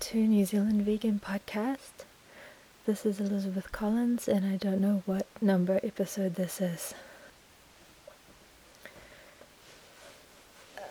To 0.00 0.18
New 0.18 0.44
Zealand 0.44 0.82
Vegan 0.82 1.20
Podcast. 1.24 2.04
This 2.86 3.04
is 3.04 3.18
Elizabeth 3.18 3.72
Collins, 3.72 4.28
and 4.28 4.44
I 4.44 4.56
don't 4.56 4.80
know 4.80 5.02
what 5.06 5.26
number 5.40 5.80
episode 5.82 6.34
this 6.34 6.60
is. 6.60 6.94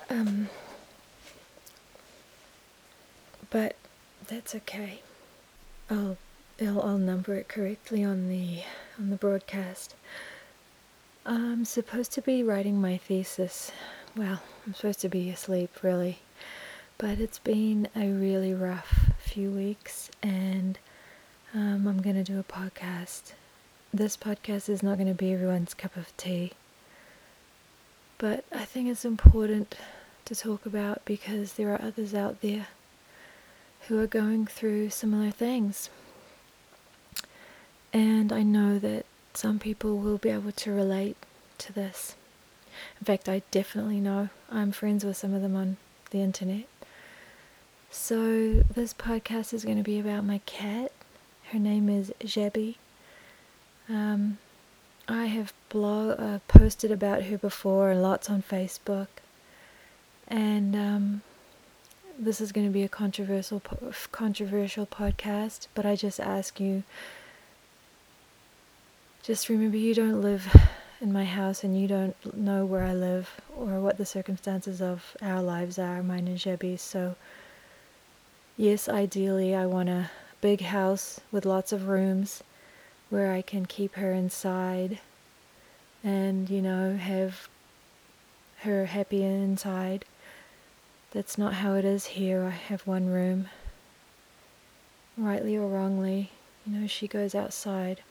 Um, 0.10 0.50
but 3.50 3.76
that's 4.28 4.56
okay. 4.56 5.02
I'll, 5.90 6.18
I'll 6.60 6.82
I'll 6.82 6.98
number 6.98 7.36
it 7.36 7.48
correctly 7.48 8.04
on 8.04 8.28
the 8.28 8.64
on 9.00 9.12
the 9.12 9.18
broadcast. 9.18 9.96
I'm 11.26 11.64
supposed 11.64 12.12
to 12.14 12.22
be 12.22 12.44
writing 12.44 12.82
my 12.82 12.98
thesis. 12.98 13.72
Well, 14.16 14.42
I'm 14.66 14.74
supposed 14.74 15.02
to 15.02 15.10
be 15.10 15.30
asleep, 15.30 15.72
really. 15.84 16.20
But 16.98 17.20
it's 17.20 17.40
been 17.40 17.90
a 17.96 18.10
really 18.10 18.54
rough 18.54 19.12
few 19.20 19.52
weeks, 19.52 20.10
and 20.24 20.80
um, 21.54 21.88
I'm 21.88 22.02
going 22.02 22.16
to 22.16 22.24
do 22.24 22.40
a 22.40 22.44
podcast. 22.44 23.34
This 23.94 24.16
podcast 24.16 24.70
is 24.70 24.82
not 24.82 24.98
going 24.98 25.08
to 25.10 25.14
be 25.14 25.34
everyone's 25.34 25.74
cup 25.74 25.98
of 25.98 26.16
tea, 26.18 26.54
but 28.18 28.46
I 28.52 28.66
think 28.66 28.90
it's 28.90 29.06
important 29.06 29.76
to 30.26 30.36
talk 30.36 30.66
about 30.66 31.04
because 31.06 31.54
there 31.54 31.70
are 31.74 31.82
others 31.82 32.14
out 32.14 32.42
there 32.42 32.68
who 33.88 34.00
are 34.00 34.08
going 34.08 34.48
through 34.48 34.90
similar 34.90 35.32
things. 35.32 35.90
And 37.94 38.34
I 38.34 38.44
know 38.44 38.80
that 38.80 39.06
some 39.34 39.60
people 39.60 39.98
will 39.98 40.18
be 40.18 40.30
able 40.30 40.52
to 40.52 40.72
relate 40.72 41.18
to 41.60 41.74
this. 41.74 42.16
In 43.00 43.06
fact, 43.06 43.30
I 43.30 43.42
definitely 43.52 44.00
know. 44.00 44.30
I'm 44.52 44.72
friends 44.72 45.06
with 45.06 45.18
some 45.18 45.34
of 45.34 45.42
them 45.42 45.56
on 45.56 45.78
the 46.12 46.20
internet. 46.20 46.66
So, 47.98 48.62
this 48.76 48.94
podcast 48.94 49.52
is 49.52 49.64
going 49.64 49.78
to 49.78 49.84
be 49.84 50.00
about 50.00 50.26
my 50.26 50.40
cat. 50.46 50.92
Her 51.52 51.58
name 51.58 51.90
is 51.90 52.14
Jebby. 52.20 52.76
Um, 53.90 54.38
I 55.08 55.26
have 55.28 55.54
blog 55.70 56.20
uh, 56.20 56.40
posted 56.48 56.92
about 56.92 57.24
her 57.24 57.38
before 57.38 57.90
and 57.90 58.04
lots 58.04 58.30
on 58.30 58.44
Facebook, 58.44 59.08
and 60.28 60.76
um, 60.76 61.22
this 62.20 62.42
is 62.42 62.52
going 62.52 62.68
to 62.68 62.74
be 62.74 62.84
a 62.84 62.90
controversial 62.90 63.62
po- 63.62 63.94
controversial 64.12 64.86
podcast. 64.86 65.68
But 65.74 65.86
I 65.86 65.96
just 65.96 66.20
ask 66.20 66.60
you, 66.60 66.84
just 69.24 69.48
remember 69.50 69.78
you 69.78 69.96
don't 69.96 70.22
live 70.22 70.54
in 71.02 71.14
my 71.14 71.26
house 71.26 71.64
and 71.64 71.80
you 71.80 71.88
don't 71.88 72.38
know 72.38 72.66
where 72.66 72.84
I 72.84 72.94
live 72.94 73.42
or 73.58 73.80
what 73.80 73.98
the 73.98 74.06
circumstances 74.06 74.82
of 74.82 75.16
our 75.22 75.42
lives 75.42 75.80
are, 75.80 76.04
mine 76.04 76.28
and 76.28 76.38
Jebby's. 76.38 76.82
So 76.82 77.16
Yes, 78.58 78.88
ideally, 78.88 79.54
I 79.54 79.66
want 79.66 79.90
a 79.90 80.12
big 80.40 80.62
house 80.62 81.20
with 81.30 81.46
lots 81.46 81.74
of 81.74 81.90
rooms 81.90 82.42
where 83.10 83.34
I 83.34 83.42
can 83.42 83.66
keep 83.66 83.96
her 83.96 84.14
inside 84.14 85.00
and, 86.02 86.50
you 86.50 86.62
know, 86.62 86.96
have 86.96 87.50
her 88.60 88.86
happy 88.86 89.24
inside. 89.24 90.06
That's 91.12 91.38
not 91.38 91.56
how 91.56 91.74
it 91.74 91.84
is 91.84 92.06
here. 92.06 92.46
I 92.46 92.52
have 92.52 92.88
one 92.88 93.08
room. 93.08 93.50
Rightly 95.18 95.58
or 95.58 95.68
wrongly, 95.68 96.32
you 96.66 96.80
know, 96.80 96.88
she 96.88 97.10
goes 97.10 97.36
outside. 97.36 98.04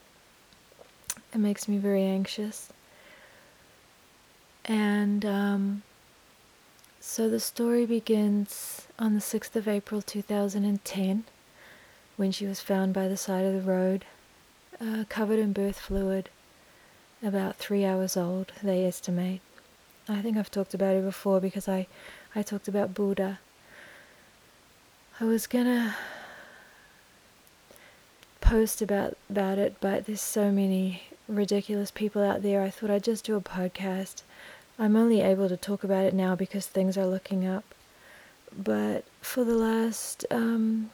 It 1.32 1.38
makes 1.38 1.68
me 1.68 1.78
very 1.78 2.02
anxious. 2.02 2.68
And, 4.66 5.24
um, 5.24 5.82
so 7.06 7.28
the 7.28 7.38
story 7.38 7.84
begins 7.84 8.88
on 8.98 9.12
the 9.12 9.20
6th 9.20 9.54
of 9.56 9.68
April 9.68 10.00
2010 10.00 11.24
when 12.16 12.32
she 12.32 12.46
was 12.46 12.62
found 12.62 12.94
by 12.94 13.06
the 13.06 13.16
side 13.16 13.44
of 13.44 13.52
the 13.52 13.70
road, 13.70 14.06
uh, 14.80 15.04
covered 15.10 15.38
in 15.38 15.52
birth 15.52 15.78
fluid, 15.78 16.30
about 17.22 17.56
three 17.56 17.84
hours 17.84 18.16
old, 18.16 18.52
they 18.62 18.86
estimate. 18.86 19.42
I 20.08 20.22
think 20.22 20.38
I've 20.38 20.50
talked 20.50 20.72
about 20.72 20.96
it 20.96 21.04
before 21.04 21.40
because 21.40 21.68
I, 21.68 21.86
I 22.34 22.42
talked 22.42 22.68
about 22.68 22.94
Buddha. 22.94 23.38
I 25.20 25.24
was 25.24 25.46
gonna 25.46 25.94
post 28.40 28.80
about 28.80 29.18
about 29.28 29.58
it, 29.58 29.76
but 29.78 30.06
there's 30.06 30.22
so 30.22 30.50
many 30.50 31.02
ridiculous 31.28 31.90
people 31.90 32.22
out 32.22 32.42
there. 32.42 32.62
I 32.62 32.70
thought 32.70 32.90
I'd 32.90 33.04
just 33.04 33.26
do 33.26 33.36
a 33.36 33.42
podcast 33.42 34.22
I'm 34.78 34.96
only 34.96 35.20
able 35.20 35.48
to 35.48 35.56
talk 35.56 35.84
about 35.84 36.04
it 36.04 36.14
now 36.14 36.34
because 36.34 36.66
things 36.66 36.98
are 36.98 37.06
looking 37.06 37.46
up. 37.46 37.64
But 38.56 39.04
for 39.20 39.44
the 39.44 39.54
last, 39.54 40.24
um, 40.30 40.90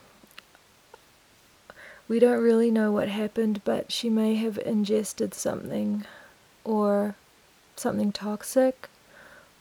we 2.07 2.19
don't 2.19 2.43
really 2.43 2.71
know 2.71 2.91
what 2.91 3.09
happened, 3.09 3.61
but 3.63 3.91
she 3.91 4.09
may 4.09 4.35
have 4.35 4.57
ingested 4.59 5.33
something 5.33 6.05
or 6.63 7.15
something 7.75 8.11
toxic, 8.11 8.89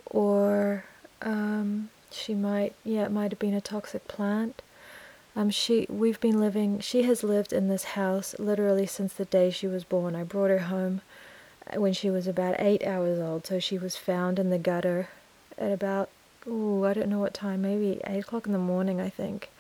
or 0.06 0.84
um, 1.22 1.88
she 2.10 2.34
might, 2.34 2.75
yeah, 2.84 3.04
it 3.04 3.12
might 3.12 3.32
have 3.32 3.38
been 3.38 3.54
a 3.54 3.60
toxic 3.60 4.06
plant. 4.09 4.62
Um, 5.36 5.48
she, 5.48 5.86
we've 5.88 6.20
been 6.20 6.41
living, 6.41 6.80
she 6.80 7.04
has 7.04 7.22
lived 7.22 7.53
in 7.53 7.69
this 7.69 7.84
house 7.84 8.34
literally 8.38 8.86
since 8.86 9.14
the 9.14 9.25
day 9.25 9.50
she 9.50 9.66
was 9.66 9.84
born. 9.84 10.14
I 10.14 10.25
brought 10.25 10.50
her 10.50 10.59
home 10.59 11.03
when 11.76 11.92
she 11.92 12.10
was 12.10 12.26
about 12.26 12.56
eight 12.58 12.84
hours 12.84 13.19
old. 13.19 13.47
So 13.47 13.58
she 13.58 13.78
was 13.78 13.97
found 13.97 14.38
in 14.38 14.50
the 14.50 14.58
gutter 14.58 15.08
at 15.58 15.72
about, 15.72 16.08
oh, 16.48 16.84
I 16.84 16.94
don't 16.94 17.08
know 17.08 17.19
what 17.19 17.34
time, 17.34 17.62
maybe 17.62 18.00
eight 18.06 18.20
o'clock 18.20 18.47
in 18.47 18.53
the 18.53 18.58
morning, 18.58 19.00
I 19.00 19.08
think. 19.08 19.50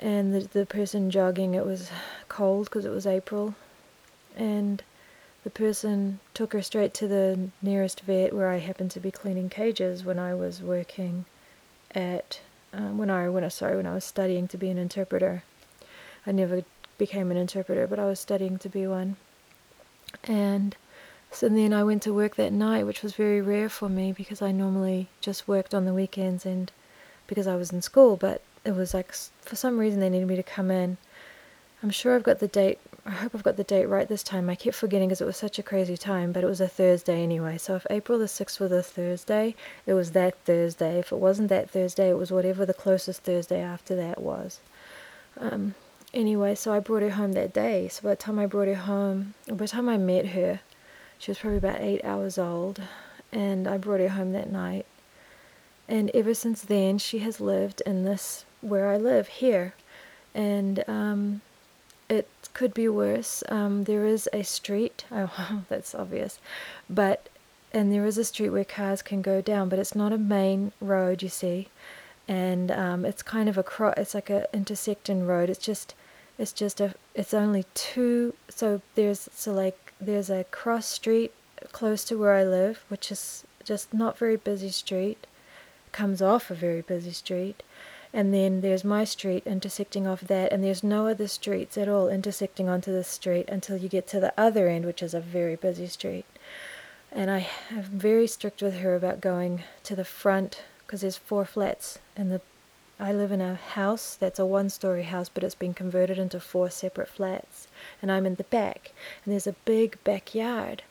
And 0.00 0.34
the, 0.34 0.40
the 0.40 0.66
person 0.66 1.10
jogging, 1.10 1.54
it 1.54 1.64
was 1.64 1.90
cold 2.28 2.66
because 2.66 2.84
it 2.84 2.90
was 2.90 3.06
April. 3.06 3.54
And 4.36 4.82
the 5.44 5.50
person 5.50 6.20
took 6.32 6.52
her 6.52 6.62
straight 6.62 6.94
to 6.94 7.06
the 7.06 7.48
nearest 7.62 8.00
vet 8.00 8.32
where 8.32 8.48
I 8.48 8.58
happened 8.58 8.90
to 8.92 9.00
be 9.00 9.10
cleaning 9.10 9.48
cages 9.48 10.04
when 10.04 10.18
I 10.18 10.34
was 10.34 10.62
working 10.62 11.26
at, 11.94 12.40
um, 12.72 12.98
when 12.98 13.10
I, 13.10 13.28
when 13.28 13.44
I, 13.44 13.48
sorry, 13.48 13.76
when 13.76 13.86
I 13.86 13.94
was 13.94 14.04
studying 14.04 14.48
to 14.48 14.58
be 14.58 14.70
an 14.70 14.78
interpreter. 14.78 15.44
I 16.26 16.32
never 16.32 16.64
became 16.98 17.30
an 17.30 17.36
interpreter, 17.36 17.86
but 17.86 17.98
I 17.98 18.06
was 18.06 18.18
studying 18.18 18.58
to 18.58 18.68
be 18.68 18.86
one. 18.86 19.16
And 20.24 20.76
so 21.34 21.48
then 21.48 21.72
I 21.72 21.82
went 21.82 22.02
to 22.04 22.14
work 22.14 22.36
that 22.36 22.52
night, 22.52 22.86
which 22.86 23.02
was 23.02 23.14
very 23.14 23.40
rare 23.40 23.68
for 23.68 23.88
me 23.88 24.12
because 24.12 24.40
I 24.40 24.52
normally 24.52 25.08
just 25.20 25.48
worked 25.48 25.74
on 25.74 25.84
the 25.84 25.92
weekends 25.92 26.46
and 26.46 26.70
because 27.26 27.48
I 27.48 27.56
was 27.56 27.72
in 27.72 27.82
school, 27.82 28.16
but 28.16 28.40
it 28.64 28.76
was 28.76 28.94
like 28.94 29.12
for 29.42 29.56
some 29.56 29.78
reason 29.78 29.98
they 29.98 30.08
needed 30.08 30.28
me 30.28 30.36
to 30.36 30.42
come 30.42 30.70
in. 30.70 30.96
I'm 31.82 31.90
sure 31.90 32.14
I've 32.14 32.22
got 32.22 32.38
the 32.38 32.48
date. 32.48 32.78
I 33.04 33.10
hope 33.10 33.34
I've 33.34 33.42
got 33.42 33.56
the 33.56 33.64
date 33.64 33.86
right 33.86 34.08
this 34.08 34.22
time. 34.22 34.48
I 34.48 34.54
kept 34.54 34.76
forgetting 34.76 35.08
because 35.08 35.20
it 35.20 35.26
was 35.26 35.36
such 35.36 35.58
a 35.58 35.62
crazy 35.62 35.96
time, 35.96 36.32
but 36.32 36.44
it 36.44 36.46
was 36.46 36.60
a 36.60 36.68
Thursday 36.68 37.22
anyway. 37.22 37.58
So 37.58 37.74
if 37.74 37.86
April 37.90 38.18
the 38.18 38.26
6th 38.26 38.60
was 38.60 38.72
a 38.72 38.82
Thursday, 38.82 39.54
it 39.86 39.94
was 39.94 40.12
that 40.12 40.38
Thursday. 40.44 41.00
If 41.00 41.12
it 41.12 41.18
wasn't 41.18 41.48
that 41.48 41.68
Thursday, 41.68 42.10
it 42.10 42.16
was 42.16 42.30
whatever 42.30 42.64
the 42.64 42.72
closest 42.72 43.24
Thursday 43.24 43.60
after 43.60 43.94
that 43.96 44.22
was. 44.22 44.60
Um, 45.38 45.74
anyway, 46.14 46.54
so 46.54 46.72
I 46.72 46.78
brought 46.78 47.02
her 47.02 47.10
home 47.10 47.32
that 47.32 47.52
day. 47.52 47.88
So 47.88 48.02
by 48.04 48.10
the 48.10 48.16
time 48.16 48.38
I 48.38 48.46
brought 48.46 48.68
her 48.68 48.74
home, 48.76 49.34
by 49.48 49.56
the 49.56 49.68
time 49.68 49.88
I 49.88 49.98
met 49.98 50.28
her, 50.28 50.60
she 51.18 51.30
was 51.30 51.38
probably 51.38 51.58
about 51.58 51.80
eight 51.80 52.04
hours 52.04 52.38
old, 52.38 52.80
and 53.32 53.66
I 53.66 53.78
brought 53.78 54.00
her 54.00 54.10
home 54.10 54.32
that 54.32 54.50
night. 54.50 54.86
And 55.88 56.10
ever 56.14 56.34
since 56.34 56.62
then, 56.62 56.98
she 56.98 57.18
has 57.18 57.40
lived 57.40 57.82
in 57.84 58.04
this 58.04 58.44
where 58.60 58.88
I 58.88 58.96
live 58.96 59.28
here, 59.28 59.74
and 60.34 60.82
um, 60.88 61.42
it 62.08 62.28
could 62.54 62.72
be 62.72 62.88
worse. 62.88 63.42
Um, 63.48 63.84
there 63.84 64.06
is 64.06 64.28
a 64.32 64.42
street. 64.42 65.04
Oh, 65.12 65.62
that's 65.68 65.94
obvious, 65.94 66.38
but 66.88 67.28
and 67.72 67.92
there 67.92 68.06
is 68.06 68.16
a 68.16 68.24
street 68.24 68.50
where 68.50 68.64
cars 68.64 69.02
can 69.02 69.20
go 69.20 69.40
down, 69.40 69.68
but 69.68 69.78
it's 69.78 69.94
not 69.94 70.12
a 70.12 70.18
main 70.18 70.72
road. 70.80 71.22
You 71.22 71.28
see, 71.28 71.68
and 72.26 72.70
um, 72.70 73.04
it's 73.04 73.22
kind 73.22 73.48
of 73.48 73.58
a 73.58 73.62
cross. 73.62 73.94
It's 73.96 74.14
like 74.14 74.30
a 74.30 74.46
intersecting 74.54 75.26
road. 75.26 75.50
It's 75.50 75.64
just, 75.64 75.94
it's 76.38 76.52
just 76.52 76.80
a. 76.80 76.94
It's 77.14 77.34
only 77.34 77.66
two. 77.74 78.34
So 78.48 78.80
there's 78.94 79.28
so 79.34 79.52
like 79.52 79.83
there's 80.00 80.30
a 80.30 80.44
cross 80.44 80.86
street 80.86 81.32
close 81.72 82.04
to 82.04 82.18
where 82.18 82.34
I 82.34 82.44
live, 82.44 82.84
which 82.88 83.10
is 83.10 83.44
just 83.64 83.94
not 83.94 84.18
very 84.18 84.36
busy 84.36 84.70
street, 84.70 85.26
comes 85.92 86.20
off 86.20 86.50
a 86.50 86.54
very 86.54 86.82
busy 86.82 87.12
street. 87.12 87.62
And 88.12 88.32
then 88.32 88.60
there's 88.60 88.84
my 88.84 89.04
street 89.04 89.42
intersecting 89.44 90.06
off 90.06 90.20
that, 90.22 90.52
and 90.52 90.62
there's 90.62 90.84
no 90.84 91.08
other 91.08 91.26
streets 91.26 91.76
at 91.76 91.88
all 91.88 92.08
intersecting 92.08 92.68
onto 92.68 92.92
this 92.92 93.08
street 93.08 93.48
until 93.48 93.76
you 93.76 93.88
get 93.88 94.06
to 94.08 94.20
the 94.20 94.32
other 94.38 94.68
end, 94.68 94.84
which 94.84 95.02
is 95.02 95.14
a 95.14 95.20
very 95.20 95.56
busy 95.56 95.88
street. 95.88 96.24
And 97.10 97.28
I 97.30 97.48
am 97.70 97.82
very 97.82 98.28
strict 98.28 98.62
with 98.62 98.78
her 98.78 98.94
about 98.94 99.20
going 99.20 99.64
to 99.82 99.96
the 99.96 100.04
front 100.04 100.62
because 100.86 101.00
there's 101.00 101.16
four 101.16 101.44
flats, 101.44 101.98
and 102.16 102.30
the 102.30 102.40
I 103.00 103.12
live 103.12 103.32
in 103.32 103.40
a 103.40 103.56
house 103.56 104.14
that's 104.14 104.38
a 104.38 104.46
one 104.46 104.70
story 104.70 105.02
house, 105.02 105.28
but 105.28 105.42
it's 105.42 105.56
been 105.56 105.74
converted 105.74 106.16
into 106.16 106.38
four 106.38 106.70
separate 106.70 107.08
flats 107.08 107.66
and 108.04 108.12
I'm 108.12 108.26
in 108.26 108.34
the 108.34 108.44
back, 108.44 108.92
and 109.24 109.32
there's 109.32 109.46
a 109.46 109.56
big 109.64 109.96
backyard, 110.04 110.82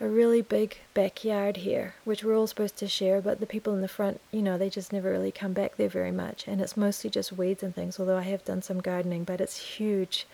a 0.00 0.08
really 0.08 0.40
big 0.40 0.78
backyard 0.94 1.58
here, 1.58 1.94
which 2.06 2.24
we're 2.24 2.34
all 2.34 2.46
supposed 2.46 2.78
to 2.78 2.88
share, 2.88 3.20
but 3.20 3.38
the 3.38 3.44
people 3.44 3.74
in 3.74 3.82
the 3.82 3.86
front, 3.86 4.18
you 4.32 4.40
know, 4.40 4.56
they 4.56 4.70
just 4.70 4.90
never 4.90 5.10
really 5.10 5.30
come 5.30 5.52
back 5.52 5.76
there 5.76 5.90
very 5.90 6.10
much. 6.10 6.48
And 6.48 6.62
it's 6.62 6.74
mostly 6.74 7.10
just 7.10 7.34
weeds 7.34 7.62
and 7.62 7.74
things, 7.74 8.00
although 8.00 8.16
I 8.16 8.22
have 8.22 8.46
done 8.46 8.62
some 8.62 8.80
gardening, 8.80 9.24
but 9.24 9.42
it's 9.42 9.76
huge. 9.76 10.26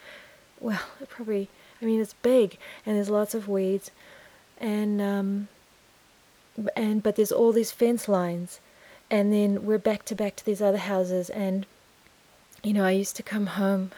Well, 0.60 0.82
it 1.00 1.08
probably, 1.08 1.48
I 1.82 1.84
mean, 1.84 2.00
it's 2.00 2.14
big, 2.22 2.58
and 2.86 2.94
there's 2.94 3.10
lots 3.10 3.34
of 3.34 3.48
weeds, 3.48 3.90
and, 4.60 5.02
um, 5.02 5.48
and, 6.76 7.02
but 7.02 7.16
there's 7.16 7.32
all 7.32 7.50
these 7.50 7.72
fence 7.72 8.08
lines, 8.08 8.60
and 9.10 9.32
then 9.32 9.66
we're 9.66 9.78
back 9.78 10.04
to 10.04 10.14
back 10.14 10.36
to 10.36 10.46
these 10.46 10.62
other 10.62 10.78
houses, 10.78 11.28
and, 11.28 11.66
you 12.62 12.72
know, 12.72 12.84
I 12.84 12.92
used 12.92 13.16
to 13.16 13.24
come 13.24 13.46
home. 13.46 13.90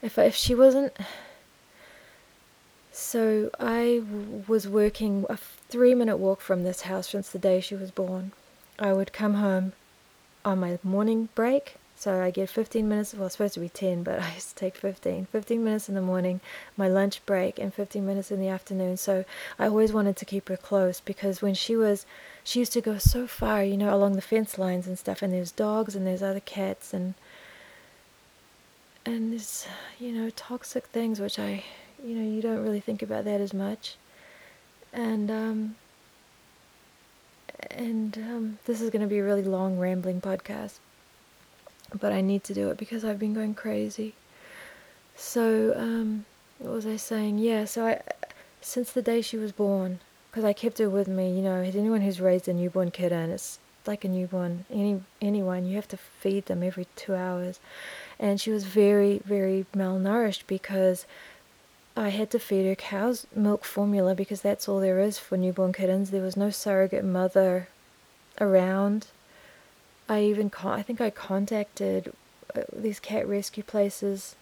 If, 0.00 0.18
if 0.18 0.34
she 0.34 0.54
wasn't, 0.54 0.94
so 2.94 3.50
I 3.58 4.02
was 4.46 4.68
working 4.68 5.26
a 5.28 5.36
three 5.36 5.96
minute 5.96 6.18
walk 6.18 6.40
from 6.40 6.62
this 6.62 6.82
house 6.82 7.08
since 7.08 7.28
the 7.28 7.40
day 7.40 7.60
she 7.60 7.74
was 7.74 7.90
born. 7.90 8.30
I 8.78 8.92
would 8.92 9.12
come 9.12 9.34
home 9.34 9.72
on 10.44 10.60
my 10.60 10.78
morning 10.84 11.28
break. 11.34 11.74
So 11.96 12.22
I 12.22 12.30
get 12.30 12.50
15 12.50 12.88
minutes, 12.88 13.14
well, 13.14 13.26
it's 13.26 13.34
supposed 13.34 13.54
to 13.54 13.60
be 13.60 13.68
10, 13.68 14.04
but 14.04 14.20
I 14.22 14.34
used 14.34 14.50
to 14.50 14.54
take 14.54 14.76
15. 14.76 15.26
15 15.26 15.64
minutes 15.64 15.88
in 15.88 15.96
the 15.96 16.02
morning, 16.02 16.40
my 16.76 16.86
lunch 16.86 17.24
break, 17.26 17.58
and 17.58 17.74
15 17.74 18.06
minutes 18.06 18.30
in 18.30 18.40
the 18.40 18.48
afternoon. 18.48 18.96
So 18.96 19.24
I 19.58 19.66
always 19.66 19.92
wanted 19.92 20.16
to 20.16 20.24
keep 20.24 20.48
her 20.48 20.56
close 20.56 21.00
because 21.00 21.42
when 21.42 21.54
she 21.54 21.74
was, 21.74 22.06
she 22.44 22.60
used 22.60 22.72
to 22.74 22.80
go 22.80 22.98
so 22.98 23.26
far, 23.26 23.64
you 23.64 23.76
know, 23.76 23.92
along 23.92 24.14
the 24.14 24.22
fence 24.22 24.56
lines 24.56 24.86
and 24.86 24.98
stuff, 24.98 25.20
and 25.20 25.32
there's 25.32 25.50
dogs 25.50 25.96
and 25.96 26.06
there's 26.06 26.22
other 26.22 26.40
cats 26.40 26.94
and, 26.94 27.14
and 29.04 29.32
there's, 29.32 29.66
you 29.98 30.12
know, 30.12 30.30
toxic 30.30 30.86
things 30.86 31.18
which 31.18 31.40
I 31.40 31.64
you 32.04 32.14
know, 32.14 32.34
you 32.34 32.42
don't 32.42 32.62
really 32.62 32.80
think 32.80 33.02
about 33.02 33.24
that 33.24 33.40
as 33.40 33.54
much. 33.54 33.96
And 34.92 35.30
um, 35.30 35.76
and 37.70 38.16
um, 38.18 38.58
this 38.66 38.80
is 38.80 38.90
going 38.90 39.02
to 39.02 39.08
be 39.08 39.18
a 39.18 39.24
really 39.24 39.42
long, 39.42 39.78
rambling 39.78 40.20
podcast, 40.20 40.78
but 41.98 42.12
I 42.12 42.20
need 42.20 42.44
to 42.44 42.54
do 42.54 42.68
it 42.70 42.76
because 42.76 43.04
I've 43.04 43.18
been 43.18 43.34
going 43.34 43.54
crazy. 43.54 44.14
So, 45.16 45.74
um, 45.76 46.26
what 46.58 46.72
was 46.72 46.86
I 46.86 46.96
saying? 46.96 47.38
Yeah, 47.38 47.64
so 47.64 47.86
I, 47.86 48.00
since 48.60 48.92
the 48.92 49.02
day 49.02 49.20
she 49.20 49.36
was 49.36 49.52
born, 49.52 50.00
because 50.30 50.44
I 50.44 50.52
kept 50.52 50.78
her 50.78 50.90
with 50.90 51.08
me, 51.08 51.34
you 51.34 51.42
know, 51.42 51.60
anyone 51.60 52.02
who's 52.02 52.20
raised 52.20 52.48
a 52.48 52.52
newborn 52.52 52.90
kitten, 52.90 53.30
it's 53.30 53.58
like 53.86 54.04
a 54.04 54.08
newborn, 54.08 54.64
any 54.70 55.02
anyone, 55.20 55.66
you 55.66 55.76
have 55.76 55.88
to 55.88 55.96
feed 55.96 56.46
them 56.46 56.62
every 56.62 56.86
two 56.96 57.14
hours, 57.14 57.60
and 58.18 58.40
she 58.40 58.50
was 58.50 58.64
very, 58.64 59.20
very 59.24 59.66
malnourished 59.74 60.42
because 60.46 61.06
I 61.96 62.08
had 62.08 62.30
to 62.30 62.38
feed 62.38 62.66
her 62.66 62.74
cow's 62.74 63.26
milk 63.34 63.64
formula 63.64 64.14
because 64.14 64.42
that's 64.42 64.68
all 64.68 64.80
there 64.80 64.98
is 64.98 65.18
for 65.18 65.36
newborn 65.36 65.72
kittens. 65.72 66.10
There 66.10 66.22
was 66.22 66.36
no 66.36 66.50
surrogate 66.50 67.04
mother 67.04 67.68
around. 68.40 69.06
I 70.08 70.22
even 70.22 70.50
con- 70.50 70.78
I 70.78 70.82
think 70.82 71.00
I 71.00 71.10
contacted 71.10 72.12
uh, 72.54 72.62
these 72.72 72.98
cat 72.98 73.28
rescue 73.28 73.62
places, 73.62 74.34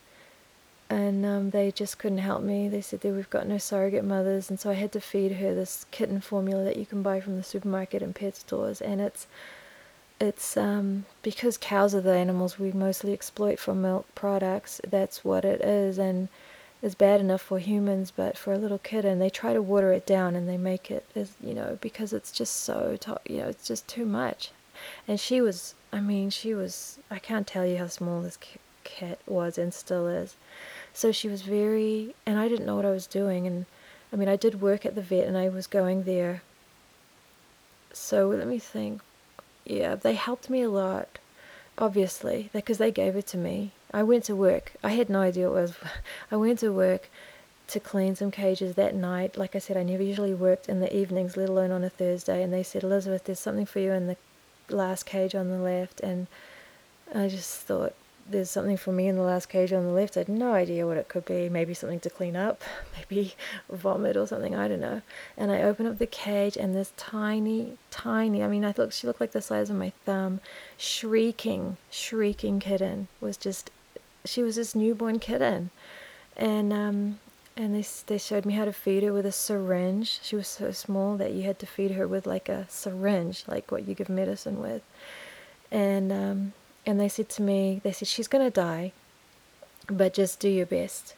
and 0.88 1.26
um, 1.26 1.50
they 1.50 1.70
just 1.70 1.98
couldn't 1.98 2.18
help 2.18 2.42
me. 2.42 2.68
They 2.68 2.80
said 2.80 3.02
that 3.02 3.12
we've 3.12 3.30
got 3.30 3.46
no 3.46 3.58
surrogate 3.58 4.04
mothers, 4.04 4.48
and 4.48 4.58
so 4.58 4.70
I 4.70 4.74
had 4.74 4.92
to 4.92 5.00
feed 5.00 5.32
her 5.32 5.54
this 5.54 5.84
kitten 5.90 6.20
formula 6.22 6.64
that 6.64 6.78
you 6.78 6.86
can 6.86 7.02
buy 7.02 7.20
from 7.20 7.36
the 7.36 7.42
supermarket 7.42 8.02
and 8.02 8.14
pet 8.14 8.34
stores, 8.36 8.80
and 8.80 9.00
it's 9.00 9.26
it's 10.18 10.56
um, 10.56 11.04
because 11.22 11.58
cows 11.58 11.94
are 11.94 12.00
the 12.00 12.14
animals 12.14 12.58
we 12.58 12.72
mostly 12.72 13.12
exploit 13.12 13.58
for 13.58 13.74
milk 13.74 14.06
products. 14.14 14.80
That's 14.88 15.22
what 15.22 15.44
it 15.44 15.60
is, 15.60 15.98
and 15.98 16.28
is 16.82 16.96
bad 16.96 17.20
enough 17.20 17.40
for 17.40 17.60
humans, 17.60 18.12
but 18.14 18.36
for 18.36 18.52
a 18.52 18.58
little 18.58 18.78
kitten, 18.78 19.20
they 19.20 19.30
try 19.30 19.52
to 19.54 19.62
water 19.62 19.92
it 19.92 20.04
down 20.04 20.34
and 20.34 20.48
they 20.48 20.56
make 20.56 20.90
it 20.90 21.06
as 21.14 21.32
you 21.40 21.54
know 21.54 21.78
because 21.80 22.12
it's 22.12 22.32
just 22.32 22.56
so 22.56 22.98
you 23.28 23.38
know 23.38 23.48
it's 23.48 23.66
just 23.68 23.86
too 23.86 24.04
much. 24.04 24.50
And 25.06 25.20
she 25.20 25.40
was, 25.40 25.74
I 25.92 26.00
mean, 26.00 26.30
she 26.30 26.54
was. 26.54 26.98
I 27.10 27.18
can't 27.18 27.46
tell 27.46 27.64
you 27.64 27.78
how 27.78 27.86
small 27.86 28.20
this 28.22 28.38
cat 28.84 29.20
was 29.26 29.58
and 29.58 29.72
still 29.72 30.08
is. 30.08 30.36
So 30.92 31.12
she 31.12 31.28
was 31.28 31.42
very, 31.42 32.14
and 32.26 32.38
I 32.38 32.48
didn't 32.48 32.66
know 32.66 32.76
what 32.76 32.84
I 32.84 32.90
was 32.90 33.06
doing. 33.06 33.46
And 33.46 33.66
I 34.12 34.16
mean, 34.16 34.28
I 34.28 34.36
did 34.36 34.60
work 34.60 34.84
at 34.84 34.94
the 34.94 35.02
vet 35.02 35.26
and 35.26 35.38
I 35.38 35.48
was 35.48 35.66
going 35.66 36.02
there. 36.02 36.42
So 37.92 38.28
let 38.28 38.46
me 38.46 38.58
think. 38.58 39.00
Yeah, 39.64 39.94
they 39.94 40.14
helped 40.14 40.50
me 40.50 40.62
a 40.62 40.70
lot, 40.70 41.18
obviously, 41.78 42.50
because 42.52 42.78
they 42.78 42.90
gave 42.90 43.14
it 43.14 43.28
to 43.28 43.38
me 43.38 43.70
I 43.92 44.02
went 44.02 44.24
to 44.24 44.36
work. 44.36 44.72
I 44.82 44.90
had 44.90 45.10
no 45.10 45.20
idea 45.20 45.50
what 45.50 45.62
was. 45.62 45.74
I 46.30 46.36
went 46.36 46.60
to 46.60 46.70
work 46.70 47.10
to 47.68 47.80
clean 47.80 48.16
some 48.16 48.30
cages 48.30 48.74
that 48.74 48.94
night. 48.94 49.36
Like 49.36 49.54
I 49.54 49.58
said, 49.58 49.76
I 49.76 49.82
never 49.82 50.02
usually 50.02 50.34
worked 50.34 50.68
in 50.68 50.80
the 50.80 50.94
evenings, 50.94 51.36
let 51.36 51.48
alone 51.48 51.70
on 51.70 51.84
a 51.84 51.90
Thursday. 51.90 52.42
And 52.42 52.52
they 52.52 52.62
said, 52.62 52.82
Elizabeth, 52.82 53.24
there's 53.24 53.38
something 53.38 53.66
for 53.66 53.80
you 53.80 53.92
in 53.92 54.06
the 54.08 54.16
last 54.68 55.04
cage 55.06 55.34
on 55.34 55.50
the 55.50 55.58
left. 55.58 56.00
And 56.00 56.26
I 57.14 57.28
just 57.28 57.60
thought, 57.60 57.94
there's 58.28 58.50
something 58.50 58.76
for 58.76 58.92
me 58.92 59.08
in 59.08 59.16
the 59.16 59.22
last 59.22 59.48
cage 59.48 59.72
on 59.72 59.84
the 59.84 59.92
left. 59.92 60.16
I 60.16 60.20
had 60.20 60.28
no 60.28 60.52
idea 60.52 60.86
what 60.86 60.96
it 60.96 61.08
could 61.08 61.24
be. 61.24 61.48
Maybe 61.48 61.74
something 61.74 62.00
to 62.00 62.10
clean 62.10 62.36
up, 62.36 62.62
maybe 62.96 63.34
vomit 63.70 64.16
or 64.16 64.26
something. 64.26 64.54
I 64.54 64.68
don't 64.68 64.80
know. 64.80 65.02
And 65.36 65.50
I 65.50 65.62
opened 65.62 65.88
up 65.88 65.98
the 65.98 66.06
cage, 66.06 66.56
and 66.56 66.74
this 66.74 66.92
tiny, 66.96 67.78
tiny, 67.90 68.42
I 68.42 68.48
mean, 68.48 68.64
I 68.64 68.72
thought 68.72 68.92
she 68.92 69.06
looked 69.06 69.20
like 69.20 69.32
the 69.32 69.42
size 69.42 69.70
of 69.70 69.76
my 69.76 69.92
thumb, 70.04 70.40
shrieking, 70.76 71.76
shrieking 71.90 72.60
kitten 72.60 73.08
was 73.20 73.36
just 73.36 73.70
she 74.24 74.42
was 74.42 74.56
this 74.56 74.74
newborn 74.74 75.18
kitten, 75.18 75.70
and 76.36 76.72
um, 76.72 77.18
and 77.56 77.74
they 77.74 77.84
they 78.06 78.18
showed 78.18 78.44
me 78.44 78.54
how 78.54 78.64
to 78.64 78.72
feed 78.72 79.02
her 79.02 79.12
with 79.12 79.26
a 79.26 79.32
syringe. 79.32 80.20
She 80.22 80.36
was 80.36 80.48
so 80.48 80.70
small 80.70 81.16
that 81.16 81.32
you 81.32 81.42
had 81.42 81.58
to 81.60 81.66
feed 81.66 81.92
her 81.92 82.06
with 82.06 82.26
like 82.26 82.48
a 82.48 82.66
syringe, 82.68 83.44
like 83.46 83.70
what 83.70 83.86
you 83.86 83.94
give 83.94 84.08
medicine 84.08 84.60
with, 84.60 84.82
and 85.70 86.12
um, 86.12 86.52
and 86.86 87.00
they 87.00 87.08
said 87.08 87.28
to 87.30 87.42
me, 87.42 87.80
they 87.82 87.92
said 87.92 88.08
she's 88.08 88.28
gonna 88.28 88.50
die, 88.50 88.92
but 89.86 90.14
just 90.14 90.40
do 90.40 90.48
your 90.48 90.66
best, 90.66 91.14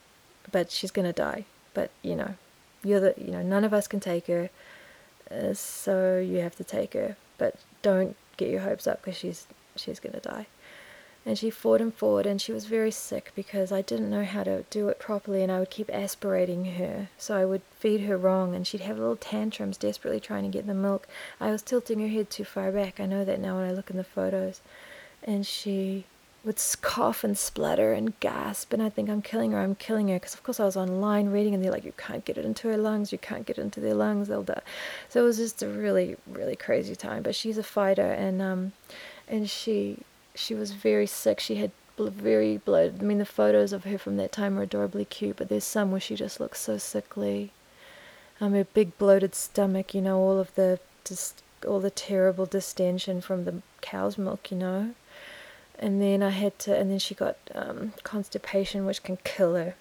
but 0.51 0.71
she's 0.71 0.91
gonna 0.91 1.13
die, 1.13 1.45
but 1.75 1.91
you 2.03 2.17
know, 2.17 2.35
you're 2.83 3.01
the 3.01 3.15
you 3.19 3.33
know 3.33 3.43
none 3.43 3.65
of 3.65 3.75
us 3.75 3.87
can 3.87 4.01
take 4.01 4.27
her, 4.27 4.51
uh, 5.31 5.55
so 5.55 6.19
you 6.19 6.39
have 6.39 6.57
to 6.57 6.65
take 6.65 6.95
her, 6.95 7.17
but 7.39 7.57
don't 7.83 8.17
get 8.37 8.51
your 8.51 8.61
hopes 8.61 8.87
up 8.87 9.03
because 9.03 9.17
she's 9.17 9.47
she's 9.77 10.01
gonna 10.01 10.21
die 10.21 10.47
and 11.27 11.39
she 11.39 11.49
fought 11.49 11.81
and 11.81 11.95
fought 11.95 12.27
and 12.27 12.41
she 12.41 12.53
was 12.53 12.67
very 12.67 12.91
sick 12.91 13.33
because 13.35 13.73
I 13.73 13.81
didn't 13.81 14.11
know 14.11 14.25
how 14.25 14.45
to 14.45 14.65
do 14.69 14.89
it 14.89 14.99
properly 14.99 15.43
and 15.43 15.51
I 15.51 15.59
would 15.59 15.71
keep 15.71 15.89
aspirating 15.91 16.65
her. 16.77 17.09
So 17.17 17.37
I 17.37 17.47
would 17.47 17.63
feed 17.79 18.03
her 18.03 18.19
wrong 18.19 18.55
and 18.55 18.67
she'd 18.67 18.83
have 18.83 18.99
little 18.99 19.17
tantrums 19.17 19.79
desperately 19.79 20.21
trying 20.21 20.43
to 20.45 20.51
get 20.51 20.67
the 20.67 20.75
milk. 20.75 21.09
I 21.41 21.51
was 21.51 21.63
tilting 21.63 22.01
her 22.01 22.09
head 22.09 22.29
too 22.29 22.45
far 22.45 22.71
back. 22.71 23.01
I 23.01 23.07
know 23.07 23.25
that 23.25 23.41
now 23.41 23.57
when 23.57 23.69
I 23.69 23.73
look 23.73 23.91
in 23.91 23.97
the 23.97 24.05
photos. 24.05 24.61
And 25.23 25.47
she 25.47 26.05
would 26.45 26.61
cough 26.83 27.25
and 27.25 27.39
splutter 27.39 27.95
and 27.95 28.21
gasp 28.21 28.75
and 28.75 28.83
I 28.83 28.91
think 28.91 29.09
I'm 29.09 29.23
killing 29.23 29.53
her 29.53 29.61
I'm 29.61 29.77
killing 29.77 30.09
her. 30.09 30.17
Because 30.17 30.35
of 30.35 30.43
course 30.43 30.61
I 30.61 30.65
was 30.65 30.77
online 30.77 31.31
reading 31.31 31.55
and 31.55 31.65
they're 31.65 31.73
like 31.73 31.87
you 31.87 31.95
can't 31.97 32.27
get 32.27 32.37
it 32.37 32.45
into 32.45 32.69
her 32.69 32.77
lungs 32.77 33.13
you 33.13 33.19
can't 33.19 33.47
get 33.47 33.57
it 33.57 33.63
into 33.63 33.81
their 33.81 33.95
lungs 33.95 34.29
they'll 34.29 34.43
die. 34.43 34.61
So 35.09 35.23
it 35.23 35.25
was 35.25 35.39
just 35.39 35.63
a 35.63 35.69
really 35.69 36.17
really 36.27 36.57
crazy 36.57 36.95
time. 36.95 37.23
But 37.23 37.35
she's 37.35 37.57
a 37.57 37.63
fighter 37.63 38.13
and 38.13 38.43
um 38.43 38.73
and 39.27 39.49
she 39.49 40.01
she 40.35 40.55
was 40.55 40.73
very 40.73 41.07
sick. 41.07 41.41
She 41.41 41.57
had 41.57 41.71
very 41.99 42.57
blood. 42.57 42.97
I 43.01 43.05
mean, 43.05 43.19
the 43.19 43.25
photos 43.25 43.73
of 43.73 43.85
her 43.85 43.99
from 43.99 44.17
that 44.17 44.33
time 44.33 44.59
are 44.59 44.63
adorably 44.63 45.05
cute, 45.05 45.37
but 45.37 45.49
there's 45.49 45.65
some 45.65 45.91
where 45.91 46.01
she 46.01 46.17
just 46.17 46.41
looks 46.41 46.61
so 46.61 46.77
sickly. 46.77 47.53
Um, 48.41 48.53
her 48.53 48.65
big 48.65 48.99
bloated 48.99 49.35
stomach, 49.35 49.95
you 49.95 50.01
know, 50.01 50.19
all 50.19 50.39
of 50.39 50.55
the 50.57 50.81
just 51.05 51.43
all 51.67 51.81
the 51.81 51.91
terrible 51.91 52.47
distension 52.47 53.21
from 53.21 53.45
the 53.45 53.63
cow's 53.81 54.19
milk, 54.19 54.51
you 54.51 54.57
know. 54.57 54.95
And 55.79 56.01
then 56.01 56.23
I 56.23 56.31
had 56.31 56.59
to, 56.61 56.77
and 56.77 56.91
then 56.91 56.99
she 56.99 57.15
got 57.15 57.37
um, 57.55 57.93
constipation, 58.03 58.87
which 58.87 59.03
can 59.03 59.19
kill 59.19 59.55
her. 59.55 59.75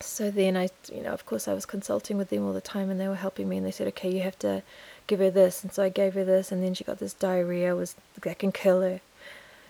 So 0.00 0.30
then 0.30 0.56
I, 0.56 0.68
you 0.92 1.02
know, 1.02 1.12
of 1.12 1.24
course 1.24 1.48
I 1.48 1.54
was 1.54 1.66
consulting 1.66 2.18
with 2.18 2.30
them 2.30 2.44
all 2.44 2.52
the 2.52 2.60
time, 2.60 2.90
and 2.90 3.00
they 3.00 3.08
were 3.08 3.14
helping 3.16 3.48
me, 3.48 3.56
and 3.56 3.66
they 3.66 3.70
said, 3.70 3.88
okay, 3.88 4.10
you 4.10 4.22
have 4.22 4.38
to 4.40 4.62
give 5.06 5.20
her 5.20 5.30
this, 5.30 5.62
and 5.62 5.72
so 5.72 5.82
I 5.82 5.88
gave 5.88 6.14
her 6.14 6.24
this, 6.24 6.52
and 6.52 6.62
then 6.62 6.74
she 6.74 6.84
got 6.84 6.98
this 6.98 7.14
diarrhea, 7.14 7.74
was 7.74 7.96
that 8.20 8.38
can 8.38 8.52
kill 8.52 8.82
her. 8.82 9.00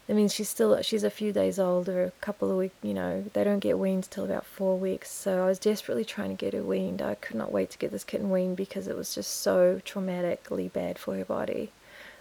I 0.09 0.13
mean, 0.13 0.29
she's 0.29 0.49
still 0.49 0.81
she's 0.83 1.03
a 1.03 1.11
few 1.11 1.33
days 1.33 1.59
old 1.59 1.89
or 1.89 2.05
a 2.05 2.11
couple 2.21 2.51
of 2.51 2.57
weeks. 2.57 2.77
You 2.83 2.95
know, 2.95 3.25
they 3.33 3.43
don't 3.43 3.59
get 3.59 3.79
weaned 3.79 4.09
till 4.11 4.25
about 4.25 4.47
four 4.47 4.79
weeks. 4.79 5.11
So 5.11 5.43
I 5.43 5.47
was 5.47 5.59
desperately 5.59 6.05
trying 6.05 6.31
to 6.31 6.45
get 6.45 6.55
her 6.55 6.63
weaned. 6.63 7.03
I 7.03 7.17
could 7.17 7.37
not 7.37 7.53
wait 7.53 7.71
to 7.71 7.79
get 7.79 7.91
this 7.91 8.05
kitten 8.05 8.31
weaned 8.31 8.57
because 8.57 8.87
it 8.87 8.97
was 8.97 9.15
just 9.15 9.41
so 9.41 9.81
traumatically 9.85 10.73
bad 10.73 10.99
for 10.99 11.17
her 11.17 11.25
body. 11.25 11.73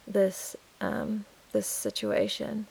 This 0.07 0.55
um, 0.81 1.25
this 1.51 1.67
situation. 1.67 2.67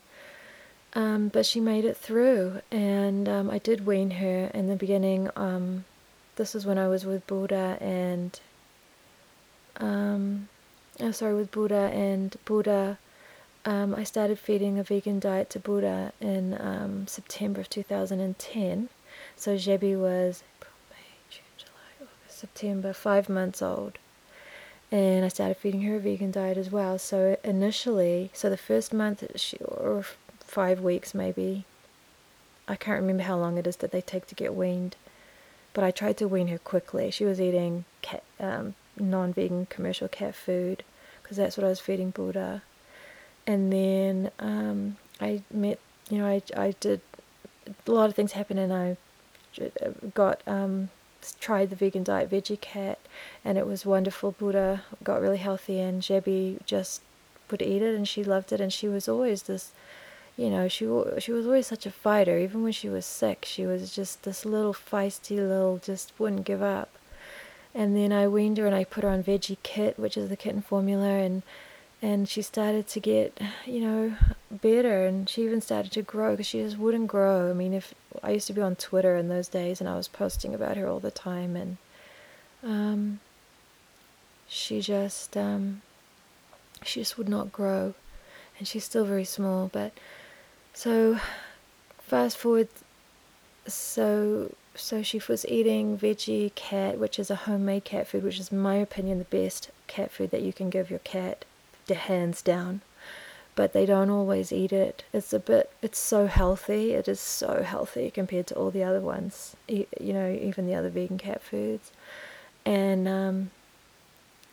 Um, 0.93 1.27
but 1.27 1.45
she 1.45 1.59
made 1.59 1.83
it 1.83 1.97
through, 1.97 2.61
and 2.71 3.27
um, 3.27 3.49
I 3.49 3.57
did 3.57 3.85
wean 3.85 4.11
her 4.11 4.49
in 4.53 4.67
the 4.67 4.77
beginning. 4.77 5.29
Um, 5.35 5.83
this 6.37 6.53
was 6.53 6.65
when 6.65 6.77
I 6.77 6.87
was 6.87 7.05
with 7.05 7.27
Buddha 7.27 7.77
and, 7.81 8.39
um, 9.77 10.47
oh, 11.01 11.11
sorry, 11.11 11.35
with 11.35 11.51
Buddha 11.51 11.91
and 11.93 12.35
Buddha 12.45 12.97
um, 13.65 13.95
I 13.95 14.03
started 14.03 14.37
feeding 14.37 14.77
a 14.77 14.83
vegan 14.83 15.19
diet 15.19 15.49
to 15.51 15.59
Buddha 15.59 16.13
in 16.21 16.55
um, 16.59 17.07
September 17.07 17.61
of 17.61 17.69
2010. 17.69 18.89
So 19.35 19.55
Jebi 19.55 19.99
was 19.99 20.43
May, 20.91 20.97
June, 21.29 21.43
July, 21.57 21.71
August, 21.99 22.39
September, 22.39 22.93
five 22.93 23.27
months 23.27 23.61
old. 23.63 23.97
And 24.91 25.25
I 25.25 25.29
started 25.29 25.57
feeding 25.57 25.81
her 25.81 25.95
a 25.95 25.99
vegan 25.99 26.29
diet 26.31 26.57
as 26.57 26.69
well. 26.69 26.99
So 26.99 27.37
initially, 27.43 28.29
so 28.33 28.51
the 28.51 28.57
first 28.57 28.93
month, 28.93 29.23
she, 29.35 29.57
or 29.57 30.05
five 30.41 30.79
weeks 30.81 31.15
maybe, 31.15 31.65
I 32.67 32.75
can't 32.75 33.01
remember 33.01 33.23
how 33.23 33.37
long 33.37 33.57
it 33.57 33.65
is 33.65 33.77
that 33.77 33.91
they 33.91 34.01
take 34.01 34.27
to 34.27 34.35
get 34.35 34.55
weaned, 34.55 34.95
but 35.73 35.83
I 35.83 35.89
tried 35.89 36.17
to 36.17 36.27
wean 36.27 36.47
her 36.49 36.59
quickly. 36.59 37.09
She 37.09 37.25
was 37.25 37.41
eating 37.41 37.85
cat, 38.03 38.23
um, 38.39 38.75
non-vegan 38.97 39.67
commercial 39.67 40.07
cat 40.07 40.35
food 40.35 40.83
because 41.21 41.37
that's 41.37 41.57
what 41.57 41.65
I 41.65 41.69
was 41.69 41.79
feeding 41.79 42.11
Buddha. 42.11 42.61
And 43.47 43.71
then 43.71 44.31
um, 44.39 44.97
I 45.21 45.41
met, 45.51 45.79
you 46.09 46.17
know, 46.17 46.27
I 46.27 46.41
I 46.55 46.75
did 46.79 47.01
a 47.87 47.91
lot 47.91 48.09
of 48.09 48.15
things 48.15 48.33
happen, 48.33 48.57
and 48.57 48.73
I 48.73 48.97
got 50.13 50.41
um, 50.47 50.89
tried 51.39 51.69
the 51.69 51.75
vegan 51.75 52.03
diet 52.03 52.29
Vegecat, 52.29 52.97
and 53.43 53.57
it 53.57 53.67
was 53.67 53.85
wonderful. 53.85 54.31
Buddha 54.31 54.83
got 55.03 55.21
really 55.21 55.37
healthy, 55.37 55.79
and 55.79 56.01
Jebi 56.01 56.63
just 56.65 57.01
would 57.51 57.61
eat 57.61 57.81
it, 57.81 57.95
and 57.95 58.07
she 58.07 58.23
loved 58.23 58.51
it, 58.51 58.61
and 58.61 58.73
she 58.73 58.87
was 58.87 59.07
always 59.07 59.43
this 59.43 59.71
you 60.37 60.49
know, 60.49 60.67
she 60.67 60.85
she 61.19 61.31
was 61.31 61.45
always 61.45 61.67
such 61.67 61.85
a 61.85 61.91
fighter. 61.91 62.37
Even 62.37 62.63
when 62.63 62.73
she 62.73 62.89
was 62.89 63.05
sick, 63.05 63.45
she 63.47 63.65
was 63.65 63.95
just 63.95 64.23
this 64.23 64.45
little 64.45 64.73
feisty 64.73 65.37
little, 65.37 65.77
just 65.77 66.11
wouldn't 66.19 66.45
give 66.45 66.61
up. 66.61 66.89
And 67.73 67.95
then 67.95 68.11
I 68.11 68.27
weaned 68.27 68.57
her 68.57 68.65
and 68.65 68.75
I 68.75 68.83
put 68.83 69.03
her 69.03 69.09
on 69.09 69.23
Vegekit, 69.23 69.97
which 69.97 70.17
is 70.17 70.29
the 70.29 70.37
kitten 70.37 70.61
formula, 70.61 71.07
and 71.07 71.43
and 72.01 72.27
she 72.27 72.41
started 72.41 72.87
to 72.89 72.99
get, 72.99 73.39
you 73.65 73.81
know, 73.81 74.15
better, 74.51 75.05
and 75.05 75.29
she 75.29 75.43
even 75.43 75.61
started 75.61 75.91
to 75.93 76.01
grow 76.01 76.31
because 76.31 76.47
she 76.47 76.61
just 76.61 76.77
wouldn't 76.77 77.07
grow. 77.07 77.49
I 77.49 77.53
mean, 77.53 77.73
if 77.73 77.93
I 78.23 78.31
used 78.31 78.47
to 78.47 78.53
be 78.53 78.61
on 78.61 78.75
Twitter 78.75 79.15
in 79.15 79.29
those 79.29 79.47
days, 79.47 79.79
and 79.79 79.89
I 79.89 79.95
was 79.95 80.07
posting 80.07 80.53
about 80.53 80.77
her 80.77 80.87
all 80.87 80.99
the 80.99 81.11
time, 81.11 81.55
and 81.55 81.77
um, 82.63 83.19
she 84.47 84.81
just 84.81 85.35
um, 85.35 85.81
she 86.83 87.01
just 87.01 87.17
would 87.17 87.29
not 87.29 87.51
grow, 87.51 87.93
and 88.59 88.67
she's 88.67 88.83
still 88.83 89.05
very 89.05 89.25
small, 89.25 89.69
but 89.71 89.91
so, 90.75 91.19
fast 91.99 92.37
forward. 92.37 92.67
So, 93.65 94.53
so 94.75 95.01
she 95.01 95.21
was 95.25 95.45
eating 95.47 95.97
Vegecat, 95.97 96.97
which 96.97 97.17
is 97.17 97.31
a 97.31 97.35
homemade 97.35 97.85
cat 97.85 98.09
food, 98.09 98.25
which 98.25 98.39
is, 98.39 98.51
in 98.51 98.59
my 98.59 98.75
opinion, 98.75 99.17
the 99.17 99.23
best 99.23 99.71
cat 99.87 100.11
food 100.11 100.31
that 100.31 100.41
you 100.41 100.51
can 100.51 100.69
give 100.69 100.89
your 100.89 100.99
cat, 100.99 101.45
hands 101.93 102.41
down. 102.41 102.81
But 103.53 103.71
they 103.71 103.85
don't 103.85 104.09
always 104.09 104.51
eat 104.51 104.73
it. 104.73 105.05
It's 105.13 105.31
a 105.31 105.39
bit. 105.39 105.71
It's 105.81 105.99
so 105.99 106.27
healthy. 106.27 106.91
It 106.91 107.07
is 107.07 107.21
so 107.21 107.63
healthy 107.63 108.11
compared 108.11 108.47
to 108.47 108.55
all 108.55 108.71
the 108.71 108.83
other 108.83 108.99
ones. 108.99 109.55
You 109.69 109.85
know, 109.99 110.29
even 110.29 110.67
the 110.67 110.75
other 110.75 110.89
vegan 110.89 111.17
cat 111.17 111.41
foods, 111.41 111.91
and 112.65 113.07
um, 113.07 113.51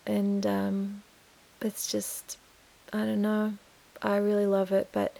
and 0.06 0.46
um, 0.46 1.02
it's 1.60 1.90
just, 1.90 2.38
I 2.92 2.98
don't 2.98 3.22
know. 3.22 3.54
I 4.00 4.16
really 4.16 4.46
love 4.46 4.72
it, 4.72 4.88
but 4.92 5.16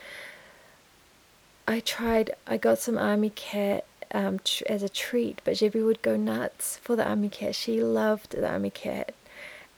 I 1.68 1.80
tried, 1.80 2.32
I 2.46 2.56
got 2.56 2.78
some 2.78 2.98
Ami 2.98 3.30
cat 3.30 3.84
um, 4.12 4.40
tr- 4.44 4.64
as 4.68 4.82
a 4.82 4.88
treat, 4.88 5.40
but 5.44 5.54
Jebi 5.54 5.84
would 5.84 6.02
go 6.02 6.16
nuts 6.16 6.78
for 6.78 6.96
the 6.96 7.08
Ami 7.08 7.28
cat. 7.28 7.54
She 7.54 7.82
loved 7.82 8.32
the 8.32 8.52
Ami 8.52 8.70
cat. 8.70 9.14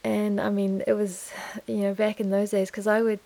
And 0.05 0.39
I 0.39 0.51
mean, 0.51 0.83
it 0.85 0.93
was, 0.93 1.31
you 1.65 1.77
know, 1.77 1.95
back 1.95 2.19
in 2.19 2.29
those 2.29 2.51
days, 2.51 2.69
because 2.69 2.85
I 2.85 3.01
would 3.01 3.19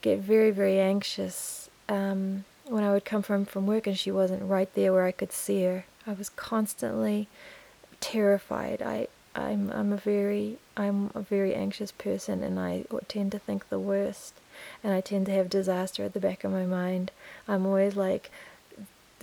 get 0.00 0.20
very, 0.20 0.52
very 0.52 0.78
anxious 0.78 1.68
um, 1.88 2.44
when 2.66 2.84
I 2.84 2.92
would 2.92 3.04
come 3.04 3.20
from, 3.22 3.44
from 3.44 3.66
work 3.66 3.88
and 3.88 3.98
she 3.98 4.12
wasn't 4.12 4.48
right 4.48 4.72
there 4.74 4.92
where 4.92 5.06
I 5.06 5.10
could 5.10 5.32
see 5.32 5.64
her. 5.64 5.86
I 6.06 6.12
was 6.12 6.28
constantly 6.28 7.26
terrified. 7.98 8.80
I, 8.80 9.08
I'm, 9.34 9.72
I'm 9.72 9.92
a 9.92 9.96
very, 9.96 10.58
I'm 10.76 11.10
a 11.16 11.20
very 11.20 11.52
anxious 11.52 11.90
person, 11.90 12.44
and 12.44 12.60
I 12.60 12.84
tend 13.08 13.32
to 13.32 13.40
think 13.40 13.68
the 13.68 13.80
worst 13.80 14.34
and 14.84 14.92
I 14.92 15.00
tend 15.00 15.26
to 15.26 15.32
have 15.32 15.50
disaster 15.50 16.04
at 16.04 16.12
the 16.12 16.20
back 16.20 16.44
of 16.44 16.52
my 16.52 16.64
mind. 16.64 17.10
I'm 17.48 17.66
always 17.66 17.96
like, 17.96 18.30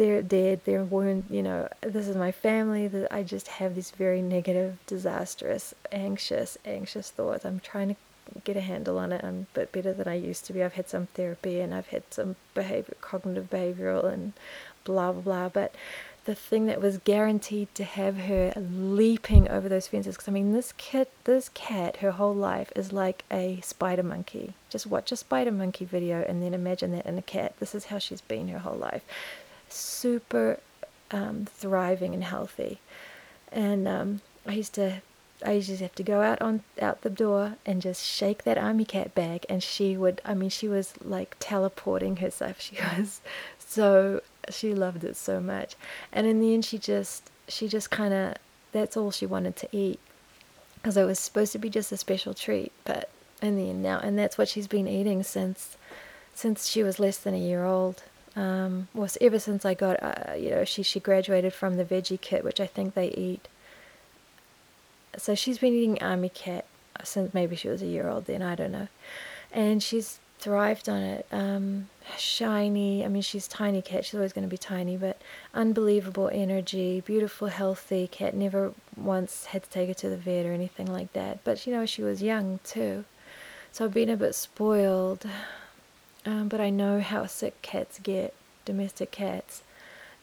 they're 0.01 0.24
dead, 0.24 0.62
they're 0.65 0.84
wounded, 0.84 1.25
you 1.29 1.43
know, 1.43 1.67
this 1.81 2.08
is 2.08 2.15
my 2.15 2.31
family. 2.31 2.88
That 2.88 3.13
I 3.13 3.22
just 3.22 3.48
have 3.48 3.75
these 3.75 3.91
very 3.91 4.20
negative, 4.20 4.79
disastrous, 4.88 5.75
anxious, 5.91 6.58
anxious 6.65 7.12
thoughts. 7.12 7.46
I'm 7.46 7.60
trying 7.60 7.89
to 7.89 7.96
get 8.43 8.58
a 8.58 8.62
handle 8.62 8.98
on 8.98 9.12
it. 9.12 9.24
Um, 9.24 9.29
I'm 9.29 9.48
a 9.53 9.60
bit 9.60 9.72
better 9.72 9.93
than 9.93 10.08
I 10.08 10.15
used 10.15 10.48
to 10.48 10.53
be. 10.53 10.63
I've 10.63 10.74
had 10.74 10.89
some 10.89 11.05
therapy 11.13 11.60
and 11.60 11.72
I've 11.72 11.89
had 11.89 12.01
some 12.10 12.36
behavior, 12.55 12.96
cognitive 13.00 13.51
behavioral, 13.51 14.12
and 14.12 14.34
blah 14.86 15.12
blah 15.12 15.22
blah. 15.22 15.50
But 15.50 15.75
the 16.25 16.34
thing 16.34 16.65
that 16.65 16.81
was 16.81 16.98
guaranteed 16.98 17.67
to 17.75 17.84
have 17.84 18.17
her 18.22 18.53
leaping 18.55 19.48
over 19.50 19.70
those 19.70 19.86
fences. 19.86 20.15
Because 20.15 20.29
I 20.29 20.31
mean, 20.31 20.51
this 20.51 20.74
kid, 20.79 21.10
this 21.25 21.50
cat, 21.53 21.98
her 21.98 22.13
whole 22.13 22.34
life 22.34 22.72
is 22.75 22.91
like 22.91 23.24
a 23.29 23.60
spider 23.62 24.01
monkey. 24.01 24.55
Just 24.72 24.88
watch 24.88 25.12
a 25.12 25.15
spider 25.15 25.51
monkey 25.51 25.86
video 25.86 26.25
and 26.27 26.41
then 26.41 26.55
imagine 26.55 26.91
that 26.93 27.05
in 27.05 27.20
a 27.20 27.22
cat. 27.22 27.53
This 27.60 27.75
is 27.75 27.86
how 27.86 28.00
she's 28.00 28.22
been 28.22 28.48
her 28.48 28.60
whole 28.60 28.77
life. 28.77 29.03
Super 29.71 30.59
um, 31.11 31.45
thriving 31.49 32.13
and 32.13 32.23
healthy. 32.23 32.79
And 33.51 33.87
um, 33.87 34.21
I 34.47 34.53
used 34.53 34.73
to, 34.75 35.01
I 35.45 35.53
used 35.53 35.69
to 35.69 35.77
have 35.77 35.95
to 35.95 36.03
go 36.03 36.21
out 36.21 36.41
on 36.41 36.63
out 36.81 37.01
the 37.01 37.09
door 37.09 37.55
and 37.65 37.81
just 37.81 38.05
shake 38.05 38.43
that 38.43 38.57
Ami 38.57 38.85
cat 38.85 39.13
bag, 39.13 39.45
and 39.49 39.61
she 39.61 39.97
would. 39.97 40.21
I 40.23 40.33
mean, 40.33 40.49
she 40.49 40.67
was 40.67 40.93
like 41.03 41.35
teleporting 41.39 42.17
herself. 42.17 42.61
She 42.61 42.77
was 42.97 43.21
so 43.59 44.21
she 44.49 44.73
loved 44.73 45.03
it 45.03 45.15
so 45.15 45.39
much. 45.39 45.75
And 46.11 46.27
in 46.27 46.39
the 46.39 46.53
end, 46.53 46.65
she 46.65 46.77
just 46.77 47.29
she 47.47 47.67
just 47.67 47.89
kind 47.89 48.13
of 48.13 48.35
that's 48.71 48.95
all 48.95 49.11
she 49.11 49.25
wanted 49.25 49.55
to 49.57 49.69
eat 49.71 49.99
because 50.75 50.97
it 50.97 51.03
was 51.03 51.19
supposed 51.19 51.51
to 51.51 51.59
be 51.59 51.69
just 51.69 51.91
a 51.91 51.97
special 51.97 52.33
treat. 52.33 52.71
But 52.85 53.09
in 53.41 53.55
the 53.55 53.69
end, 53.69 53.83
now 53.83 53.99
and 53.99 54.17
that's 54.17 54.37
what 54.37 54.49
she's 54.49 54.67
been 54.67 54.87
eating 54.87 55.23
since 55.23 55.77
since 56.33 56.67
she 56.67 56.83
was 56.83 56.99
less 56.99 57.17
than 57.17 57.33
a 57.33 57.39
year 57.39 57.65
old. 57.65 58.03
Um, 58.35 58.88
was 58.93 59.17
ever 59.19 59.39
since 59.39 59.65
I 59.65 59.73
got 59.73 60.01
uh, 60.01 60.33
you 60.35 60.51
know 60.51 60.63
she 60.63 60.83
she 60.83 61.00
graduated 61.00 61.53
from 61.53 61.75
the 61.77 61.85
Vegekit, 61.85 62.43
which 62.43 62.59
I 62.59 62.67
think 62.67 62.93
they 62.93 63.09
eat. 63.09 63.47
So 65.17 65.35
she's 65.35 65.57
been 65.57 65.73
eating 65.73 66.01
Ami 66.01 66.29
cat 66.29 66.65
since 67.03 67.33
maybe 67.33 67.55
she 67.55 67.67
was 67.67 67.81
a 67.81 67.88
year 67.88 68.07
old 68.07 68.25
then 68.25 68.41
I 68.41 68.55
don't 68.55 68.71
know, 68.71 68.88
and 69.51 69.83
she's 69.83 70.19
thrived 70.41 70.89
on 70.89 71.01
it. 71.01 71.25
Um, 71.31 71.89
shiny. 72.17 73.05
I 73.05 73.07
mean, 73.07 73.21
she's 73.21 73.47
tiny 73.47 73.81
cat. 73.81 74.03
She's 74.05 74.15
always 74.15 74.33
going 74.33 74.45
to 74.45 74.50
be 74.50 74.57
tiny, 74.57 74.97
but 74.97 75.21
unbelievable 75.53 76.29
energy, 76.33 77.01
beautiful, 77.01 77.47
healthy 77.47 78.07
cat. 78.07 78.33
Never 78.33 78.73
once 78.97 79.45
had 79.45 79.63
to 79.63 79.69
take 79.69 79.88
her 79.88 79.93
to 79.93 80.09
the 80.09 80.17
vet 80.17 80.45
or 80.45 80.51
anything 80.51 80.88
like 80.88 81.13
that. 81.13 81.43
But 81.43 81.65
you 81.65 81.73
know, 81.73 81.85
she 81.85 82.01
was 82.01 82.21
young 82.23 82.59
too, 82.63 83.05
so 83.71 83.85
I've 83.85 83.93
been 83.93 84.09
a 84.09 84.17
bit 84.17 84.35
spoiled. 84.35 85.25
Um, 86.25 86.47
but 86.47 86.61
I 86.61 86.69
know 86.69 86.99
how 86.99 87.25
sick 87.25 87.61
cats 87.61 87.99
get, 87.99 88.33
domestic 88.65 89.11
cats, 89.11 89.63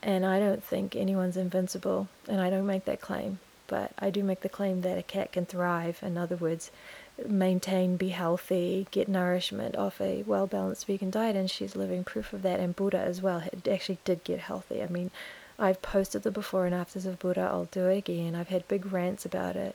and 0.02 0.24
I 0.24 0.38
don't 0.38 0.62
think 0.62 0.94
anyone's 0.94 1.36
invincible. 1.36 2.08
And 2.28 2.40
I 2.40 2.50
don't 2.50 2.66
make 2.66 2.84
that 2.84 3.00
claim, 3.00 3.40
but 3.66 3.92
I 3.98 4.10
do 4.10 4.22
make 4.22 4.42
the 4.42 4.48
claim 4.48 4.82
that 4.82 4.98
a 4.98 5.02
cat 5.02 5.32
can 5.32 5.46
thrive. 5.46 5.98
In 6.02 6.16
other 6.16 6.36
words, 6.36 6.70
maintain, 7.26 7.96
be 7.96 8.10
healthy, 8.10 8.86
get 8.90 9.08
nourishment 9.08 9.76
off 9.76 10.00
a 10.00 10.22
well 10.22 10.46
balanced 10.46 10.86
vegan 10.86 11.10
diet, 11.10 11.36
and 11.36 11.50
she's 11.50 11.74
living 11.74 12.04
proof 12.04 12.32
of 12.32 12.42
that. 12.42 12.60
And 12.60 12.76
Buddha 12.76 12.98
as 12.98 13.20
well 13.20 13.42
actually 13.70 13.98
did 14.04 14.22
get 14.24 14.40
healthy. 14.40 14.82
I 14.82 14.86
mean, 14.86 15.10
I've 15.58 15.82
posted 15.82 16.22
the 16.22 16.30
before 16.30 16.66
and 16.66 16.74
afters 16.74 17.06
of 17.06 17.18
Buddha. 17.18 17.40
I'll 17.40 17.64
do 17.66 17.86
it 17.86 17.98
again. 17.98 18.36
I've 18.36 18.48
had 18.48 18.68
big 18.68 18.92
rants 18.92 19.26
about 19.26 19.56
it. 19.56 19.74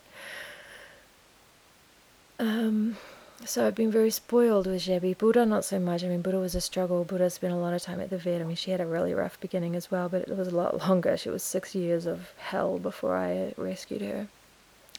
Um, 2.39 2.97
so 3.45 3.67
I've 3.67 3.75
been 3.75 3.91
very 3.91 4.09
spoiled 4.09 4.67
with 4.67 4.83
Jebi. 4.83 5.17
Buddha, 5.17 5.45
not 5.45 5.65
so 5.65 5.79
much. 5.79 6.03
I 6.03 6.07
mean, 6.07 6.21
Buddha 6.21 6.39
was 6.39 6.55
a 6.55 6.61
struggle. 6.61 7.03
Buddha 7.03 7.29
spent 7.29 7.53
a 7.53 7.57
lot 7.57 7.73
of 7.73 7.81
time 7.81 7.99
at 7.99 8.09
the 8.09 8.17
vet. 8.17 8.41
I 8.41 8.45
mean, 8.45 8.55
she 8.55 8.71
had 8.71 8.81
a 8.81 8.85
really 8.85 9.13
rough 9.13 9.39
beginning 9.39 9.75
as 9.75 9.91
well, 9.91 10.09
but 10.09 10.21
it 10.21 10.37
was 10.37 10.47
a 10.47 10.55
lot 10.55 10.77
longer. 10.87 11.17
She 11.17 11.29
was 11.29 11.43
six 11.43 11.75
years 11.75 12.05
of 12.05 12.33
hell 12.37 12.79
before 12.79 13.15
I 13.15 13.53
rescued 13.57 14.01
her. 14.01 14.27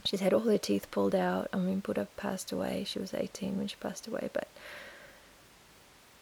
She's 0.04 0.20
had 0.20 0.34
all 0.34 0.40
her 0.40 0.58
teeth 0.58 0.90
pulled 0.90 1.14
out. 1.14 1.48
I 1.52 1.56
mean, 1.56 1.80
Buddha 1.80 2.08
passed 2.16 2.52
away. 2.52 2.84
She 2.86 2.98
was 2.98 3.14
18 3.14 3.56
when 3.56 3.68
she 3.68 3.76
passed 3.76 4.06
away, 4.06 4.28
but 4.32 4.48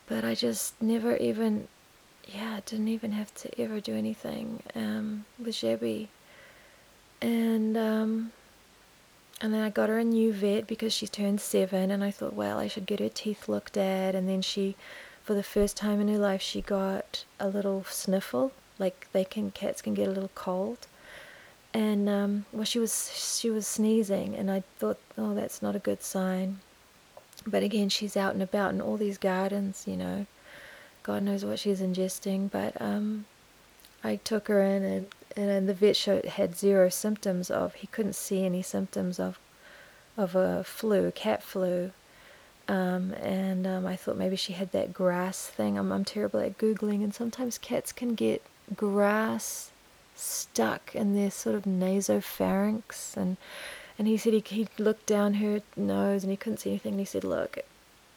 but 0.08 0.24
I 0.24 0.34
just 0.34 0.80
never 0.80 1.16
even, 1.16 1.68
yeah, 2.26 2.60
didn't 2.66 2.88
even 2.88 3.12
have 3.12 3.34
to 3.36 3.60
ever 3.60 3.80
do 3.80 3.94
anything 3.94 4.62
um, 4.74 5.24
with 5.38 5.54
Jebi. 5.54 6.08
And 7.20 7.76
um, 7.76 8.32
and 9.42 9.52
then 9.52 9.62
I 9.62 9.68
got 9.68 9.90
her 9.90 9.98
a 9.98 10.04
new 10.04 10.32
vet 10.32 10.66
because 10.66 10.94
she 10.94 11.06
turned 11.06 11.40
seven, 11.40 11.90
and 11.90 12.02
I 12.02 12.10
thought, 12.10 12.32
well, 12.32 12.58
I 12.58 12.68
should 12.68 12.86
get 12.86 13.00
her 13.00 13.10
teeth 13.10 13.48
looked 13.48 13.76
at. 13.76 14.14
And 14.14 14.26
then 14.28 14.40
she, 14.40 14.76
for 15.22 15.34
the 15.34 15.42
first 15.42 15.76
time 15.76 16.00
in 16.00 16.08
her 16.08 16.18
life, 16.18 16.40
she 16.40 16.62
got 16.62 17.24
a 17.38 17.48
little 17.48 17.84
sniffle, 17.84 18.52
like 18.78 19.08
they 19.12 19.24
can 19.24 19.50
cats 19.50 19.82
can 19.82 19.92
get 19.92 20.08
a 20.08 20.12
little 20.12 20.30
cold 20.34 20.86
and 21.74 22.08
um, 22.08 22.44
well, 22.52 22.64
she 22.64 22.78
was 22.78 23.10
she 23.14 23.50
was 23.50 23.66
sneezing, 23.66 24.34
and 24.34 24.50
I 24.50 24.62
thought, 24.78 24.98
oh, 25.16 25.34
that's 25.34 25.62
not 25.62 25.76
a 25.76 25.80
good 25.80 26.02
sign. 26.02 26.60
But 27.46 27.62
again, 27.62 27.88
she's 27.88 28.16
out 28.16 28.34
and 28.34 28.42
about 28.42 28.72
in 28.72 28.80
all 28.80 28.96
these 28.96 29.18
gardens, 29.18 29.84
you 29.86 29.96
know. 29.96 30.26
God 31.02 31.22
knows 31.22 31.44
what 31.44 31.58
she's 31.58 31.80
ingesting, 31.80 32.50
but 32.50 32.80
um, 32.80 33.24
I 34.04 34.16
took 34.16 34.48
her 34.48 34.62
in, 34.62 34.84
and 34.84 35.06
and 35.36 35.68
the 35.68 35.74
vet 35.74 35.96
showed 35.96 36.24
had 36.24 36.56
zero 36.56 36.88
symptoms 36.88 37.50
of. 37.50 37.74
He 37.74 37.86
couldn't 37.86 38.14
see 38.14 38.44
any 38.44 38.62
symptoms 38.62 39.18
of 39.18 39.38
of 40.16 40.34
a 40.34 40.64
flu, 40.64 41.10
cat 41.10 41.42
flu. 41.42 41.92
Um, 42.68 43.12
and 43.14 43.66
um, 43.66 43.86
I 43.86 43.96
thought 43.96 44.16
maybe 44.16 44.36
she 44.36 44.52
had 44.52 44.72
that 44.72 44.92
grass 44.92 45.46
thing. 45.46 45.76
I'm, 45.76 45.90
I'm 45.90 46.04
terrible 46.04 46.40
at 46.40 46.58
googling, 46.58 47.02
and 47.02 47.14
sometimes 47.14 47.58
cats 47.58 47.92
can 47.92 48.14
get 48.14 48.42
grass 48.76 49.72
stuck 50.14 50.94
in 50.94 51.14
their 51.14 51.30
sort 51.30 51.56
of 51.56 51.64
nasopharynx, 51.64 53.16
and 53.16 53.36
and 53.98 54.06
he 54.06 54.16
said 54.16 54.32
he 54.32 54.42
he 54.46 54.68
looked 54.78 55.06
down 55.06 55.34
her 55.34 55.60
nose 55.76 56.22
and 56.22 56.30
he 56.30 56.36
couldn't 56.36 56.58
see 56.58 56.70
anything. 56.70 56.92
And 56.92 57.00
he 57.00 57.06
said, 57.06 57.24
"Look, 57.24 57.58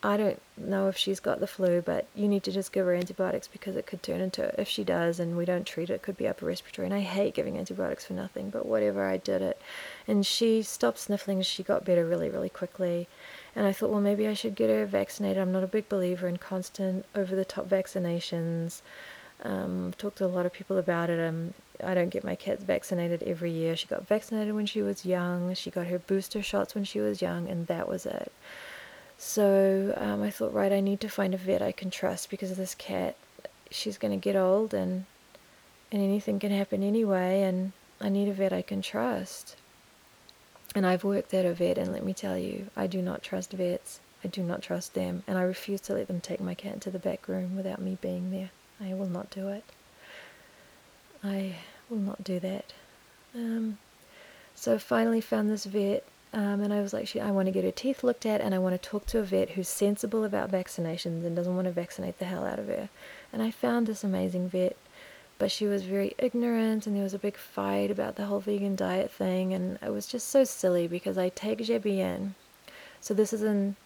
I 0.05 0.17
don't 0.17 0.39
know 0.55 0.87
if 0.87 0.95
she's 0.95 1.19
got 1.19 1.39
the 1.39 1.47
flu, 1.47 1.81
but 1.81 2.05
you 2.13 2.27
need 2.27 2.43
to 2.43 2.51
just 2.51 2.71
give 2.71 2.85
her 2.85 2.93
antibiotics 2.93 3.47
because 3.47 3.75
it 3.75 3.87
could 3.87 4.03
turn 4.03 4.21
into, 4.21 4.53
if 4.61 4.67
she 4.67 4.83
does 4.83 5.19
and 5.19 5.35
we 5.35 5.45
don't 5.45 5.65
treat 5.65 5.89
it, 5.89 5.93
it 5.93 6.01
could 6.03 6.15
be 6.15 6.27
upper 6.27 6.45
respiratory. 6.45 6.85
And 6.85 6.93
I 6.93 6.99
hate 6.99 7.33
giving 7.33 7.57
antibiotics 7.57 8.05
for 8.05 8.13
nothing, 8.13 8.51
but 8.51 8.67
whatever, 8.67 9.03
I 9.03 9.17
did 9.17 9.41
it. 9.41 9.59
And 10.07 10.23
she 10.23 10.61
stopped 10.61 10.99
sniffling. 10.99 11.41
She 11.41 11.63
got 11.63 11.85
better 11.85 12.05
really, 12.05 12.29
really 12.29 12.49
quickly. 12.49 13.07
And 13.55 13.65
I 13.65 13.71
thought, 13.71 13.89
well, 13.89 13.99
maybe 13.99 14.27
I 14.27 14.35
should 14.35 14.53
get 14.53 14.69
her 14.69 14.85
vaccinated. 14.85 15.41
I'm 15.41 15.51
not 15.51 15.63
a 15.63 15.67
big 15.67 15.89
believer 15.89 16.27
in 16.27 16.37
constant 16.37 17.05
over 17.15 17.35
the 17.35 17.45
top 17.45 17.67
vaccinations. 17.67 18.81
Um, 19.43 19.87
I've 19.87 19.97
talked 19.97 20.19
to 20.19 20.25
a 20.25 20.27
lot 20.27 20.45
of 20.45 20.53
people 20.53 20.77
about 20.77 21.09
it. 21.09 21.19
Um, 21.19 21.55
I 21.83 21.95
don't 21.95 22.09
get 22.09 22.23
my 22.23 22.35
cats 22.35 22.63
vaccinated 22.63 23.23
every 23.23 23.51
year. 23.51 23.75
She 23.75 23.87
got 23.87 24.07
vaccinated 24.07 24.53
when 24.53 24.67
she 24.67 24.83
was 24.83 25.03
young. 25.03 25.55
She 25.55 25.71
got 25.71 25.87
her 25.87 25.97
booster 25.97 26.43
shots 26.43 26.75
when 26.75 26.83
she 26.83 26.99
was 26.99 27.23
young, 27.23 27.49
and 27.49 27.65
that 27.67 27.89
was 27.89 28.05
it. 28.05 28.31
So 29.17 29.93
um, 29.97 30.21
I 30.21 30.29
thought, 30.29 30.53
right, 30.53 30.71
I 30.71 30.79
need 30.79 30.99
to 31.01 31.09
find 31.09 31.33
a 31.33 31.37
vet 31.37 31.61
I 31.61 31.71
can 31.71 31.89
trust 31.89 32.29
because 32.29 32.51
of 32.51 32.57
this 32.57 32.75
cat, 32.75 33.15
she's 33.71 33.97
going 33.97 34.11
to 34.11 34.23
get 34.23 34.35
old 34.35 34.73
and 34.73 35.05
and 35.91 36.01
anything 36.01 36.39
can 36.39 36.51
happen 36.51 36.83
anyway, 36.83 37.43
and 37.43 37.71
I 38.01 38.09
need 38.09 38.27
a 38.27 38.33
vet 38.33 38.51
I 38.51 38.63
can 38.63 38.81
trust. 38.81 39.55
And 40.73 40.85
I've 40.85 41.03
worked 41.03 41.33
at 41.33 41.45
a 41.45 41.53
vet, 41.53 41.77
and 41.77 41.93
let 41.93 42.03
me 42.03 42.13
tell 42.13 42.37
you, 42.37 42.67
I 42.75 42.87
do 42.87 43.01
not 43.01 43.23
trust 43.23 43.51
vets. 43.53 43.99
I 44.23 44.27
do 44.27 44.41
not 44.41 44.61
trust 44.61 44.93
them, 44.93 45.23
and 45.27 45.37
I 45.37 45.43
refuse 45.43 45.81
to 45.81 45.93
let 45.93 46.07
them 46.07 46.19
take 46.19 46.41
my 46.41 46.55
cat 46.55 46.73
into 46.73 46.89
the 46.89 46.99
back 46.99 47.27
room 47.27 47.55
without 47.55 47.79
me 47.79 47.97
being 48.01 48.31
there. 48.31 48.49
I 48.81 48.93
will 48.93 49.07
not 49.07 49.29
do 49.29 49.47
it. 49.49 49.63
I 51.23 51.55
will 51.89 51.99
not 51.99 52.23
do 52.23 52.39
that. 52.39 52.73
Um, 53.33 53.77
so 54.55 54.73
I 54.73 54.77
finally 54.79 55.21
found 55.21 55.49
this 55.49 55.65
vet 55.65 56.03
um, 56.35 56.59
and 56.59 56.73
I 56.73 56.81
was 56.81 56.91
like, 56.91 57.15
I 57.15 57.31
want 57.31 57.45
to 57.45 57.51
get 57.53 57.63
her 57.63 57.71
teeth 57.71 58.03
looked 58.03 58.25
at, 58.25 58.41
and 58.41 58.53
I 58.53 58.59
want 58.59 58.79
to 58.79 58.89
talk 58.89 59.05
to 59.07 59.19
a 59.19 59.23
vet 59.23 59.51
who's 59.51 59.69
sensible 59.69 60.25
about 60.25 60.51
vaccinations 60.51 61.25
and 61.25 61.33
doesn't 61.33 61.55
want 61.55 61.65
to 61.65 61.71
vaccinate 61.71 62.19
the 62.19 62.25
hell 62.25 62.45
out 62.45 62.59
of 62.59 62.67
her. 62.67 62.89
And 63.31 63.41
I 63.41 63.51
found 63.51 63.87
this 63.87 64.03
amazing 64.03 64.49
vet, 64.49 64.75
but 65.39 65.49
she 65.49 65.65
was 65.65 65.83
very 65.83 66.13
ignorant, 66.17 66.85
and 66.85 66.93
there 66.93 67.03
was 67.03 67.13
a 67.13 67.19
big 67.19 67.37
fight 67.37 67.89
about 67.89 68.17
the 68.17 68.25
whole 68.25 68.41
vegan 68.41 68.75
diet 68.75 69.11
thing, 69.11 69.53
and 69.53 69.79
it 69.81 69.91
was 69.91 70.07
just 70.07 70.27
so 70.27 70.43
silly 70.43 70.89
because 70.89 71.17
I 71.17 71.29
take 71.29 71.59
Jebby 71.59 71.99
in. 71.99 72.35
So 72.99 73.13
this 73.13 73.31
is 73.31 73.41
in, 73.41 73.77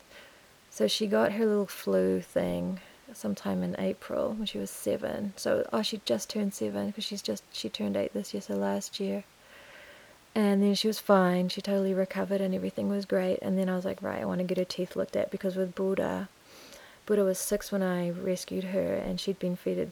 so 0.71 0.87
she 0.87 1.05
got 1.05 1.33
her 1.33 1.45
little 1.45 1.67
flu 1.67 2.19
thing 2.19 2.79
sometime 3.13 3.61
in 3.61 3.75
April 3.77 4.33
when 4.33 4.47
she 4.47 4.57
was 4.57 4.71
seven. 4.71 5.33
So 5.35 5.69
oh, 5.71 5.83
she 5.83 6.01
just 6.03 6.31
turned 6.31 6.55
seven 6.55 6.87
because 6.87 7.03
she's 7.03 7.21
just 7.21 7.43
she 7.51 7.69
turned 7.69 7.95
eight 7.95 8.13
this 8.13 8.33
year, 8.33 8.41
so 8.41 8.55
last 8.55 8.99
year. 8.99 9.23
And 10.35 10.61
then 10.61 10.75
she 10.75 10.87
was 10.87 10.99
fine. 10.99 11.49
She 11.49 11.61
totally 11.61 11.93
recovered 11.93 12.41
and 12.41 12.53
everything 12.53 12.89
was 12.89 13.05
great. 13.05 13.39
And 13.41 13.57
then 13.57 13.69
I 13.69 13.75
was 13.75 13.85
like, 13.85 14.01
right, 14.01 14.21
I 14.21 14.25
want 14.25 14.39
to 14.39 14.45
get 14.45 14.57
her 14.57 14.65
teeth 14.65 14.95
looked 14.95 15.15
at 15.15 15.31
because 15.31 15.55
with 15.55 15.75
Buddha, 15.75 16.29
Buddha 17.05 17.23
was 17.23 17.39
six 17.39 17.71
when 17.71 17.81
I 17.81 18.11
rescued 18.11 18.65
her 18.65 18.93
and 18.93 19.19
she'd 19.19 19.39
been 19.39 19.55
fed, 19.55 19.91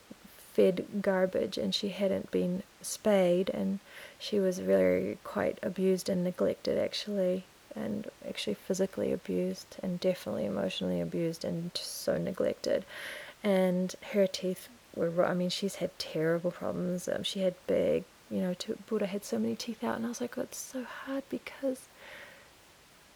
fed 0.53 0.85
garbage 1.01 1.57
and 1.57 1.73
she 1.73 1.89
hadn't 1.89 2.29
been 2.31 2.63
spayed 2.81 3.49
and 3.49 3.79
she 4.19 4.39
was 4.39 4.59
very 4.59 5.17
quite 5.23 5.57
abused 5.63 6.09
and 6.09 6.23
neglected 6.23 6.77
actually 6.77 7.43
and 7.75 8.07
actually 8.27 8.53
physically 8.53 9.11
abused 9.11 9.77
and 9.83 9.99
definitely 9.99 10.45
emotionally 10.45 11.01
abused 11.01 11.43
and 11.43 11.73
just 11.73 12.01
so 12.01 12.17
neglected. 12.17 12.85
And 13.43 13.95
her 14.13 14.27
teeth 14.27 14.69
were, 14.95 15.25
I 15.25 15.33
mean, 15.33 15.49
she's 15.49 15.75
had 15.75 15.97
terrible 15.99 16.51
problems. 16.51 17.07
Um, 17.07 17.23
she 17.23 17.41
had 17.41 17.53
big 17.67 18.03
you 18.29 18.41
know, 18.41 18.53
to 18.55 18.77
Buddha 18.87 19.05
had 19.07 19.23
so 19.23 19.39
many 19.39 19.55
teeth 19.55 19.83
out, 19.83 19.97
and 19.97 20.05
I 20.05 20.09
was 20.09 20.21
like, 20.21 20.37
oh, 20.37 20.41
it's 20.41 20.57
so 20.57 20.83
hard 20.83 21.23
because, 21.29 21.87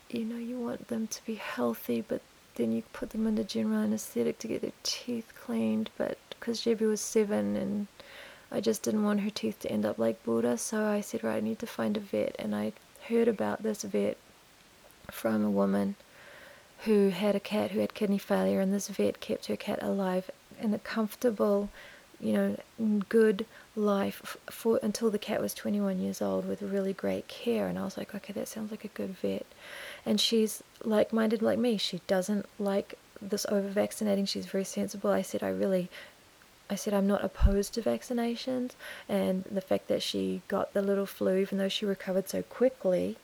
you 0.10 0.26
know, 0.26 0.38
you 0.38 0.60
want 0.60 0.88
them 0.88 1.08
to 1.08 1.26
be 1.26 1.36
healthy, 1.36 2.02
but 2.02 2.21
then 2.56 2.71
you 2.71 2.84
put 2.93 3.12
them 3.12 3.28
under 3.28 3.43
general 3.43 3.82
anesthetic 3.82 4.39
to 4.39 4.47
get 4.47 4.62
their 4.62 4.71
teeth 4.84 5.32
cleaned. 5.39 5.89
But 5.97 6.17
because 6.30 6.62
Jebby 6.62 6.88
was 6.88 7.02
seven, 7.02 7.56
and 7.56 7.88
I 8.52 8.62
just 8.62 8.84
didn't 8.84 9.04
want 9.04 9.21
her 9.21 9.30
teeth 9.30 9.60
to 9.60 9.71
end 9.71 9.86
up 9.86 9.97
like 9.97 10.24
Buddha, 10.24 10.58
so 10.58 10.86
I 10.86 11.02
said, 11.02 11.24
right, 11.24 11.38
I 11.38 11.41
need 11.41 11.60
to 11.60 11.67
find 11.67 11.97
a 11.97 12.02
vet, 12.02 12.36
and 12.39 12.56
I 12.56 12.74
heard 13.08 13.28
about 13.28 13.63
this 13.63 13.84
vet 13.84 14.17
from 15.10 15.43
a 15.43 15.52
woman 15.52 15.95
who 16.86 17.10
had 17.10 17.36
a 17.36 17.39
cat 17.39 17.71
who 17.71 17.80
had 17.80 17.93
kidney 17.93 18.17
failure, 18.17 18.60
and 18.60 18.74
this 18.74 18.88
vet 18.88 19.19
kept 19.19 19.45
her 19.47 19.56
cat 19.56 19.80
alive 19.82 20.32
in 20.60 20.74
a 20.74 20.80
comfortable, 20.80 21.69
you 22.19 22.34
know, 22.34 22.58
good 23.10 23.45
life 23.76 24.38
for 24.50 24.80
until 24.84 25.10
the 25.10 25.18
cat 25.18 25.42
was 25.42 25.54
21 25.54 26.00
years 26.00 26.22
old 26.22 26.48
with 26.48 26.62
really 26.62 26.94
great 26.94 27.28
care. 27.28 27.68
And 27.68 27.80
I 27.80 27.84
was 27.84 27.98
like 27.98 28.14
okay 28.14 28.34
that 28.34 28.48
sounds 28.48 28.72
like 28.72 28.84
a 28.84 28.90
good 28.90 29.16
vet. 29.18 29.46
And 30.06 30.20
she's 30.20 30.62
like-minded 30.84 31.42
like 31.42 31.60
me. 31.60 31.78
She 31.78 32.02
doesn't 32.08 32.46
like 32.60 32.96
this 33.22 33.46
over 33.50 33.68
vaccinating 33.68 34.26
she's 34.26 34.46
very 34.46 34.64
sensible. 34.64 35.12
I 35.12 35.22
said 35.22 35.44
I 35.44 35.50
really 35.50 35.90
I 36.70 36.76
said 36.76 36.94
I'm 36.94 37.08
not 37.08 37.24
opposed 37.24 37.74
to 37.76 37.82
vaccinations. 37.82 38.72
And 39.08 39.44
the 39.46 39.62
fact 39.62 39.88
that 39.88 40.02
she 40.02 40.42
got 40.48 40.74
the 40.74 40.82
little 40.82 41.06
flu 41.06 41.38
even 41.38 41.58
though 41.58 41.70
she 41.70 41.86
recovered 41.86 42.28
so 42.28 42.42
quickly 42.44 43.18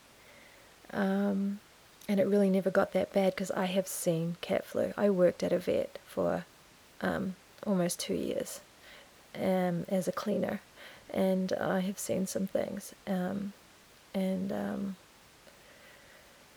um, 0.94 1.60
and 2.08 2.20
it 2.22 2.28
really 2.28 2.50
never 2.50 2.72
got 2.72 2.94
that 2.94 3.12
bad 3.12 3.34
because 3.34 3.52
I 3.52 3.66
have 3.66 3.88
seen 3.88 4.38
cat 4.40 4.66
flu. 4.66 4.94
I 4.96 5.10
worked 5.10 5.44
at 5.44 5.52
a 5.52 5.60
vet 5.60 6.00
for 6.06 6.46
um, 7.02 7.36
almost 7.66 8.00
two 8.00 8.14
years 8.14 8.62
um, 9.42 9.86
as 9.90 10.08
a 10.08 10.12
cleaner, 10.12 10.62
and 11.14 11.54
I 11.54 11.80
have 11.82 12.00
seen 12.00 12.28
some 12.28 12.48
things, 12.48 12.94
um, 13.08 13.54
and 14.14 14.52
um, 14.52 14.96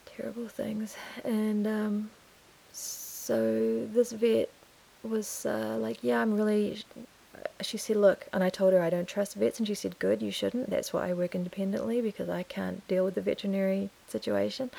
terrible 0.07 0.49
things, 0.49 0.97
and 1.25 1.67
um, 1.67 2.11
so 2.73 3.87
this 3.87 4.13
vet 4.13 4.51
was 5.03 5.47
uh, 5.47 5.77
like, 5.81 6.03
yeah, 6.03 6.21
I'm 6.21 6.35
really. 6.35 6.83
She 7.63 7.79
said, 7.79 7.97
look, 7.97 8.27
and 8.33 8.43
I 8.43 8.51
told 8.51 8.73
her 8.73 8.83
I 8.83 8.91
don't 8.91 9.09
trust 9.09 9.35
vets, 9.35 9.59
and 9.59 9.69
she 9.69 9.75
said, 9.75 9.99
good, 9.99 10.21
you 10.23 10.31
shouldn't. 10.31 10.71
That's 10.71 10.93
why 10.93 11.09
I 11.09 11.15
work 11.15 11.35
independently 11.35 12.01
because 12.01 12.29
I 12.29 12.43
can't 12.43 12.87
deal 12.89 13.05
with 13.05 13.15
the 13.15 13.21
veterinary 13.21 13.91
situation. 14.09 14.71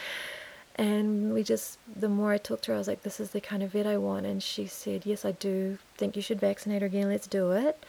And 0.82 1.32
we 1.32 1.44
just, 1.44 1.78
the 1.96 2.10
more 2.10 2.32
I 2.32 2.40
talked 2.40 2.64
to 2.64 2.72
her, 2.72 2.76
I 2.76 2.80
was 2.80 2.88
like, 2.88 3.04
this 3.04 3.20
is 3.20 3.30
the 3.30 3.40
kind 3.40 3.62
of 3.62 3.74
vet 3.74 3.86
I 3.86 3.98
want. 3.98 4.26
And 4.26 4.42
she 4.42 4.66
said, 4.66 5.06
yes, 5.06 5.24
I 5.24 5.34
do 5.34 5.78
think 5.96 6.16
you 6.16 6.24
should 6.24 6.40
vaccinate 6.40 6.82
her 6.82 6.88
again. 6.88 7.08
Let's 7.08 7.28
do 7.28 7.52
it. 7.52 7.84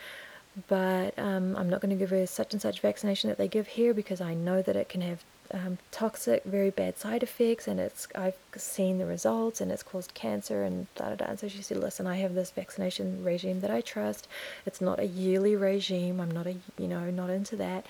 But 0.68 1.18
um, 1.18 1.56
I'm 1.56 1.70
not 1.70 1.80
going 1.80 1.88
to 1.88 1.96
give 1.96 2.10
her 2.10 2.26
such 2.26 2.52
and 2.52 2.60
such 2.60 2.80
vaccination 2.80 3.30
that 3.30 3.38
they 3.38 3.48
give 3.48 3.66
here 3.66 3.94
because 3.94 4.20
I 4.20 4.34
know 4.34 4.60
that 4.60 4.76
it 4.76 4.90
can 4.90 5.00
have 5.00 5.24
um, 5.54 5.78
toxic, 5.90 6.44
very 6.44 6.68
bad 6.68 6.98
side 6.98 7.22
effects, 7.22 7.66
and 7.66 7.80
it's 7.80 8.06
I've 8.14 8.36
seen 8.56 8.98
the 8.98 9.06
results, 9.06 9.62
and 9.62 9.72
it's 9.72 9.82
caused 9.82 10.12
cancer 10.12 10.62
and 10.62 10.86
da 10.94 11.10
da 11.10 11.14
da. 11.16 11.24
And 11.26 11.40
so 11.40 11.48
she 11.48 11.62
said, 11.62 11.78
"Listen, 11.78 12.06
I 12.06 12.16
have 12.16 12.34
this 12.34 12.50
vaccination 12.50 13.24
regime 13.24 13.60
that 13.60 13.70
I 13.70 13.80
trust. 13.80 14.28
It's 14.66 14.80
not 14.80 14.98
a 14.98 15.06
yearly 15.06 15.56
regime. 15.56 16.20
I'm 16.20 16.30
not 16.30 16.46
a 16.46 16.56
you 16.78 16.88
know 16.88 17.10
not 17.10 17.30
into 17.30 17.56
that, 17.56 17.86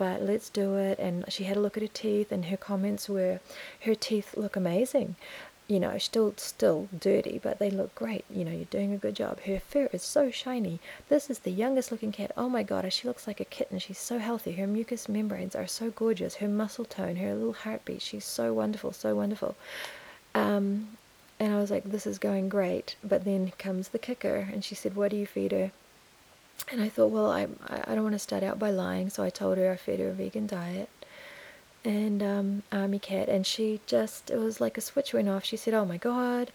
but 0.00 0.22
let's 0.22 0.48
do 0.48 0.76
it. 0.76 0.98
And 0.98 1.26
she 1.28 1.44
had 1.44 1.58
a 1.58 1.60
look 1.60 1.76
at 1.76 1.82
her 1.82 1.94
teeth, 2.02 2.32
and 2.32 2.46
her 2.46 2.56
comments 2.56 3.06
were, 3.06 3.40
her 3.82 3.94
teeth 3.94 4.34
look 4.34 4.56
amazing. 4.56 5.16
You 5.68 5.78
know, 5.78 5.98
still 5.98 6.32
still 6.38 6.88
dirty, 6.98 7.38
but 7.40 7.58
they 7.58 7.70
look 7.70 7.94
great. 7.94 8.24
You 8.30 8.44
know, 8.46 8.50
you're 8.50 8.76
doing 8.76 8.94
a 8.94 9.02
good 9.04 9.14
job. 9.14 9.40
Her 9.42 9.60
fur 9.60 9.90
is 9.92 10.02
so 10.02 10.30
shiny. 10.30 10.80
This 11.10 11.28
is 11.28 11.40
the 11.40 11.50
youngest 11.50 11.92
looking 11.92 12.12
cat. 12.12 12.32
Oh 12.34 12.48
my 12.48 12.62
god, 12.62 12.90
she 12.92 13.06
looks 13.06 13.26
like 13.26 13.40
a 13.40 13.44
kitten. 13.44 13.78
She's 13.78 13.98
so 13.98 14.18
healthy. 14.18 14.52
Her 14.52 14.66
mucous 14.66 15.06
membranes 15.06 15.54
are 15.54 15.66
so 15.66 15.90
gorgeous. 15.90 16.36
Her 16.36 16.48
muscle 16.48 16.86
tone, 16.86 17.16
her 17.16 17.34
little 17.34 17.52
heartbeat. 17.52 18.00
She's 18.02 18.24
so 18.24 18.54
wonderful, 18.54 18.92
so 18.92 19.14
wonderful. 19.14 19.54
Um, 20.34 20.96
and 21.38 21.54
I 21.54 21.58
was 21.58 21.70
like, 21.70 21.84
this 21.84 22.06
is 22.06 22.18
going 22.18 22.48
great. 22.48 22.96
But 23.04 23.24
then 23.24 23.52
comes 23.58 23.88
the 23.88 23.98
kicker, 23.98 24.48
and 24.50 24.64
she 24.64 24.74
said, 24.74 24.96
what 24.96 25.10
do 25.10 25.16
you 25.18 25.26
feed 25.26 25.52
her? 25.52 25.70
And 26.68 26.80
I 26.80 26.88
thought, 26.88 27.10
well, 27.10 27.30
I, 27.30 27.48
I 27.68 27.94
don't 27.94 28.04
want 28.04 28.14
to 28.14 28.18
start 28.20 28.42
out 28.42 28.58
by 28.58 28.70
lying, 28.70 29.10
so 29.10 29.22
I 29.22 29.30
told 29.30 29.58
her 29.58 29.72
I 29.72 29.76
fed 29.76 29.98
her 29.98 30.10
a 30.10 30.12
vegan 30.12 30.46
diet 30.46 30.88
and 31.84 32.22
um, 32.22 32.62
Ami 32.70 32.98
Cat, 32.98 33.28
and 33.28 33.46
she 33.46 33.80
just, 33.86 34.30
it 34.30 34.38
was 34.38 34.60
like 34.60 34.76
a 34.76 34.82
switch 34.82 35.14
went 35.14 35.28
off. 35.28 35.44
She 35.44 35.56
said, 35.56 35.74
oh 35.74 35.84
my 35.84 35.96
god, 35.96 36.52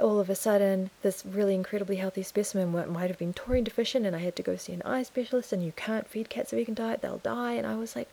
all 0.00 0.20
of 0.20 0.30
a 0.30 0.34
sudden, 0.34 0.90
this 1.02 1.24
really 1.26 1.54
incredibly 1.54 1.96
healthy 1.96 2.22
specimen 2.22 2.70
might 2.92 3.08
have 3.08 3.18
been 3.18 3.32
taurine 3.32 3.64
deficient, 3.64 4.06
and 4.06 4.14
I 4.14 4.20
had 4.20 4.36
to 4.36 4.42
go 4.42 4.56
see 4.56 4.72
an 4.72 4.82
eye 4.82 5.02
specialist, 5.02 5.52
and 5.52 5.64
you 5.64 5.72
can't 5.72 6.08
feed 6.08 6.30
cats 6.30 6.52
a 6.52 6.56
vegan 6.56 6.74
diet, 6.74 7.02
they'll 7.02 7.18
die. 7.18 7.54
And 7.54 7.66
I 7.66 7.76
was 7.76 7.96
like, 7.96 8.08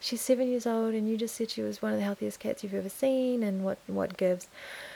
she's 0.00 0.20
seven 0.20 0.48
years 0.48 0.66
old, 0.66 0.94
and 0.94 1.08
you 1.08 1.16
just 1.16 1.36
said 1.36 1.50
she 1.50 1.62
was 1.62 1.80
one 1.80 1.92
of 1.92 1.98
the 1.98 2.04
healthiest 2.04 2.40
cats 2.40 2.62
you've 2.62 2.74
ever 2.74 2.88
seen, 2.88 3.42
and 3.42 3.64
what, 3.64 3.78
what 3.86 4.16
gives? 4.16 4.48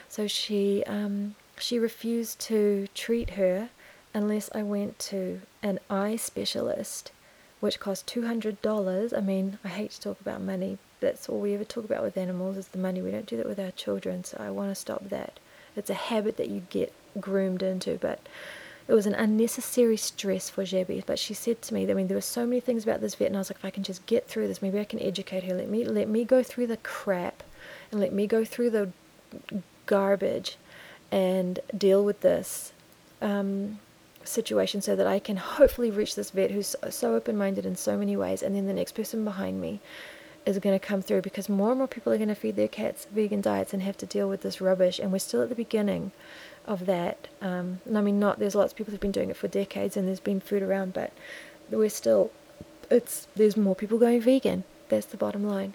So 0.09 0.27
she, 0.27 0.83
um, 0.85 1.35
she 1.57 1.79
refused 1.79 2.39
to 2.41 2.87
treat 2.93 3.31
her 3.31 3.69
unless 4.17 4.49
I 4.55 4.63
went 4.63 4.97
to 4.99 5.41
an 5.61 5.79
eye 5.91 6.15
specialist 6.15 7.11
which 7.59 7.79
cost 7.79 8.07
$200. 8.07 9.15
I 9.15 9.21
mean, 9.21 9.59
I 9.63 9.67
hate 9.69 9.91
to 9.91 10.01
talk 10.01 10.21
about 10.21 10.41
money. 10.41 10.77
That's 10.99 11.29
all 11.29 11.39
we 11.39 11.53
ever 11.53 11.63
talk 11.63 11.85
about 11.85 12.03
with 12.03 12.17
animals 12.17 12.57
is 12.57 12.67
the 12.69 12.77
money. 12.77 13.01
We 13.01 13.11
don't 13.11 13.27
do 13.27 13.37
that 13.37 13.47
with 13.47 13.59
our 13.59 13.71
children, 13.71 14.23
so 14.23 14.37
I 14.39 14.49
want 14.49 14.71
to 14.71 14.75
stop 14.75 15.09
that. 15.09 15.39
It's 15.75 15.89
a 15.89 15.95
habit 15.95 16.37
that 16.37 16.49
you 16.49 16.63
get 16.69 16.93
groomed 17.19 17.61
into, 17.61 17.97
but 17.97 18.19
it 18.87 18.93
was 18.93 19.05
an 19.05 19.13
unnecessary 19.13 19.97
stress 19.97 20.49
for 20.49 20.63
Jebby. 20.63 21.03
But 21.05 21.19
she 21.19 21.33
said 21.33 21.61
to 21.63 21.73
me, 21.73 21.89
I 21.89 21.93
mean, 21.93 22.07
there 22.07 22.17
were 22.17 22.21
so 22.21 22.45
many 22.45 22.59
things 22.59 22.83
about 22.83 23.01
this 23.01 23.15
vet, 23.15 23.27
and 23.27 23.35
I 23.35 23.39
was 23.39 23.51
like, 23.51 23.59
if 23.59 23.65
I 23.65 23.69
can 23.69 23.83
just 23.83 24.05
get 24.07 24.27
through 24.27 24.47
this, 24.47 24.61
maybe 24.61 24.79
I 24.79 24.83
can 24.83 24.99
educate 24.99 25.43
her. 25.43 25.53
Let 25.53 25.69
me 25.69 25.85
let 25.85 26.09
me 26.09 26.25
go 26.25 26.41
through 26.41 26.67
the 26.67 26.77
crap, 26.77 27.43
and 27.91 27.99
let 27.99 28.13
me 28.13 28.25
go 28.25 28.43
through 28.43 28.71
the 28.71 28.89
garbage, 29.85 30.57
and 31.11 31.59
deal 31.77 32.03
with 32.03 32.21
this. 32.21 32.71
Um, 33.21 33.79
situation 34.27 34.81
so 34.81 34.95
that 34.95 35.07
I 35.07 35.19
can 35.19 35.37
hopefully 35.37 35.91
reach 35.91 36.15
this 36.15 36.31
vet 36.31 36.51
who's 36.51 36.75
so 36.89 37.15
open 37.15 37.37
minded 37.37 37.65
in 37.65 37.75
so 37.75 37.97
many 37.97 38.15
ways, 38.15 38.43
and 38.43 38.55
then 38.55 38.67
the 38.67 38.73
next 38.73 38.93
person 38.93 39.23
behind 39.23 39.61
me 39.61 39.79
is 40.45 40.59
going 40.59 40.77
to 40.79 40.85
come 40.85 41.01
through 41.01 41.21
because 41.21 41.49
more 41.49 41.69
and 41.71 41.77
more 41.77 41.87
people 41.87 42.13
are 42.13 42.17
going 42.17 42.29
to 42.29 42.35
feed 42.35 42.55
their 42.55 42.69
cats 42.69 43.05
vegan 43.11 43.41
diets 43.41 43.73
and 43.73 43.83
have 43.83 43.97
to 43.97 44.05
deal 44.05 44.29
with 44.29 44.41
this 44.41 44.61
rubbish, 44.61 44.99
and 44.99 45.11
we're 45.11 45.19
still 45.19 45.41
at 45.41 45.49
the 45.49 45.55
beginning 45.55 46.11
of 46.65 46.85
that. 46.85 47.27
Um, 47.41 47.81
and 47.85 47.97
I 47.97 48.01
mean, 48.01 48.19
not 48.19 48.39
there's 48.39 48.55
lots 48.55 48.73
of 48.73 48.77
people 48.77 48.91
who've 48.91 48.99
been 48.99 49.11
doing 49.11 49.29
it 49.29 49.37
for 49.37 49.47
decades, 49.47 49.97
and 49.97 50.07
there's 50.07 50.19
been 50.19 50.39
food 50.39 50.63
around, 50.63 50.93
but 50.93 51.11
we're 51.69 51.89
still 51.89 52.31
it's 52.89 53.27
there's 53.35 53.57
more 53.57 53.75
people 53.75 53.97
going 53.97 54.21
vegan. 54.21 54.63
That's 54.89 55.05
the 55.07 55.17
bottom 55.17 55.45
line. 55.45 55.73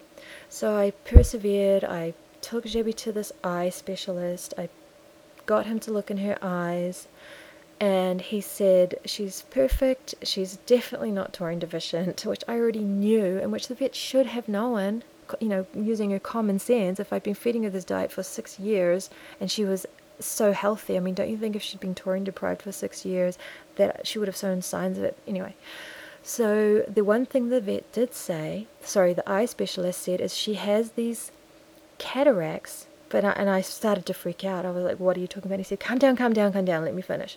So 0.48 0.74
I 0.74 0.92
persevered. 1.04 1.84
I 1.84 2.14
took 2.40 2.64
Jebby 2.64 2.94
to 2.96 3.12
this 3.12 3.32
eye 3.44 3.68
specialist. 3.68 4.54
I 4.56 4.68
got 5.44 5.66
him 5.66 5.78
to 5.80 5.92
look 5.92 6.10
in 6.10 6.18
her 6.18 6.38
eyes 6.40 7.08
and 7.82 8.20
he 8.20 8.40
said 8.40 8.94
she's 9.04 9.42
perfect 9.50 10.14
she's 10.22 10.56
definitely 10.66 11.10
not 11.10 11.32
taurine 11.32 11.58
deficient 11.58 12.24
which 12.26 12.44
i 12.46 12.54
already 12.54 12.84
knew 12.84 13.38
and 13.40 13.50
which 13.50 13.66
the 13.66 13.74
vet 13.74 13.92
should 13.94 14.26
have 14.26 14.48
known 14.48 15.02
you 15.40 15.48
know 15.48 15.66
using 15.74 16.12
her 16.12 16.20
common 16.20 16.60
sense 16.60 17.00
if 17.00 17.12
i'd 17.12 17.24
been 17.24 17.34
feeding 17.34 17.64
her 17.64 17.70
this 17.70 17.84
diet 17.84 18.12
for 18.12 18.22
six 18.22 18.60
years 18.60 19.10
and 19.40 19.50
she 19.50 19.64
was 19.64 19.84
so 20.20 20.52
healthy 20.52 20.96
i 20.96 21.00
mean 21.00 21.14
don't 21.14 21.28
you 21.28 21.36
think 21.36 21.56
if 21.56 21.62
she'd 21.62 21.80
been 21.80 21.94
taurine 21.94 22.22
deprived 22.22 22.62
for 22.62 22.70
six 22.70 23.04
years 23.04 23.36
that 23.74 24.06
she 24.06 24.16
would 24.16 24.28
have 24.28 24.36
shown 24.36 24.62
signs 24.62 24.96
of 24.96 25.02
it 25.02 25.18
anyway 25.26 25.52
so 26.22 26.82
the 26.82 27.02
one 27.02 27.26
thing 27.26 27.48
the 27.48 27.60
vet 27.60 27.90
did 27.90 28.14
say 28.14 28.68
sorry 28.80 29.12
the 29.12 29.28
eye 29.28 29.44
specialist 29.44 30.00
said 30.00 30.20
is 30.20 30.36
she 30.36 30.54
has 30.54 30.92
these 30.92 31.32
cataracts 31.98 32.86
but 33.08 33.24
I, 33.24 33.32
and 33.32 33.50
I 33.50 33.60
started 33.60 34.06
to 34.06 34.14
freak 34.14 34.42
out. 34.42 34.64
I 34.64 34.70
was 34.70 34.84
like, 34.84 34.98
"What 34.98 35.18
are 35.18 35.20
you 35.20 35.26
talking 35.26 35.50
about?" 35.50 35.58
He 35.58 35.64
said, 35.64 35.80
"Calm 35.80 35.98
down, 35.98 36.16
calm 36.16 36.32
down, 36.32 36.50
calm 36.54 36.64
down. 36.64 36.82
Let 36.82 36.94
me 36.94 37.02
finish." 37.02 37.36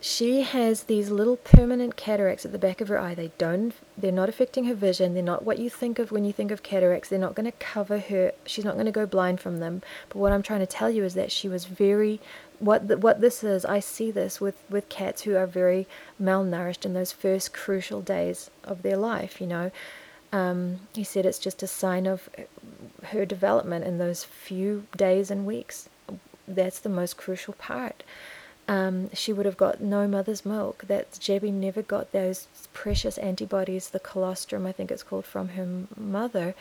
She 0.00 0.42
has 0.42 0.84
these 0.84 1.10
little 1.10 1.36
permanent 1.36 1.96
cataracts 1.96 2.44
at 2.44 2.52
the 2.52 2.58
back 2.58 2.80
of 2.80 2.86
her 2.88 2.98
eye. 2.98 3.14
They 3.14 3.32
don't 3.36 3.74
they're 3.96 4.12
not 4.12 4.28
affecting 4.28 4.64
her 4.64 4.74
vision. 4.74 5.14
They're 5.14 5.22
not 5.24 5.44
what 5.44 5.58
you 5.58 5.68
think 5.68 5.98
of 5.98 6.12
when 6.12 6.24
you 6.24 6.32
think 6.32 6.52
of 6.52 6.62
cataracts. 6.62 7.08
They're 7.08 7.18
not 7.18 7.34
going 7.34 7.50
to 7.50 7.58
cover 7.58 7.98
her. 7.98 8.32
She's 8.46 8.64
not 8.64 8.74
going 8.74 8.86
to 8.86 8.92
go 8.92 9.06
blind 9.06 9.40
from 9.40 9.58
them. 9.58 9.82
But 10.08 10.18
what 10.18 10.32
I'm 10.32 10.42
trying 10.42 10.60
to 10.60 10.66
tell 10.66 10.88
you 10.88 11.02
is 11.02 11.14
that 11.14 11.32
she 11.32 11.48
was 11.48 11.64
very 11.64 12.20
what 12.60 12.88
the, 12.88 12.96
what 12.96 13.20
this 13.20 13.44
is, 13.44 13.64
I 13.64 13.80
see 13.80 14.10
this 14.10 14.40
with 14.40 14.62
with 14.70 14.88
cats 14.88 15.22
who 15.22 15.36
are 15.36 15.46
very 15.46 15.88
malnourished 16.22 16.84
in 16.84 16.94
those 16.94 17.10
first 17.10 17.52
crucial 17.52 18.00
days 18.00 18.50
of 18.62 18.82
their 18.82 18.96
life, 18.96 19.40
you 19.40 19.48
know. 19.48 19.72
Um, 20.32 20.80
he 20.94 21.02
said 21.04 21.26
it's 21.26 21.38
just 21.38 21.62
a 21.62 21.66
sign 21.66 22.06
of 22.06 22.28
her 23.06 23.24
development 23.24 23.84
in 23.84 23.98
those 23.98 24.24
few 24.24 24.86
days 24.96 25.30
and 25.30 25.44
weeks. 25.44 25.88
That's 26.46 26.78
the 26.78 26.88
most 26.88 27.16
crucial 27.16 27.54
part 27.54 28.04
um, 28.68 29.08
she 29.14 29.32
would 29.32 29.46
have 29.46 29.56
got 29.56 29.80
no 29.80 30.06
mother's 30.06 30.44
milk. 30.44 30.84
That 30.86 31.12
Jebby 31.12 31.50
never 31.50 31.80
got 31.80 32.12
those 32.12 32.46
precious 32.74 33.16
antibodies, 33.16 33.88
the 33.88 33.98
colostrum, 33.98 34.66
I 34.66 34.72
think 34.72 34.90
it's 34.90 35.02
called, 35.02 35.24
from 35.24 35.48
her 35.50 35.66
mother. 35.96 36.54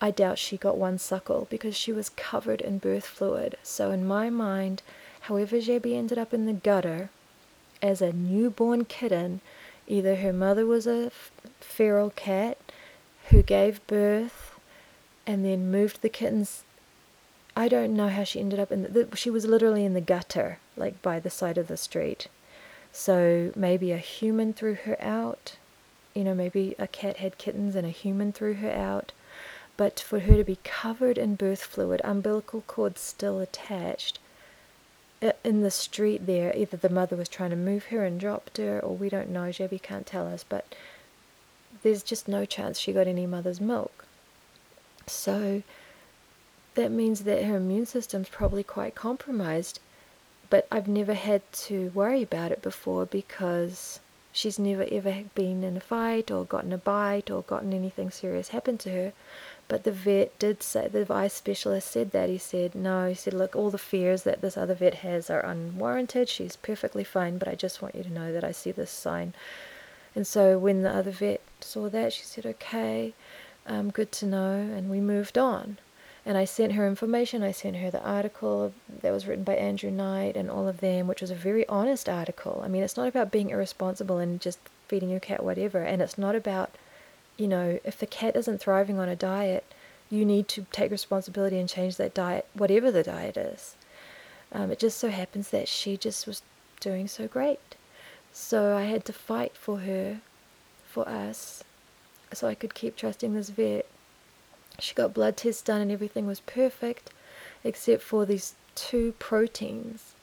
I 0.00 0.10
doubt 0.10 0.38
she 0.38 0.56
got 0.56 0.78
one 0.78 0.98
suckle 0.98 1.46
because 1.50 1.76
she 1.76 1.92
was 1.92 2.08
covered 2.08 2.62
in 2.62 2.78
birth 2.78 3.06
fluid. 3.06 3.56
So, 3.62 3.90
in 3.90 4.06
my 4.06 4.30
mind, 4.30 4.82
however 5.22 5.58
Jebby 5.58 5.94
ended 5.94 6.18
up 6.18 6.32
in 6.32 6.46
the 6.46 6.54
gutter 6.54 7.10
as 7.82 8.00
a 8.00 8.12
newborn 8.12 8.86
kitten, 8.86 9.40
either 9.86 10.16
her 10.16 10.32
mother 10.32 10.64
was 10.64 10.86
a 10.86 11.12
feral 11.60 12.10
cat 12.10 12.56
who 13.28 13.42
gave 13.42 13.86
birth 13.86 14.58
and 15.26 15.44
then 15.44 15.70
moved 15.70 16.00
the 16.00 16.08
kittens 16.08 16.64
I 17.56 17.68
don't 17.68 17.94
know 17.94 18.08
how 18.08 18.24
she 18.24 18.40
ended 18.40 18.58
up 18.58 18.72
in 18.72 18.82
the, 18.82 18.88
the, 18.88 19.16
she 19.16 19.30
was 19.30 19.46
literally 19.46 19.84
in 19.84 19.94
the 19.94 20.00
gutter, 20.00 20.58
like 20.76 21.00
by 21.02 21.20
the 21.20 21.30
side 21.30 21.58
of 21.58 21.68
the 21.68 21.76
street. 21.76 22.28
So 22.92 23.52
maybe 23.54 23.92
a 23.92 23.98
human 23.98 24.52
threw 24.52 24.74
her 24.74 25.00
out. 25.00 25.56
You 26.14 26.24
know, 26.24 26.34
maybe 26.34 26.74
a 26.78 26.86
cat 26.86 27.18
had 27.18 27.38
kittens 27.38 27.74
and 27.74 27.86
a 27.86 27.90
human 27.90 28.32
threw 28.32 28.54
her 28.54 28.70
out. 28.70 29.12
But 29.76 29.98
for 29.98 30.20
her 30.20 30.36
to 30.36 30.44
be 30.44 30.58
covered 30.62 31.18
in 31.18 31.34
birth 31.34 31.62
fluid, 31.62 32.00
umbilical 32.04 32.62
cord 32.66 32.98
still 32.98 33.40
attached, 33.40 34.18
in 35.42 35.62
the 35.62 35.70
street 35.70 36.26
there, 36.26 36.54
either 36.56 36.76
the 36.76 36.88
mother 36.88 37.16
was 37.16 37.28
trying 37.28 37.50
to 37.50 37.56
move 37.56 37.86
her 37.86 38.04
and 38.04 38.20
dropped 38.20 38.58
her, 38.58 38.80
or 38.80 38.94
we 38.94 39.08
don't 39.08 39.30
know. 39.30 39.48
Jebby 39.50 39.80
can't 39.80 40.06
tell 40.06 40.26
us, 40.26 40.44
but 40.46 40.74
there's 41.82 42.02
just 42.02 42.28
no 42.28 42.44
chance 42.44 42.78
she 42.78 42.92
got 42.92 43.06
any 43.06 43.26
mother's 43.26 43.60
milk. 43.60 44.04
So 45.06 45.62
that 46.74 46.90
means 46.90 47.24
that 47.24 47.44
her 47.44 47.56
immune 47.56 47.86
system's 47.86 48.28
probably 48.28 48.62
quite 48.62 48.94
compromised. 48.94 49.80
But 50.50 50.66
I've 50.70 50.88
never 50.88 51.14
had 51.14 51.42
to 51.52 51.90
worry 51.94 52.22
about 52.22 52.52
it 52.52 52.62
before 52.62 53.06
because 53.06 53.98
she's 54.30 54.58
never 54.58 54.86
ever 54.90 55.24
been 55.34 55.64
in 55.64 55.76
a 55.76 55.80
fight 55.80 56.30
or 56.30 56.44
gotten 56.44 56.72
a 56.72 56.78
bite 56.78 57.30
or 57.30 57.42
gotten 57.42 57.72
anything 57.72 58.10
serious 58.10 58.48
happen 58.48 58.76
to 58.78 58.90
her. 58.90 59.12
But 59.66 59.84
the 59.84 59.92
vet 59.92 60.38
did 60.38 60.62
say, 60.62 60.88
the 60.88 61.06
eye 61.12 61.28
specialist 61.28 61.90
said 61.90 62.10
that. 62.10 62.28
He 62.28 62.38
said, 62.38 62.74
no, 62.74 63.08
he 63.08 63.14
said, 63.14 63.32
look, 63.32 63.56
all 63.56 63.70
the 63.70 63.78
fears 63.78 64.24
that 64.24 64.42
this 64.42 64.56
other 64.56 64.74
vet 64.74 64.96
has 64.96 65.30
are 65.30 65.44
unwarranted. 65.44 66.28
She's 66.28 66.56
perfectly 66.56 67.04
fine, 67.04 67.38
but 67.38 67.48
I 67.48 67.54
just 67.54 67.80
want 67.80 67.94
you 67.94 68.02
to 68.02 68.12
know 68.12 68.32
that 68.32 68.44
I 68.44 68.52
see 68.52 68.72
this 68.72 68.90
sign. 68.90 69.32
And 70.14 70.26
so 70.26 70.58
when 70.58 70.82
the 70.82 70.94
other 70.94 71.10
vet 71.10 71.40
saw 71.60 71.88
that, 71.88 72.12
she 72.12 72.24
said, 72.24 72.44
okay, 72.44 73.14
um, 73.66 73.90
good 73.90 74.12
to 74.12 74.26
know. 74.26 74.52
And 74.52 74.90
we 74.90 75.00
moved 75.00 75.38
on. 75.38 75.78
And 76.26 76.38
I 76.38 76.46
sent 76.46 76.72
her 76.72 76.86
information. 76.86 77.42
I 77.42 77.52
sent 77.52 77.76
her 77.76 77.90
the 77.90 78.02
article 78.02 78.72
that 79.02 79.12
was 79.12 79.26
written 79.26 79.44
by 79.44 79.56
Andrew 79.56 79.90
Knight 79.90 80.36
and 80.36 80.50
all 80.50 80.66
of 80.66 80.80
them, 80.80 81.06
which 81.06 81.20
was 81.20 81.30
a 81.30 81.34
very 81.34 81.68
honest 81.68 82.08
article. 82.08 82.62
I 82.64 82.68
mean, 82.68 82.82
it's 82.82 82.96
not 82.96 83.08
about 83.08 83.30
being 83.30 83.50
irresponsible 83.50 84.18
and 84.18 84.40
just 84.40 84.58
feeding 84.88 85.10
your 85.10 85.20
cat 85.20 85.44
whatever. 85.44 85.82
And 85.82 86.00
it's 86.00 86.16
not 86.16 86.34
about, 86.34 86.70
you 87.36 87.46
know, 87.46 87.78
if 87.84 87.98
the 87.98 88.06
cat 88.06 88.36
isn't 88.36 88.58
thriving 88.58 88.98
on 88.98 89.08
a 89.08 89.16
diet, 89.16 89.64
you 90.10 90.24
need 90.24 90.48
to 90.48 90.66
take 90.72 90.90
responsibility 90.90 91.58
and 91.58 91.68
change 91.68 91.96
that 91.96 92.14
diet, 92.14 92.46
whatever 92.54 92.90
the 92.90 93.02
diet 93.02 93.36
is. 93.36 93.76
Um, 94.50 94.70
it 94.70 94.78
just 94.78 94.98
so 94.98 95.10
happens 95.10 95.50
that 95.50 95.68
she 95.68 95.96
just 95.96 96.26
was 96.26 96.42
doing 96.80 97.06
so 97.06 97.26
great. 97.26 97.76
So 98.32 98.76
I 98.76 98.84
had 98.84 99.04
to 99.06 99.12
fight 99.12 99.56
for 99.56 99.80
her, 99.80 100.20
for 100.86 101.08
us, 101.08 101.64
so 102.32 102.48
I 102.48 102.54
could 102.54 102.74
keep 102.74 102.96
trusting 102.96 103.34
this 103.34 103.50
vet 103.50 103.86
she 104.78 104.94
got 104.94 105.14
blood 105.14 105.36
tests 105.36 105.62
done 105.62 105.80
and 105.80 105.92
everything 105.92 106.26
was 106.26 106.40
perfect, 106.40 107.10
except 107.62 108.02
for 108.02 108.26
these 108.26 108.54
two 108.74 109.14
proteins, 109.18 110.14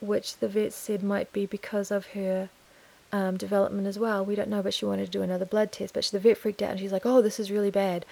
which 0.00 0.36
the 0.36 0.48
vet 0.48 0.72
said 0.72 1.02
might 1.02 1.32
be 1.32 1.46
because 1.46 1.90
of 1.90 2.08
her 2.08 2.48
um, 3.12 3.36
development 3.36 3.86
as 3.86 3.98
well. 3.98 4.24
We 4.24 4.34
don't 4.34 4.48
know, 4.48 4.62
but 4.62 4.74
she 4.74 4.84
wanted 4.84 5.06
to 5.06 5.10
do 5.10 5.22
another 5.22 5.44
blood 5.44 5.72
test. 5.72 5.94
But 5.94 6.04
she, 6.04 6.12
the 6.12 6.20
vet 6.20 6.38
freaked 6.38 6.62
out 6.62 6.70
and 6.70 6.80
she's 6.80 6.92
like, 6.92 7.06
"Oh, 7.06 7.20
this 7.20 7.40
is 7.40 7.50
really 7.50 7.70
bad." 7.70 8.04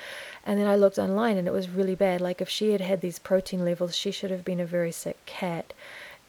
And 0.44 0.58
then 0.58 0.66
I 0.66 0.76
looked 0.76 0.98
online 0.98 1.36
and 1.36 1.46
it 1.46 1.52
was 1.52 1.70
really 1.70 1.94
bad. 1.94 2.20
Like 2.20 2.40
if 2.40 2.48
she 2.48 2.72
had 2.72 2.80
had 2.80 3.00
these 3.00 3.18
protein 3.18 3.64
levels, 3.64 3.96
she 3.96 4.10
should 4.10 4.30
have 4.30 4.44
been 4.44 4.60
a 4.60 4.66
very 4.66 4.92
sick 4.92 5.24
cat. 5.26 5.72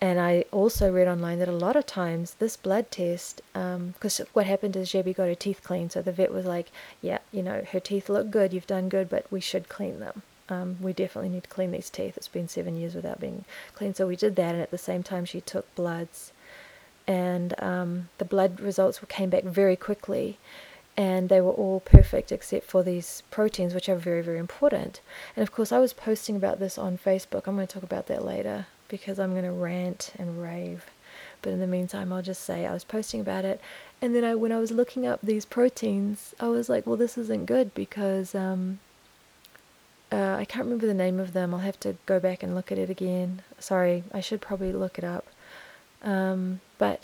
And 0.02 0.18
I 0.18 0.46
also 0.52 0.90
read 0.90 1.10
online 1.10 1.40
that 1.40 1.50
a 1.50 1.52
lot 1.52 1.76
of 1.76 1.86
times 1.86 2.36
this 2.36 2.56
blood 2.56 2.90
test, 2.90 3.42
because 3.54 4.20
um, 4.22 4.28
what 4.32 4.46
happened 4.46 4.78
is 4.78 4.92
Jebby 4.92 5.14
got 5.14 5.28
her 5.28 5.36
teeth 5.36 5.62
cleaned, 5.62 5.92
so 5.92 6.02
the 6.02 6.14
vet 6.14 6.32
was 6.32 6.46
like, 6.46 6.72
"Yeah, 7.02 7.20
you 7.34 7.44
know, 7.44 7.66
her 7.74 7.82
teeth 7.82 8.08
look 8.08 8.32
good. 8.32 8.54
You've 8.54 8.66
done 8.66 8.88
good, 8.88 9.10
but 9.10 9.30
we 9.30 9.42
should 9.42 9.68
clean 9.68 10.00
them. 10.00 10.22
Um, 10.48 10.78
we 10.82 10.94
definitely 10.94 11.30
need 11.30 11.44
to 11.44 11.50
clean 11.50 11.72
these 11.72 11.90
teeth. 11.90 12.16
It's 12.16 12.30
been 12.30 12.48
seven 12.48 12.78
years 12.78 12.96
without 12.96 13.20
being 13.20 13.44
cleaned, 13.76 13.98
so 13.98 14.08
we 14.08 14.16
did 14.16 14.38
that. 14.38 14.56
And 14.56 14.62
at 14.62 14.72
the 14.72 14.78
same 14.78 15.04
time, 15.04 15.26
she 15.26 15.42
took 15.42 15.74
bloods, 15.76 16.32
and 17.06 17.54
um, 17.62 18.08
the 18.20 18.26
blood 18.26 18.62
results 18.62 19.02
came 19.10 19.30
back 19.30 19.44
very 19.44 19.76
quickly." 19.76 20.38
and 20.98 21.30
they 21.30 21.40
were 21.40 21.52
all 21.52 21.80
perfect 21.80 22.30
except 22.30 22.66
for 22.66 22.84
these 22.84 23.24
proteins, 23.32 23.74
which 23.74 23.88
are 23.88 23.96
very, 23.96 24.22
very 24.22 24.38
important. 24.38 25.00
And 25.34 25.44
of 25.44 25.52
course, 25.52 25.72
I 25.72 25.80
was 25.80 25.94
posting 25.94 26.36
about 26.36 26.60
this 26.60 26.78
on 26.78 26.98
Facebook. 26.98 27.48
I'm 27.48 27.56
going 27.56 27.68
to 27.68 27.74
talk 27.74 27.84
about 27.84 28.08
that 28.08 28.26
later 28.26 28.66
because 28.90 29.20
I'm 29.20 29.32
going 29.32 29.46
to 29.46 29.52
rant 29.52 30.12
and 30.20 30.42
rave. 30.42 30.86
But 31.42 31.54
in 31.54 31.60
the 31.60 31.68
meantime, 31.68 32.12
I'll 32.12 32.22
just 32.22 32.44
say 32.44 32.66
I 32.66 32.74
was 32.74 32.84
posting 32.84 33.22
about 33.22 33.46
it, 33.46 33.62
and 34.02 34.14
then 34.14 34.26
I, 34.26 34.36
when 34.36 34.52
I 34.52 34.60
was 34.60 34.72
looking 34.72 35.08
up 35.08 35.22
these 35.22 35.46
proteins, 35.46 36.36
I 36.40 36.50
was 36.50 36.68
like, 36.68 36.86
well, 36.86 36.98
this 36.98 37.18
isn't 37.18 37.46
good 37.46 37.74
because 37.74 38.36
um, 38.36 38.80
uh, 40.12 40.36
I 40.38 40.44
can't 40.44 40.66
remember 40.66 40.88
the 40.88 40.94
name 40.94 41.20
of 41.20 41.32
them. 41.32 41.54
I'll 41.54 41.62
have 41.62 41.80
to 41.82 41.96
go 42.06 42.20
back 42.20 42.44
and 42.44 42.56
look 42.56 42.72
at 42.72 42.78
it 42.78 42.90
again. 42.90 43.42
Sorry, 43.58 44.04
I 44.14 44.20
should 44.20 44.42
probably 44.42 44.74
look 44.74 44.98
it 44.98 45.04
up. 45.06 45.28
Um, 46.04 46.60
but 46.78 47.02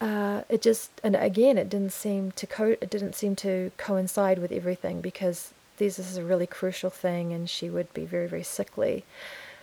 uh, 0.00 0.42
it 0.48 0.62
just 0.62 0.90
and 1.04 1.14
again 1.16 1.58
it 1.58 1.68
didn't 1.68 1.92
seem 1.92 2.32
to 2.32 2.46
co- 2.46 2.76
it 2.80 2.90
didn't 2.90 3.14
seem 3.14 3.36
to 3.36 3.70
coincide 3.76 4.38
with 4.38 4.50
everything 4.50 5.00
because 5.00 5.52
this 5.76 5.98
is 5.98 6.16
a 6.16 6.24
really 6.24 6.46
crucial 6.46 6.90
thing 6.90 7.32
and 7.32 7.50
she 7.50 7.68
would 7.68 7.92
be 7.92 8.04
very 8.06 8.26
very 8.26 8.42
sickly 8.42 9.04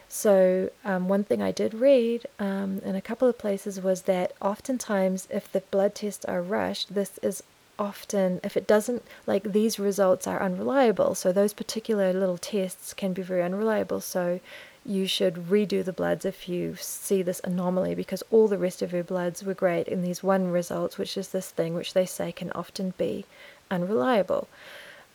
so 0.10 0.70
um, 0.86 1.08
one 1.08 1.24
thing 1.24 1.42
i 1.42 1.52
did 1.52 1.74
read 1.74 2.26
um, 2.40 2.80
in 2.86 2.96
a 2.96 3.02
couple 3.02 3.28
of 3.28 3.38
places 3.38 3.82
was 3.82 4.04
that 4.04 4.34
oftentimes 4.42 5.28
if 5.30 5.52
the 5.52 5.62
blood 5.72 5.94
tests 5.96 6.26
are 6.26 6.42
rushed 6.42 6.94
this 6.94 7.20
is 7.22 7.44
often 7.80 8.40
if 8.44 8.58
it 8.58 8.68
doesn't 8.68 9.04
like 9.26 9.44
these 9.44 9.80
results 9.80 10.28
are 10.28 10.42
unreliable. 10.42 11.16
So 11.16 11.32
those 11.32 11.54
particular 11.54 12.14
little 12.14 12.38
tests 12.38 12.94
can 12.94 13.14
be 13.14 13.22
very 13.22 13.44
unreliable. 13.44 14.02
So 14.02 14.40
you 14.86 15.06
should 15.06 15.36
redo 15.36 15.84
the 15.84 15.94
bloods 15.94 16.26
if 16.26 16.48
you 16.48 16.76
see 16.80 17.22
this 17.22 17.42
anomaly 17.44 17.96
because 17.96 18.24
all 18.32 18.48
the 18.48 18.58
rest 18.58 18.82
of 18.82 18.94
your 18.94 19.04
bloods 19.04 19.44
were 19.44 19.54
great 19.54 19.88
in 19.88 20.02
these 20.02 20.24
one 20.24 20.50
results 20.52 20.98
which 20.98 21.18
is 21.18 21.30
this 21.30 21.52
thing 21.52 21.74
which 21.74 21.94
they 21.94 22.06
say 22.06 22.32
can 22.32 22.52
often 22.54 22.94
be 22.98 23.26
unreliable. 23.70 24.48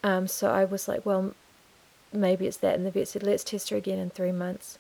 Um, 0.05 0.27
so 0.27 0.51
i 0.51 0.65
was 0.65 0.89
like 0.89 1.07
well 1.07 1.33
maybe 2.13 2.47
it's 2.47 2.57
that 2.59 2.75
and 2.75 2.85
the 2.85 2.91
vet 2.91 3.09
said 3.09 3.23
let's 3.23 3.45
test 3.45 3.71
her 3.71 3.77
again 3.77 3.99
in 3.99 4.11
three 4.11 4.33
months 4.33 4.79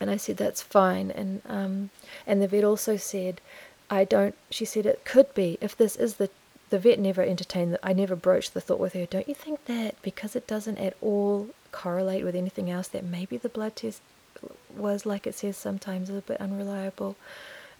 and 0.00 0.10
i 0.10 0.16
said 0.16 0.36
that's 0.36 0.62
fine 0.62 1.10
and 1.10 1.42
um, 1.46 1.90
and 2.26 2.42
the 2.42 2.48
vet 2.48 2.64
also 2.64 2.96
said 2.96 3.40
i 3.90 4.04
don't 4.04 4.34
she 4.50 4.64
said 4.64 4.86
it 4.86 5.04
could 5.04 5.32
be 5.34 5.58
if 5.60 5.76
this 5.76 5.96
is 5.96 6.14
the 6.16 6.30
the 6.70 6.78
vet 6.78 6.98
never 6.98 7.22
entertained 7.22 7.72
that. 7.72 7.80
I 7.82 7.92
never 7.92 8.16
broached 8.16 8.54
the 8.54 8.60
thought 8.60 8.78
with 8.78 8.94
her. 8.94 9.04
Don't 9.04 9.28
you 9.28 9.34
think 9.34 9.64
that 9.66 10.00
because 10.02 10.34
it 10.34 10.46
doesn't 10.46 10.78
at 10.78 10.96
all 11.00 11.48
correlate 11.72 12.24
with 12.24 12.34
anything 12.34 12.70
else, 12.70 12.88
that 12.88 13.04
maybe 13.04 13.36
the 13.36 13.48
blood 13.48 13.76
test 13.76 14.00
was 14.74 15.04
like 15.04 15.26
it 15.26 15.34
says 15.34 15.56
sometimes 15.56 16.08
a 16.08 16.12
little 16.14 16.26
bit 16.26 16.40
unreliable, 16.40 17.16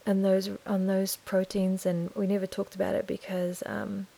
and 0.05 0.25
those 0.25 0.51
on 0.67 0.87
those 0.87 1.17
proteins, 1.17 1.87
and 1.87 2.11
we 2.15 2.27
never 2.27 2.47
talked 2.47 2.75
about 2.75 2.95
it 2.95 3.07
because 3.07 3.63
um, 3.65 4.09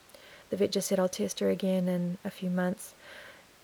the 0.51 0.57
vet 0.57 0.73
just 0.73 0.89
said 0.89 0.99
I'll 0.99 1.09
test 1.09 1.41
her 1.41 1.51
again 1.51 1.87
in 1.89 2.19
a 2.25 2.31
few 2.31 2.51
months. 2.51 2.95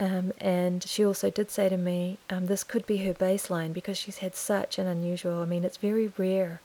Um, 0.00 0.32
and 0.40 0.82
she 0.84 1.04
also 1.04 1.28
did 1.28 1.50
say 1.50 1.68
to 1.68 1.76
me, 1.76 2.18
um, 2.30 2.46
this 2.46 2.62
could 2.62 2.86
be 2.86 2.98
her 2.98 3.14
baseline 3.14 3.72
because 3.72 3.98
she's 3.98 4.18
had 4.18 4.36
such 4.36 4.78
an 4.78 4.86
unusual. 4.86 5.42
I 5.42 5.44
mean, 5.44 5.64
it's 5.64 5.76
very 5.76 6.12
rare 6.16 6.60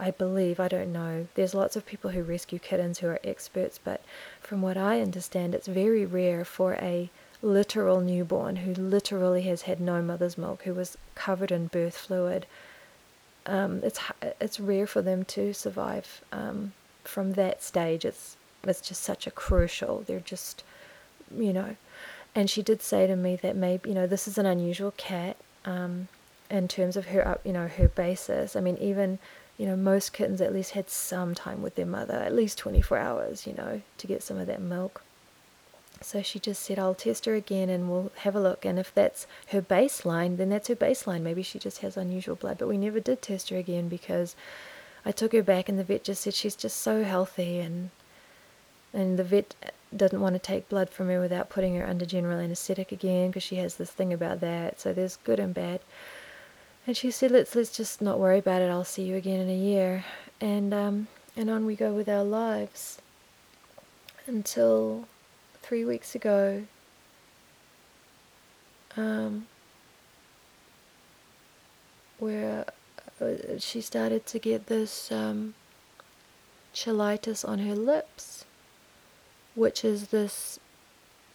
I 0.00 0.10
believe, 0.12 0.58
I 0.58 0.66
don't 0.66 0.94
know. 0.94 1.26
There's 1.34 1.54
lots 1.54 1.76
of 1.76 1.84
people 1.84 2.10
who 2.10 2.22
rescue 2.22 2.58
kittens 2.58 2.98
who 2.98 3.08
are 3.08 3.20
experts, 3.22 3.78
but 3.78 4.00
from 4.40 4.62
what 4.62 4.78
I 4.78 5.02
understand, 5.02 5.54
it's 5.54 5.66
very 5.66 6.06
rare 6.06 6.42
for 6.42 6.72
a 6.76 7.10
literal 7.42 8.00
newborn 8.00 8.56
who 8.56 8.72
literally 8.72 9.42
has 9.42 9.62
had 9.62 9.78
no 9.78 10.00
mother's 10.00 10.38
milk, 10.38 10.62
who 10.62 10.72
was 10.72 10.96
covered 11.14 11.52
in 11.52 11.66
birth 11.66 11.98
fluid. 11.98 12.46
Um, 13.44 13.82
it's 13.84 14.00
it's 14.40 14.58
rare 14.58 14.86
for 14.86 15.02
them 15.02 15.24
to 15.26 15.52
survive 15.52 16.22
um, 16.32 16.72
from 17.04 17.34
that 17.34 17.62
stage. 17.62 18.06
It's 18.06 18.38
it's 18.64 18.80
just 18.80 19.02
such 19.02 19.26
a 19.26 19.30
crucial. 19.30 20.02
They're 20.06 20.20
just, 20.20 20.64
you 21.36 21.52
know, 21.52 21.76
and 22.34 22.48
she 22.48 22.62
did 22.62 22.82
say 22.82 23.06
to 23.06 23.16
me 23.16 23.36
that 23.36 23.56
maybe 23.56 23.88
you 23.88 23.94
know 23.94 24.06
this 24.06 24.28
is 24.28 24.38
an 24.38 24.46
unusual 24.46 24.92
cat 24.96 25.36
um, 25.64 26.08
in 26.50 26.68
terms 26.68 26.96
of 26.96 27.06
her 27.06 27.26
up 27.26 27.40
you 27.44 27.52
know 27.52 27.68
her 27.68 27.88
basis. 27.88 28.56
I 28.56 28.60
mean 28.60 28.76
even 28.78 29.18
you 29.60 29.66
know, 29.66 29.76
most 29.76 30.14
kittens 30.14 30.40
at 30.40 30.54
least 30.54 30.70
had 30.70 30.88
some 30.88 31.34
time 31.34 31.60
with 31.60 31.74
their 31.74 31.84
mother, 31.84 32.14
at 32.14 32.34
least 32.34 32.56
24 32.56 32.96
hours, 32.96 33.46
you 33.46 33.52
know, 33.52 33.82
to 33.98 34.06
get 34.06 34.22
some 34.22 34.38
of 34.38 34.46
that 34.46 34.62
milk. 34.62 35.02
So 36.00 36.22
she 36.22 36.38
just 36.38 36.62
said, 36.62 36.78
I'll 36.78 36.94
test 36.94 37.26
her 37.26 37.34
again 37.34 37.68
and 37.68 37.90
we'll 37.90 38.10
have 38.20 38.34
a 38.34 38.40
look. 38.40 38.64
And 38.64 38.78
if 38.78 38.94
that's 38.94 39.26
her 39.48 39.60
baseline, 39.60 40.38
then 40.38 40.48
that's 40.48 40.68
her 40.68 40.74
baseline. 40.74 41.20
Maybe 41.20 41.42
she 41.42 41.58
just 41.58 41.82
has 41.82 41.98
unusual 41.98 42.36
blood. 42.36 42.56
But 42.56 42.68
we 42.68 42.78
never 42.78 43.00
did 43.00 43.20
test 43.20 43.50
her 43.50 43.58
again 43.58 43.90
because 43.90 44.34
I 45.04 45.12
took 45.12 45.32
her 45.32 45.42
back 45.42 45.68
and 45.68 45.78
the 45.78 45.84
vet 45.84 46.04
just 46.04 46.22
said 46.22 46.32
she's 46.32 46.56
just 46.56 46.78
so 46.78 47.04
healthy 47.04 47.58
and 47.58 47.90
and 48.94 49.18
the 49.18 49.24
vet 49.24 49.54
doesn't 49.96 50.20
want 50.20 50.34
to 50.34 50.38
take 50.38 50.68
blood 50.68 50.90
from 50.90 51.08
her 51.08 51.20
without 51.20 51.50
putting 51.50 51.74
her 51.76 51.86
under 51.86 52.06
general 52.06 52.38
anesthetic 52.38 52.92
again 52.92 53.28
because 53.28 53.42
she 53.42 53.56
has 53.56 53.76
this 53.76 53.90
thing 53.90 54.12
about 54.12 54.40
that. 54.40 54.80
So 54.80 54.92
there's 54.92 55.16
good 55.16 55.40
and 55.40 55.52
bad. 55.52 55.80
And 56.86 56.96
she 56.96 57.10
said, 57.10 57.30
"Let's 57.30 57.54
let's 57.54 57.76
just 57.76 58.00
not 58.00 58.18
worry 58.18 58.38
about 58.38 58.62
it. 58.62 58.70
I'll 58.70 58.84
see 58.84 59.02
you 59.02 59.16
again 59.16 59.40
in 59.40 59.50
a 59.50 59.56
year." 59.56 60.04
And 60.40 60.72
um, 60.72 61.08
and 61.36 61.50
on 61.50 61.66
we 61.66 61.76
go 61.76 61.92
with 61.92 62.08
our 62.08 62.24
lives. 62.24 63.00
Until 64.26 65.06
three 65.62 65.84
weeks 65.84 66.14
ago, 66.14 66.64
um, 68.96 69.46
where 72.18 72.64
uh, 73.20 73.58
she 73.58 73.80
started 73.80 74.26
to 74.26 74.38
get 74.38 74.66
this 74.66 75.10
um, 75.10 75.54
cheilitis 76.74 77.48
on 77.48 77.60
her 77.60 77.74
lips, 77.74 78.39
which 79.54 79.84
is 79.84 80.08
this 80.08 80.58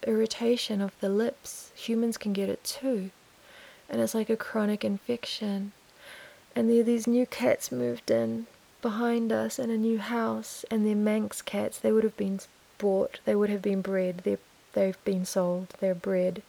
irritation 0.06 0.82
of 0.82 1.00
the 1.00 1.10
lips. 1.10 1.72
Humans 1.76 2.18
can 2.18 2.34
get 2.34 2.50
it 2.50 2.64
too 2.64 3.12
and 3.90 4.02
it's 4.02 4.16
like 4.16 4.30
a 4.30 4.38
chronic 4.38 4.84
infection. 4.84 5.72
And 6.56 6.70
there 6.70 6.84
these 6.84 7.08
new 7.08 7.26
cats 7.26 7.72
moved 7.72 8.10
in 8.10 8.48
behind 8.82 9.32
us 9.32 9.60
in 9.60 9.70
a 9.70 9.78
new 9.78 9.98
house, 9.98 10.64
and 10.70 10.86
they're 10.86 10.96
Manx 10.96 11.42
cats. 11.42 11.80
They 11.80 11.92
would 11.92 12.04
have 12.04 12.18
been 12.18 12.40
bought, 12.78 13.20
they 13.26 13.36
would 13.36 13.50
have 13.50 13.62
been 13.62 13.82
bred, 13.82 14.22
they're, 14.24 14.40
they've 14.74 15.04
been 15.04 15.26
sold, 15.26 15.74
they're 15.80 15.96
bred, 15.96 16.42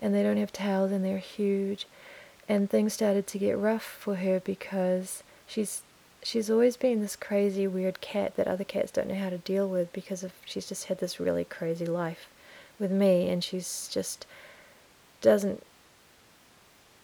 and 0.00 0.14
they 0.14 0.22
don't 0.22 0.36
have 0.36 0.52
tails 0.52 0.90
and 0.90 1.04
they're 1.04 1.18
huge. 1.18 1.86
And 2.48 2.68
things 2.68 2.92
started 2.92 3.26
to 3.28 3.38
get 3.38 3.56
rough 3.56 3.84
for 3.84 4.16
her 4.16 4.40
because 4.40 5.22
she's 5.46 5.82
she's 6.24 6.50
always 6.50 6.76
been 6.76 7.00
this 7.00 7.14
crazy 7.14 7.66
weird 7.66 8.00
cat 8.00 8.34
that 8.36 8.48
other 8.48 8.64
cats 8.64 8.90
don't 8.90 9.08
know 9.08 9.14
how 9.14 9.30
to 9.30 9.38
deal 9.38 9.68
with 9.68 9.92
because 9.92 10.24
of 10.24 10.32
she's 10.44 10.68
just 10.68 10.86
had 10.86 10.98
this 10.98 11.20
really 11.20 11.44
crazy 11.44 11.86
life 11.86 12.28
with 12.78 12.90
me 12.90 13.28
and 13.28 13.44
she's 13.44 13.88
just 13.92 14.26
doesn't 15.20 15.62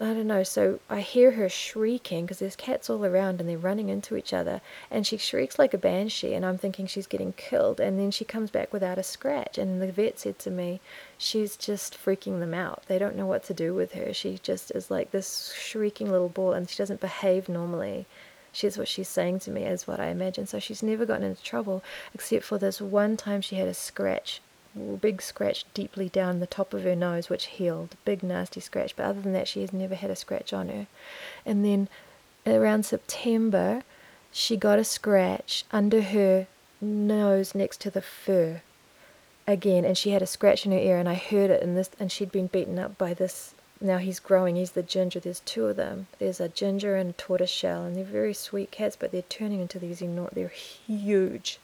I 0.02 0.14
don't 0.14 0.26
know. 0.26 0.42
So 0.44 0.80
I 0.88 1.02
hear 1.02 1.32
her 1.32 1.50
shrieking 1.50 2.24
because 2.24 2.38
there's 2.38 2.56
cats 2.56 2.88
all 2.88 3.04
around 3.04 3.38
and 3.38 3.46
they're 3.46 3.58
running 3.58 3.90
into 3.90 4.16
each 4.16 4.32
other. 4.32 4.62
And 4.90 5.06
she 5.06 5.18
shrieks 5.18 5.58
like 5.58 5.74
a 5.74 5.78
banshee, 5.78 6.32
and 6.32 6.46
I'm 6.46 6.56
thinking 6.56 6.86
she's 6.86 7.06
getting 7.06 7.34
killed. 7.34 7.80
And 7.80 8.00
then 8.00 8.10
she 8.10 8.24
comes 8.24 8.50
back 8.50 8.72
without 8.72 8.96
a 8.96 9.02
scratch. 9.02 9.58
And 9.58 9.82
the 9.82 9.92
vet 9.92 10.18
said 10.18 10.38
to 10.38 10.50
me, 10.50 10.80
she's 11.18 11.54
just 11.54 12.02
freaking 12.02 12.40
them 12.40 12.54
out. 12.54 12.84
They 12.86 12.98
don't 12.98 13.14
know 13.14 13.26
what 13.26 13.44
to 13.44 13.54
do 13.54 13.74
with 13.74 13.92
her. 13.92 14.14
She 14.14 14.38
just 14.42 14.70
is 14.70 14.90
like 14.90 15.10
this 15.10 15.52
shrieking 15.54 16.10
little 16.10 16.30
ball, 16.30 16.54
and 16.54 16.70
she 16.70 16.78
doesn't 16.78 17.02
behave 17.02 17.46
normally. 17.46 18.06
She's 18.52 18.76
what 18.76 18.88
she's 18.88 19.08
saying 19.08 19.40
to 19.40 19.50
me, 19.50 19.64
is 19.64 19.86
what 19.86 20.00
I 20.00 20.08
imagine. 20.08 20.46
So 20.46 20.58
she's 20.58 20.82
never 20.82 21.06
gotten 21.06 21.24
into 21.24 21.42
trouble 21.42 21.82
except 22.14 22.44
for 22.44 22.58
this 22.58 22.80
one 22.80 23.16
time 23.16 23.40
she 23.40 23.56
had 23.56 23.68
a 23.68 23.74
scratch 23.74 24.40
big 25.00 25.20
scratch 25.20 25.64
deeply 25.74 26.08
down 26.08 26.38
the 26.38 26.46
top 26.46 26.72
of 26.72 26.84
her 26.84 26.94
nose, 26.94 27.28
which 27.28 27.46
healed. 27.46 27.96
Big 28.04 28.22
nasty 28.22 28.60
scratch. 28.60 28.94
But 28.94 29.06
other 29.06 29.20
than 29.20 29.32
that, 29.32 29.48
she 29.48 29.62
has 29.62 29.72
never 29.72 29.94
had 29.94 30.10
a 30.10 30.16
scratch 30.16 30.52
on 30.52 30.68
her. 30.68 30.86
And 31.44 31.64
then 31.64 31.88
around 32.46 32.86
September, 32.86 33.82
she 34.30 34.56
got 34.56 34.78
a 34.78 34.84
scratch 34.84 35.64
under 35.72 36.02
her 36.02 36.46
nose 36.80 37.54
next 37.54 37.80
to 37.80 37.90
the 37.90 38.00
fur 38.00 38.62
again 39.46 39.84
and 39.84 39.98
she 39.98 40.10
had 40.10 40.22
a 40.22 40.26
scratch 40.26 40.64
in 40.64 40.72
her 40.72 40.78
ear 40.78 40.96
and 40.96 41.08
I 41.08 41.14
heard 41.14 41.50
it 41.50 41.62
and 41.62 41.76
this 41.76 41.90
and 41.98 42.10
she'd 42.10 42.32
been 42.32 42.46
beaten 42.46 42.78
up 42.78 42.96
by 42.96 43.12
this 43.12 43.54
now 43.82 43.96
he's 43.96 44.20
growing. 44.20 44.56
He's 44.56 44.72
the 44.72 44.82
ginger. 44.82 45.20
There's 45.20 45.40
two 45.40 45.64
of 45.66 45.76
them. 45.76 46.06
There's 46.18 46.38
a 46.38 46.50
ginger 46.50 46.96
and 46.96 47.10
a 47.10 47.12
tortoise 47.14 47.48
shell, 47.48 47.84
and 47.84 47.96
they're 47.96 48.04
very 48.04 48.34
sweet 48.34 48.70
cats, 48.70 48.94
but 48.94 49.10
they're 49.10 49.22
turning 49.22 49.60
into 49.60 49.78
these 49.78 50.02
enormous. 50.02 50.34
They're 50.34 50.48
huge, 50.48 51.58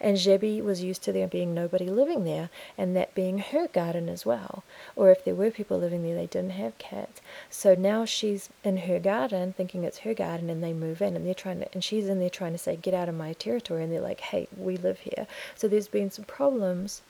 and 0.00 0.16
Jebby 0.16 0.62
was 0.62 0.82
used 0.82 1.02
to 1.04 1.12
there 1.12 1.28
being 1.28 1.52
nobody 1.52 1.90
living 1.90 2.24
there, 2.24 2.48
and 2.78 2.96
that 2.96 3.14
being 3.14 3.38
her 3.38 3.68
garden 3.68 4.08
as 4.08 4.24
well. 4.24 4.64
Or 4.96 5.10
if 5.10 5.22
there 5.24 5.34
were 5.34 5.50
people 5.50 5.78
living 5.78 6.02
there, 6.02 6.14
they 6.14 6.26
didn't 6.26 6.52
have 6.52 6.78
cats. 6.78 7.20
So 7.50 7.74
now 7.74 8.06
she's 8.06 8.48
in 8.64 8.78
her 8.78 8.98
garden, 8.98 9.52
thinking 9.52 9.84
it's 9.84 9.98
her 9.98 10.14
garden, 10.14 10.48
and 10.48 10.64
they 10.64 10.72
move 10.72 11.02
in, 11.02 11.16
and 11.16 11.26
they're 11.26 11.34
trying 11.34 11.60
to, 11.60 11.68
and 11.74 11.84
she's 11.84 12.08
in 12.08 12.18
there 12.18 12.30
trying 12.30 12.52
to 12.52 12.58
say, 12.58 12.76
"Get 12.76 12.94
out 12.94 13.10
of 13.10 13.14
my 13.14 13.34
territory," 13.34 13.84
and 13.84 13.92
they're 13.92 14.00
like, 14.00 14.20
"Hey, 14.20 14.48
we 14.56 14.78
live 14.78 15.00
here." 15.00 15.26
So 15.54 15.68
there's 15.68 15.88
been 15.88 16.10
some 16.10 16.24
problems, 16.24 17.02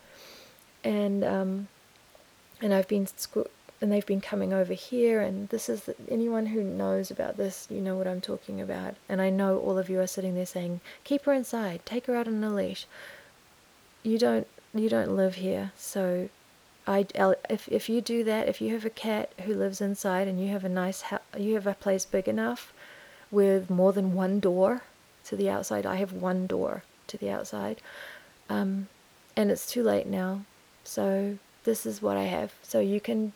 and 0.82 1.22
um, 1.22 1.68
and 2.60 2.74
I've 2.74 2.88
been 2.88 3.06
sco- 3.06 3.46
and 3.80 3.92
they've 3.92 4.06
been 4.06 4.20
coming 4.20 4.52
over 4.52 4.72
here 4.72 5.20
and 5.20 5.48
this 5.50 5.68
is 5.68 5.82
the, 5.84 5.94
anyone 6.08 6.46
who 6.46 6.62
knows 6.62 7.10
about 7.10 7.36
this 7.36 7.66
you 7.70 7.80
know 7.80 7.96
what 7.96 8.06
i'm 8.06 8.20
talking 8.20 8.60
about. 8.60 8.94
And 9.08 9.20
i 9.20 9.30
know 9.30 9.58
all 9.58 9.78
of 9.78 9.88
you 9.88 10.00
are 10.00 10.06
sitting 10.06 10.34
there 10.34 10.46
saying 10.46 10.80
keep 11.04 11.24
her 11.24 11.32
inside. 11.32 11.80
Take 11.84 12.06
her 12.06 12.16
out 12.16 12.28
on 12.28 12.42
a 12.42 12.52
leash. 12.52 12.86
You 14.02 14.18
don't 14.18 14.46
you 14.74 14.88
don't 14.88 15.16
live 15.16 15.36
here. 15.36 15.72
So 15.76 16.28
I, 16.86 17.06
if, 17.50 17.68
if 17.68 17.90
you 17.90 18.00
do 18.00 18.24
that 18.24 18.48
if 18.48 18.62
you 18.62 18.72
have 18.72 18.86
a 18.86 18.90
cat 18.90 19.32
who 19.44 19.52
lives 19.52 19.82
inside 19.82 20.26
and 20.26 20.40
you 20.40 20.48
have 20.48 20.64
a 20.64 20.70
nice 20.70 21.04
you 21.36 21.54
have 21.54 21.66
a 21.66 21.74
place 21.74 22.06
big 22.06 22.26
enough 22.28 22.72
with 23.30 23.68
more 23.68 23.92
than 23.92 24.14
one 24.14 24.40
door 24.40 24.82
to 25.26 25.36
the 25.36 25.50
outside 25.50 25.84
i 25.84 25.96
have 25.96 26.14
one 26.14 26.46
door 26.46 26.82
to 27.06 27.18
the 27.18 27.28
outside 27.28 27.82
um, 28.48 28.88
and 29.36 29.50
it's 29.50 29.70
too 29.70 29.82
late 29.82 30.06
now. 30.06 30.42
So 30.84 31.38
this 31.64 31.86
is 31.86 32.02
what 32.02 32.16
i 32.16 32.24
have. 32.24 32.52
So 32.62 32.80
you 32.80 33.00
can 33.00 33.32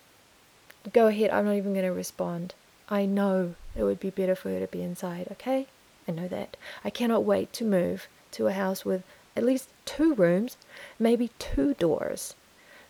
go 0.93 1.07
ahead, 1.07 1.31
I'm 1.31 1.45
not 1.45 1.55
even 1.55 1.73
going 1.73 1.85
to 1.85 1.93
respond. 1.93 2.55
I 2.89 3.07
know 3.07 3.55
it 3.77 3.85
would 3.85 4.01
be 4.01 4.11
better 4.11 4.35
for 4.35 4.51
her 4.51 4.61
to 4.61 4.67
be 4.67 4.83
inside, 4.83 5.29
okay? 5.33 5.67
I 6.07 6.13
know 6.13 6.29
that. 6.29 6.57
I 6.85 6.91
cannot 6.91 7.25
wait 7.25 7.53
to 7.55 7.65
move 7.65 8.09
to 8.33 8.49
a 8.49 8.53
house 8.53 8.85
with 8.85 9.03
at 9.37 9.45
least 9.45 9.69
two 9.85 10.15
rooms, 10.15 10.57
maybe 10.99 11.31
two 11.39 11.75
doors. 11.75 12.35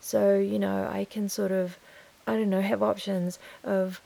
So, 0.00 0.38
you 0.38 0.59
know, 0.59 0.88
I 0.90 1.05
can 1.05 1.28
sort 1.28 1.52
of, 1.52 1.78
I 2.26 2.33
don't 2.35 2.50
know, 2.50 2.62
have 2.62 2.83
options 2.83 3.38
of 3.62 4.00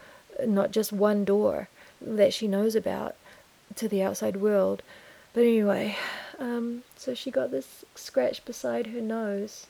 not 0.45 0.71
just 0.71 0.93
one 0.93 1.25
door 1.25 1.69
that 2.01 2.35
she 2.35 2.47
knows 2.47 2.75
about 2.75 3.15
to 3.77 3.89
the 3.89 4.03
outside 4.03 4.37
world. 4.37 4.83
But 5.33 5.45
anyway, 5.45 5.97
um, 6.39 6.83
so 6.97 7.15
she 7.15 7.31
got 7.31 7.51
this 7.51 7.85
scratch 7.95 8.45
beside 8.45 8.89
her 8.89 9.01
nose, 9.01 9.67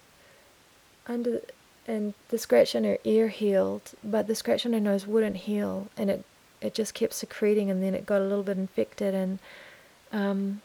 under, 1.06 1.42
and 1.86 2.14
the 2.28 2.38
scratch 2.38 2.74
on 2.74 2.84
her 2.84 2.98
ear 3.04 3.28
healed, 3.28 3.92
but 4.02 4.26
the 4.26 4.34
scratch 4.34 4.66
on 4.66 4.72
her 4.72 4.80
nose 4.80 5.06
wouldn't 5.06 5.36
heal, 5.36 5.88
and 5.96 6.10
it 6.10 6.24
it 6.60 6.74
just 6.74 6.94
kept 6.94 7.12
secreting, 7.14 7.70
and 7.70 7.82
then 7.82 7.94
it 7.94 8.06
got 8.06 8.20
a 8.20 8.24
little 8.24 8.42
bit 8.42 8.58
infected, 8.58 9.14
and 9.14 9.38
um, 10.12 10.62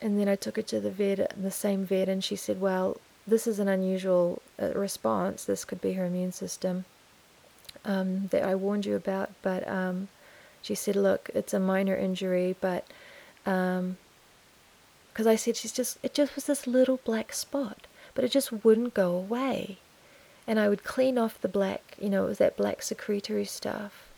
and 0.00 0.20
then 0.20 0.28
I 0.28 0.36
took 0.36 0.56
her 0.56 0.62
to 0.62 0.80
the 0.80 0.90
vet, 0.90 1.32
the 1.40 1.50
same 1.50 1.86
vet, 1.86 2.08
and 2.08 2.22
she 2.22 2.36
said, 2.36 2.60
well, 2.60 2.98
this 3.26 3.46
is 3.46 3.58
an 3.58 3.68
unusual 3.68 4.42
uh, 4.60 4.72
response. 4.74 5.44
This 5.44 5.64
could 5.64 5.80
be 5.80 5.94
her 5.94 6.04
immune 6.04 6.32
system 6.32 6.84
um, 7.84 8.28
that 8.28 8.42
I 8.42 8.54
warned 8.54 8.86
you 8.86 8.96
about, 8.96 9.30
but 9.42 9.66
um, 9.66 10.08
she 10.62 10.74
said, 10.74 10.96
look, 10.96 11.30
it's 11.34 11.54
a 11.54 11.60
minor 11.60 11.96
injury, 11.96 12.56
but 12.60 12.86
because 13.44 13.78
um, 13.78 13.96
I 15.26 15.36
said 15.36 15.56
she's 15.56 15.72
just, 15.72 15.98
it 16.02 16.12
just 16.12 16.34
was 16.34 16.44
this 16.44 16.66
little 16.66 17.00
black 17.04 17.32
spot, 17.32 17.86
but 18.14 18.24
it 18.24 18.30
just 18.30 18.52
wouldn't 18.64 18.94
go 18.94 19.14
away. 19.14 19.78
And 20.46 20.60
I 20.60 20.68
would 20.68 20.84
clean 20.84 21.18
off 21.18 21.40
the 21.40 21.48
black, 21.48 21.96
you 22.00 22.08
know, 22.08 22.24
it 22.24 22.28
was 22.28 22.38
that 22.38 22.56
black 22.56 22.82
secretory 22.82 23.44
stuff. 23.44 24.08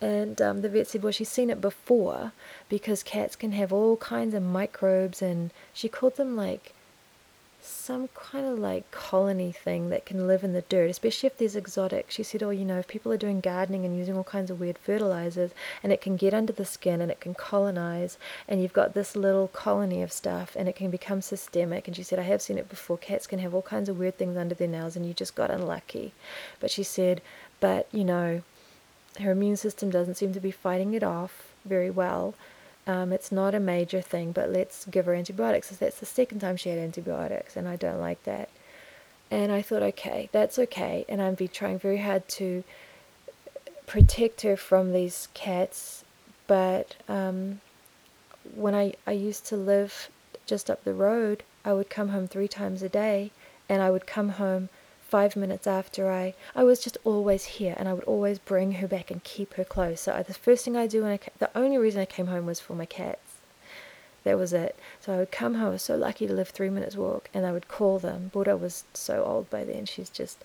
And 0.00 0.40
um, 0.42 0.60
the 0.60 0.68
vet 0.68 0.88
said, 0.88 1.02
well, 1.02 1.12
she's 1.12 1.30
seen 1.30 1.48
it 1.48 1.60
before 1.60 2.32
because 2.68 3.02
cats 3.02 3.36
can 3.36 3.52
have 3.52 3.72
all 3.72 3.96
kinds 3.96 4.34
of 4.34 4.42
microbes, 4.42 5.22
and 5.22 5.50
she 5.72 5.88
called 5.88 6.16
them 6.16 6.36
like 6.36 6.73
some 7.66 8.08
kind 8.14 8.46
of 8.46 8.58
like 8.58 8.90
colony 8.90 9.50
thing 9.50 9.88
that 9.88 10.04
can 10.04 10.26
live 10.26 10.44
in 10.44 10.52
the 10.52 10.62
dirt, 10.62 10.90
especially 10.90 11.26
if 11.26 11.38
there's 11.38 11.56
exotic. 11.56 12.10
She 12.10 12.22
said, 12.22 12.42
oh, 12.42 12.50
you 12.50 12.64
know, 12.64 12.78
if 12.78 12.88
people 12.88 13.12
are 13.12 13.16
doing 13.16 13.40
gardening 13.40 13.84
and 13.84 13.96
using 13.96 14.16
all 14.16 14.24
kinds 14.24 14.50
of 14.50 14.60
weird 14.60 14.78
fertilizers, 14.78 15.52
and 15.82 15.92
it 15.92 16.00
can 16.00 16.16
get 16.16 16.34
under 16.34 16.52
the 16.52 16.64
skin 16.64 17.00
and 17.00 17.10
it 17.10 17.20
can 17.20 17.34
colonize, 17.34 18.18
and 18.46 18.60
you've 18.60 18.72
got 18.72 18.94
this 18.94 19.16
little 19.16 19.48
colony 19.48 20.02
of 20.02 20.12
stuff, 20.12 20.54
and 20.56 20.68
it 20.68 20.76
can 20.76 20.90
become 20.90 21.22
systemic. 21.22 21.86
And 21.86 21.96
she 21.96 22.02
said, 22.02 22.18
I 22.18 22.22
have 22.22 22.42
seen 22.42 22.58
it 22.58 22.68
before. 22.68 22.98
Cats 22.98 23.26
can 23.26 23.38
have 23.38 23.54
all 23.54 23.62
kinds 23.62 23.88
of 23.88 23.98
weird 23.98 24.18
things 24.18 24.36
under 24.36 24.54
their 24.54 24.68
nails, 24.68 24.96
and 24.96 25.06
you 25.06 25.14
just 25.14 25.34
got 25.34 25.50
unlucky. 25.50 26.12
But 26.60 26.70
she 26.70 26.82
said, 26.82 27.22
but 27.60 27.88
you 27.92 28.04
know, 28.04 28.42
her 29.20 29.30
immune 29.30 29.56
system 29.56 29.90
doesn't 29.90 30.16
seem 30.16 30.32
to 30.34 30.40
be 30.40 30.50
fighting 30.50 30.92
it 30.94 31.02
off 31.02 31.54
very 31.64 31.90
well. 31.90 32.34
Um, 32.86 33.12
it's 33.12 33.32
not 33.32 33.54
a 33.54 33.60
major 33.60 34.02
thing, 34.02 34.32
but 34.32 34.50
let's 34.50 34.84
give 34.86 35.06
her 35.06 35.14
antibiotics. 35.14 35.70
So 35.70 35.76
that's 35.78 36.00
the 36.00 36.06
second 36.06 36.40
time 36.40 36.56
she 36.56 36.68
had 36.68 36.78
antibiotics, 36.78 37.56
and 37.56 37.66
I 37.66 37.76
don't 37.76 38.00
like 38.00 38.22
that. 38.24 38.50
And 39.30 39.50
I 39.50 39.62
thought, 39.62 39.82
okay, 39.82 40.28
that's 40.32 40.58
okay. 40.58 41.04
And 41.08 41.22
I've 41.22 41.38
been 41.38 41.48
trying 41.48 41.78
very 41.78 41.98
hard 41.98 42.28
to 42.28 42.62
protect 43.86 44.42
her 44.42 44.56
from 44.56 44.92
these 44.92 45.28
cats. 45.34 46.04
But 46.46 46.96
um, 47.08 47.60
when 48.54 48.74
I, 48.74 48.94
I 49.06 49.12
used 49.12 49.46
to 49.46 49.56
live 49.56 50.10
just 50.46 50.68
up 50.68 50.84
the 50.84 50.92
road, 50.92 51.42
I 51.64 51.72
would 51.72 51.88
come 51.88 52.10
home 52.10 52.28
three 52.28 52.48
times 52.48 52.82
a 52.82 52.88
day, 52.88 53.30
and 53.68 53.82
I 53.82 53.90
would 53.90 54.06
come 54.06 54.30
home 54.30 54.68
five 55.14 55.36
minutes 55.36 55.68
after 55.68 56.10
I, 56.10 56.34
I 56.56 56.64
was 56.64 56.80
just 56.80 56.98
always 57.04 57.44
here 57.44 57.76
and 57.78 57.88
I 57.88 57.92
would 57.92 58.02
always 58.02 58.40
bring 58.40 58.72
her 58.72 58.88
back 58.88 59.12
and 59.12 59.22
keep 59.22 59.54
her 59.54 59.62
close. 59.62 60.00
So 60.00 60.12
I, 60.12 60.24
the 60.24 60.34
first 60.34 60.64
thing 60.64 60.76
I 60.76 60.88
do 60.88 61.04
when 61.04 61.12
I, 61.12 61.20
the 61.38 61.56
only 61.56 61.78
reason 61.78 62.00
I 62.00 62.04
came 62.04 62.26
home 62.26 62.46
was 62.46 62.58
for 62.58 62.74
my 62.74 62.84
cats. 62.84 63.36
That 64.24 64.36
was 64.36 64.52
it. 64.52 64.76
So 65.00 65.14
I 65.14 65.18
would 65.18 65.30
come 65.30 65.54
home, 65.54 65.68
I 65.68 65.70
was 65.70 65.82
so 65.82 65.94
lucky 65.94 66.26
to 66.26 66.32
live 66.32 66.48
three 66.48 66.68
minutes 66.68 66.96
walk 66.96 67.30
and 67.32 67.46
I 67.46 67.52
would 67.52 67.68
call 67.68 68.00
them. 68.00 68.32
Buddha 68.34 68.56
was 68.56 68.82
so 68.92 69.22
old 69.22 69.48
by 69.50 69.62
then, 69.62 69.86
she's 69.86 70.10
just, 70.10 70.44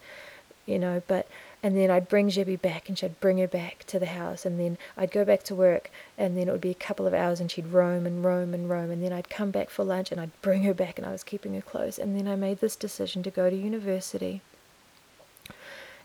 you 0.67 0.77
know, 0.77 1.01
but, 1.07 1.27
and 1.63 1.75
then 1.75 1.89
I'd 1.89 2.07
bring 2.07 2.29
Jebby 2.29 2.61
back 2.61 2.89
and 2.89 2.95
she'd 2.95 3.19
bring 3.19 3.39
her 3.39 3.47
back 3.47 3.85
to 3.87 3.97
the 3.97 4.05
house 4.05 4.45
and 4.45 4.59
then 4.59 4.77
I'd 4.95 5.09
go 5.09 5.25
back 5.25 5.41
to 5.45 5.55
work 5.55 5.89
and 6.15 6.37
then 6.37 6.47
it 6.47 6.51
would 6.51 6.61
be 6.61 6.69
a 6.69 6.75
couple 6.75 7.07
of 7.07 7.15
hours 7.15 7.39
and 7.39 7.49
she'd 7.49 7.73
roam 7.73 8.05
and 8.05 8.23
roam 8.23 8.53
and 8.53 8.69
roam 8.69 8.91
and 8.91 9.03
then 9.03 9.13
I'd 9.13 9.31
come 9.31 9.49
back 9.49 9.71
for 9.71 9.83
lunch 9.83 10.11
and 10.11 10.21
I'd 10.21 10.39
bring 10.43 10.61
her 10.61 10.75
back 10.75 10.99
and 10.99 11.07
I 11.07 11.11
was 11.11 11.23
keeping 11.23 11.55
her 11.55 11.61
close 11.61 11.97
and 11.97 12.15
then 12.15 12.27
I 12.27 12.35
made 12.35 12.59
this 12.59 12.75
decision 12.75 13.23
to 13.23 13.31
go 13.31 13.49
to 13.49 13.55
university 13.55 14.43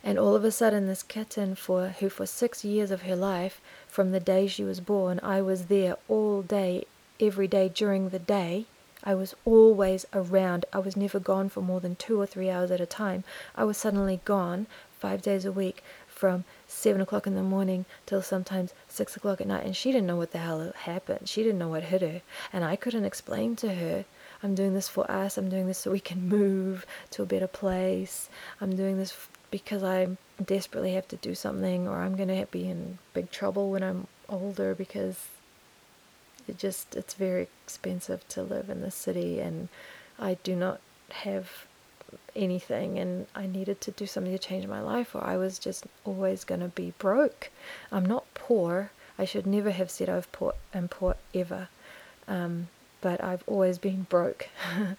and 0.06 0.18
all 0.18 0.36
of 0.36 0.44
a 0.44 0.50
sudden, 0.50 0.86
this 0.86 1.02
kitten, 1.02 1.54
for 1.54 1.88
who 1.88 2.10
for 2.10 2.26
six 2.26 2.62
years 2.62 2.90
of 2.90 3.02
her 3.02 3.16
life, 3.16 3.62
from 3.88 4.12
the 4.12 4.20
day 4.20 4.46
she 4.46 4.62
was 4.62 4.78
born, 4.80 5.18
I 5.22 5.40
was 5.40 5.66
there 5.66 5.96
all 6.08 6.42
day, 6.42 6.84
every 7.18 7.48
day 7.48 7.70
during 7.70 8.10
the 8.10 8.18
day. 8.18 8.66
I 9.02 9.14
was 9.14 9.34
always 9.46 10.04
around. 10.12 10.66
I 10.74 10.78
was 10.78 10.94
never 10.94 11.18
gone 11.18 11.48
for 11.48 11.62
more 11.62 11.80
than 11.80 11.96
two 11.96 12.20
or 12.20 12.26
three 12.26 12.50
hours 12.50 12.70
at 12.70 12.82
a 12.82 12.86
time. 12.86 13.24
I 13.56 13.64
was 13.64 13.78
suddenly 13.78 14.20
gone 14.26 14.66
five 14.98 15.22
days 15.22 15.46
a 15.46 15.52
week 15.52 15.82
from 16.06 16.44
seven 16.68 17.00
o'clock 17.00 17.26
in 17.26 17.34
the 17.34 17.42
morning 17.42 17.86
till 18.04 18.20
sometimes 18.20 18.74
six 18.88 19.16
o'clock 19.16 19.40
at 19.40 19.46
night. 19.46 19.64
And 19.64 19.74
she 19.74 19.90
didn't 19.90 20.06
know 20.06 20.16
what 20.16 20.32
the 20.32 20.38
hell 20.38 20.72
happened. 20.76 21.30
She 21.30 21.42
didn't 21.42 21.58
know 21.58 21.68
what 21.68 21.84
hit 21.84 22.02
her. 22.02 22.20
And 22.52 22.62
I 22.62 22.76
couldn't 22.76 23.06
explain 23.06 23.56
to 23.56 23.74
her 23.74 24.04
I'm 24.44 24.54
doing 24.54 24.74
this 24.74 24.88
for 24.90 25.10
us. 25.10 25.38
I'm 25.38 25.48
doing 25.48 25.66
this 25.66 25.78
so 25.78 25.90
we 25.90 26.00
can 26.00 26.28
move 26.28 26.84
to 27.12 27.22
a 27.22 27.26
better 27.26 27.46
place. 27.46 28.28
I'm 28.60 28.76
doing 28.76 28.98
this 28.98 29.16
because 29.54 29.84
I 29.84 30.08
desperately 30.44 30.94
have 30.94 31.06
to 31.06 31.16
do 31.16 31.32
something 31.32 31.86
or 31.86 31.98
I'm 32.00 32.16
going 32.16 32.26
to 32.26 32.44
be 32.50 32.68
in 32.68 32.98
big 33.12 33.30
trouble 33.30 33.70
when 33.70 33.84
I'm 33.84 34.08
older 34.28 34.74
because 34.74 35.28
it 36.48 36.58
just 36.58 36.96
it's 36.96 37.14
very 37.14 37.46
expensive 37.64 38.26
to 38.30 38.42
live 38.42 38.68
in 38.68 38.80
the 38.80 38.90
city 38.90 39.38
and 39.38 39.68
I 40.18 40.38
do 40.42 40.56
not 40.56 40.80
have 41.10 41.66
anything 42.34 42.98
and 42.98 43.28
I 43.32 43.46
needed 43.46 43.80
to 43.82 43.92
do 43.92 44.06
something 44.08 44.32
to 44.32 44.40
change 44.40 44.66
my 44.66 44.80
life 44.80 45.14
or 45.14 45.22
I 45.22 45.36
was 45.36 45.60
just 45.60 45.86
always 46.04 46.42
going 46.42 46.60
to 46.60 46.74
be 46.82 46.92
broke. 46.98 47.50
I'm 47.92 48.06
not 48.06 48.24
poor. 48.34 48.90
I 49.20 49.24
should 49.24 49.46
never 49.46 49.70
have 49.70 49.88
said 49.88 50.08
I've 50.08 50.32
poor 50.32 50.54
am 50.74 50.88
poor 50.88 51.14
ever. 51.32 51.68
Um, 52.26 52.66
but 53.00 53.22
I've 53.22 53.44
always 53.46 53.78
been 53.78 54.08
broke. 54.10 54.48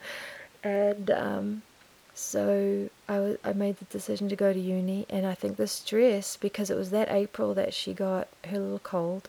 and 0.64 1.10
um, 1.10 1.62
so 2.18 2.88
I, 3.10 3.36
I 3.44 3.52
made 3.52 3.76
the 3.76 3.84
decision 3.84 4.30
to 4.30 4.36
go 4.36 4.50
to 4.50 4.58
uni, 4.58 5.04
and 5.10 5.26
I 5.26 5.34
think 5.34 5.58
the 5.58 5.66
stress, 5.66 6.38
because 6.38 6.70
it 6.70 6.76
was 6.76 6.88
that 6.88 7.10
April 7.10 7.52
that 7.52 7.74
she 7.74 7.92
got 7.92 8.28
her 8.46 8.58
little 8.58 8.78
cold, 8.78 9.28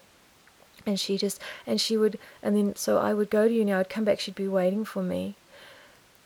and 0.86 0.97
she 0.97 1.17
just, 1.17 1.41
and 1.67 1.82
she 1.82 1.97
would, 1.97 2.17
and 2.41 2.56
then, 2.56 2.78
so 2.78 2.97
I 2.97 3.13
would 3.13 3.30
go 3.30 3.45
to 3.45 3.54
uni, 3.54 3.73
I 3.73 3.80
would 3.80 3.89
come 3.89 4.06
back, 4.06 4.21
she'd 4.21 4.36
be 4.36 4.47
waiting 4.47 4.86
for 4.86 5.04
me. 5.04 5.36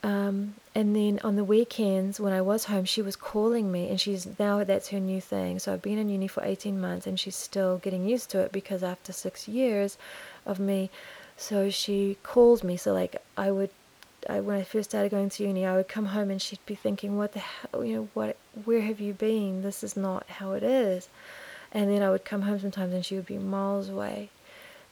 Um, 0.03 0.53
and 0.75 0.95
then 0.95 1.19
on 1.23 1.35
the 1.35 1.43
weekends 1.43 2.19
when 2.19 2.31
I 2.31 2.41
was 2.41 2.65
home, 2.65 2.85
she 2.85 3.01
was 3.01 3.15
calling 3.15 3.71
me, 3.71 3.89
and 3.89 3.99
she's 3.99 4.27
now 4.37 4.63
that's 4.63 4.89
her 4.89 4.99
new 4.99 5.19
thing. 5.19 5.57
So 5.57 5.73
I've 5.73 5.81
been 5.81 5.97
in 5.97 6.09
uni 6.09 6.27
for 6.27 6.43
18 6.43 6.79
months, 6.79 7.07
and 7.07 7.19
she's 7.19 7.35
still 7.35 7.79
getting 7.79 8.07
used 8.07 8.29
to 8.31 8.39
it 8.39 8.51
because 8.51 8.83
after 8.83 9.11
six 9.11 9.47
years 9.47 9.97
of 10.45 10.59
me, 10.59 10.91
so 11.37 11.71
she 11.71 12.17
calls 12.21 12.63
me. 12.63 12.77
So 12.77 12.93
like 12.93 13.15
I 13.35 13.49
would 13.49 13.71
I, 14.29 14.39
when 14.39 14.57
I 14.57 14.63
first 14.63 14.91
started 14.91 15.11
going 15.11 15.29
to 15.29 15.43
uni, 15.43 15.65
I 15.65 15.75
would 15.75 15.87
come 15.87 16.07
home 16.07 16.29
and 16.29 16.41
she'd 16.41 16.65
be 16.65 16.75
thinking, 16.75 17.17
"What 17.17 17.33
the 17.33 17.39
hell? 17.39 17.83
You 17.83 17.95
know, 17.95 18.09
what? 18.13 18.37
Where 18.65 18.81
have 18.81 18.99
you 18.99 19.13
been? 19.13 19.61
This 19.61 19.83
is 19.83 19.95
not 19.97 20.29
how 20.29 20.53
it 20.53 20.63
is." 20.63 21.09
And 21.71 21.89
then 21.89 22.03
I 22.03 22.09
would 22.09 22.25
come 22.25 22.43
home 22.43 22.59
sometimes 22.59 22.93
and 22.93 23.05
she 23.05 23.15
would 23.15 23.25
be 23.25 23.37
miles 23.37 23.89
away. 23.89 24.29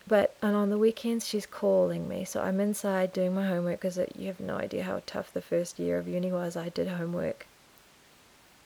But 0.08 0.36
and 0.42 0.56
on 0.56 0.70
the 0.70 0.78
weekends 0.78 1.28
she's 1.28 1.46
calling 1.46 2.08
me, 2.08 2.26
so 2.26 2.42
I'm 2.42 2.60
inside 2.60 3.14
doing 3.14 3.36
my 3.36 3.46
homework 3.48 3.80
because 3.82 4.00
uh, 4.00 4.06
you 4.18 4.28
have 4.28 4.40
no 4.40 4.58
idea 4.58 4.84
how 4.84 5.02
tough 5.06 5.32
the 5.32 5.42
first 5.42 5.78
year 5.78 6.00
of 6.00 6.08
uni 6.08 6.32
was. 6.32 6.56
I 6.56 6.70
did 6.70 6.88
homework 6.88 7.46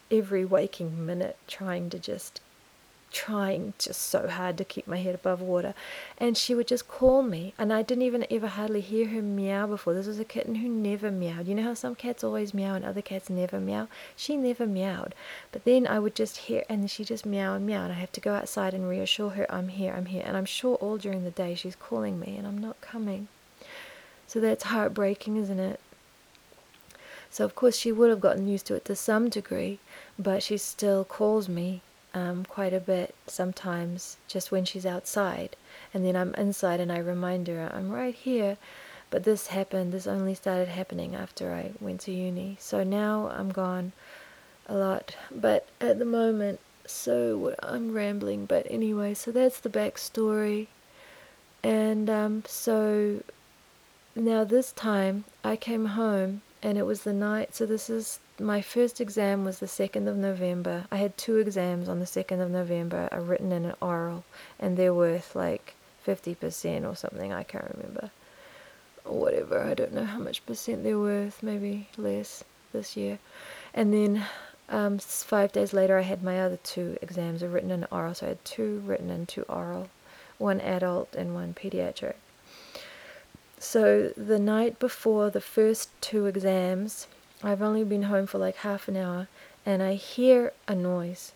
every 0.09 0.45
waking 0.45 1.05
minute, 1.05 1.37
trying 1.47 1.89
to 1.89 1.99
just 1.99 2.39
trying 3.13 3.73
just 3.77 4.01
so 4.01 4.27
hard 4.27 4.57
to 4.57 4.65
keep 4.65 4.87
my 4.87 4.97
head 4.97 5.15
above 5.15 5.39
water. 5.39 5.73
And 6.17 6.35
she 6.35 6.53
would 6.53 6.67
just 6.67 6.87
call 6.87 7.23
me, 7.23 7.53
and 7.57 7.71
I 7.71 7.81
didn't 7.81 8.01
even 8.01 8.25
ever 8.29 8.47
hardly 8.47 8.81
hear 8.81 9.07
her 9.07 9.21
meow 9.21 9.67
before. 9.67 9.93
This 9.93 10.07
was 10.07 10.19
a 10.19 10.25
kitten 10.25 10.55
who 10.55 10.67
never 10.67 11.11
meowed. 11.11 11.47
You 11.47 11.55
know 11.55 11.63
how 11.63 11.73
some 11.75 11.95
cats 11.95 12.23
always 12.23 12.53
meow 12.53 12.75
and 12.75 12.83
other 12.83 13.01
cats 13.01 13.29
never 13.29 13.59
meow? 13.59 13.87
She 14.17 14.35
never 14.35 14.65
meowed. 14.65 15.15
But 15.51 15.63
then 15.63 15.87
I 15.87 15.99
would 15.99 16.15
just 16.15 16.37
hear, 16.37 16.65
and 16.67 16.91
she 16.91 17.05
just 17.05 17.25
meow 17.25 17.53
and 17.53 17.65
meow, 17.65 17.83
and 17.83 17.93
I 17.93 17.97
have 17.97 18.11
to 18.13 18.21
go 18.21 18.33
outside 18.33 18.73
and 18.73 18.89
reassure 18.89 19.29
her, 19.31 19.49
I'm 19.49 19.69
here, 19.69 19.93
I'm 19.95 20.07
here. 20.07 20.23
And 20.25 20.35
I'm 20.35 20.45
sure 20.45 20.75
all 20.75 20.97
during 20.97 21.23
the 21.23 21.31
day 21.31 21.55
she's 21.55 21.75
calling 21.75 22.19
me, 22.19 22.35
and 22.35 22.45
I'm 22.45 22.57
not 22.57 22.81
coming. 22.81 23.29
So 24.27 24.39
that's 24.39 24.63
heartbreaking, 24.65 25.37
isn't 25.37 25.59
it? 25.59 25.79
So, 27.29 27.45
of 27.45 27.55
course, 27.55 27.77
she 27.77 27.91
would 27.91 28.11
have 28.11 28.21
gotten 28.21 28.47
used 28.47 28.67
to 28.67 28.75
it 28.75 28.85
to 28.85 28.95
some 28.95 29.29
degree, 29.29 29.79
but 30.19 30.43
she 30.43 30.57
still 30.57 31.03
calls 31.03 31.49
me 31.49 31.81
um, 32.13 32.45
quite 32.45 32.73
a 32.73 32.79
bit 32.79 33.15
sometimes 33.27 34.17
just 34.27 34.51
when 34.51 34.65
she's 34.65 34.85
outside. 34.85 35.55
And 35.93 36.05
then 36.05 36.15
I'm 36.15 36.33
inside 36.35 36.79
and 36.79 36.91
I 36.91 36.99
remind 36.99 37.47
her, 37.47 37.71
I'm 37.73 37.91
right 37.91 38.15
here. 38.15 38.57
But 39.09 39.23
this 39.23 39.47
happened, 39.47 39.93
this 39.93 40.07
only 40.07 40.33
started 40.33 40.69
happening 40.69 41.15
after 41.15 41.53
I 41.53 41.71
went 41.79 42.01
to 42.01 42.11
uni. 42.11 42.57
So 42.59 42.83
now 42.83 43.29
I'm 43.29 43.49
gone 43.51 43.91
a 44.67 44.75
lot. 44.75 45.15
But 45.31 45.67
at 45.79 45.99
the 45.99 46.05
moment, 46.05 46.59
so 46.85 47.55
I'm 47.61 47.93
rambling. 47.93 48.45
But 48.45 48.65
anyway, 48.69 49.13
so 49.13 49.31
that's 49.31 49.59
the 49.59 49.69
backstory. 49.69 50.67
And 51.63 52.09
um, 52.09 52.43
so 52.47 53.21
now 54.15 54.43
this 54.43 54.71
time 54.71 55.25
I 55.43 55.55
came 55.55 55.85
home 55.85 56.41
and 56.61 56.77
it 56.77 56.85
was 56.85 57.03
the 57.03 57.13
night. 57.13 57.55
So 57.55 57.65
this 57.65 57.89
is 57.89 58.19
my 58.39 58.61
first 58.61 58.99
exam 58.99 59.45
was 59.45 59.59
the 59.59 59.67
second 59.67 60.07
of 60.07 60.17
November. 60.17 60.85
I 60.91 60.97
had 60.97 61.17
two 61.17 61.37
exams 61.37 61.87
on 61.87 61.99
the 61.99 62.05
second 62.05 62.41
of 62.41 62.49
November, 62.49 63.07
a 63.11 63.21
written 63.21 63.51
and 63.51 63.65
an 63.65 63.75
oral, 63.81 64.23
and 64.59 64.75
they're 64.75 64.93
worth 64.93 65.35
like 65.35 65.75
fifty 66.01 66.35
percent 66.35 66.85
or 66.85 66.95
something. 66.95 67.31
I 67.31 67.43
can't 67.43 67.71
remember. 67.75 68.11
Or 69.05 69.19
whatever. 69.19 69.61
I 69.61 69.73
don't 69.73 69.93
know 69.93 70.05
how 70.05 70.19
much 70.19 70.45
percent 70.45 70.83
they're 70.83 70.99
worth. 70.99 71.43
Maybe 71.43 71.89
less 71.97 72.43
this 72.71 72.97
year. 72.97 73.19
And 73.73 73.93
then 73.93 74.25
um, 74.69 74.97
five 74.99 75.51
days 75.51 75.73
later, 75.73 75.97
I 75.97 76.01
had 76.01 76.23
my 76.23 76.41
other 76.41 76.57
two 76.63 76.97
exams, 77.01 77.43
a 77.43 77.47
written 77.47 77.71
and 77.71 77.83
an 77.83 77.89
oral. 77.91 78.15
So 78.15 78.25
I 78.25 78.29
had 78.29 78.45
two 78.45 78.81
written 78.85 79.09
and 79.09 79.27
two 79.27 79.43
oral, 79.43 79.89
one 80.37 80.59
adult 80.61 81.13
and 81.15 81.35
one 81.35 81.53
pediatric. 81.53 82.15
So 83.59 84.11
the 84.17 84.39
night 84.39 84.79
before 84.79 85.29
the 85.29 85.41
first 85.41 85.89
two 86.01 86.25
exams, 86.25 87.07
I've 87.45 87.61
only 87.61 87.83
been 87.83 88.03
home 88.03 88.25
for 88.25 88.37
like 88.37 88.55
half 88.57 88.87
an 88.87 88.95
hour, 88.95 89.27
and 89.65 89.83
I 89.83 89.95
hear 89.95 90.53
a 90.65 90.75
noise. 90.75 91.33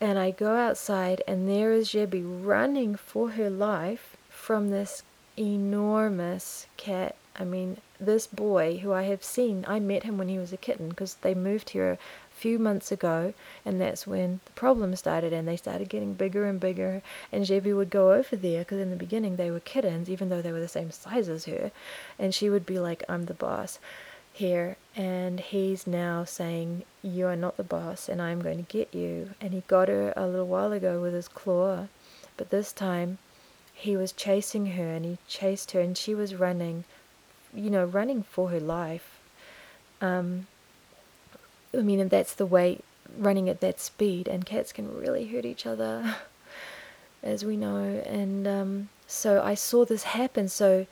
And 0.00 0.18
I 0.18 0.32
go 0.32 0.56
outside, 0.56 1.22
and 1.28 1.48
there 1.48 1.72
is 1.72 1.90
Jebby 1.90 2.22
running 2.24 2.96
for 2.96 3.30
her 3.30 3.48
life 3.48 4.16
from 4.28 4.70
this 4.70 5.04
enormous 5.38 6.66
cat. 6.76 7.14
I 7.38 7.44
mean, 7.44 7.76
this 8.00 8.26
boy 8.26 8.78
who 8.78 8.92
I 8.92 9.04
have 9.04 9.22
seen, 9.22 9.64
I 9.68 9.78
met 9.78 10.02
him 10.02 10.18
when 10.18 10.28
he 10.28 10.38
was 10.38 10.52
a 10.52 10.56
kitten 10.56 10.88
because 10.88 11.14
they 11.14 11.34
moved 11.34 11.70
here 11.70 11.92
a 11.92 11.98
few 12.34 12.58
months 12.58 12.90
ago, 12.90 13.34
and 13.64 13.80
that's 13.80 14.04
when 14.06 14.40
the 14.46 14.52
problem 14.52 14.96
started, 14.96 15.32
and 15.32 15.46
they 15.46 15.56
started 15.56 15.88
getting 15.88 16.14
bigger 16.14 16.44
and 16.44 16.58
bigger. 16.58 17.02
And 17.30 17.44
Jebby 17.44 17.74
would 17.74 17.90
go 17.90 18.12
over 18.12 18.34
there 18.34 18.62
because 18.62 18.80
in 18.80 18.90
the 18.90 18.96
beginning 18.96 19.36
they 19.36 19.50
were 19.52 19.60
kittens, 19.60 20.10
even 20.10 20.28
though 20.28 20.42
they 20.42 20.52
were 20.52 20.60
the 20.60 20.66
same 20.66 20.90
size 20.90 21.28
as 21.28 21.44
her, 21.44 21.70
and 22.18 22.34
she 22.34 22.50
would 22.50 22.66
be 22.66 22.80
like, 22.80 23.04
"I'm 23.08 23.26
the 23.26 23.34
boss." 23.34 23.78
Here, 24.36 24.76
and 24.94 25.40
he's 25.40 25.86
now 25.86 26.24
saying, 26.24 26.84
You 27.02 27.26
are 27.26 27.36
not 27.36 27.56
the 27.56 27.64
boss, 27.64 28.06
and 28.06 28.20
I'm 28.20 28.42
going 28.42 28.58
to 28.62 28.70
get 28.70 28.92
you. 28.92 29.30
And 29.40 29.54
he 29.54 29.62
got 29.66 29.88
her 29.88 30.12
a 30.14 30.26
little 30.26 30.46
while 30.46 30.72
ago 30.72 31.00
with 31.00 31.14
his 31.14 31.26
claw, 31.26 31.86
but 32.36 32.50
this 32.50 32.70
time 32.70 33.16
he 33.72 33.96
was 33.96 34.12
chasing 34.12 34.66
her 34.72 34.92
and 34.92 35.06
he 35.06 35.16
chased 35.26 35.70
her, 35.70 35.80
and 35.80 35.96
she 35.96 36.14
was 36.14 36.34
running, 36.34 36.84
you 37.54 37.70
know, 37.70 37.86
running 37.86 38.24
for 38.24 38.50
her 38.50 38.60
life. 38.60 39.18
Um, 40.02 40.46
I 41.72 41.78
mean, 41.78 42.06
that's 42.08 42.34
the 42.34 42.44
way 42.44 42.80
running 43.16 43.48
at 43.48 43.62
that 43.62 43.80
speed, 43.80 44.28
and 44.28 44.44
cats 44.44 44.70
can 44.70 44.98
really 44.98 45.26
hurt 45.28 45.46
each 45.46 45.64
other, 45.64 46.16
as 47.22 47.42
we 47.42 47.56
know. 47.56 48.02
And 48.04 48.46
um, 48.46 48.88
so 49.06 49.42
I 49.42 49.54
saw 49.54 49.86
this 49.86 50.02
happen. 50.02 50.48
So 50.48 50.86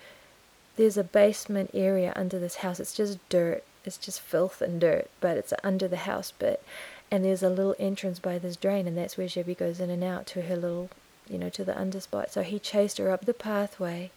there's 0.76 0.96
a 0.96 1.04
basement 1.04 1.70
area 1.72 2.12
under 2.16 2.38
this 2.38 2.56
house. 2.56 2.80
It's 2.80 2.94
just 2.94 3.18
dirt. 3.28 3.64
It's 3.84 3.98
just 3.98 4.20
filth 4.20 4.62
and 4.62 4.80
dirt, 4.80 5.10
but 5.20 5.36
it's 5.36 5.52
under 5.62 5.86
the 5.86 5.98
house 5.98 6.32
bit. 6.32 6.62
And 7.10 7.24
there's 7.24 7.42
a 7.42 7.50
little 7.50 7.76
entrance 7.78 8.18
by 8.18 8.38
this 8.38 8.56
drain, 8.56 8.86
and 8.86 8.96
that's 8.96 9.16
where 9.16 9.26
Jebby 9.26 9.56
goes 9.56 9.78
in 9.78 9.90
and 9.90 10.02
out 10.02 10.26
to 10.28 10.42
her 10.42 10.56
little, 10.56 10.90
you 11.28 11.38
know, 11.38 11.50
to 11.50 11.64
the 11.64 11.74
underspot. 11.74 12.30
So 12.30 12.42
he 12.42 12.58
chased 12.58 12.98
her 12.98 13.10
up 13.10 13.24
the 13.24 13.34
pathway. 13.34 14.10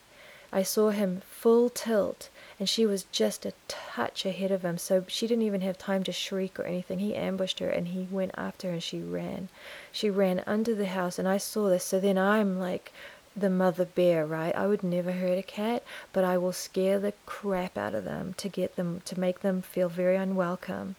I 0.52 0.64
saw 0.64 0.92
him 0.92 1.22
full 1.30 1.70
tilt 1.70 2.30
and 2.58 2.70
she 2.70 2.86
was 2.86 3.04
just 3.12 3.46
a 3.46 3.52
touch 3.68 4.26
ahead 4.26 4.50
of 4.50 4.64
him, 4.64 4.78
so 4.78 5.04
she 5.08 5.28
didn't 5.28 5.44
even 5.44 5.60
have 5.62 5.78
time 5.78 6.04
to 6.06 6.14
shriek 6.14 6.58
or 6.58 6.64
anything. 6.64 7.00
He 7.00 7.14
ambushed 7.14 7.60
her 7.60 7.70
and 7.70 7.90
he 7.90 8.08
went 8.10 8.32
after 8.36 8.68
her 8.68 8.74
and 8.76 8.84
she 8.84 9.02
ran. 9.02 9.50
She 9.92 10.10
ran 10.10 10.44
under 10.48 10.74
the 10.74 10.86
house 10.86 11.20
and 11.20 11.28
I 11.28 11.38
saw 11.38 11.68
this, 11.68 11.84
so 11.84 12.00
then 12.00 12.18
I'm 12.18 12.58
like 12.60 12.94
the 13.40 13.50
mother 13.50 13.86
bear, 13.86 14.26
right? 14.26 14.56
I 14.56 14.68
would 14.68 14.84
never 14.84 15.12
hurt 15.12 15.38
a 15.38 15.44
cat, 15.44 15.84
but 16.12 16.24
I 16.24 16.38
will 16.38 16.54
scare 16.54 17.00
the 17.00 17.14
crap 17.26 17.78
out 17.78 17.94
of 17.94 18.04
them 18.04 18.34
to 18.38 18.50
get 18.50 18.76
them 18.76 19.02
to 19.06 19.20
make 19.20 19.42
them 19.42 19.62
feel 19.62 19.90
very 19.90 20.16
unwelcome 20.16 20.96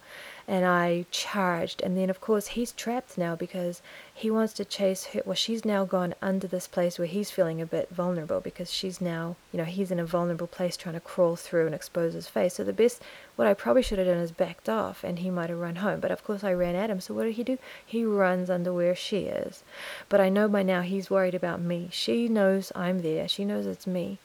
and 0.49 0.65
I 0.65 1.05
charged. 1.11 1.83
And 1.83 1.95
then, 1.95 2.09
of 2.09 2.23
course, 2.23 2.49
he's 2.49 2.73
trapped 2.73 3.19
now 3.19 3.37
because 3.37 3.83
he 4.15 4.31
wants 4.31 4.55
to 4.55 4.65
chase 4.65 5.05
her. 5.13 5.21
Well, 5.27 5.35
she's 5.35 5.63
now 5.63 5.85
gone 5.85 6.15
under 6.23 6.47
this 6.47 6.67
place 6.67 6.99
where 6.99 7.07
he's 7.07 7.31
feeling 7.31 7.61
a 7.61 7.67
bit 7.67 7.91
vulnerable 7.91 8.41
because 8.41 8.73
she's 8.73 8.99
now, 8.99 9.37
you 9.53 9.59
know, 9.59 9.65
he's 9.65 9.91
in 9.91 10.01
a 10.01 10.07
vulnerable 10.07 10.47
place 10.47 10.79
trying 10.79 10.95
to 10.95 11.01
crawl 11.01 11.37
through 11.37 11.67
and 11.67 11.75
expose 11.75 12.15
his 12.15 12.29
face. 12.29 12.55
So 12.55 12.65
the 12.65 12.73
best, 12.73 13.03
what 13.39 13.47
I 13.47 13.55
probably 13.55 13.83
should 13.83 13.99
have 13.99 14.09
done 14.09 14.17
is 14.17 14.33
backed 14.33 14.69
off 14.69 15.05
and 15.05 15.21
he 15.21 15.31
might 15.31 15.49
have 15.49 15.61
run 15.61 15.77
home. 15.77 16.01
But 16.01 16.11
of 16.11 16.25
course, 16.25 16.43
I 16.43 16.53
ran 16.53 16.75
at 16.75 16.91
him. 16.91 17.01
So 17.01 17.15
what 17.15 17.23
did 17.23 17.37
he 17.37 17.45
do? 17.45 17.57
He 17.87 18.05
runs 18.05 18.51
under 18.51 18.73
where 18.73 18.97
she 18.97 19.27
is. 19.27 19.63
But 20.09 20.21
I 20.21 20.29
know 20.29 20.49
by 20.49 20.65
now 20.65 20.81
he's 20.81 21.09
worried 21.09 21.37
about 21.37 21.61
me. 21.61 21.89
She 21.93 22.27
knows 22.27 22.73
I'm 22.75 23.01
there. 23.03 23.29
She 23.29 23.45
knows 23.45 23.65
it's 23.65 23.87
me. 23.87 24.19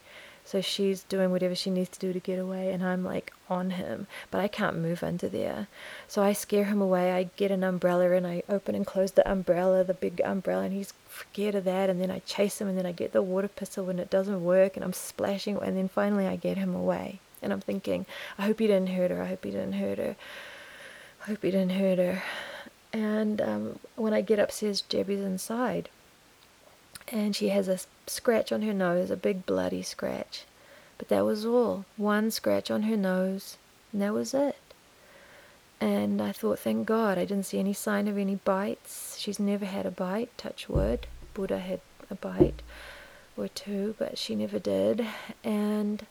So 0.44 0.62
she's 0.62 1.04
doing 1.04 1.30
whatever 1.30 1.54
she 1.54 1.70
needs 1.70 1.90
to 1.90 2.00
do 2.00 2.12
to 2.12 2.20
get 2.20 2.40
away, 2.40 2.72
and 2.72 2.84
I'm 2.84 3.06
like 3.06 3.32
on 3.50 3.70
him, 3.70 4.08
but 4.32 4.42
I 4.42 4.48
can't 4.48 4.78
move 4.78 5.04
under 5.04 5.30
there. 5.30 5.68
So 6.08 6.24
I 6.24 6.34
scare 6.34 6.66
him 6.66 6.82
away. 6.82 7.14
I 7.14 7.30
get 7.38 7.52
an 7.52 7.64
umbrella 7.64 8.12
and 8.12 8.26
I 8.26 8.42
open 8.50 8.74
and 8.74 8.86
close 8.86 9.12
the 9.12 9.30
umbrella, 9.32 9.84
the 9.84 9.94
big 9.94 10.22
umbrella, 10.26 10.64
and 10.64 10.74
he's 10.74 10.92
scared 11.18 11.56
of 11.56 11.66
that. 11.66 11.90
And 11.90 12.02
then 12.02 12.10
I 12.10 12.20
chase 12.20 12.60
him, 12.60 12.68
and 12.68 12.78
then 12.78 12.88
I 12.88 12.92
get 12.92 13.14
the 13.14 13.22
water 13.22 13.48
pistol 13.48 13.92
and 13.92 14.00
it 14.00 14.10
doesn't 14.10 14.44
work, 14.44 14.76
and 14.76 14.84
I'm 14.84 14.92
splashing, 14.92 15.58
and 15.58 15.78
then 15.78 15.88
finally 15.88 16.26
I 16.26 16.36
get 16.36 16.58
him 16.58 16.76
away. 16.76 17.20
And 17.44 17.54
I'm 17.54 17.62
thinking, 17.62 18.06
I 18.38 18.44
hope 18.44 18.60
he 18.60 18.68
didn't 18.68 18.90
hurt 18.90 19.12
her. 19.12 19.22
I 19.22 19.28
hope 19.28 19.44
he 19.44 19.52
didn't 19.52 19.74
hurt 19.74 19.98
her. 19.98 20.16
I 21.22 21.26
hope 21.26 21.44
he 21.44 21.52
didn't 21.52 21.72
hurt 21.72 22.00
her. 22.00 22.24
And 22.92 23.42
um, 23.42 23.80
when 23.96 24.14
I 24.14 24.22
get 24.22 24.40
upstairs, 24.40 24.82
Jebby's 24.82 25.22
inside 25.22 25.90
and 27.08 27.36
she 27.36 27.50
has 27.50 27.68
a 27.68 27.80
scratch 28.08 28.52
on 28.52 28.62
her 28.62 28.74
nose, 28.74 29.12
a 29.12 29.18
big 29.18 29.46
bloody 29.46 29.82
scratch. 29.82 30.46
But 30.98 31.10
that 31.10 31.26
was 31.26 31.46
all. 31.46 31.86
One 31.98 32.32
scratch 32.32 32.72
on 32.72 32.84
her 32.84 32.98
nose, 32.98 33.58
and 33.92 34.02
that 34.02 34.14
was 34.14 34.34
it. 34.34 34.58
And 35.82 36.22
I 36.22 36.32
thought, 36.32 36.60
thank 36.60 36.88
God, 36.88 37.18
I 37.18 37.26
didn't 37.26 37.46
see 37.46 37.60
any 37.60 37.74
sign 37.74 38.08
of 38.08 38.18
any 38.18 38.36
bites. 38.36 39.18
She's 39.20 39.40
never 39.40 39.66
had 39.66 39.86
a 39.86 39.92
bite, 39.92 40.36
touch 40.38 40.70
wood. 40.70 41.08
Buddha 41.34 41.60
had 41.60 41.82
a 42.10 42.16
bite 42.16 42.62
or 43.36 43.48
two, 43.48 43.96
but 44.00 44.18
she 44.18 44.36
never 44.36 44.60
did. 44.60 45.06
And 45.44 46.06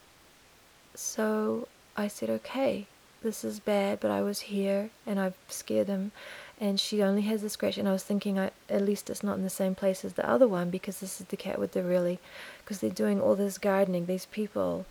so 0.95 1.69
I 1.97 2.09
said, 2.09 2.31
okay, 2.31 2.87
this 3.23 3.45
is 3.45 3.61
bad, 3.61 4.01
but 4.01 4.11
I 4.11 4.21
was 4.23 4.41
here 4.41 4.91
and 5.07 5.19
I've 5.19 5.37
scared 5.49 5.87
them. 5.87 6.13
And 6.61 6.79
she 6.79 7.03
only 7.03 7.23
has 7.23 7.43
a 7.43 7.49
scratch 7.49 7.77
and 7.77 7.89
i 7.89 7.93
was 7.93 8.05
thinking 8.05 8.39
I, 8.39 8.51
at 8.69 8.83
least 8.83 9.11
it's 9.11 9.23
not 9.23 9.37
in 9.37 9.43
the 9.43 9.51
same 9.51 9.75
place 9.75 10.05
as 10.05 10.15
the 10.15 10.29
other 10.29 10.47
one 10.47 10.71
because 10.71 11.01
this 11.01 11.21
is 11.21 11.27
the 11.27 11.37
cat 11.37 11.59
with 11.59 11.73
the 11.73 11.83
really 11.83 12.21
because 12.59 12.79
they're 12.79 12.91
doing 12.91 13.21
all 13.21 13.35
this 13.35 13.59
gardening. 13.59 14.07
These 14.07 14.27
people 14.27 14.87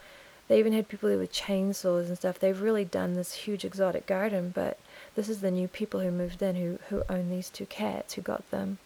they 0.47 0.59
even 0.59 0.73
had 0.73 0.89
people 0.89 1.17
with 1.17 1.31
chainsaws 1.31 2.07
and 2.07 2.17
stuff. 2.17 2.39
They've 2.39 2.61
really 2.61 2.83
done 2.83 3.13
this 3.13 3.33
huge 3.33 3.63
exotic 3.63 4.05
garden 4.05 4.51
but 4.53 4.79
this 5.15 5.29
is 5.29 5.39
the 5.39 5.51
new 5.51 5.69
people 5.69 6.01
who 6.01 6.11
moved 6.11 6.41
in 6.41 6.55
who, 6.55 6.79
who 6.89 7.03
own 7.09 7.29
these 7.29 7.49
two 7.49 7.65
cats 7.65 8.15
who 8.15 8.21
got 8.21 8.49
them. 8.51 8.77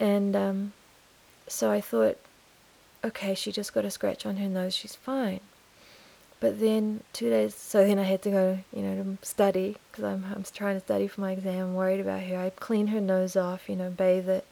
And 0.00 0.34
um, 0.34 0.72
so 1.46 1.70
i 1.70 1.80
thought 1.80 2.16
okay 3.04 3.34
she 3.34 3.52
just 3.52 3.74
got 3.74 3.84
a 3.84 3.90
scratch 3.90 4.24
on 4.24 4.36
her 4.36 4.48
nose. 4.48 4.74
She's 4.74 4.94
fine 4.94 5.40
but 6.42 6.58
then 6.58 7.04
two 7.12 7.30
days, 7.30 7.54
so 7.54 7.86
then 7.86 8.00
I 8.00 8.02
had 8.02 8.20
to 8.22 8.30
go, 8.30 8.58
you 8.72 8.82
know, 8.82 9.00
to 9.00 9.24
study 9.24 9.76
because 9.88 10.02
I'm, 10.02 10.24
I'm 10.34 10.44
trying 10.52 10.74
to 10.74 10.84
study 10.84 11.06
for 11.06 11.20
my 11.20 11.30
exam. 11.30 11.74
Worried 11.74 12.00
about 12.00 12.24
her. 12.24 12.36
I 12.36 12.50
clean 12.50 12.88
her 12.88 13.00
nose 13.00 13.36
off, 13.36 13.68
you 13.68 13.76
know, 13.76 13.90
bathe 13.90 14.28
it 14.28 14.44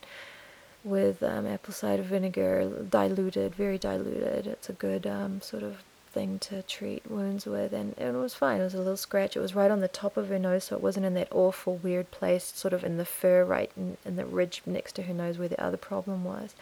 with 0.84 1.20
um, 1.24 1.49
apple 1.49 1.74
cider 1.74 2.05
vinegar, 2.05 2.86
diluted, 2.88 3.57
very 3.57 3.76
diluted. 3.76 4.47
It's 4.47 4.70
a 4.70 4.72
good 4.72 5.05
um, 5.05 5.41
sort 5.41 5.64
of 5.64 5.82
thing 6.12 6.38
to 6.38 6.62
treat 6.62 7.11
wounds 7.11 7.45
with, 7.45 7.72
and, 7.72 7.99
and 7.99 8.14
it 8.16 8.20
was 8.20 8.34
fine. 8.34 8.61
It 8.61 8.64
was 8.64 8.74
a 8.74 8.78
little 8.78 8.97
scratch. 8.97 9.36
It 9.36 9.41
was 9.41 9.57
right 9.57 9.72
on 9.72 9.80
the 9.80 9.88
top 9.88 10.16
of 10.16 10.28
her 10.28 10.38
nose, 10.38 10.62
so 10.62 10.76
it 10.76 10.82
wasn't 10.82 11.07
in 11.07 11.14
that 11.14 11.32
awful, 11.32 11.74
weird 11.78 12.12
place, 12.12 12.45
sort 12.45 12.72
of 12.72 12.84
in 12.84 12.99
the 12.99 13.05
fur, 13.05 13.45
right 13.45 13.72
in, 13.76 13.97
in 14.05 14.14
the 14.14 14.24
ridge 14.24 14.62
next 14.64 14.93
to 14.93 15.03
her 15.03 15.12
nose 15.12 15.38
where 15.38 15.49
the 15.49 15.61
other 15.61 15.76
problem 15.76 16.22
was. 16.22 16.55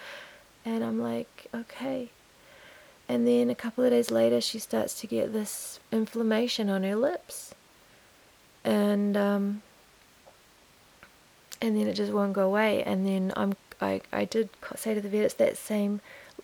And 0.65 0.83
I'm 0.83 1.03
like, 1.03 1.49
okay, 1.55 2.09
and 3.09 3.27
then 3.27 3.49
a 3.49 3.55
couple 3.55 3.85
of 3.85 3.91
days 3.91 4.11
later, 4.11 4.41
she 4.41 4.59
starts 4.59 5.01
to 5.01 5.07
get 5.07 5.33
this 5.33 5.81
inflammation 5.91 6.69
on 6.69 6.83
her 6.83 6.97
lips. 6.97 7.55
And 8.65 9.17
um, 9.17 9.63
and 11.63 11.77
then 11.77 11.87
it 11.87 11.95
just 11.95 12.13
won't 12.13 12.35
go 12.35 12.43
away. 12.43 12.83
And 12.83 13.07
then 13.07 13.33
I'm 13.35 13.57
I, 13.81 14.03
I 14.13 14.25
did 14.25 14.51
say 14.77 14.95
to 14.95 15.01
the 15.01 15.09
vet, 15.09 15.25
it's 15.25 15.35
that 15.35 15.57
same 15.57 16.01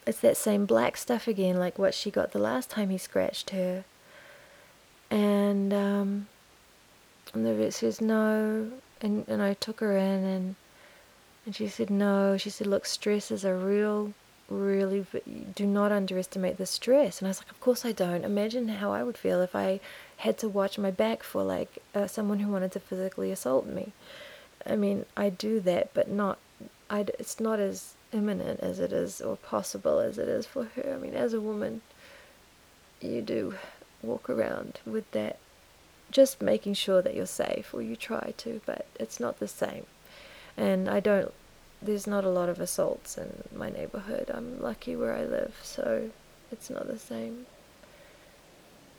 it's 0.07 0.21
that 0.21 0.37
same 0.37 0.67
black 0.67 0.97
stuff 0.97 1.29
again, 1.29 1.59
like 1.59 1.79
what 1.79 1.95
she 1.95 2.11
got 2.11 2.33
the 2.33 2.39
last 2.39 2.71
time 2.71 2.91
he 2.91 2.99
scratched 2.99 3.51
her. 3.51 3.85
And 5.11 5.73
um, 5.75 6.29
and 7.35 7.45
the 7.45 7.55
vet 7.55 7.75
says 7.75 8.01
no, 8.01 8.71
and 9.03 9.29
and 9.29 9.43
I 9.43 9.55
took 9.55 9.81
her 9.81 9.97
in 9.97 10.25
and 10.25 10.55
and 11.45 11.55
she 11.55 11.69
said 11.69 11.91
no. 11.91 12.39
She 12.39 12.49
said, 12.49 12.67
look, 12.67 12.87
stress 12.87 13.31
is 13.31 13.45
a 13.45 13.55
real 13.55 14.15
really 14.49 15.07
do 15.55 15.67
not 15.67 15.93
underestimate 15.93 16.59
the 16.59 16.67
stress. 16.67 17.21
And 17.21 17.29
I 17.29 17.31
was 17.31 17.41
like, 17.41 17.51
of 17.51 17.61
course 17.61 17.85
I 17.85 17.93
don't. 17.93 18.25
Imagine 18.25 18.69
how 18.69 18.93
I 18.93 19.03
would 19.03 19.17
feel 19.17 19.41
if 19.41 19.57
I 19.57 19.81
had 20.19 20.39
to 20.39 20.49
watch 20.49 20.79
my 20.79 20.91
back 20.91 21.23
for 21.23 21.43
like 21.43 21.79
uh, 21.95 22.07
someone 22.07 22.41
who 22.41 22.53
wanted 22.53 22.73
to 22.73 22.81
physically 22.81 23.31
assault 23.31 23.67
me. 23.67 23.93
I 24.67 24.77
mean, 24.77 25.05
I 25.17 25.29
do 25.31 25.61
that, 25.61 25.93
but 25.95 26.09
not. 26.09 26.39
I. 26.89 27.01
It's 27.19 27.41
not 27.41 27.61
as 27.61 27.95
imminent 28.13 28.61
as 28.61 28.79
it 28.79 28.93
is, 28.93 29.21
or 29.21 29.37
possible 29.37 29.99
as 29.99 30.19
it 30.19 30.29
is 30.29 30.47
for 30.47 30.65
her. 30.65 30.95
I 30.95 31.03
mean, 31.03 31.15
as 31.15 31.33
a 31.33 31.41
woman, 31.41 31.83
you 33.01 33.21
do 33.21 33.55
walk 34.03 34.31
around 34.31 34.81
with 34.87 35.11
that, 35.11 35.39
just 36.11 36.41
making 36.41 36.75
sure 36.75 37.03
that 37.03 37.15
you're 37.15 37.27
safe, 37.27 37.75
or 37.75 37.83
you 37.83 37.97
try 37.97 38.33
to, 38.39 38.61
but 38.65 38.87
it's 39.01 39.19
not 39.19 39.39
the 39.39 39.49
same. 39.49 39.87
And 40.57 40.89
I 40.89 41.01
don't, 41.01 41.33
there's 41.85 42.07
not 42.07 42.25
a 42.25 42.31
lot 42.31 42.49
of 42.49 42.61
assaults 42.61 43.19
in 43.19 43.45
my 43.55 43.71
neighborhood. 43.71 44.31
I'm 44.33 44.61
lucky 44.61 44.97
where 44.97 45.15
I 45.15 45.25
live, 45.25 45.55
so 45.63 46.11
it's 46.51 46.71
not 46.71 46.87
the 46.87 46.99
same. 46.99 47.47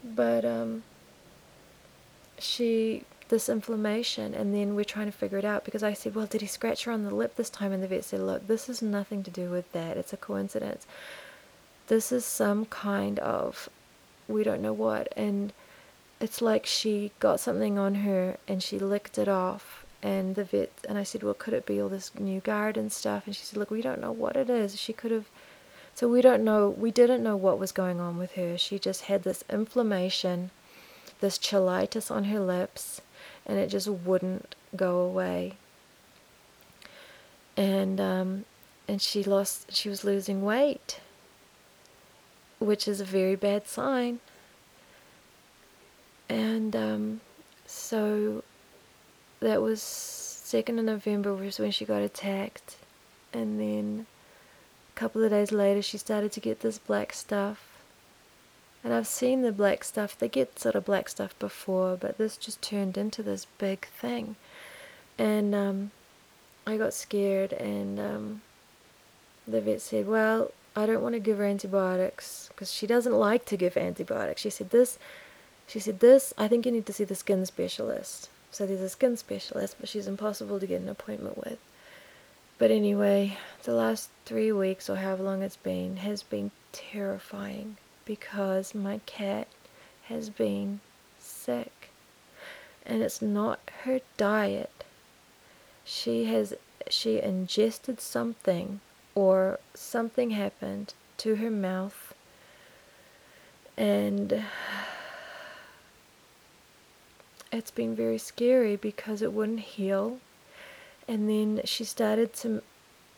But, 0.04 0.46
um, 0.46 0.84
she 2.38 3.04
this 3.30 3.50
inflammation 3.50 4.36
and 4.36 4.54
then 4.54 4.76
we're 4.76 4.86
trying 4.86 5.08
to 5.08 5.12
figure 5.12 5.38
it 5.38 5.46
out 5.46 5.66
because 5.66 5.84
I 5.84 5.94
said, 5.94 6.16
Well, 6.16 6.28
did 6.28 6.42
he 6.42 6.48
scratch 6.48 6.84
her 6.84 6.92
on 6.92 7.04
the 7.04 7.14
lip 7.14 7.36
this 7.36 7.50
time? 7.50 7.72
And 7.72 7.82
the 7.82 7.88
vet 7.88 8.06
said, 8.06 8.22
Look, 8.22 8.48
this 8.48 8.68
has 8.68 8.82
nothing 8.82 9.24
to 9.24 9.32
do 9.32 9.50
with 9.50 9.72
that. 9.72 9.98
It's 9.98 10.14
a 10.14 10.18
coincidence. 10.18 10.86
This 11.88 12.12
is 12.12 12.26
some 12.26 12.66
kind 12.66 13.20
of 13.20 13.70
we 14.28 14.44
don't 14.44 14.62
know 14.62 14.74
what 14.74 15.12
and 15.16 15.54
it's 16.20 16.42
like 16.42 16.66
she 16.66 17.12
got 17.20 17.40
something 17.40 17.78
on 17.78 17.96
her 17.96 18.38
and 18.48 18.64
she 18.64 18.80
licked 18.80 19.18
it 19.18 19.28
off 19.28 19.85
and 20.06 20.36
the 20.36 20.44
vet 20.44 20.70
and 20.88 21.00
I 21.00 21.04
said, 21.04 21.24
Well, 21.24 21.34
could 21.34 21.56
it 21.56 21.66
be 21.66 21.82
all 21.82 21.90
this 21.90 22.12
new 22.20 22.40
garden 22.40 22.92
stuff? 22.92 23.24
And 23.26 23.36
she 23.36 23.44
said, 23.44 23.58
Look, 23.58 23.72
we 23.72 23.82
don't 23.82 24.00
know 24.00 24.12
what 24.12 24.36
it 24.36 24.52
is. 24.52 24.80
She 24.80 24.94
could 24.94 25.10
have 25.10 25.26
so 25.96 26.08
we 26.08 26.22
don't 26.22 26.44
know 26.44 26.70
we 26.70 26.92
didn't 26.92 27.24
know 27.24 27.36
what 27.36 27.58
was 27.58 27.72
going 27.72 28.00
on 28.00 28.16
with 28.16 28.34
her. 28.34 28.56
She 28.56 28.78
just 28.78 29.06
had 29.06 29.24
this 29.24 29.44
inflammation, 29.50 30.52
this 31.22 31.40
cheilitis 31.40 32.12
on 32.12 32.26
her 32.26 32.40
lips 32.40 33.02
and 33.48 33.58
it 33.58 33.70
just 33.70 33.88
wouldn't 33.88 34.54
go 34.76 35.00
away. 35.00 35.54
And 37.58 38.00
um, 38.00 38.46
and 38.88 39.02
she 39.02 39.24
lost. 39.24 39.74
She 39.74 39.90
was 39.90 40.04
losing 40.04 40.44
weight, 40.44 41.00
which 42.60 42.88
is 42.88 43.02
a 43.02 43.06
very 43.06 43.36
bad 43.36 43.68
sign. 43.68 44.20
And 46.30 46.76
um, 46.76 47.22
so 47.66 48.44
that 49.46 49.62
was 49.62 49.82
second 49.82 50.80
of 50.80 50.86
November 50.86 51.34
was 51.34 51.60
when 51.60 51.72
she 51.72 51.86
got 51.86 52.02
attacked, 52.02 52.78
and 53.34 53.60
then 53.60 54.06
a 54.96 55.00
couple 55.00 55.24
of 55.24 55.32
days 55.32 55.52
later 55.52 55.82
she 55.82 55.98
started 55.98 56.32
to 56.34 56.40
get 56.40 56.60
this 56.60 56.78
black 56.78 57.14
stuff 57.14 57.76
and 58.86 58.94
I've 58.94 59.08
seen 59.08 59.42
the 59.42 59.52
black 59.52 59.84
stuff, 59.84 60.16
they 60.16 60.30
get 60.30 60.60
sort 60.60 60.76
of 60.76 60.86
black 60.86 61.10
stuff 61.10 61.38
before, 61.40 61.98
but 61.98 62.20
this 62.20 62.38
just 62.38 62.62
turned 62.62 63.00
into 63.00 63.24
this 63.24 63.48
big 63.58 63.88
thing. 63.88 64.36
And 65.18 65.56
um, 65.56 65.90
I 66.68 66.78
got 66.78 66.94
scared, 66.94 67.52
and 67.54 68.00
um, 68.00 68.42
the 69.48 69.60
vet 69.60 69.82
said, 69.82 70.08
Well, 70.08 70.52
I 70.76 70.86
don't 70.86 71.02
want 71.02 71.16
to 71.16 71.20
give 71.20 71.40
her 71.40 71.46
antibiotics 71.46 72.50
because 72.50 72.72
she 72.72 72.86
doesn't 72.86 73.12
like 73.12 73.46
to 73.46 73.58
give 73.58 73.76
antibiotics. 73.76 74.42
She 74.42 74.52
said, 74.52 74.70
This, 74.70 75.00
she 75.66 75.80
said, 75.80 76.00
This, 76.00 76.32
I 76.38 76.48
think 76.48 76.68
you 76.68 76.72
need 76.72 76.86
to 76.86 76.94
see 76.94 77.06
the 77.06 77.16
skin 77.16 77.44
specialist. 77.48 78.30
So 78.56 78.66
there's 78.66 78.80
a 78.80 78.88
skin 78.88 79.18
specialist, 79.18 79.76
but 79.82 79.90
she's 79.90 80.08
impossible 80.08 80.62
to 80.62 80.66
get 80.66 80.80
an 80.80 80.88
appointment 80.88 81.38
with. 81.38 81.60
But 82.58 82.72
anyway, 82.72 83.38
the 83.64 83.74
last 83.74 84.10
three 84.24 84.50
weeks 84.50 84.90
or 84.90 84.96
however 84.96 85.24
long 85.24 85.42
it's 85.42 85.58
been 85.58 85.98
has 85.98 86.24
been 86.24 86.52
terrifying 86.72 87.76
because 88.06 88.74
my 88.74 89.02
cat 89.06 89.50
has 90.04 90.30
been 90.30 90.80
sick. 91.20 91.90
And 92.86 93.04
it's 93.04 93.22
not 93.22 93.60
her 93.84 94.00
diet. 94.16 94.86
She 95.84 96.24
has 96.24 96.54
she 96.90 97.22
ingested 97.22 98.00
something 98.00 98.80
or 99.16 99.60
something 99.74 100.30
happened 100.30 100.94
to 101.18 101.36
her 101.36 101.52
mouth 101.52 102.14
and 103.76 104.46
it's 107.52 107.72
been 107.72 107.96
very 107.96 108.18
scary 108.18 108.76
because 108.76 109.22
it 109.22 109.34
wouldn't 109.34 109.60
heal 109.60 110.20
and 111.08 111.30
then 111.30 111.62
she 111.64 111.84
started 111.84 112.34
to 112.34 112.62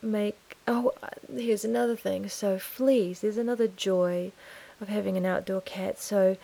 make 0.01 0.57
oh 0.67 0.93
here's 1.33 1.65
another 1.65 1.95
thing 1.95 2.27
so 2.29 2.59
fleas 2.59 3.21
there's 3.21 3.37
another 3.37 3.67
joy 3.67 4.31
of 4.79 4.89
having 4.89 5.17
an 5.17 5.25
outdoor 5.25 5.61
cat. 5.61 5.99
So 5.99 6.37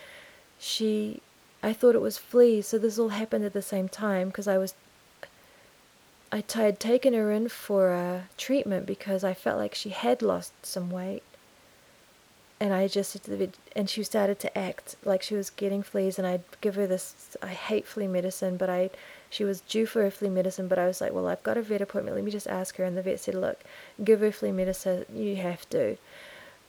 she, 0.59 1.21
I 1.61 1.73
thought 1.73 1.95
it 1.95 2.01
was 2.01 2.17
fleas. 2.17 2.67
So 2.67 2.77
this 2.77 2.99
all 2.99 3.09
happened 3.09 3.45
at 3.45 3.53
the 3.53 3.61
same 3.61 3.87
time 3.87 4.29
because 4.29 4.47
I 4.47 4.57
was, 4.57 4.73
I 6.31 6.43
had 6.55 6.79
taken 6.79 7.13
her 7.13 7.31
in 7.31 7.49
for 7.49 7.91
a 7.91 8.23
treatment 8.37 8.85
because 8.85 9.23
I 9.23 9.33
felt 9.33 9.59
like 9.59 9.75
she 9.75 9.89
had 9.89 10.21
lost 10.21 10.53
some 10.65 10.89
weight. 10.89 11.23
And 12.63 12.73
I 12.73 12.87
just 12.87 13.11
to 13.11 13.29
the 13.29 13.35
vet, 13.35 13.57
and 13.75 13.89
she 13.89 14.03
started 14.03 14.39
to 14.39 14.57
act 14.57 14.95
like 15.03 15.21
she 15.21 15.35
was 15.35 15.49
getting 15.49 15.83
fleas, 15.83 16.17
and 16.17 16.25
I'd 16.25 16.45
give 16.61 16.75
her 16.75 16.87
this. 16.87 17.35
I 17.41 17.49
hate 17.49 17.85
flea 17.85 18.07
medicine, 18.07 18.55
but 18.55 18.69
I, 18.69 18.89
she 19.29 19.43
was 19.43 19.59
due 19.59 19.85
for 19.85 20.05
a 20.05 20.09
flea 20.09 20.29
medicine, 20.29 20.69
but 20.69 20.79
I 20.79 20.87
was 20.87 21.01
like, 21.01 21.11
well, 21.11 21.27
I've 21.27 21.43
got 21.43 21.57
a 21.57 21.61
vet 21.61 21.81
appointment. 21.81 22.15
Let 22.15 22.23
me 22.23 22.31
just 22.31 22.47
ask 22.47 22.77
her. 22.77 22.85
And 22.85 22.95
the 22.95 23.01
vet 23.01 23.19
said, 23.19 23.35
look, 23.35 23.59
give 24.01 24.21
her 24.21 24.31
flea 24.31 24.53
medicine. 24.53 25.05
You 25.13 25.35
have 25.35 25.69
to. 25.71 25.97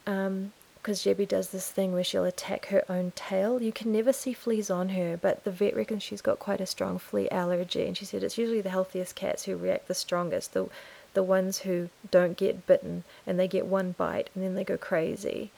Um, 0.05 0.51
because 0.75 1.01
Jebby 1.01 1.29
does 1.29 1.51
this 1.51 1.71
thing 1.71 1.93
where 1.93 2.03
she'll 2.03 2.25
attack 2.25 2.65
her 2.65 2.83
own 2.91 3.13
tail. 3.15 3.61
You 3.61 3.71
can 3.71 3.93
never 3.93 4.11
see 4.11 4.33
fleas 4.33 4.69
on 4.69 4.89
her, 4.89 5.15
but 5.15 5.45
the 5.45 5.49
vet 5.49 5.77
reckons 5.77 6.03
she's 6.03 6.21
got 6.21 6.39
quite 6.39 6.59
a 6.59 6.65
strong 6.65 6.99
flea 6.99 7.29
allergy, 7.29 7.87
and 7.87 7.95
she 7.95 8.03
said 8.03 8.21
it's 8.21 8.37
usually 8.37 8.59
the 8.59 8.69
healthiest 8.69 9.15
cats 9.15 9.45
who 9.45 9.55
react 9.55 9.87
the 9.87 9.95
strongest, 9.95 10.51
the 10.51 10.67
the 11.15 11.23
ones 11.23 11.59
who 11.59 11.89
don't 12.11 12.37
get 12.37 12.67
bitten 12.67 13.03
and 13.25 13.39
they 13.39 13.47
get 13.47 13.65
one 13.65 13.93
bite 13.93 14.29
and 14.35 14.43
then 14.43 14.53
they 14.53 14.63
go 14.63 14.77
crazy. 14.77 15.49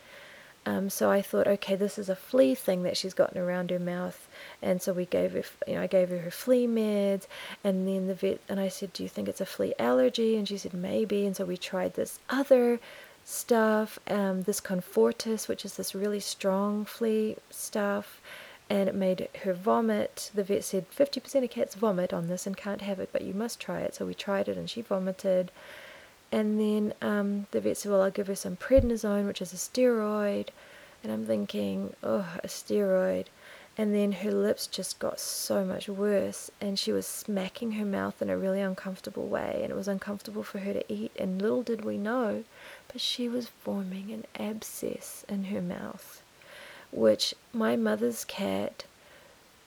Um, 0.67 0.89
so 0.89 1.09
I 1.09 1.21
thought, 1.21 1.47
okay, 1.47 1.75
this 1.77 1.97
is 1.97 2.09
a 2.09 2.15
flea 2.15 2.53
thing 2.53 2.83
that 2.83 2.97
she's 2.97 3.13
gotten 3.13 3.39
around 3.39 3.69
her 3.69 3.79
mouth, 3.79 4.27
and 4.61 4.81
so 4.81 4.91
we 4.91 5.05
gave 5.05 5.31
her, 5.31 5.43
you 5.65 5.75
know, 5.75 5.83
I 5.83 5.87
gave 5.87 6.09
her 6.09 6.17
her 6.17 6.31
flea 6.31 6.67
meds, 6.67 7.25
and 7.63 7.87
then 7.87 8.07
the 8.07 8.13
vet 8.13 8.41
and 8.49 8.59
I 8.59 8.67
said, 8.67 8.91
do 8.91 9.01
you 9.01 9.07
think 9.07 9.29
it's 9.29 9.39
a 9.39 9.45
flea 9.45 9.73
allergy? 9.79 10.35
And 10.35 10.45
she 10.45 10.57
said 10.57 10.73
maybe, 10.73 11.25
and 11.25 11.37
so 11.37 11.45
we 11.45 11.55
tried 11.55 11.93
this 11.93 12.19
other 12.29 12.81
stuff, 13.23 13.97
um, 14.09 14.41
this 14.41 14.59
Comfortis, 14.59 15.47
which 15.47 15.63
is 15.63 15.77
this 15.77 15.95
really 15.95 16.19
strong 16.19 16.83
flea 16.83 17.37
stuff, 17.49 18.19
and 18.69 18.89
it 18.89 18.95
made 18.95 19.29
her 19.43 19.53
vomit. 19.53 20.31
The 20.35 20.43
vet 20.43 20.65
said 20.65 20.91
50% 20.91 21.45
of 21.45 21.49
cats 21.49 21.75
vomit 21.75 22.11
on 22.11 22.27
this 22.27 22.45
and 22.45 22.57
can't 22.57 22.81
have 22.81 22.99
it, 22.99 23.11
but 23.13 23.21
you 23.21 23.33
must 23.33 23.61
try 23.61 23.79
it. 23.79 23.95
So 23.95 24.05
we 24.05 24.13
tried 24.13 24.49
it 24.49 24.57
and 24.57 24.69
she 24.69 24.81
vomited. 24.81 25.49
And 26.31 26.59
then 26.59 26.93
um, 27.01 27.47
the 27.51 27.61
vet 27.61 27.77
said, 27.77 27.91
Well, 27.91 28.01
I'll 28.01 28.11
give 28.11 28.27
her 28.27 28.35
some 28.35 28.57
prednisone, 28.57 29.25
which 29.25 29.41
is 29.41 29.53
a 29.53 29.57
steroid. 29.57 30.49
And 31.03 31.11
I'm 31.11 31.25
thinking, 31.25 31.95
Oh, 32.03 32.27
a 32.43 32.47
steroid. 32.47 33.27
And 33.77 33.93
then 33.93 34.11
her 34.11 34.31
lips 34.31 34.65
just 34.65 34.97
got 34.97 35.19
so 35.19 35.63
much 35.63 35.87
worse, 35.87 36.49
and 36.59 36.79
she 36.79 36.91
was 36.91 37.05
smacking 37.05 37.73
her 37.73 37.85
mouth 37.85 38.23
in 38.23 38.29
a 38.29 38.37
really 38.37 38.59
uncomfortable 38.59 39.27
way, 39.27 39.59
and 39.61 39.69
it 39.69 39.75
was 39.75 39.87
uncomfortable 39.87 40.41
for 40.41 40.59
her 40.59 40.73
to 40.73 40.91
eat. 40.91 41.11
And 41.15 41.39
little 41.39 41.61
did 41.61 41.85
we 41.85 41.95
know, 41.97 42.43
but 42.91 43.01
she 43.01 43.29
was 43.29 43.47
forming 43.47 44.11
an 44.11 44.25
abscess 44.35 45.25
in 45.29 45.45
her 45.45 45.61
mouth, 45.61 46.23
which 46.91 47.35
my 47.53 47.75
mother's 47.75 48.25
cat 48.25 48.85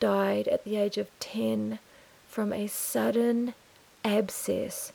died 0.01 0.49
at 0.49 0.65
the 0.65 0.75
age 0.75 0.99
of 0.99 1.09
10 1.21 1.79
from 2.29 2.53
a 2.53 2.67
sudden 2.67 3.55
abscess 4.05 4.93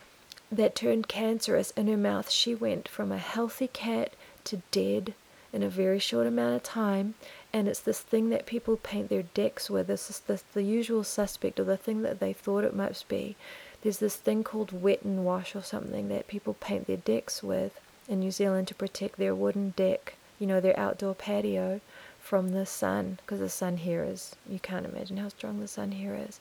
that 0.51 0.75
turned 0.75 1.07
cancerous 1.07 1.71
in 1.71 1.87
her 1.87 1.97
mouth. 1.97 2.29
She 2.29 2.53
went 2.53 2.87
from 2.87 3.11
a 3.11 3.17
healthy 3.17 3.67
cat 3.67 4.13
to 4.45 4.61
dead 4.71 5.13
in 5.51 5.63
a 5.63 5.69
very 5.69 5.99
short 5.99 6.27
amount 6.27 6.55
of 6.55 6.63
time, 6.63 7.15
and 7.53 7.67
it's 7.67 7.79
this 7.79 8.01
thing 8.01 8.29
that 8.29 8.45
people 8.45 8.77
paint 8.77 9.09
their 9.09 9.23
decks 9.23 9.69
with. 9.69 9.87
This 9.87 10.09
is 10.09 10.19
the, 10.19 10.41
the 10.53 10.63
usual 10.63 11.03
suspect, 11.03 11.59
or 11.59 11.63
the 11.63 11.77
thing 11.77 12.01
that 12.01 12.19
they 12.19 12.33
thought 12.33 12.65
it 12.65 12.75
must 12.75 13.07
be. 13.07 13.35
There's 13.81 13.99
this 13.99 14.15
thing 14.15 14.43
called 14.43 14.81
wet 14.81 15.03
and 15.03 15.23
wash 15.23 15.55
or 15.55 15.63
something 15.63 16.09
that 16.09 16.27
people 16.27 16.55
paint 16.55 16.87
their 16.87 16.97
decks 16.97 17.41
with 17.41 17.79
in 18.07 18.19
New 18.19 18.31
Zealand 18.31 18.67
to 18.67 18.75
protect 18.75 19.17
their 19.17 19.33
wooden 19.33 19.71
deck, 19.77 20.15
you 20.39 20.47
know, 20.47 20.59
their 20.59 20.77
outdoor 20.77 21.15
patio 21.15 21.79
from 22.25 22.49
the 22.49 22.65
sun, 22.65 23.19
because 23.21 23.39
the 23.39 23.49
sun 23.49 23.77
here 23.77 24.03
is, 24.03 24.35
you 24.49 24.57
can't 24.57 24.87
imagine 24.87 25.17
how 25.17 25.29
strong 25.29 25.59
the 25.59 25.67
sun 25.67 25.91
here 25.91 26.15
is. 26.15 26.39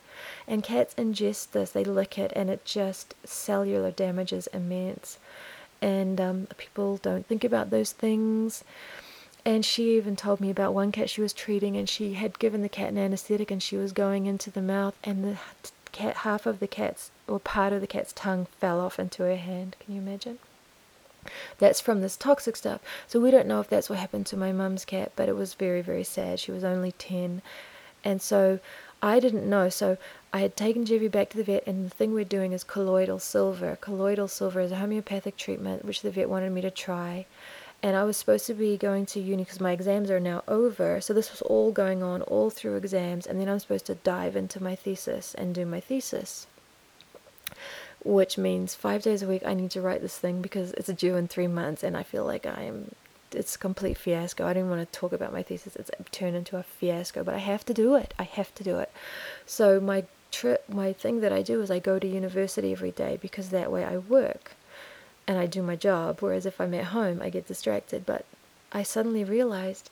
And 0.49 0.62
cats 0.62 0.95
ingest 0.95 1.51
this, 1.51 1.72
they 1.72 1.85
lick 1.85 2.16
it, 2.16 2.32
and 2.35 2.49
it 2.49 2.64
just 2.64 3.14
cellular 3.22 3.91
damage 3.91 4.32
is 4.32 4.47
immense. 4.47 5.18
And 5.82 6.18
um, 6.18 6.49
people 6.57 6.97
don't 6.97 7.26
think 7.26 7.45
about 7.45 7.68
those 7.68 7.93
things. 7.93 8.64
And 9.45 9.62
she 9.62 9.95
even 9.99 10.16
told 10.16 10.41
me 10.41 10.49
about 10.49 10.72
one 10.72 10.91
cat 10.91 11.11
she 11.11 11.20
was 11.20 11.35
treating, 11.35 11.76
and 11.76 11.87
she 11.87 12.14
had 12.14 12.39
given 12.39 12.62
the 12.62 12.70
cat 12.70 12.89
an 12.89 12.97
anesthetic, 12.97 13.51
and 13.51 13.62
she 13.62 13.76
was 13.76 13.93
going 13.93 14.24
into 14.24 14.51
the 14.51 14.62
mouth, 14.62 14.95
and 15.05 15.22
the 15.22 15.37
cat, 15.93 16.16
half 16.18 16.47
of 16.47 16.61
the 16.61 16.66
cat's 16.66 17.11
or 17.28 17.39
part 17.39 17.74
of 17.74 17.82
the 17.82 17.87
cat's 17.87 18.14
tongue 18.14 18.47
fell 18.59 18.80
off 18.80 18.99
into 18.99 19.22
her 19.22 19.37
hand. 19.37 19.76
Can 19.80 19.95
you 19.95 20.01
imagine? 20.01 20.39
That's 21.59 21.81
from 21.81 22.01
this 22.01 22.16
toxic 22.16 22.57
stuff. 22.57 22.81
So 23.07 23.20
we 23.20 23.31
don't 23.31 23.47
know 23.47 23.61
if 23.61 23.68
that's 23.68 23.91
what 23.91 23.99
happened 23.99 24.27
to 24.27 24.37
my 24.37 24.53
mum's 24.53 24.85
cat, 24.85 25.12
but 25.16 25.29
it 25.29 25.37
was 25.37 25.55
very, 25.55 25.83
very 25.83 26.05
sad. 26.05 26.41
She 26.41 26.53
was 26.53 26.64
only 26.64 26.93
10. 26.93 27.43
And 28.05 28.20
so 28.20 28.61
I 29.03 29.20
didn't 29.20 29.49
know. 29.49 29.68
So 29.68 29.97
I 30.33 30.41
had 30.41 30.57
taken 30.57 30.85
Jebby 30.85 31.11
back 31.11 31.31
to 31.31 31.37
the 31.37 31.45
vet, 31.45 31.66
and 31.66 31.87
the 31.87 31.95
thing 31.95 32.12
we're 32.12 32.25
doing 32.25 32.53
is 32.53 32.64
colloidal 32.64 33.18
silver. 33.18 33.77
Colloidal 33.81 34.29
silver 34.29 34.61
is 34.61 34.72
a 34.72 34.77
homeopathic 34.77 35.37
treatment 35.37 35.85
which 35.85 36.03
the 36.03 36.11
vet 36.11 36.29
wanted 36.29 36.51
me 36.51 36.61
to 36.61 36.70
try 36.70 37.27
and 37.85 37.99
I 37.99 38.05
was 38.05 38.16
supposed 38.16 38.47
to 38.47 38.55
be 38.55 38.79
going 38.79 39.05
to 39.07 39.20
uni 39.20 39.45
because 39.45 39.61
my 39.61 39.72
exams 39.72 40.11
are 40.11 40.18
now 40.18 40.43
over. 40.49 41.03
So 41.03 41.12
this 41.12 41.31
was 41.31 41.43
all 41.43 41.70
going 41.70 42.03
on 42.03 42.22
all 42.22 42.49
through 42.49 42.77
exams, 42.77 43.27
and 43.27 43.39
then 43.39 43.47
I'm 43.47 43.59
supposed 43.59 43.85
to 43.87 43.95
dive 43.97 44.37
into 44.37 44.62
my 44.62 44.75
thesis 44.75 45.35
and 45.35 45.55
do 45.55 45.66
my 45.66 45.81
thesis, 45.81 46.47
which 48.05 48.37
means 48.37 48.75
five 48.75 49.03
days 49.03 49.23
a 49.23 49.27
week 49.27 49.43
I 49.45 49.55
need 49.55 49.71
to 49.73 49.81
write 49.81 50.03
this 50.03 50.19
thing 50.19 50.43
because 50.43 50.73
it's 50.73 50.93
due 50.93 51.17
in 51.17 51.27
three 51.27 51.47
months, 51.47 51.83
and 51.83 51.97
I 51.97 52.03
feel 52.03 52.25
like 52.25 52.47
I 52.47 52.63
am. 52.63 52.93
It's 53.33 53.57
a 53.57 53.59
complete 53.59 53.99
fiasco. 53.99 54.47
I 54.47 54.53
don't 54.53 54.71
want 54.71 54.81
to 54.81 54.99
talk 54.99 55.13
about 55.13 55.33
my 55.33 55.43
thesis. 55.43 55.75
It's 55.75 55.91
turned 56.13 56.37
into 56.37 56.57
a 56.57 56.63
fiasco, 56.63 57.25
but 57.25 57.35
I 57.35 57.39
have 57.39 57.65
to 57.67 57.75
do 57.75 57.97
it. 57.97 58.15
I 58.17 58.23
have 58.23 58.55
to 58.55 58.63
do 58.63 58.79
it. 58.79 58.93
So 59.45 59.81
my 59.81 60.05
trip, 60.31 60.65
my 60.69 60.93
thing 60.93 61.21
that 61.21 61.33
I 61.33 61.43
do 61.43 61.61
is 61.61 61.71
I 61.71 61.81
go 61.81 61.99
to 61.99 62.07
university 62.07 62.71
every 62.71 62.93
day 62.93 63.19
because 63.21 63.49
that 63.49 63.73
way 63.73 63.85
I 63.85 63.97
work 63.97 64.53
and 65.27 65.39
I 65.39 65.47
do 65.47 65.63
my 65.63 65.75
job. 65.75 66.21
Whereas 66.21 66.47
if 66.47 66.61
I'm 66.61 66.75
at 66.75 66.87
home, 66.87 67.21
I 67.23 67.31
get 67.31 67.49
distracted. 67.49 68.07
But 68.07 68.25
I 68.73 68.83
suddenly 68.85 69.25
realized 69.25 69.91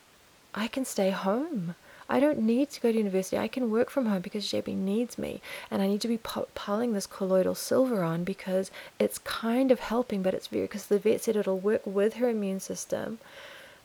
I 0.55 0.69
can 0.69 0.85
stay 0.85 1.11
home. 1.11 1.75
I 2.13 2.21
don't 2.21 2.41
need 2.41 2.69
to 2.71 2.81
go 2.81 2.93
to 2.93 2.99
university. 2.99 3.39
I 3.39 3.49
can 3.49 3.71
work 3.71 3.89
from 3.89 4.05
home 4.05 4.21
because 4.21 4.45
JB 4.45 4.77
needs 4.77 5.17
me. 5.17 5.41
And 5.71 5.81
I 5.81 5.87
need 5.87 6.03
to 6.03 6.09
be 6.09 6.19
piling 6.19 6.93
this 6.93 7.07
colloidal 7.07 7.55
silver 7.55 8.03
on 8.05 8.23
because 8.23 8.71
it's 8.99 9.19
kind 9.19 9.71
of 9.71 9.81
helping, 9.81 10.23
but 10.23 10.35
it's 10.35 10.49
very, 10.49 10.65
because 10.65 10.87
the 10.87 10.99
vet 10.99 11.23
said 11.23 11.37
it'll 11.37 11.59
work 11.59 11.87
with 11.87 12.15
her 12.15 12.29
immune 12.29 12.61
system 12.61 13.19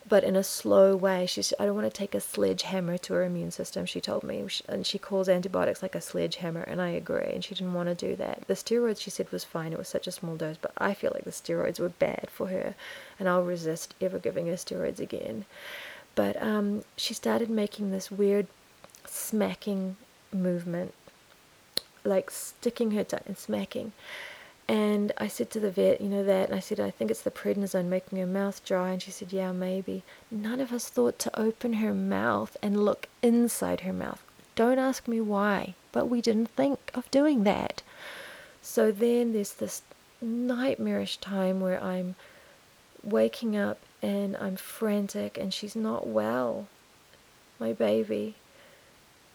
but 0.09 0.23
in 0.23 0.35
a 0.35 0.43
slow 0.43 0.95
way. 0.95 1.25
She's, 1.25 1.53
I 1.59 1.65
don't 1.65 1.75
want 1.75 1.91
to 1.91 1.97
take 1.97 2.15
a 2.15 2.21
sledgehammer 2.21 2.97
to 2.99 3.13
her 3.13 3.23
immune 3.23 3.51
system, 3.51 3.85
she 3.85 3.99
told 3.99 4.23
me. 4.23 4.45
And 4.67 4.85
she 4.85 4.97
calls 4.97 5.27
antibiotics 5.27 5.81
like 5.81 5.95
a 5.95 6.01
sledgehammer, 6.01 6.61
and 6.61 6.81
I 6.81 6.89
agree. 6.89 7.31
And 7.33 7.43
she 7.43 7.55
didn't 7.55 7.73
want 7.73 7.89
to 7.89 7.95
do 7.95 8.15
that. 8.15 8.47
The 8.47 8.53
steroids, 8.53 9.01
she 9.01 9.09
said, 9.09 9.31
was 9.31 9.43
fine. 9.43 9.73
It 9.73 9.79
was 9.79 9.89
such 9.89 10.07
a 10.07 10.11
small 10.11 10.35
dose, 10.35 10.57
but 10.61 10.71
I 10.77 10.93
feel 10.93 11.11
like 11.13 11.25
the 11.25 11.31
steroids 11.31 11.79
were 11.79 11.89
bad 11.89 12.29
for 12.31 12.47
her, 12.47 12.75
and 13.19 13.27
I'll 13.27 13.43
resist 13.43 13.95
ever 13.99 14.19
giving 14.19 14.47
her 14.47 14.53
steroids 14.53 14.99
again. 14.99 15.45
But 16.17 16.41
um, 16.41 16.83
she 16.95 17.13
started 17.13 17.47
making 17.47 17.91
this 17.91 18.09
weird 18.09 18.47
smacking 19.05 19.97
movement, 20.33 20.95
like 22.03 22.31
sticking 22.31 22.89
her 22.91 23.03
tongue 23.03 23.27
and 23.27 23.37
smacking. 23.37 23.91
And 24.67 25.11
I 25.19 25.27
said 25.27 25.51
to 25.51 25.59
the 25.59 25.69
vet, 25.69 26.01
you 26.01 26.09
know 26.09 26.23
that, 26.23 26.49
and 26.49 26.57
I 26.57 26.59
said, 26.59 26.79
I 26.79 26.89
think 26.89 27.11
it's 27.11 27.21
the 27.21 27.29
prednisone 27.29 27.85
making 27.85 28.17
her 28.17 28.25
mouth 28.25 28.65
dry. 28.65 28.89
And 28.89 29.01
she 29.01 29.11
said, 29.11 29.31
yeah, 29.31 29.51
maybe. 29.51 30.01
None 30.31 30.59
of 30.59 30.73
us 30.73 30.89
thought 30.89 31.19
to 31.19 31.39
open 31.39 31.73
her 31.73 31.93
mouth 31.93 32.57
and 32.63 32.83
look 32.83 33.09
inside 33.21 33.81
her 33.81 33.93
mouth. 33.93 34.23
Don't 34.55 34.79
ask 34.79 35.07
me 35.07 35.21
why, 35.21 35.75
but 35.91 36.09
we 36.09 36.19
didn't 36.19 36.49
think 36.49 36.79
of 36.95 37.11
doing 37.11 37.43
that. 37.43 37.83
So 38.63 38.91
then 38.91 39.33
there's 39.33 39.53
this 39.53 39.83
nightmarish 40.19 41.17
time 41.17 41.61
where 41.61 41.81
I'm 41.81 42.15
waking 43.03 43.55
up 43.55 43.77
and 44.01 44.37
I'm 44.37 44.55
frantic 44.55 45.37
and 45.37 45.53
she's 45.53 45.75
not 45.75 46.07
well, 46.07 46.67
my 47.59 47.73
baby. 47.73 48.35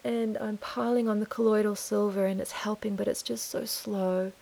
And 0.05 0.37
I'm 0.39 0.57
piling 0.57 1.09
on 1.09 1.21
the 1.21 1.27
colloidal 1.27 1.77
silver 1.77 2.27
and 2.27 2.41
it's 2.41 2.53
helping, 2.53 2.97
but 2.97 3.07
it's 3.09 3.23
just 3.23 3.51
so 3.51 3.65
slow 3.65 4.33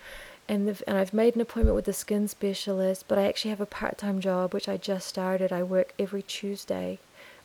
and 0.50 0.66
the, 0.66 0.82
and 0.88 0.98
I've 0.98 1.14
made 1.14 1.36
an 1.36 1.40
appointment 1.40 1.76
with 1.76 1.84
the 1.84 1.92
skin 1.92 2.26
specialist, 2.26 3.04
but 3.06 3.18
I 3.18 3.28
actually 3.28 3.50
have 3.50 3.60
a 3.60 3.66
part-time 3.66 4.20
job 4.20 4.52
which 4.52 4.68
I 4.68 4.76
just 4.76 5.06
started. 5.06 5.52
I 5.52 5.62
work 5.62 5.94
every 5.96 6.22
Tuesday 6.22 6.98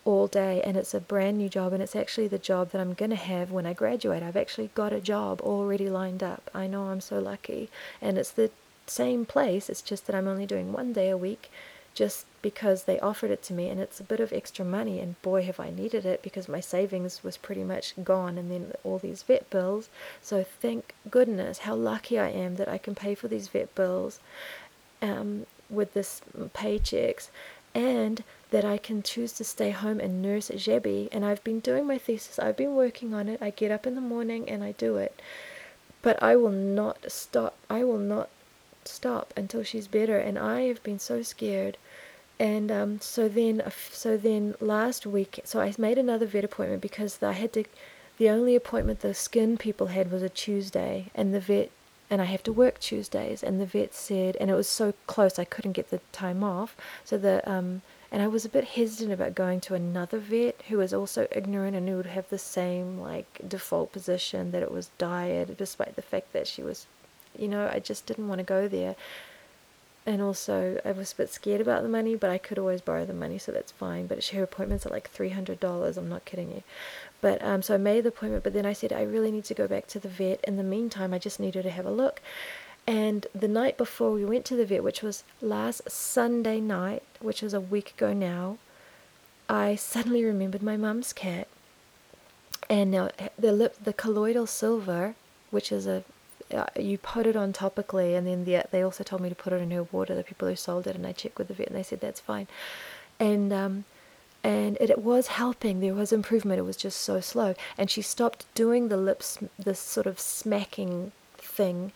all 0.04 0.26
day 0.26 0.60
and 0.64 0.76
it's 0.76 0.96
a 0.96 1.00
brand 1.00 1.38
new 1.38 1.48
job 1.48 1.72
and 1.72 1.84
it's 1.84 1.96
actually 1.96 2.28
the 2.28 2.40
job 2.40 2.72
that 2.72 2.82
I'm 2.82 2.96
going 2.96 3.12
to 3.12 3.16
have 3.16 3.52
when 3.52 3.68
I 3.68 3.74
graduate. 3.74 4.24
I've 4.24 4.36
actually 4.36 4.72
got 4.74 4.92
a 4.92 5.00
job 5.00 5.40
already 5.42 5.88
lined 5.88 6.24
up. 6.24 6.50
I 6.52 6.66
know 6.66 6.86
I'm 6.86 7.00
so 7.00 7.20
lucky 7.20 7.70
and 8.02 8.18
it's 8.18 8.32
the 8.32 8.50
same 8.88 9.24
place. 9.24 9.70
It's 9.70 9.84
just 9.84 10.08
that 10.08 10.16
I'm 10.16 10.28
only 10.28 10.48
doing 10.48 10.74
one 10.74 10.92
day 10.92 11.10
a 11.10 11.18
week 11.18 11.52
just 11.94 12.26
because 12.46 12.84
they 12.84 13.00
offered 13.00 13.32
it 13.32 13.42
to 13.42 13.56
me 13.56 13.70
and 13.70 13.82
it's 13.82 14.00
a 14.00 14.04
bit 14.04 14.20
of 14.20 14.32
extra 14.32 14.64
money 14.64 15.00
and 15.00 15.20
boy 15.24 15.42
have 15.42 15.60
I 15.60 15.72
needed 15.72 16.06
it 16.06 16.22
because 16.22 16.48
my 16.48 16.60
savings 16.60 17.24
was 17.24 17.38
pretty 17.38 17.64
much 17.64 17.96
gone 18.04 18.38
and 18.38 18.52
then 18.52 18.72
all 18.84 19.00
these 19.00 19.24
vet 19.24 19.50
bills. 19.50 19.90
So 20.22 20.44
thank 20.44 20.94
goodness 21.10 21.58
how 21.58 21.74
lucky 21.74 22.20
I 22.20 22.30
am 22.30 22.58
that 22.58 22.70
I 22.70 22.78
can 22.78 22.94
pay 22.94 23.16
for 23.16 23.28
these 23.28 23.48
vet 23.48 23.74
bills 23.74 24.20
um, 25.02 25.48
with 25.72 25.96
this 25.96 26.22
paychecks 26.54 27.30
and 27.74 28.24
that 28.52 28.64
I 28.64 28.78
can 28.78 29.02
choose 29.02 29.34
to 29.34 29.44
stay 29.44 29.72
home 29.72 30.00
and 30.00 30.22
nurse 30.22 30.52
Jebby 30.52 31.10
and 31.12 31.26
I've 31.26 31.44
been 31.44 31.62
doing 31.62 31.88
my 31.88 31.98
thesis 31.98 32.38
I've 32.38 32.58
been 32.58 32.76
working 32.76 33.16
on 33.16 33.28
it 33.28 33.42
I 33.42 33.50
get 33.50 33.72
up 33.72 33.88
in 33.88 33.96
the 33.96 34.02
morning 34.02 34.48
and 34.48 34.64
I 34.64 34.74
do 34.74 34.98
it. 34.98 35.20
But 36.04 36.22
I 36.22 36.36
will 36.36 36.52
not 36.52 37.12
stop 37.12 37.56
I 37.72 37.84
will 37.84 37.98
not 37.98 38.30
stop 38.84 39.34
until 39.36 39.64
she's 39.64 39.88
better 39.88 40.20
and 40.20 40.38
I 40.38 40.66
have 40.66 40.84
been 40.84 41.00
so 41.00 41.24
scared 41.24 41.80
and 42.40 42.72
um, 42.72 43.00
so 43.00 43.28
then 43.28 43.62
so 43.92 44.18
then 44.18 44.56
last 44.60 45.06
week 45.06 45.40
so 45.44 45.62
I 45.62 45.74
made 45.78 45.98
another 45.98 46.26
vet 46.26 46.44
appointment 46.44 46.82
because 46.82 47.22
I 47.24 47.34
had 47.34 47.54
to 47.54 47.64
the 48.18 48.30
only 48.30 48.56
appointment 48.56 49.02
the 49.02 49.14
skin 49.14 49.58
people 49.58 49.88
had 49.88 50.12
was 50.12 50.24
a 50.24 50.30
Tuesday 50.30 51.12
and 51.16 51.34
the 51.34 51.40
vet 51.40 51.72
and 52.10 52.22
I 52.22 52.26
have 52.26 52.44
to 52.44 52.54
work 52.54 52.80
Tuesdays 52.80 53.42
and 53.42 53.60
the 53.60 53.66
vet 53.66 53.94
said 53.94 54.36
and 54.38 54.50
it 54.50 54.54
was 54.54 54.70
so 54.70 54.94
close 55.08 55.40
I 55.40 55.46
couldn't 55.46 55.74
get 55.74 55.90
the 55.90 56.02
time 56.12 56.44
off. 56.44 56.76
So 57.04 57.18
the 57.18 57.50
um 57.50 57.82
and 58.12 58.22
I 58.22 58.28
was 58.28 58.46
a 58.46 58.50
bit 58.50 58.64
hesitant 58.64 59.12
about 59.12 59.36
going 59.36 59.60
to 59.62 59.74
another 59.74 60.20
vet 60.20 60.62
who 60.70 60.78
was 60.78 60.94
also 60.94 61.28
ignorant 61.32 61.76
and 61.76 61.90
who 61.90 61.98
would 61.98 62.06
have 62.06 62.30
the 62.30 62.38
same 62.38 63.00
like 63.00 63.42
default 63.48 63.92
position 63.92 64.52
that 64.52 64.64
it 64.64 64.72
was 64.72 64.92
diet 64.98 65.58
despite 65.58 65.96
the 65.96 66.02
fact 66.02 66.32
that 66.34 66.48
she 66.48 66.62
was 66.62 66.86
you 67.38 67.48
know 67.48 67.70
I 67.72 67.80
just 67.80 68.06
didn't 68.06 68.28
want 68.28 68.40
to 68.40 68.46
go 68.46 68.68
there 68.68 68.96
and 70.06 70.22
also 70.22 70.80
I 70.86 70.92
was 70.92 71.14
a 71.14 71.16
bit 71.16 71.34
scared 71.34 71.62
about 71.62 71.82
the 71.82 71.90
money, 71.90 72.16
but 72.16 72.30
I 72.30 72.38
could 72.38 72.60
always 72.60 72.82
borrow 72.82 73.06
the 73.06 73.14
money, 73.14 73.38
so 73.40 73.52
that's 73.52 73.72
fine. 73.72 74.06
But 74.08 74.24
her 74.28 74.44
appointments 74.44 74.86
are 74.86 74.92
like 74.92 75.10
three 75.10 75.30
hundred 75.30 75.60
dollars. 75.60 75.98
I'm 75.98 76.10
not 76.10 76.26
kidding 76.26 76.52
you. 76.52 76.64
But 77.22 77.44
um, 77.44 77.62
so 77.62 77.74
I 77.74 77.78
made 77.78 78.04
the 78.04 78.10
appointment, 78.10 78.44
but 78.44 78.54
then 78.54 78.66
I 78.66 78.74
said 78.74 78.94
I 78.94 79.02
really 79.02 79.32
need 79.32 79.46
to 79.46 79.54
go 79.54 79.68
back 79.68 79.88
to 79.88 80.00
the 80.00 80.10
vet. 80.10 80.44
In 80.44 80.58
the 80.58 80.64
meantime, 80.64 81.14
I 81.14 81.20
just 81.20 81.40
needed 81.40 81.64
to 81.64 81.72
have 81.72 81.86
a 81.86 81.92
look. 81.92 82.22
And 82.88 83.26
the 83.34 83.48
night 83.48 83.78
before 83.78 84.12
we 84.12 84.24
went 84.24 84.46
to 84.46 84.56
the 84.56 84.66
vet, 84.66 84.84
which 84.84 85.02
was 85.02 85.24
last 85.42 85.90
Sunday 85.90 86.60
night, 86.60 87.02
which 87.20 87.42
was 87.42 87.56
a 87.56 87.60
week 87.60 87.94
ago 87.98 88.14
now, 88.14 88.60
I 89.50 89.76
suddenly 89.76 90.24
remembered 90.24 90.62
my 90.62 90.78
mum's 90.78 91.14
cat. 91.14 91.48
And 92.70 92.92
now 92.92 93.10
the 93.40 93.52
lip, 93.52 93.76
the 93.84 93.94
colloidal 93.94 94.46
silver, 94.46 95.16
which 95.50 95.72
is 95.72 95.88
a 95.88 96.04
you 96.80 96.98
put 96.98 97.26
it 97.28 97.36
on 97.36 97.54
topically, 97.54 98.18
and 98.18 98.28
then 98.28 98.46
the, 98.46 98.64
they 98.72 98.82
also 98.82 99.04
told 99.04 99.22
me 99.22 99.30
to 99.30 99.36
put 99.36 99.54
it 99.54 99.62
in 99.62 99.72
her 99.72 99.84
water. 99.84 100.16
The 100.16 100.24
people 100.24 100.48
who 100.48 100.56
sold 100.56 100.88
it, 100.88 100.96
and 100.96 101.06
I 101.06 101.12
checked 101.12 101.38
with 101.38 101.48
the 101.48 101.54
vet, 101.54 101.68
and 101.68 101.76
they 101.76 101.84
said 101.84 102.02
that's 102.02 102.20
fine. 102.20 102.48
And 103.20 103.52
um, 103.52 103.86
and 104.44 104.78
it, 104.80 104.92
it, 104.92 105.00
was 105.00 105.28
helping. 105.28 105.80
There 105.80 105.96
was 105.96 106.14
improvement. 106.14 106.60
It 106.60 106.64
was 106.64 106.78
just 106.78 107.02
so 107.02 107.20
slow. 107.20 107.56
And 107.80 107.90
she 107.90 108.04
stopped 108.04 108.46
doing 108.54 108.90
the 108.90 108.98
lips, 108.98 109.40
this 109.58 109.80
sort 109.80 110.06
of 110.06 110.20
smacking 110.20 111.12
thing, 111.38 111.92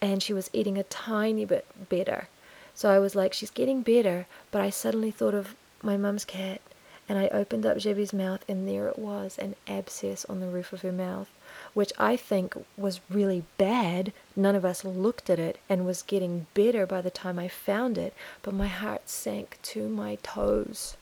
and 0.00 0.20
she 0.20 0.32
was 0.32 0.50
eating 0.52 0.76
a 0.76 0.82
tiny 0.82 1.44
bit 1.44 1.66
better. 1.88 2.28
So 2.74 2.90
I 2.90 2.98
was 2.98 3.14
like, 3.14 3.32
she's 3.32 3.50
getting 3.50 3.82
better. 3.82 4.26
But 4.50 4.60
I 4.60 4.70
suddenly 4.70 5.12
thought 5.12 5.34
of 5.34 5.54
my 5.82 5.96
mum's 5.96 6.24
cat, 6.24 6.60
and 7.08 7.18
I 7.18 7.28
opened 7.28 7.66
up 7.66 7.78
Jebby's 7.78 8.12
mouth, 8.12 8.44
and 8.48 8.68
there 8.68 8.88
it 8.88 8.98
was, 8.98 9.38
an 9.38 9.54
abscess 9.66 10.24
on 10.26 10.40
the 10.40 10.48
roof 10.48 10.72
of 10.72 10.82
her 10.82 10.92
mouth 10.92 11.28
which 11.74 11.92
I 11.98 12.16
think 12.16 12.54
was 12.76 13.00
really 13.10 13.44
bad. 13.58 14.12
None 14.36 14.54
of 14.54 14.64
us 14.64 14.84
looked 14.84 15.28
at 15.28 15.38
it 15.38 15.58
and 15.68 15.84
was 15.84 16.02
getting 16.02 16.46
better 16.54 16.86
by 16.86 17.00
the 17.00 17.10
time 17.10 17.38
I 17.38 17.48
found 17.48 17.98
it, 17.98 18.14
but 18.42 18.54
my 18.54 18.68
heart 18.68 19.08
sank 19.08 19.58
to 19.64 19.88
my 19.88 20.16
toes. 20.16 20.96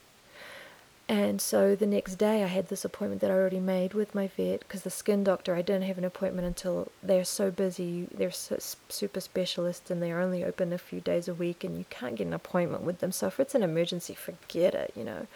And 1.08 1.42
so 1.42 1.74
the 1.74 1.86
next 1.86 2.14
day, 2.14 2.42
I 2.42 2.46
had 2.46 2.68
this 2.68 2.86
appointment 2.86 3.20
that 3.20 3.30
I 3.30 3.34
already 3.34 3.60
made 3.60 3.92
with 3.92 4.14
my 4.14 4.28
vet 4.28 4.60
because 4.60 4.82
the 4.82 4.90
skin 4.90 5.24
doctor, 5.24 5.54
I 5.54 5.60
didn't 5.60 5.82
have 5.82 5.98
an 5.98 6.04
appointment 6.04 6.46
until 6.46 6.90
they're 7.02 7.24
so 7.24 7.50
busy. 7.50 8.08
They're 8.14 8.30
so 8.30 8.56
super 8.88 9.20
specialists 9.20 9.90
and 9.90 10.02
they're 10.02 10.20
only 10.20 10.42
open 10.42 10.72
a 10.72 10.78
few 10.78 11.00
days 11.00 11.28
a 11.28 11.34
week, 11.34 11.64
and 11.64 11.76
you 11.76 11.84
can't 11.90 12.16
get 12.16 12.28
an 12.28 12.32
appointment 12.32 12.84
with 12.84 13.00
them. 13.00 13.12
So 13.12 13.26
if 13.26 13.40
it's 13.40 13.54
an 13.54 13.62
emergency, 13.62 14.14
forget 14.14 14.74
it, 14.74 14.92
you 14.96 15.04
know. 15.04 15.26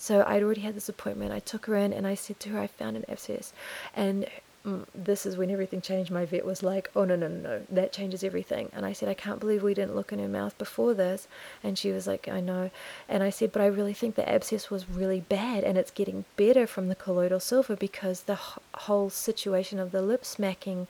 So 0.00 0.24
I'd 0.26 0.42
already 0.42 0.62
had 0.62 0.74
this 0.74 0.88
appointment. 0.88 1.32
I 1.32 1.40
took 1.40 1.66
her 1.66 1.76
in 1.76 1.92
and 1.92 2.06
I 2.06 2.14
said 2.14 2.40
to 2.40 2.48
her, 2.50 2.60
I 2.60 2.66
found 2.66 2.96
an 2.96 3.04
abscess. 3.08 3.52
And 3.94 4.26
Mm, 4.66 4.84
this 4.94 5.24
is 5.24 5.38
when 5.38 5.50
everything 5.50 5.80
changed. 5.80 6.10
My 6.10 6.26
vet 6.26 6.44
was 6.44 6.62
like, 6.62 6.90
oh, 6.94 7.04
no, 7.04 7.16
no, 7.16 7.28
no, 7.28 7.40
no, 7.40 7.62
that 7.70 7.92
changes 7.94 8.22
everything. 8.22 8.68
And 8.74 8.84
I 8.84 8.92
said, 8.92 9.08
I 9.08 9.14
can't 9.14 9.40
believe 9.40 9.62
we 9.62 9.72
didn't 9.72 9.96
look 9.96 10.12
in 10.12 10.18
her 10.18 10.28
mouth 10.28 10.56
before 10.58 10.92
this. 10.92 11.26
And 11.64 11.78
she 11.78 11.92
was 11.92 12.06
like, 12.06 12.28
I 12.28 12.40
know. 12.40 12.70
And 13.08 13.22
I 13.22 13.30
said, 13.30 13.52
but 13.52 13.62
I 13.62 13.66
really 13.66 13.94
think 13.94 14.16
the 14.16 14.28
abscess 14.28 14.70
was 14.70 14.90
really 14.90 15.20
bad 15.20 15.64
and 15.64 15.78
it's 15.78 15.90
getting 15.90 16.26
better 16.36 16.66
from 16.66 16.88
the 16.88 16.94
colloidal 16.94 17.40
silver 17.40 17.74
because 17.74 18.22
the 18.22 18.38
whole 18.74 19.08
situation 19.08 19.78
of 19.78 19.92
the 19.92 20.02
lip 20.02 20.26
smacking 20.26 20.88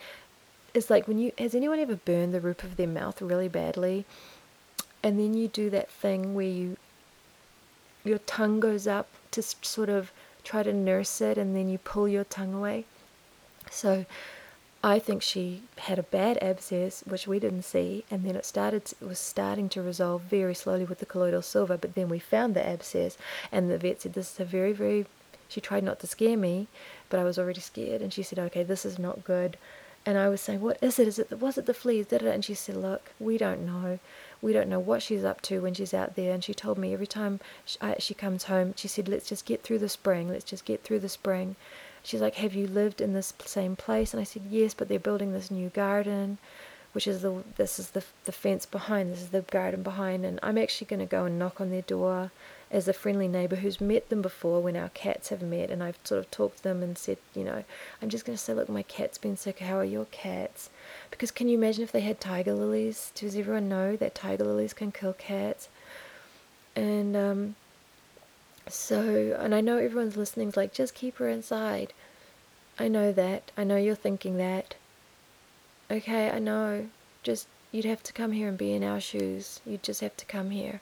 is 0.74 0.90
like 0.90 1.06
when 1.06 1.18
you, 1.18 1.32
has 1.38 1.54
anyone 1.54 1.78
ever 1.78 1.96
burned 1.96 2.34
the 2.34 2.40
roof 2.40 2.64
of 2.64 2.76
their 2.76 2.88
mouth 2.88 3.22
really 3.22 3.48
badly? 3.48 4.04
And 5.02 5.18
then 5.18 5.34
you 5.34 5.46
do 5.46 5.70
that 5.70 5.90
thing 5.90 6.34
where 6.34 6.46
you, 6.46 6.76
your 8.05 8.18
tongue 8.18 8.61
goes 8.61 8.86
up 8.86 9.09
to 9.30 9.42
sort 9.42 9.88
of 9.88 10.12
try 10.44 10.62
to 10.62 10.72
nurse 10.72 11.20
it 11.20 11.38
and 11.38 11.55
then 11.55 11.68
you 11.68 11.78
pull 11.78 12.09
your 12.09 12.24
tongue 12.24 12.55
away 12.55 12.84
so 13.70 14.05
I 14.82 14.98
think 14.98 15.22
she 15.22 15.62
had 15.76 15.98
a 15.98 16.03
bad 16.03 16.38
abscess, 16.42 17.03
which 17.07 17.26
we 17.26 17.38
didn't 17.38 17.62
see, 17.64 18.05
and 18.11 18.24
then 18.24 18.34
it 18.34 18.46
started 18.46 18.92
it 19.01 19.05
was 19.07 19.18
starting 19.18 19.68
to 19.70 19.82
resolve 19.82 20.22
very 20.22 20.55
slowly 20.55 20.84
with 20.84 21.01
the 21.01 21.07
colloidal 21.07 21.42
silver. 21.42 21.76
But 21.76 21.94
then 21.94 22.09
we 22.09 22.18
found 22.18 22.55
the 22.55 22.66
abscess, 22.66 23.18
and 23.53 23.70
the 23.70 23.76
vet 23.76 24.01
said 24.01 24.14
this 24.14 24.32
is 24.32 24.40
a 24.40 24.44
very 24.44 24.72
very. 24.72 25.07
She 25.48 25.61
tried 25.61 25.84
not 25.84 26.01
to 26.01 26.07
scare 26.07 26.36
me, 26.36 26.68
but 27.11 27.20
I 27.20 27.24
was 27.24 27.38
already 27.38 27.61
scared, 27.61 28.01
and 28.01 28.12
she 28.12 28.22
said, 28.22 28.38
"Okay, 28.38 28.62
this 28.62 28.86
is 28.86 28.98
not 28.98 29.24
good." 29.24 29.59
And 30.07 30.16
I 30.16 30.30
was 30.30 30.40
saying, 30.40 30.62
"What 30.62 30.82
is 30.82 30.98
it? 30.98 31.09
Is 31.09 31.18
it 31.18 31.38
was 31.38 31.59
it 31.59 31.66
the 31.66 31.74
fleas?" 31.74 32.07
Did 32.07 32.22
it? 32.22 32.34
And 32.34 32.44
she 32.44 32.55
said, 32.55 32.76
"Look, 32.76 33.12
we 33.20 33.36
don't 33.36 33.66
know. 33.66 33.98
We 34.43 34.53
don't 34.53 34.68
know 34.68 34.80
what 34.80 35.03
she's 35.03 35.24
up 35.24 35.41
to 35.43 35.61
when 35.61 35.74
she's 35.74 35.95
out 35.95 36.16
there." 36.16 36.32
And 36.32 36.43
she 36.43 36.55
told 36.55 36.78
me 36.78 36.93
every 36.93 37.07
time 37.07 37.41
she, 37.64 37.78
I, 37.80 37.93
uh, 37.93 37.95
she 37.99 38.14
comes 38.14 38.45
home, 38.45 38.74
she 38.76 38.88
said, 38.88 39.09
"Let's 39.09 39.28
just 39.28 39.45
get 39.45 39.62
through 39.62 39.80
the 39.80 39.88
spring. 39.88 40.28
Let's 40.28 40.45
just 40.45 40.64
get 40.64 40.82
through 40.82 41.01
the 41.01 41.09
spring." 41.09 41.57
She's 42.03 42.22
like, 42.22 42.36
Have 42.36 42.55
you 42.55 42.66
lived 42.66 43.01
in 43.03 43.12
this 43.12 43.34
same 43.45 43.76
place? 43.76 44.14
And 44.14 44.20
I 44.20 44.24
said, 44.24 44.45
Yes, 44.49 44.72
but 44.72 44.88
they're 44.88 44.99
building 44.99 45.32
this 45.32 45.51
new 45.51 45.68
garden, 45.68 46.38
which 46.93 47.07
is 47.07 47.20
the 47.22 47.45
this 47.57 47.78
is 47.78 47.91
the 47.91 48.03
the 48.24 48.32
fence 48.32 48.64
behind. 48.64 49.12
This 49.12 49.20
is 49.20 49.28
the 49.28 49.43
garden 49.43 49.82
behind, 49.82 50.24
and 50.24 50.41
I'm 50.43 50.59
actually 50.59 50.86
going 50.86 51.01
to 51.01 51.07
go 51.07 51.24
and 51.26 51.38
knock 51.38 51.61
on 51.61 51.70
their 51.70 51.82
door 51.82 52.30
as 52.70 52.88
a 52.88 52.93
friendly 52.93 53.28
neighbour 53.28 53.57
who's 53.57 53.80
met 53.80 54.09
them 54.09 54.22
before 54.22 54.61
when 54.61 54.76
our 54.76 54.88
cats 54.91 55.28
have 55.28 55.43
met, 55.43 55.70
and 55.70 55.82
I've 55.82 55.99
sort 56.05 56.20
of 56.20 56.30
talked 56.30 56.59
to 56.59 56.62
them 56.62 56.82
and 56.82 56.97
said, 56.97 57.18
you 57.34 57.45
know, 57.45 57.64
I'm 58.01 58.09
just 58.09 58.24
going 58.24 58.38
to 58.38 58.43
say, 58.43 58.55
look, 58.55 58.68
my 58.68 58.84
cat's 58.84 59.18
been 59.18 59.36
sick. 59.36 59.59
How 59.59 59.78
are 59.78 59.84
your 59.84 60.07
cats? 60.07 60.70
Because 61.11 61.30
can 61.30 61.48
you 61.48 61.58
imagine 61.58 61.82
if 61.82 61.92
they 61.92 62.00
had 62.00 62.20
tiger 62.20 62.54
lilies? 62.54 63.12
Does 63.14 63.36
everyone 63.36 63.68
know 63.68 63.96
that 63.96 64.14
tiger 64.14 64.44
lilies 64.44 64.72
can 64.72 64.92
kill 64.92 65.12
cats? 65.12 65.68
And 66.76 67.16
um, 67.16 67.56
so, 68.68 69.36
and 69.38 69.54
I 69.54 69.61
know 69.61 69.76
everyone's 69.76 70.16
listening's 70.16 70.56
like, 70.56 70.72
just 70.72 70.94
keep 70.94 71.16
her 71.16 71.28
inside. 71.28 71.92
I 72.78 72.88
know 72.88 73.12
that. 73.12 73.50
I 73.56 73.64
know 73.64 73.76
you're 73.76 73.94
thinking 73.94 74.36
that. 74.38 74.76
Okay, 75.90 76.30
I 76.30 76.38
know. 76.38 76.88
Just, 77.22 77.48
you'd 77.72 77.84
have 77.84 78.02
to 78.04 78.12
come 78.12 78.32
here 78.32 78.48
and 78.48 78.56
be 78.56 78.72
in 78.72 78.84
our 78.84 79.00
shoes. 79.00 79.61
You'd 79.66 79.82
just 79.82 80.00
have 80.00 80.16
to 80.16 80.24
come 80.24 80.50
here 80.50 80.80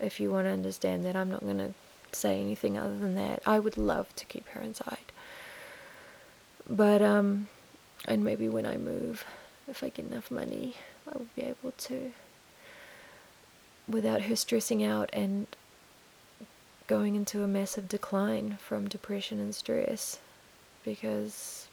if 0.00 0.20
you 0.20 0.30
want 0.30 0.46
to 0.46 0.52
understand 0.52 1.04
that. 1.04 1.16
I'm 1.16 1.30
not 1.30 1.40
going 1.40 1.58
to 1.58 1.74
say 2.12 2.40
anything 2.40 2.78
other 2.78 2.96
than 2.96 3.16
that. 3.16 3.42
I 3.44 3.58
would 3.58 3.76
love 3.76 4.14
to 4.16 4.24
keep 4.24 4.48
her 4.50 4.60
inside. 4.60 5.12
But, 6.68 7.02
um, 7.02 7.48
and 8.06 8.24
maybe 8.24 8.48
when 8.48 8.64
I 8.64 8.76
move, 8.76 9.24
if 9.68 9.82
I 9.82 9.88
get 9.88 10.06
enough 10.06 10.30
money, 10.30 10.74
I 11.08 11.16
will 11.16 11.26
be 11.34 11.42
able 11.42 11.72
to 11.72 12.12
without 13.88 14.22
her 14.22 14.36
stressing 14.36 14.82
out 14.82 15.10
and 15.12 15.46
going 16.86 17.14
into 17.14 17.42
a 17.42 17.46
massive 17.46 17.88
decline 17.88 18.58
from 18.60 18.88
depression 18.88 19.40
and 19.40 19.54
stress 19.54 20.18
because 20.84 21.68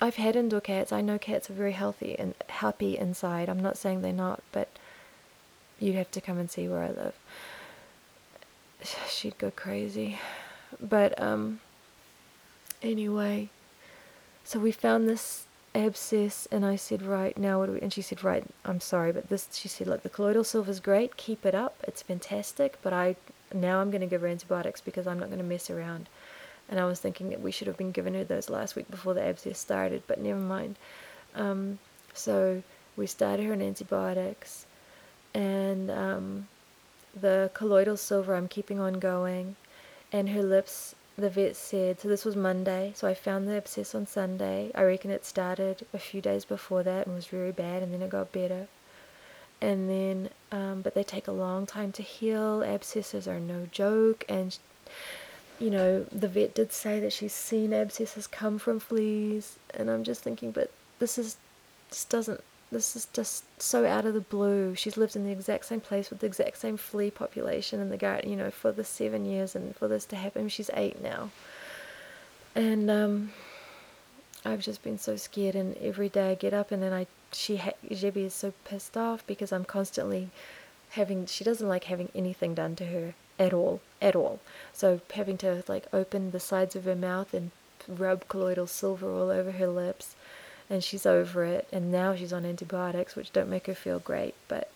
I've 0.00 0.16
had 0.16 0.36
indoor 0.36 0.60
cats. 0.60 0.92
I 0.92 1.00
know 1.00 1.18
cats 1.18 1.48
are 1.50 1.54
very 1.54 1.72
healthy 1.72 2.18
and 2.18 2.34
happy 2.48 2.96
inside. 2.98 3.48
I'm 3.48 3.60
not 3.60 3.76
saying 3.76 4.02
they're 4.02 4.12
not, 4.12 4.42
but 4.52 4.68
you'd 5.78 5.96
have 5.96 6.10
to 6.12 6.20
come 6.20 6.38
and 6.38 6.50
see 6.50 6.68
where 6.68 6.82
I 6.82 6.88
live. 6.88 7.14
She'd 9.08 9.38
go 9.38 9.50
crazy. 9.50 10.18
But 10.80 11.20
um 11.20 11.60
anyway, 12.82 13.50
so 14.44 14.58
we 14.58 14.72
found 14.72 15.08
this 15.08 15.46
abscess 15.74 16.46
and 16.50 16.64
I 16.64 16.76
said, 16.76 17.02
right, 17.02 17.36
now 17.36 17.62
we, 17.62 17.80
and 17.80 17.92
she 17.92 18.02
said, 18.02 18.22
right, 18.22 18.44
I'm 18.64 18.80
sorry, 18.80 19.12
but 19.12 19.28
this, 19.28 19.48
she 19.52 19.68
said, 19.68 19.86
look, 19.86 20.02
the 20.02 20.08
colloidal 20.08 20.44
silver 20.44 20.70
is 20.70 20.80
great, 20.80 21.16
keep 21.16 21.46
it 21.46 21.54
up, 21.54 21.76
it's 21.84 22.02
fantastic, 22.02 22.78
but 22.82 22.92
I 22.92 23.16
now 23.54 23.80
I'm 23.80 23.90
going 23.90 24.00
to 24.00 24.06
give 24.06 24.22
her 24.22 24.28
antibiotics 24.28 24.80
because 24.80 25.06
I'm 25.06 25.18
not 25.18 25.28
going 25.28 25.38
to 25.38 25.44
mess 25.44 25.70
around. 25.70 26.08
And 26.68 26.80
I 26.80 26.84
was 26.84 27.00
thinking 27.00 27.30
that 27.30 27.40
we 27.40 27.50
should 27.50 27.66
have 27.66 27.76
been 27.76 27.92
giving 27.92 28.14
her 28.14 28.24
those 28.24 28.48
last 28.48 28.76
week 28.76 28.90
before 28.90 29.14
the 29.14 29.22
abscess 29.22 29.58
started, 29.58 30.02
but 30.06 30.20
never 30.20 30.40
mind. 30.40 30.76
Um, 31.34 31.78
so 32.14 32.62
we 32.96 33.06
started 33.06 33.46
her 33.46 33.52
on 33.52 33.62
antibiotics, 33.62 34.66
and 35.34 35.90
um, 35.90 36.48
the 37.18 37.50
colloidal 37.54 37.96
silver 37.96 38.34
I'm 38.34 38.48
keeping 38.48 38.80
on 38.80 38.94
going, 38.94 39.56
and 40.12 40.30
her 40.30 40.42
lips. 40.42 40.94
The 41.22 41.30
vet 41.30 41.56
said 41.56 42.00
so. 42.00 42.08
This 42.08 42.24
was 42.24 42.34
Monday, 42.34 42.92
so 42.96 43.06
I 43.06 43.14
found 43.14 43.46
the 43.46 43.56
abscess 43.56 43.94
on 43.94 44.06
Sunday. 44.06 44.72
I 44.74 44.82
reckon 44.82 45.10
it 45.10 45.24
started 45.24 45.86
a 45.94 45.98
few 45.98 46.20
days 46.20 46.44
before 46.44 46.82
that 46.82 47.06
and 47.06 47.14
was 47.14 47.26
very 47.26 47.52
bad, 47.52 47.82
and 47.82 47.94
then 47.94 48.02
it 48.02 48.10
got 48.10 48.32
better 48.32 48.66
and 49.62 49.88
then 49.88 50.28
um, 50.50 50.82
but 50.82 50.94
they 50.94 51.04
take 51.04 51.28
a 51.28 51.32
long 51.32 51.64
time 51.64 51.92
to 51.92 52.02
heal 52.02 52.62
abscesses 52.64 53.28
are 53.28 53.38
no 53.38 53.68
joke 53.70 54.24
and 54.28 54.58
you 55.60 55.70
know 55.70 56.04
the 56.10 56.28
vet 56.28 56.54
did 56.54 56.72
say 56.72 56.98
that 56.98 57.12
she's 57.12 57.32
seen 57.32 57.72
abscesses 57.72 58.26
come 58.26 58.58
from 58.58 58.80
fleas 58.80 59.56
and 59.72 59.88
i'm 59.88 60.02
just 60.02 60.22
thinking 60.22 60.50
but 60.50 60.70
this 60.98 61.16
is 61.16 61.36
this 61.88 62.04
doesn't 62.04 62.42
this 62.72 62.96
is 62.96 63.06
just 63.12 63.44
so 63.60 63.84
out 63.86 64.06
of 64.06 64.14
the 64.14 64.20
blue. 64.20 64.74
She's 64.74 64.96
lived 64.96 65.14
in 65.14 65.24
the 65.24 65.30
exact 65.30 65.66
same 65.66 65.80
place 65.80 66.10
with 66.10 66.20
the 66.20 66.26
exact 66.26 66.56
same 66.56 66.76
flea 66.76 67.10
population 67.10 67.80
in 67.80 67.90
the 67.90 67.96
garden 67.96 68.30
you 68.30 68.36
know 68.36 68.50
for 68.50 68.72
the 68.72 68.82
seven 68.82 69.24
years 69.26 69.54
and 69.54 69.76
for 69.76 69.86
this 69.88 70.06
to 70.06 70.16
happen 70.16 70.48
she's 70.48 70.70
eight 70.74 71.02
now. 71.02 71.30
And 72.54 72.90
um 72.90 73.32
I've 74.44 74.60
just 74.60 74.82
been 74.82 74.98
so 74.98 75.14
scared, 75.14 75.54
and 75.54 75.76
every 75.76 76.08
day 76.08 76.32
I 76.32 76.34
get 76.34 76.52
up 76.52 76.72
and 76.72 76.82
then 76.82 76.92
I 76.92 77.06
she 77.30 77.58
ha- 77.58 77.78
Jebby 77.88 78.24
is 78.24 78.34
so 78.34 78.52
pissed 78.64 78.96
off 78.96 79.24
because 79.26 79.52
I'm 79.52 79.64
constantly 79.64 80.30
having 80.90 81.26
she 81.26 81.44
doesn't 81.44 81.68
like 81.68 81.84
having 81.84 82.08
anything 82.14 82.54
done 82.54 82.74
to 82.76 82.86
her 82.86 83.14
at 83.38 83.52
all 83.52 83.80
at 84.00 84.16
all. 84.16 84.40
So 84.72 85.00
having 85.14 85.36
to 85.38 85.62
like 85.68 85.86
open 85.92 86.30
the 86.30 86.40
sides 86.40 86.74
of 86.74 86.84
her 86.84 86.96
mouth 86.96 87.34
and 87.34 87.50
rub 87.86 88.28
colloidal 88.28 88.66
silver 88.66 89.10
all 89.10 89.30
over 89.30 89.52
her 89.52 89.68
lips 89.68 90.16
and 90.72 90.82
she's 90.82 91.04
over 91.04 91.44
it 91.44 91.68
and 91.70 91.92
now 91.92 92.16
she's 92.16 92.32
on 92.32 92.46
antibiotics 92.46 93.14
which 93.14 93.32
don't 93.32 93.50
make 93.50 93.66
her 93.66 93.74
feel 93.74 93.98
great 93.98 94.34
but 94.48 94.70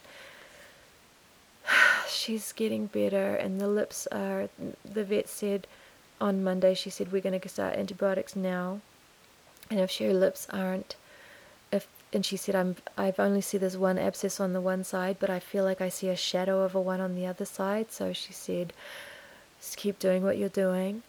she's 2.07 2.53
getting 2.53 2.87
better 2.87 3.35
and 3.35 3.59
the 3.59 3.67
lips 3.67 4.07
are 4.13 4.51
the 4.85 5.03
vet 5.03 5.27
said 5.27 5.67
on 6.21 6.45
Monday 6.45 6.75
she 6.75 6.91
said 6.91 7.11
we're 7.11 7.23
going 7.23 7.41
to 7.41 7.49
start 7.49 7.75
antibiotics 7.75 8.37
now 8.37 8.81
and 9.71 9.81
if 9.81 9.97
her 9.97 10.13
lips 10.13 10.47
aren't 10.53 10.97
if 11.73 11.89
and 12.13 12.25
she 12.25 12.37
said, 12.37 12.55
I'm, 12.55 12.77
I've 12.97 13.19
only 13.19 13.41
see 13.41 13.59
this 13.59 13.77
one 13.77 13.99
abscess 13.99 14.39
on 14.39 14.53
the 14.53 14.61
one 14.61 14.85
side, 14.85 15.17
but 15.19 15.29
I 15.29 15.41
feel 15.41 15.65
like 15.65 15.81
I 15.81 15.89
see 15.89 16.09
a 16.09 16.17
shadow 16.17 16.63
of 16.63 16.75
a 16.75 16.81
one 16.81 17.01
on 17.01 17.17
the 17.17 17.27
other 17.27 17.45
side. 17.45 17.91
So 17.91 18.13
she 18.13 18.33
said, 18.33 18.73
just 19.61 19.77
keep 19.77 19.99
doing 19.99 20.23
what 20.23 20.39
you're 20.39 20.49
doing. 20.49 21.03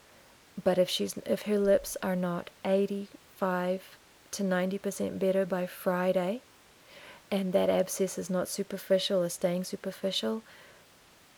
But 0.62 0.76
if 0.76 0.90
she's, 0.90 1.16
if 1.24 1.42
her 1.42 1.58
lips 1.58 1.96
are 2.02 2.16
not 2.16 2.50
85 2.64 3.97
to 4.32 4.42
90% 4.42 5.18
better 5.18 5.44
by 5.46 5.66
Friday, 5.66 6.40
and 7.30 7.52
that 7.52 7.70
abscess 7.70 8.18
is 8.18 8.30
not 8.30 8.48
superficial 8.48 9.22
or 9.22 9.28
staying 9.28 9.64
superficial, 9.64 10.42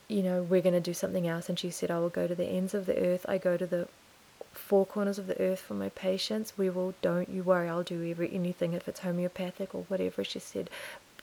you 0.09 0.22
know, 0.22 0.43
we're 0.43 0.61
going 0.61 0.74
to 0.74 0.80
do 0.80 0.95
something 0.95 1.26
else. 1.28 1.49
And 1.49 1.59
she 1.59 1.70
said, 1.70 1.91
I 1.91 1.99
will 2.01 2.09
go 2.09 2.26
to 2.26 2.34
the 2.34 2.47
ends 2.47 2.74
of 2.74 2.86
the 2.86 2.99
earth. 2.99 3.24
I 3.28 3.38
go 3.38 3.57
to 3.57 3.66
the 3.66 3.88
four 4.53 4.84
corners 4.84 5.18
of 5.18 5.28
the 5.28 5.41
earth 5.41 5.61
for 5.61 5.74
my 5.74 5.88
patients. 5.91 6.55
We 6.57 6.68
will, 6.68 6.95
don't 7.01 7.28
you 7.28 7.43
worry, 7.45 7.68
I'll 7.68 7.84
do 7.84 8.09
every, 8.09 8.32
anything 8.32 8.72
if 8.72 8.88
it's 8.88 9.01
homeopathic 9.01 9.74
or 9.74 9.84
whatever. 9.88 10.24
She 10.24 10.41
said, 10.41 10.68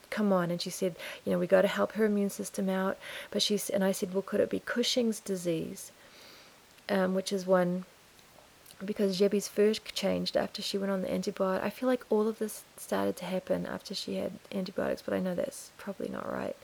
come 0.10 0.32
on. 0.32 0.52
And 0.52 0.62
she 0.62 0.70
said, 0.70 0.96
you 1.26 1.32
know, 1.32 1.40
we 1.40 1.48
got 1.48 1.64
to 1.64 1.68
help 1.68 1.94
her 1.94 2.06
immune 2.06 2.30
system 2.30 2.70
out. 2.70 2.98
But 3.30 3.42
she's, 3.42 3.70
and 3.70 3.84
I 3.84 3.92
said, 3.92 4.14
well, 4.14 4.22
could 4.22 4.40
it 4.40 4.50
be 4.50 4.60
Cushing's 4.60 5.20
disease? 5.20 5.92
Um, 6.90 7.14
which 7.14 7.34
is 7.34 7.46
one, 7.46 7.84
because 8.84 9.18
Jebby's 9.18 9.48
first 9.48 9.94
changed 9.96 10.38
after 10.38 10.62
she 10.62 10.78
went 10.78 10.92
on 10.92 11.02
the 11.02 11.08
antibiotic. 11.08 11.64
I 11.64 11.70
feel 11.70 11.88
like 11.88 12.06
all 12.10 12.28
of 12.28 12.40
this 12.40 12.64
started 12.78 13.16
to 13.18 13.26
happen 13.26 13.66
after 13.66 13.96
she 13.96 14.16
had 14.16 14.34
antibiotics, 14.52 15.02
but 15.02 15.14
I 15.14 15.20
know 15.20 15.36
that's 15.36 15.72
probably 15.78 16.10
not 16.10 16.32
right 16.32 16.56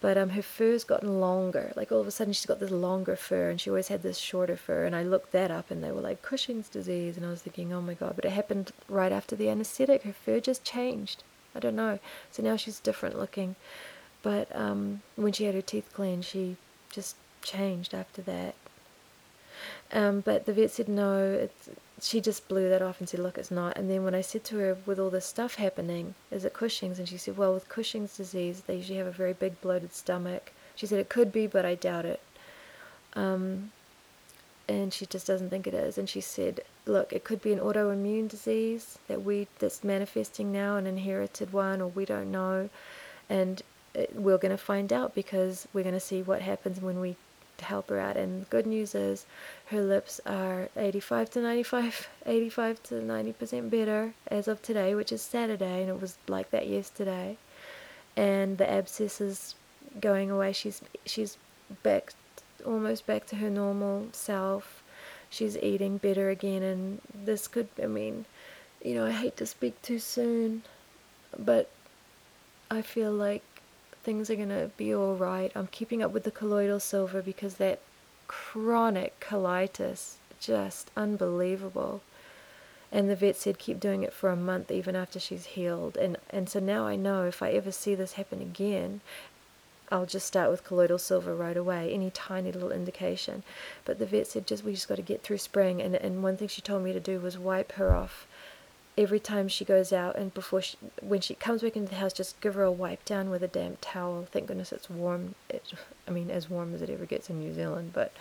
but 0.00 0.16
um, 0.16 0.30
her 0.30 0.42
fur's 0.42 0.84
gotten 0.84 1.20
longer. 1.20 1.72
Like 1.76 1.92
all 1.92 2.00
of 2.00 2.06
a 2.06 2.10
sudden, 2.10 2.32
she's 2.32 2.46
got 2.46 2.60
this 2.60 2.70
longer 2.70 3.16
fur, 3.16 3.50
and 3.50 3.60
she 3.60 3.68
always 3.68 3.88
had 3.88 4.02
this 4.02 4.18
shorter 4.18 4.56
fur. 4.56 4.84
And 4.84 4.96
I 4.96 5.02
looked 5.02 5.32
that 5.32 5.50
up, 5.50 5.70
and 5.70 5.84
they 5.84 5.92
were 5.92 6.00
like 6.00 6.22
Cushing's 6.22 6.68
disease, 6.68 7.16
and 7.16 7.26
I 7.26 7.30
was 7.30 7.42
thinking, 7.42 7.72
oh 7.72 7.82
my 7.82 7.94
god! 7.94 8.14
But 8.16 8.24
it 8.24 8.32
happened 8.32 8.72
right 8.88 9.12
after 9.12 9.36
the 9.36 9.50
anesthetic. 9.50 10.02
Her 10.02 10.12
fur 10.12 10.40
just 10.40 10.64
changed. 10.64 11.22
I 11.54 11.60
don't 11.60 11.76
know. 11.76 11.98
So 12.30 12.42
now 12.42 12.56
she's 12.56 12.80
different 12.80 13.18
looking. 13.18 13.56
But 14.22 14.54
um, 14.54 15.02
when 15.16 15.32
she 15.32 15.44
had 15.44 15.54
her 15.54 15.62
teeth 15.62 15.90
cleaned, 15.92 16.24
she 16.24 16.56
just 16.90 17.16
changed 17.42 17.92
after 17.92 18.22
that. 18.22 18.54
Um, 19.92 20.20
but 20.20 20.46
the 20.46 20.52
vet 20.52 20.70
said 20.70 20.88
no. 20.88 21.48
She 22.00 22.20
just 22.20 22.48
blew 22.48 22.70
that 22.70 22.82
off 22.82 23.00
and 23.00 23.08
said, 23.08 23.20
Look, 23.20 23.38
it's 23.38 23.50
not. 23.50 23.76
And 23.76 23.90
then 23.90 24.04
when 24.04 24.14
I 24.14 24.20
said 24.20 24.44
to 24.44 24.58
her, 24.58 24.78
with 24.86 24.98
all 24.98 25.10
this 25.10 25.26
stuff 25.26 25.56
happening, 25.56 26.14
is 26.30 26.44
it 26.44 26.54
Cushing's? 26.54 26.98
And 26.98 27.08
she 27.08 27.18
said, 27.18 27.36
Well, 27.36 27.52
with 27.52 27.68
Cushing's 27.68 28.16
disease, 28.16 28.62
they 28.66 28.76
usually 28.76 28.98
have 28.98 29.06
a 29.06 29.12
very 29.12 29.32
big 29.32 29.60
bloated 29.60 29.92
stomach. 29.92 30.52
She 30.76 30.86
said, 30.86 30.98
It 30.98 31.08
could 31.08 31.32
be, 31.32 31.46
but 31.46 31.64
I 31.64 31.74
doubt 31.74 32.06
it. 32.06 32.20
Um, 33.14 33.72
and 34.68 34.94
she 34.94 35.04
just 35.04 35.26
doesn't 35.26 35.50
think 35.50 35.66
it 35.66 35.74
is. 35.74 35.98
And 35.98 36.08
she 36.08 36.20
said, 36.20 36.60
Look, 36.86 37.12
it 37.12 37.24
could 37.24 37.42
be 37.42 37.52
an 37.52 37.58
autoimmune 37.58 38.28
disease 38.28 38.98
that 39.08 39.24
we 39.24 39.48
that's 39.58 39.84
manifesting 39.84 40.52
now, 40.52 40.76
an 40.76 40.86
inherited 40.86 41.52
one, 41.52 41.80
or 41.80 41.88
we 41.88 42.04
don't 42.04 42.30
know. 42.30 42.70
And 43.28 43.62
it, 43.94 44.14
we're 44.14 44.38
going 44.38 44.56
to 44.56 44.58
find 44.58 44.92
out 44.92 45.14
because 45.14 45.66
we're 45.72 45.82
going 45.82 45.94
to 45.94 46.00
see 46.00 46.22
what 46.22 46.40
happens 46.42 46.80
when 46.80 47.00
we 47.00 47.16
to 47.60 47.64
help 47.64 47.88
her 47.90 48.00
out. 48.00 48.16
And 48.16 48.48
good 48.50 48.66
news 48.66 48.94
is 48.94 49.26
her 49.66 49.80
lips 49.80 50.20
are 50.26 50.68
85 50.76 51.30
to 51.30 51.40
95, 51.40 52.08
85 52.26 52.82
to 52.84 52.94
90% 52.94 53.70
better 53.70 54.14
as 54.28 54.48
of 54.48 54.60
today, 54.62 54.94
which 54.94 55.12
is 55.12 55.22
Saturday, 55.22 55.82
and 55.82 55.90
it 55.90 56.00
was 56.00 56.18
like 56.28 56.50
that 56.50 56.66
yesterday. 56.66 57.36
And 58.16 58.58
the 58.58 58.68
abscess 58.68 59.20
is 59.20 59.54
going 60.00 60.30
away. 60.30 60.52
She's 60.52 60.82
she's 61.06 61.38
back, 61.82 62.12
almost 62.66 63.06
back 63.06 63.26
to 63.26 63.36
her 63.36 63.50
normal 63.50 64.08
self. 64.12 64.82
She's 65.30 65.56
eating 65.56 65.98
better 65.98 66.28
again, 66.28 66.62
and 66.62 67.00
this 67.14 67.46
could, 67.46 67.68
I 67.80 67.86
mean, 67.86 68.24
you 68.84 68.94
know, 68.96 69.06
I 69.06 69.12
hate 69.12 69.36
to 69.36 69.46
speak 69.46 69.80
too 69.80 70.00
soon, 70.00 70.64
but 71.38 71.70
I 72.68 72.82
feel 72.82 73.12
like 73.12 73.44
things 74.02 74.30
are 74.30 74.36
going 74.36 74.48
to 74.48 74.70
be 74.76 74.94
all 74.94 75.14
right. 75.14 75.52
I'm 75.54 75.68
keeping 75.68 76.02
up 76.02 76.12
with 76.12 76.24
the 76.24 76.30
colloidal 76.30 76.80
silver 76.80 77.22
because 77.22 77.54
that 77.54 77.80
chronic 78.28 79.20
cheilitis, 79.20 80.14
just 80.40 80.90
unbelievable. 80.96 82.00
And 82.92 83.08
the 83.08 83.16
vet 83.16 83.36
said 83.36 83.58
keep 83.58 83.78
doing 83.78 84.02
it 84.02 84.12
for 84.12 84.30
a 84.30 84.36
month 84.36 84.70
even 84.70 84.96
after 84.96 85.20
she's 85.20 85.46
healed. 85.46 85.96
And, 85.96 86.16
and 86.30 86.48
so 86.48 86.58
now 86.60 86.86
I 86.86 86.96
know 86.96 87.24
if 87.24 87.42
I 87.42 87.50
ever 87.52 87.70
see 87.70 87.94
this 87.94 88.14
happen 88.14 88.40
again, 88.40 89.00
I'll 89.92 90.06
just 90.06 90.26
start 90.26 90.50
with 90.50 90.64
colloidal 90.64 90.98
silver 90.98 91.34
right 91.34 91.56
away, 91.56 91.92
any 91.92 92.10
tiny 92.10 92.52
little 92.52 92.70
indication. 92.70 93.42
But 93.84 93.98
the 93.98 94.06
vet 94.06 94.28
said 94.28 94.46
just 94.46 94.64
we 94.64 94.72
just 94.72 94.88
got 94.88 94.96
to 94.96 95.02
get 95.02 95.22
through 95.22 95.38
spring. 95.38 95.82
And, 95.82 95.94
and 95.94 96.22
one 96.22 96.36
thing 96.36 96.48
she 96.48 96.62
told 96.62 96.84
me 96.84 96.92
to 96.92 97.00
do 97.00 97.20
was 97.20 97.36
wipe 97.36 97.72
her 97.72 97.94
off 97.94 98.26
every 98.98 99.20
time 99.20 99.48
she 99.48 99.64
goes 99.64 99.92
out 99.92 100.16
and 100.16 100.34
before 100.34 100.60
she, 100.60 100.76
when 101.00 101.20
she 101.20 101.34
comes 101.34 101.62
back 101.62 101.76
into 101.76 101.90
the 101.90 101.96
house, 101.96 102.12
just 102.12 102.40
give 102.40 102.54
her 102.54 102.62
a 102.62 102.72
wipe 102.72 103.04
down 103.04 103.30
with 103.30 103.42
a 103.42 103.48
damp 103.48 103.78
towel. 103.80 104.26
Thank 104.30 104.48
goodness 104.48 104.72
it's 104.72 104.90
warm. 104.90 105.34
It, 105.48 105.72
I 106.08 106.10
mean, 106.10 106.30
as 106.30 106.50
warm 106.50 106.74
as 106.74 106.82
it 106.82 106.90
ever 106.90 107.06
gets 107.06 107.30
in 107.30 107.38
New 107.38 107.54
Zealand, 107.54 107.92
but 107.92 108.12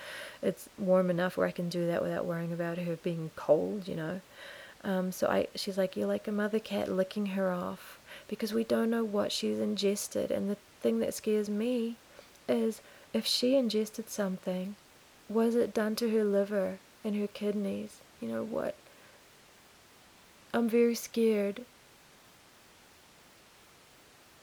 it's 0.41 0.69
warm 0.77 1.09
enough 1.09 1.37
where 1.37 1.47
I 1.47 1.51
can 1.51 1.69
do 1.69 1.87
that 1.87 2.03
without 2.03 2.25
worrying 2.25 2.53
about 2.53 2.77
her 2.77 2.95
being 2.97 3.31
cold, 3.35 3.87
you 3.87 3.95
know. 3.95 4.21
Um, 4.83 5.11
so 5.11 5.27
I, 5.27 5.47
she's 5.55 5.77
like, 5.77 5.97
you're 5.97 6.07
like 6.07 6.27
a 6.27 6.31
mother 6.31 6.59
cat 6.59 6.89
licking 6.89 7.27
her 7.27 7.51
off 7.51 7.99
because 8.27 8.53
we 8.53 8.63
don't 8.63 8.89
know 8.89 9.03
what 9.03 9.31
she's 9.31 9.59
ingested. 9.59 10.31
And 10.31 10.49
the 10.49 10.57
thing 10.81 10.99
that 10.99 11.13
scares 11.13 11.49
me 11.49 11.95
is 12.47 12.81
if 13.13 13.25
she 13.25 13.55
ingested 13.55 14.09
something, 14.09 14.75
was 15.27 15.55
it 15.55 15.73
done 15.73 15.95
to 15.97 16.09
her 16.11 16.23
liver 16.23 16.79
and 17.03 17.15
her 17.15 17.27
kidneys? 17.27 17.99
You 18.21 18.29
know 18.29 18.43
what? 18.43 18.75
I'm 20.53 20.67
very 20.67 20.95
scared. 20.95 21.65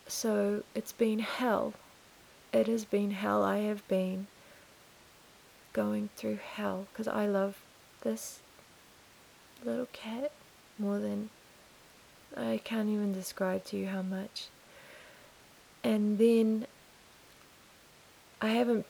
So 0.07 0.63
it's 0.75 0.93
been 0.93 1.19
hell. 1.19 1.75
It 2.53 2.69
has 2.69 2.85
been 2.85 3.11
hell. 3.11 3.43
I 3.43 3.59
have 3.59 3.87
been 3.89 4.29
going 5.73 6.09
through 6.17 6.39
hell 6.55 6.87
because 6.93 7.09
I 7.09 7.27
love 7.27 7.59
this 8.03 8.41
little 9.65 9.89
cat 9.93 10.31
more 10.79 10.99
than 10.99 11.31
I 12.37 12.61
can't 12.63 12.89
even 12.89 13.13
describe 13.13 13.65
to 13.67 13.77
you 13.77 13.87
how 13.87 14.03
much. 14.03 14.49
And 15.83 16.19
then 16.19 16.67
I 18.41 18.49
haven't 18.49 18.87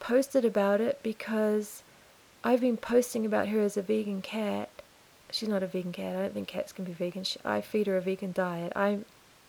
posted 0.00 0.44
about 0.44 0.80
it 0.80 1.00
because 1.02 1.82
I've 2.44 2.60
been 2.60 2.76
posting 2.76 3.24
about 3.24 3.48
her 3.48 3.60
as 3.60 3.76
a 3.76 3.82
vegan 3.82 4.22
cat 4.22 4.67
she's 5.30 5.48
not 5.48 5.62
a 5.62 5.66
vegan 5.66 5.92
cat. 5.92 6.16
I 6.16 6.22
don't 6.22 6.34
think 6.34 6.48
cats 6.48 6.72
can 6.72 6.84
be 6.84 6.92
vegan. 6.92 7.24
She, 7.24 7.38
I 7.44 7.60
feed 7.60 7.86
her 7.86 7.96
a 7.96 8.00
vegan 8.00 8.32
diet. 8.32 8.72
I 8.74 9.00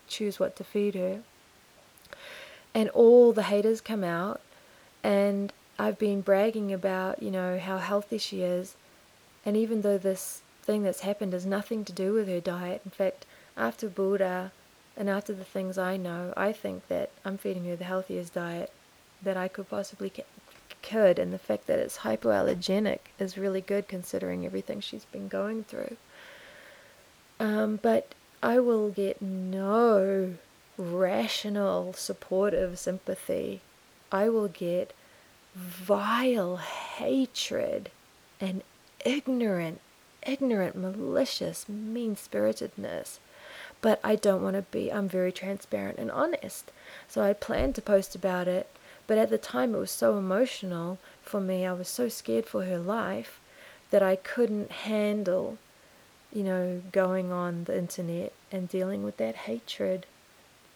choose 0.08 0.40
what 0.40 0.56
to 0.58 0.64
feed 0.64 0.96
her. 0.96 1.20
And 2.74 2.90
all 2.90 3.34
the 3.34 3.44
haters 3.44 3.82
come 3.82 4.04
out, 4.04 4.42
and 5.04 5.52
I've 5.78 5.98
been 5.98 6.22
bragging 6.22 6.72
about, 6.74 7.24
you 7.24 7.32
know, 7.32 7.58
how 7.58 7.78
healthy 7.78 8.18
she 8.18 8.42
is. 8.42 8.76
And 9.46 9.56
even 9.56 9.82
though 9.82 9.98
this 9.98 10.42
thing 10.64 10.84
that's 10.84 11.02
happened 11.02 11.34
has 11.34 11.46
nothing 11.46 11.86
to 11.86 11.94
do 11.94 12.14
with 12.14 12.28
her 12.28 12.42
diet, 12.42 12.82
in 12.86 12.92
fact, 12.92 13.26
after 13.58 13.88
Buddha 13.88 14.52
and 14.96 15.10
after 15.10 15.34
the 15.34 15.46
things 15.46 15.78
I 15.78 15.98
know, 15.98 16.34
I 16.36 16.52
think 16.52 16.88
that 16.90 17.12
I'm 17.24 17.38
feeding 17.38 17.66
her 17.66 17.76
the 17.76 17.86
healthiest 17.86 18.34
diet 18.34 18.72
that 19.22 19.38
I 19.38 19.48
could 19.48 19.70
possibly 19.70 20.10
could, 20.82 21.20
and 21.20 21.34
the 21.34 21.40
fact 21.40 21.68
that 21.68 21.80
it's 21.80 22.00
hypoallergenic 22.00 23.00
is 23.20 23.38
really 23.38 23.62
good 23.62 23.88
considering 23.88 24.46
everything 24.46 24.82
she's 24.82 25.06
been 25.06 25.28
going 25.28 25.64
through. 25.64 25.98
Um, 27.40 27.80
but 27.82 28.14
I 28.42 28.60
will 28.60 28.90
get 28.90 29.22
no 29.22 30.36
rational, 30.78 31.94
supportive 31.94 32.80
sympathy. 32.80 33.62
I 34.12 34.30
will 34.30 34.48
get 34.48 34.94
vile 35.56 36.58
hatred 36.58 37.92
and 38.40 38.64
ignorant, 39.06 39.82
ignorant, 40.26 40.76
malicious, 40.76 41.68
mean 41.68 42.16
spiritedness. 42.16 43.20
But 43.82 44.00
I 44.04 44.16
don't 44.16 44.44
want 44.44 44.56
to 44.56 44.64
be, 44.64 44.92
I'm 44.92 45.08
very 45.08 45.32
transparent 45.32 46.00
and 46.00 46.12
honest. 46.12 46.72
So 47.08 47.22
I 47.22 47.34
plan 47.34 47.74
to 47.74 47.82
post 47.82 48.16
about 48.16 48.48
it 48.48 48.70
but 49.10 49.18
at 49.18 49.32
the 49.32 49.40
time, 49.40 49.74
it 49.74 49.80
was 49.80 49.90
so 49.90 50.20
emotional 50.20 51.00
for 51.24 51.42
me. 51.42 51.66
I 51.66 51.74
was 51.74 51.88
so 51.88 52.10
scared 52.10 52.46
for 52.46 52.66
her 52.66 52.78
life 52.78 53.40
that 53.90 54.04
I 54.04 54.16
couldn't 54.16 54.72
handle, 54.72 55.58
you 56.32 56.44
know, 56.44 56.84
going 56.92 57.32
on 57.32 57.64
the 57.64 57.76
internet 57.76 58.34
and 58.52 58.70
dealing 58.70 59.02
with 59.02 59.18
that 59.18 59.36
hatred 59.50 60.06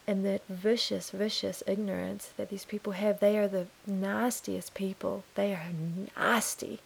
and 0.07 0.25
that 0.25 0.41
vicious, 0.49 1.11
vicious 1.11 1.61
ignorance 1.67 2.31
that 2.35 2.49
these 2.49 2.65
people 2.65 2.93
have. 2.93 3.19
They 3.19 3.37
are 3.37 3.47
the 3.47 3.67
nastiest 3.85 4.73
people. 4.73 5.23
They 5.35 5.53
are 5.53 5.69
nasty. 6.17 6.79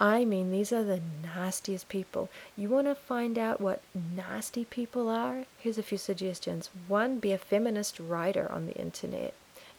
I 0.00 0.24
mean, 0.24 0.50
these 0.50 0.72
are 0.72 0.82
the 0.82 1.02
nastiest 1.22 1.90
people. 1.90 2.30
You 2.56 2.70
want 2.70 2.86
to 2.86 2.94
find 2.94 3.36
out 3.36 3.60
what 3.60 3.82
nasty 3.94 4.64
people 4.64 5.10
are? 5.10 5.44
Here's 5.58 5.76
a 5.76 5.82
few 5.82 5.98
suggestions. 5.98 6.70
One, 6.88 7.18
be 7.18 7.32
a 7.32 7.38
feminist 7.38 8.00
writer 8.00 8.50
on 8.50 8.64
the 8.64 8.76
internet 8.76 9.34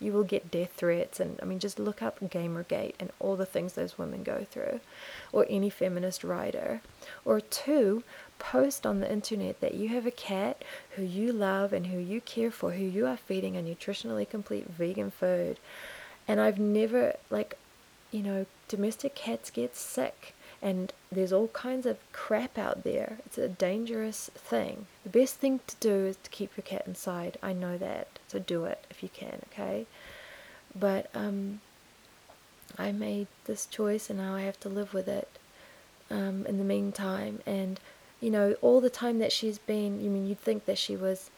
you 0.06 0.14
will 0.14 0.24
get 0.24 0.52
death 0.52 0.74
threats. 0.74 1.20
And 1.20 1.40
I 1.42 1.46
mean, 1.46 1.60
just 1.60 1.80
look 1.80 2.02
up 2.02 2.20
Gamergate 2.20 2.94
and 3.00 3.12
all 3.20 3.36
the 3.36 3.46
things 3.46 3.74
those 3.74 3.98
women 3.98 4.24
go 4.24 4.46
through, 4.50 4.80
or 5.32 5.46
any 5.50 5.70
feminist 5.70 6.24
writer. 6.24 6.82
Or 7.26 7.42
two, 7.42 8.04
post 8.38 8.86
on 8.86 9.00
the 9.00 9.12
internet 9.12 9.60
that 9.62 9.74
you 9.74 9.90
have 9.90 10.06
a 10.06 10.12
cat 10.12 10.62
who 10.92 11.04
you 11.04 11.34
love 11.34 11.74
and 11.74 11.88
who 11.88 11.98
you 11.98 12.22
care 12.22 12.52
for, 12.52 12.74
who 12.74 12.86
you 12.86 13.08
are 13.08 13.18
feeding 13.18 13.58
a 13.58 13.62
nutritionally 13.62 14.30
complete 14.30 14.70
vegan 14.70 15.12
food. 15.12 15.58
And 16.28 16.40
I've 16.40 16.60
never, 16.60 17.16
like, 17.30 17.58
you 18.12 18.22
know, 18.22 18.46
domestic 18.68 19.16
cats 19.16 19.50
get 19.50 19.76
sick 19.76 20.34
and 20.62 20.94
there's 21.12 21.34
all 21.34 21.50
kinds 21.50 21.86
of 21.86 21.98
crap 22.12 22.58
out 22.58 22.84
there. 22.84 23.20
It's 23.26 23.38
a 23.38 23.48
dangerous 23.48 24.32
thing. 24.34 24.88
The 25.04 25.10
best 25.10 25.36
thing 25.36 25.60
to 25.68 25.76
do 25.80 26.08
is 26.08 26.18
to 26.24 26.30
keep 26.30 26.58
your 26.58 26.64
cat 26.64 26.88
inside. 26.88 27.38
I 27.44 27.54
know 27.54 27.78
that. 27.78 28.15
So 28.36 28.40
do 28.40 28.66
it 28.66 28.84
if 28.90 29.02
you 29.02 29.08
can, 29.08 29.40
okay? 29.50 29.86
But 30.78 31.10
um, 31.16 31.62
I 32.78 32.92
made 32.92 33.28
this 33.46 33.66
choice 33.66 34.10
and 34.10 34.20
now 34.20 34.36
I 34.36 34.42
have 34.42 34.60
to 34.60 34.68
live 34.68 34.94
with 34.94 35.08
it 35.08 35.30
um, 36.12 36.46
in 36.46 36.58
the 36.58 36.66
meantime. 36.66 37.40
And, 37.46 37.80
you 38.20 38.30
know, 38.30 38.58
all 38.62 38.82
the 38.82 38.90
time 38.90 39.20
that 39.20 39.32
she's 39.32 39.58
been, 39.58 40.04
you 40.04 40.10
mean, 40.10 40.28
you'd 40.28 40.42
think 40.42 40.66
that 40.66 40.78
she 40.78 40.98
was, 40.98 41.30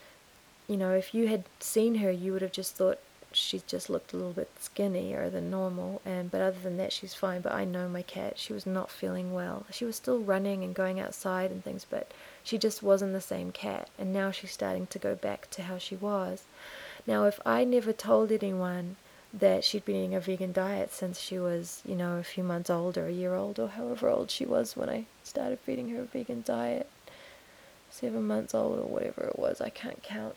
you 0.68 0.76
know, 0.76 0.94
if 0.94 1.14
you 1.14 1.28
had 1.28 1.44
seen 1.60 1.96
her, 1.96 2.10
you 2.10 2.34
would 2.34 2.42
have 2.42 2.52
just 2.52 2.76
thought, 2.76 2.98
she 3.32 3.62
just 3.68 3.92
looked 3.92 4.14
a 4.14 4.18
little 4.18 4.34
bit 4.34 4.50
skinnier 4.60 5.30
than 5.30 5.52
normal. 5.52 6.02
And 6.04 6.32
but 6.32 6.42
other 6.42 6.58
than 6.64 6.78
that 6.78 6.92
she's 6.92 7.14
fine. 7.14 7.42
But 7.42 7.52
i 7.52 7.66
know 7.66 7.88
my 7.88 8.02
cat 8.02 8.40
she 8.40 8.54
was 8.54 8.66
not 8.66 8.90
feeling 8.90 9.34
well. 9.34 9.68
She 9.70 9.86
was 9.86 9.98
still 9.98 10.18
running 10.18 10.64
and 10.64 10.74
going 10.74 11.00
outside 11.00 11.52
and 11.52 11.64
things 11.64 11.86
but 11.88 12.12
she 12.44 12.58
just 12.58 12.82
wasn't 12.82 13.14
the 13.14 13.22
same 13.22 13.52
cat. 13.52 13.90
And 14.00 14.12
now 14.12 14.32
she's 14.32 14.52
starting 14.52 14.88
to 14.88 14.98
go 14.98 15.14
back 15.14 15.52
to 15.52 15.64
how 15.64 15.78
she 15.78 15.96
was 15.96 16.46
now 17.08 17.24
if 17.26 17.40
i 17.46 17.64
never 17.64 17.92
told 17.92 18.32
anyone 18.32 18.96
that 19.34 19.64
she'd 19.64 19.86
been 19.86 19.96
eating 19.96 20.16
a 20.16 20.20
vegan 20.20 20.52
diet 20.52 20.94
since 20.94 21.20
she 21.20 21.40
was 21.40 21.82
you 21.86 21.96
know 21.96 22.18
a 22.18 22.24
few 22.24 22.44
months 22.44 22.70
old 22.70 22.98
or 22.98 23.08
a 23.08 23.12
year 23.12 23.34
old 23.34 23.60
or 23.60 23.70
however 23.70 24.10
old 24.10 24.30
she 24.30 24.46
was 24.46 24.78
when 24.78 24.90
i 24.90 25.06
started 25.24 25.60
feeding 25.60 25.90
her 25.90 26.02
a 26.02 26.06
vegan 26.06 26.44
diet 26.46 26.90
seven 27.90 28.26
months 28.28 28.54
old 28.54 28.78
or 28.78 28.84
whatever 28.84 29.24
it 29.24 29.40
was 29.40 29.60
i 29.62 29.70
can't 29.70 30.04
count 30.04 30.36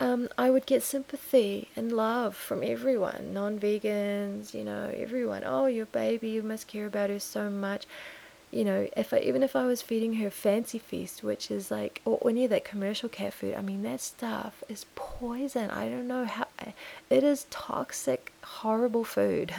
um, 0.00 0.30
I 0.38 0.48
would 0.48 0.64
get 0.64 0.82
sympathy 0.82 1.68
and 1.76 1.92
love 1.92 2.34
from 2.34 2.62
everyone, 2.62 3.34
non-vegans, 3.34 4.54
you 4.54 4.64
know, 4.64 4.90
everyone. 4.96 5.42
Oh, 5.44 5.66
your 5.66 5.84
baby, 5.84 6.30
you 6.30 6.42
must 6.42 6.66
care 6.66 6.86
about 6.86 7.10
her 7.10 7.20
so 7.20 7.50
much. 7.50 7.84
You 8.50 8.64
know, 8.64 8.88
if 8.96 9.12
I, 9.12 9.18
even 9.18 9.42
if 9.42 9.54
I 9.54 9.64
was 9.64 9.80
feeding 9.80 10.14
her 10.14 10.30
Fancy 10.30 10.78
Feast, 10.78 11.22
which 11.22 11.50
is 11.50 11.70
like, 11.70 12.02
or 12.04 12.18
any 12.28 12.44
of 12.44 12.50
that 12.50 12.64
commercial 12.64 13.08
cat 13.08 13.32
food, 13.32 13.54
I 13.54 13.62
mean, 13.62 13.82
that 13.82 14.00
stuff 14.00 14.64
is 14.68 14.86
poison. 14.96 15.70
I 15.70 15.88
don't 15.88 16.08
know 16.08 16.24
how, 16.24 16.48
it 17.08 17.22
is 17.22 17.46
toxic, 17.50 18.32
horrible 18.42 19.04
food. 19.04 19.54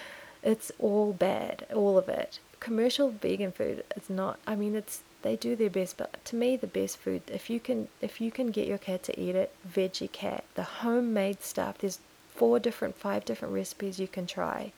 it's 0.44 0.70
all 0.78 1.12
bad, 1.12 1.66
all 1.74 1.98
of 1.98 2.08
it. 2.08 2.38
Commercial 2.60 3.10
vegan 3.10 3.52
food 3.52 3.84
is 3.96 4.08
not, 4.08 4.38
I 4.46 4.54
mean, 4.54 4.76
it's 4.76 5.02
they 5.22 5.34
do 5.34 5.56
their 5.56 5.70
best 5.70 5.96
but 5.96 6.24
to 6.24 6.36
me 6.36 6.56
the 6.56 6.68
best 6.68 6.98
food 6.98 7.20
if 7.26 7.50
you 7.50 7.58
can 7.58 7.88
if 8.00 8.20
you 8.20 8.30
can 8.30 8.52
get 8.52 8.68
your 8.68 8.78
cat 8.78 9.02
to 9.02 9.20
eat 9.20 9.34
it 9.34 9.52
Vegecat, 9.68 10.42
the 10.54 10.62
homemade 10.62 11.42
stuff 11.42 11.78
there's 11.78 11.98
four 12.28 12.60
different 12.60 12.94
five 12.96 13.24
different 13.24 13.52
recipes 13.52 13.98
you 13.98 14.06
can 14.06 14.24
try 14.24 14.70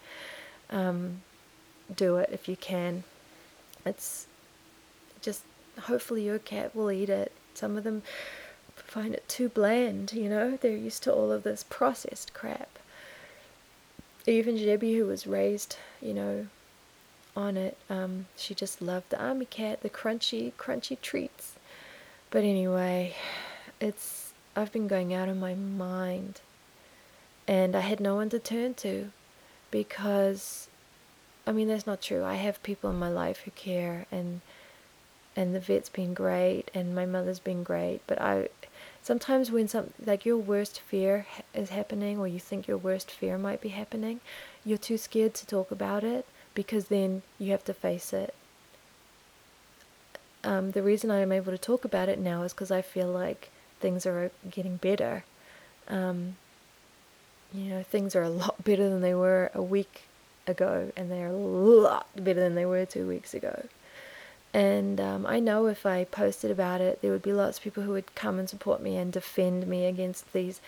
um, 0.71 1.21
do 1.95 2.17
it 2.17 2.31
if 2.33 2.49
you 2.49 2.57
can. 2.57 3.05
It's 3.85 4.27
just 5.21 5.43
hopefully 5.83 6.25
your 6.25 6.39
cat 6.39 6.75
will 6.75 6.91
eat 6.91 7.09
it. 7.09 7.33
Some 7.55 7.77
of 7.77 7.85
them 7.85 8.03
find 8.75 9.15
it 9.15 9.29
too 9.29 9.49
bland, 9.49 10.13
you 10.13 10.29
know, 10.29 10.57
they're 10.57 10.77
used 10.77 11.03
to 11.03 11.13
all 11.13 11.31
of 11.31 11.43
this 11.43 11.65
processed 11.69 12.33
crap. 12.33 12.79
Even 14.27 14.57
Jebby, 14.57 14.97
who 14.97 15.07
was 15.07 15.27
raised, 15.27 15.77
you 16.01 16.15
know, 16.15 16.47
on 17.37 17.57
it, 17.57 17.77
um, 17.89 18.27
she 18.37 18.55
just 18.55 18.81
loved 18.81 19.11
the 19.11 19.23
Ami 19.23 19.45
cat, 19.45 19.83
the 19.83 19.91
crunchy, 19.91 20.53
crunchy 20.59 21.01
treats. 21.01 21.55
But 22.31 22.45
anyway, 22.45 23.15
it's 23.81 24.33
I've 24.57 24.73
been 24.73 24.89
going 24.89 25.15
out 25.15 25.29
of 25.29 25.37
my 25.37 25.55
mind, 25.55 26.41
and 27.47 27.77
I 27.77 27.81
had 27.81 28.01
no 28.01 28.17
one 28.17 28.29
to 28.31 28.39
turn 28.39 28.75
to, 28.75 29.11
because, 29.71 30.69
I 31.49 31.53
mean, 31.53 31.69
that's 31.69 31.87
not 31.87 32.03
true. 32.03 32.25
I 32.25 32.35
have 32.35 32.63
people 32.63 32.91
in 32.91 32.99
my 32.99 33.09
life 33.09 33.41
who 33.45 33.51
care, 33.53 34.07
and 34.13 34.43
and 35.35 35.55
the 35.55 35.61
vet's 35.61 35.89
been 35.89 36.15
great, 36.15 36.71
and 36.75 36.95
my 36.95 37.07
mother's 37.07 37.39
been 37.39 37.63
great, 37.63 38.01
but 38.07 38.21
I 38.21 38.49
sometimes 39.03 39.51
when 39.51 39.67
some 39.67 39.93
like 40.05 40.27
your 40.27 40.37
worst 40.37 40.81
fear 40.81 41.27
is 41.55 41.71
happening 41.71 42.19
or 42.19 42.29
you 42.29 42.39
think 42.39 42.69
your 42.69 42.77
worst 42.77 43.11
fear 43.11 43.39
might 43.39 43.61
be 43.61 43.71
happening 43.71 44.21
you're 44.67 44.77
too 44.77 44.99
scared 44.99 45.33
to 45.33 45.47
talk 45.47 45.71
about 45.71 46.05
it 46.05 46.27
because 46.55 46.89
then 46.89 47.23
you 47.39 47.51
have 47.51 47.65
to 47.65 47.73
face 47.73 48.13
it 48.13 48.35
um, 50.45 50.73
the 50.73 50.83
reason 50.83 51.11
i'm 51.11 51.33
able 51.33 51.53
to 51.53 51.59
talk 51.59 51.87
about 51.87 52.09
it 52.09 52.19
now 52.19 52.43
is 52.43 52.53
because 52.53 52.71
i 52.71 52.83
feel 52.83 53.09
like 53.09 53.51
things 53.81 54.05
are 54.05 54.31
getting 54.51 54.77
better 54.77 55.25
um, 55.89 56.37
you 57.55 57.71
know 57.71 57.83
things 57.83 58.15
are 58.15 58.23
a 58.23 58.29
lot 58.29 58.63
better 58.71 58.91
than 58.91 59.01
they 59.01 59.15
were 59.15 59.51
a 59.55 59.63
week 59.63 60.03
ago 60.49 60.91
and 60.97 61.11
they're 61.11 61.29
a 61.29 61.33
lot 61.33 62.07
better 62.17 62.41
than 62.41 62.55
they 62.55 62.67
were 62.67 62.85
two 62.85 63.07
weeks 63.07 63.35
ago 63.35 63.65
and 64.55 65.01
um, 65.01 65.27
I 65.27 65.41
know 65.41 65.67
if 65.67 65.85
I 65.85 66.05
posted 66.05 66.51
about 66.51 66.81
it, 66.81 67.03
there 67.03 67.13
would 67.13 67.23
be 67.23 67.33
lots 67.33 67.59
of 67.59 67.65
people 67.65 67.83
who 67.83 67.93
would 67.93 68.15
come 68.15 68.39
and 68.39 68.49
support 68.49 68.81
me 68.83 68.97
and 68.97 69.13
defend 69.13 69.67
me 69.67 69.85
against 69.85 70.33
these 70.33 70.61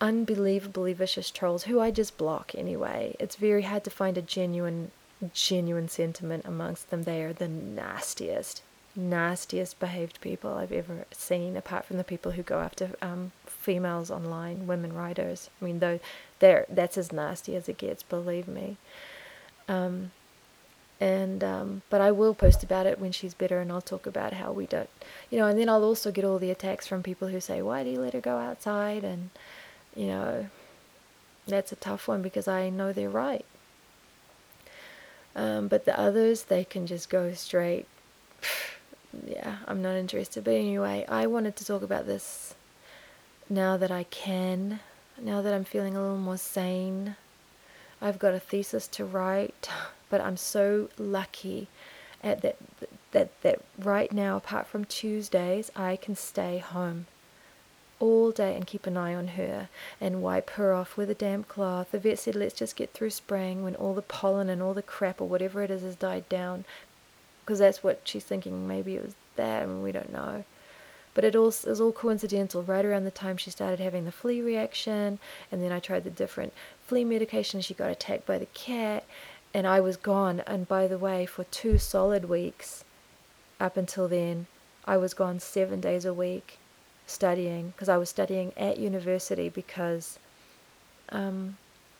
unbelievably 0.00 0.92
vicious 0.92 1.30
trolls 1.30 1.64
who 1.64 1.80
I 1.80 1.90
just 1.90 2.16
block 2.16 2.52
anyway. 2.54 3.16
It's 3.18 3.36
very 3.36 3.62
hard 3.62 3.84
to 3.84 3.90
find 3.90 4.16
a 4.16 4.22
genuine, 4.22 4.92
genuine 5.32 5.88
sentiment 5.88 6.44
amongst 6.46 6.90
them. 6.90 7.02
They 7.02 7.22
are 7.22 7.32
the 7.32 7.48
nastiest, 7.48 8.62
nastiest 8.94 9.80
behaved 9.80 10.20
people 10.20 10.54
I've 10.54 10.72
ever 10.72 11.04
seen, 11.12 11.56
apart 11.56 11.84
from 11.84 11.98
the 11.98 12.04
people 12.04 12.32
who 12.32 12.42
go 12.42 12.60
after 12.60 12.90
um, 13.02 13.32
females 13.46 14.10
online, 14.12 14.66
women 14.68 14.92
writers. 14.92 15.50
I 15.60 15.64
mean, 15.64 15.80
though, 15.80 15.98
they're, 16.42 16.66
that's 16.68 16.98
as 16.98 17.12
nasty 17.12 17.54
as 17.54 17.68
it 17.68 17.78
gets, 17.78 18.02
believe 18.02 18.48
me. 18.48 18.76
Um, 19.68 20.10
and 21.00 21.42
um, 21.42 21.82
but 21.88 22.00
I 22.00 22.10
will 22.10 22.34
post 22.34 22.62
about 22.64 22.84
it 22.86 22.98
when 22.98 23.12
she's 23.12 23.32
better, 23.32 23.60
and 23.60 23.70
I'll 23.72 23.80
talk 23.80 24.06
about 24.06 24.32
how 24.34 24.52
we 24.52 24.66
don't, 24.66 24.90
you 25.30 25.38
know. 25.38 25.46
And 25.46 25.58
then 25.58 25.68
I'll 25.68 25.84
also 25.84 26.10
get 26.10 26.24
all 26.24 26.38
the 26.38 26.50
attacks 26.50 26.86
from 26.86 27.02
people 27.02 27.28
who 27.28 27.40
say, 27.40 27.62
"Why 27.62 27.82
do 27.82 27.90
you 27.90 28.00
let 28.00 28.12
her 28.12 28.20
go 28.20 28.38
outside?" 28.38 29.02
And 29.04 29.30
you 29.96 30.06
know, 30.08 30.48
that's 31.46 31.72
a 31.72 31.76
tough 31.76 32.08
one 32.08 32.22
because 32.22 32.46
I 32.46 32.68
know 32.70 32.92
they're 32.92 33.08
right. 33.08 33.44
Um, 35.34 35.68
but 35.68 35.86
the 35.86 35.98
others, 35.98 36.44
they 36.44 36.64
can 36.64 36.86
just 36.86 37.08
go 37.08 37.32
straight. 37.32 37.86
yeah, 39.26 39.58
I'm 39.66 39.82
not 39.82 39.94
interested. 39.94 40.44
But 40.44 40.54
anyway, 40.54 41.04
I 41.08 41.26
wanted 41.26 41.56
to 41.56 41.64
talk 41.64 41.82
about 41.82 42.06
this 42.06 42.54
now 43.48 43.76
that 43.76 43.90
I 43.90 44.04
can, 44.04 44.80
now 45.22 45.40
that 45.40 45.54
I'm 45.54 45.64
feeling 45.64 45.96
a 45.96 46.02
little 46.02 46.18
more 46.18 46.36
sane. 46.36 47.16
I've 48.00 48.18
got 48.18 48.34
a 48.34 48.40
thesis 48.40 48.88
to 48.88 49.04
write 49.04 49.68
but 50.10 50.20
I'm 50.20 50.36
so 50.36 50.90
lucky 50.98 51.68
at 52.22 52.42
that 52.42 52.56
that 53.12 53.30
that 53.42 53.60
right 53.78 54.12
now 54.12 54.36
apart 54.36 54.66
from 54.66 54.84
Tuesdays 54.84 55.70
I 55.74 55.96
can 55.96 56.16
stay 56.16 56.58
home 56.58 57.06
all 57.98 58.32
day 58.32 58.54
and 58.56 58.66
keep 58.66 58.86
an 58.86 58.96
eye 58.96 59.14
on 59.14 59.28
her 59.28 59.68
and 60.00 60.22
wipe 60.22 60.50
her 60.50 60.74
off 60.74 60.96
with 60.96 61.08
a 61.08 61.14
damp 61.14 61.48
cloth. 61.48 61.92
The 61.92 61.98
vet 61.98 62.18
said 62.18 62.34
let's 62.34 62.54
just 62.54 62.76
get 62.76 62.92
through 62.92 63.10
spring 63.10 63.62
when 63.62 63.76
all 63.76 63.94
the 63.94 64.02
pollen 64.02 64.50
and 64.50 64.60
all 64.60 64.74
the 64.74 64.82
crap 64.82 65.20
or 65.20 65.28
whatever 65.28 65.62
it 65.62 65.70
is 65.70 65.82
has 65.82 65.96
died 65.96 66.28
down 66.28 66.64
because 67.44 67.60
that's 67.60 67.82
what 67.82 68.00
she's 68.04 68.24
thinking 68.24 68.66
maybe 68.66 68.96
it 68.96 69.04
was 69.04 69.14
that 69.36 69.62
and 69.62 69.82
we 69.82 69.92
don't 69.92 70.12
know. 70.12 70.44
But 71.14 71.24
it 71.24 71.36
all 71.36 71.48
it 71.48 71.66
was 71.66 71.80
all 71.80 71.92
coincidental. 71.92 72.62
Right 72.62 72.84
around 72.84 73.04
the 73.04 73.10
time 73.10 73.36
she 73.36 73.50
started 73.50 73.80
having 73.80 74.04
the 74.04 74.12
flea 74.12 74.40
reaction, 74.40 75.18
and 75.50 75.62
then 75.62 75.72
I 75.72 75.78
tried 75.78 76.04
the 76.04 76.10
different 76.10 76.52
flea 76.86 77.04
medication. 77.04 77.60
She 77.60 77.74
got 77.74 77.90
attacked 77.90 78.26
by 78.26 78.38
the 78.38 78.46
cat, 78.46 79.04
and 79.52 79.66
I 79.66 79.80
was 79.80 79.96
gone. 79.96 80.42
And 80.46 80.66
by 80.66 80.86
the 80.86 80.98
way, 80.98 81.26
for 81.26 81.44
two 81.44 81.78
solid 81.78 82.28
weeks 82.28 82.84
up 83.60 83.76
until 83.76 84.08
then, 84.08 84.46
I 84.84 84.96
was 84.96 85.14
gone 85.14 85.38
seven 85.38 85.80
days 85.80 86.04
a 86.04 86.14
week 86.14 86.58
studying 87.06 87.68
because 87.70 87.88
I 87.88 87.96
was 87.96 88.08
studying 88.08 88.52
at 88.56 88.78
university 88.78 89.48
because 89.48 90.18
um, 91.10 91.56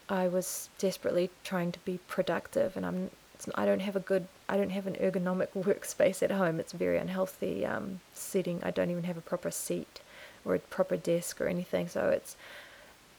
I 0.09 0.29
was 0.29 0.69
desperately 0.79 1.31
trying 1.45 1.73
to 1.73 1.79
be 1.81 1.99
productive, 2.09 2.77
and 2.77 2.85
I'm 2.85 3.11
I 3.55 3.67
don't 3.67 3.81
have 3.81 3.97
a 3.97 4.01
good 4.01 4.27
I 4.49 4.57
don't 4.57 4.71
have 4.71 4.87
an 4.87 4.95
ergonomic 4.95 5.49
workspace 5.57 6.23
at 6.23 6.31
home. 6.31 6.61
It's 6.61 6.75
a 6.75 6.77
very 6.77 6.99
unhealthy 6.99 7.67
um, 7.67 8.01
setting. 8.13 8.61
I 8.63 8.71
don't 8.71 8.91
even 8.91 9.05
have 9.05 9.17
a 9.17 9.23
proper 9.23 9.51
seat 9.51 10.01
or 10.45 10.55
a 10.55 10.59
proper 10.59 10.97
desk 10.97 11.41
or 11.41 11.49
anything. 11.49 11.89
So 11.89 12.09
it's 12.09 12.37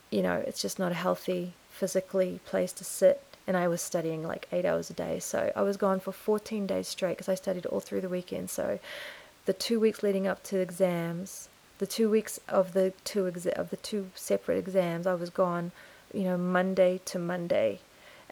you 0.09 0.21
know 0.21 0.43
it's 0.47 0.61
just 0.61 0.80
not 0.80 0.91
a 0.91 0.95
healthy 0.95 1.53
physically 1.69 2.39
place 2.45 2.71
to 2.74 2.84
sit 2.84 3.21
and 3.47 3.57
I 3.57 3.67
was 3.67 3.82
studying 3.82 4.24
like 4.24 4.47
eight 4.51 4.65
hours 4.65 4.89
a 4.89 4.93
day. 4.93 5.19
So 5.19 5.51
I 5.55 5.61
was 5.61 5.78
gone 5.78 5.99
for 5.99 6.11
14 6.11 6.65
days 6.67 6.88
straight 6.88 7.17
because 7.17 7.30
I 7.30 7.36
studied 7.36 7.65
all 7.65 7.80
through 7.80 8.01
the 8.01 8.09
weekend. 8.09 8.49
So 8.49 8.80
the 9.45 9.53
two 9.53 9.80
weeks 9.80 10.03
leading 10.03 10.28
up 10.28 10.43
to 10.43 10.59
exams, 10.59 11.49
the 11.80 11.88
two 11.88 12.09
weeks 12.09 12.39
of 12.47 12.74
the 12.74 12.93
two 13.03 13.24
exa- 13.24 13.53
of 13.53 13.69
the 13.69 13.78
two 13.78 14.09
separate 14.15 14.57
exams, 14.57 15.05
I 15.05 15.15
was 15.15 15.30
gone, 15.30 15.71
you 16.13 16.24
know, 16.24 16.38
Monday 16.38 17.01
to 17.05 17.19
Monday, 17.19 17.80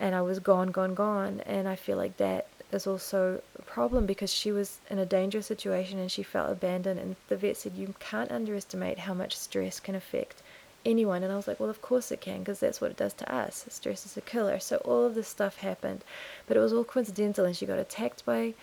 and 0.01 0.15
I 0.15 0.21
was 0.23 0.39
gone, 0.39 0.71
gone, 0.71 0.95
gone. 0.95 1.41
And 1.45 1.67
I 1.67 1.75
feel 1.75 1.95
like 1.95 2.17
that 2.17 2.47
is 2.71 2.87
also 2.87 3.41
a 3.57 3.61
problem 3.61 4.07
because 4.07 4.33
she 4.33 4.51
was 4.51 4.79
in 4.89 4.97
a 4.97 5.05
dangerous 5.05 5.45
situation 5.45 5.99
and 5.99 6.11
she 6.11 6.23
felt 6.23 6.51
abandoned. 6.51 6.99
And 6.99 7.15
the 7.29 7.37
vet 7.37 7.55
said 7.55 7.73
you 7.75 7.93
can't 7.99 8.31
underestimate 8.31 8.97
how 8.97 9.13
much 9.13 9.37
stress 9.37 9.79
can 9.79 9.93
affect 9.93 10.41
anyone. 10.83 11.21
And 11.21 11.31
I 11.31 11.35
was 11.35 11.47
like, 11.47 11.59
well, 11.59 11.69
of 11.69 11.83
course 11.83 12.11
it 12.11 12.19
can, 12.19 12.39
because 12.39 12.59
that's 12.59 12.81
what 12.81 12.89
it 12.89 12.97
does 12.97 13.13
to 13.13 13.31
us. 13.31 13.67
Stress 13.69 14.07
is 14.07 14.17
a 14.17 14.21
killer. 14.21 14.59
So 14.59 14.77
all 14.77 15.05
of 15.05 15.13
this 15.13 15.27
stuff 15.27 15.57
happened, 15.57 16.03
but 16.47 16.57
it 16.57 16.61
was 16.61 16.73
all 16.73 16.83
coincidental. 16.83 17.45
And 17.45 17.55
she 17.55 17.67
got 17.67 17.77
attacked 17.77 18.25
by, 18.25 18.55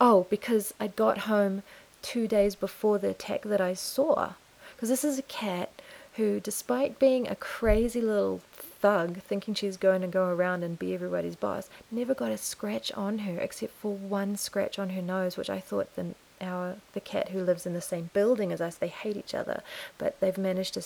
oh, 0.00 0.26
because 0.28 0.74
I 0.80 0.88
got 0.88 1.18
home 1.18 1.62
two 2.02 2.26
days 2.26 2.56
before 2.56 2.98
the 2.98 3.10
attack 3.10 3.42
that 3.42 3.60
I 3.60 3.74
saw. 3.74 4.32
Because 4.74 4.88
this 4.88 5.04
is 5.04 5.20
a 5.20 5.22
cat 5.22 5.70
who, 6.14 6.40
despite 6.40 6.98
being 6.98 7.28
a 7.28 7.36
crazy 7.36 8.00
little 8.00 8.40
thug, 8.80 9.18
thinking 9.18 9.54
she's 9.54 9.76
going 9.76 10.00
to 10.00 10.06
go 10.06 10.26
around 10.26 10.62
and 10.62 10.78
be 10.78 10.94
everybody's 10.94 11.36
boss, 11.36 11.68
never 11.90 12.14
got 12.14 12.32
a 12.32 12.38
scratch 12.38 12.90
on 12.92 13.18
her 13.20 13.38
except 13.38 13.72
for 13.74 13.94
one 13.94 14.36
scratch 14.36 14.78
on 14.78 14.90
her 14.90 15.02
nose, 15.02 15.36
which 15.36 15.50
I 15.50 15.60
thought 15.60 15.94
the 15.96 16.14
our 16.40 16.76
the 16.94 17.00
cat 17.00 17.28
who 17.30 17.42
lives 17.42 17.66
in 17.66 17.74
the 17.74 17.80
same 17.80 18.10
building 18.12 18.50
as 18.52 18.60
us, 18.60 18.76
they 18.76 18.88
hate 18.88 19.16
each 19.16 19.34
other, 19.34 19.62
but 19.98 20.18
they've 20.20 20.38
managed 20.38 20.74
to 20.74 20.82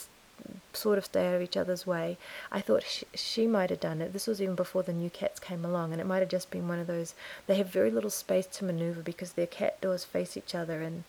sort 0.73 0.99
of 0.99 1.05
stay 1.05 1.29
out 1.29 1.37
of 1.37 1.43
each 1.43 1.57
other's 1.57 1.87
way. 1.87 2.19
I 2.51 2.61
thought 2.61 2.83
she, 2.83 3.07
she 3.15 3.47
might 3.47 3.71
have 3.71 3.81
done 3.81 4.03
it. 4.03 4.13
This 4.13 4.27
was 4.27 4.43
even 4.43 4.57
before 4.57 4.83
the 4.83 4.93
new 4.93 5.11
cats 5.11 5.39
came 5.39 5.65
along, 5.65 5.93
and 5.93 6.01
it 6.01 6.07
might 6.07 6.19
have 6.19 6.29
just 6.29 6.51
been 6.51 6.69
one 6.69 6.81
of 6.81 6.87
those. 6.87 7.15
They 7.47 7.55
have 7.57 7.69
very 7.69 7.91
little 7.91 8.11
space 8.11 8.47
to 8.47 8.65
maneuver 8.65 9.01
because 9.01 9.33
their 9.33 9.47
cat 9.47 9.81
doors 9.81 10.05
face 10.05 10.37
each 10.37 10.55
other, 10.55 10.83
and 10.83 11.05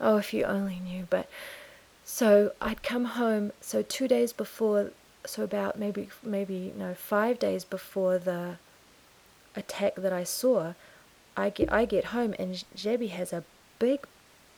oh, 0.00 0.16
if 0.16 0.32
you 0.32 0.44
only 0.44 0.80
knew. 0.80 1.06
But 1.10 1.28
so 2.04 2.52
I'd 2.60 2.82
come 2.82 3.04
home. 3.04 3.52
So 3.60 3.82
two 3.82 4.08
days 4.08 4.32
before, 4.32 4.92
so 5.26 5.42
about 5.42 5.78
maybe 5.78 6.08
maybe 6.22 6.54
you 6.54 6.78
know 6.78 6.94
five 6.94 7.38
days 7.38 7.64
before 7.64 8.18
the 8.18 8.56
attack 9.56 9.94
that 9.96 10.12
I 10.12 10.24
saw, 10.24 10.74
I 11.36 11.50
get 11.50 11.72
I 11.72 11.84
get 11.84 12.06
home 12.06 12.34
and 12.38 12.64
Jebby 12.76 13.10
has 13.10 13.32
a 13.32 13.44
big, 13.78 14.06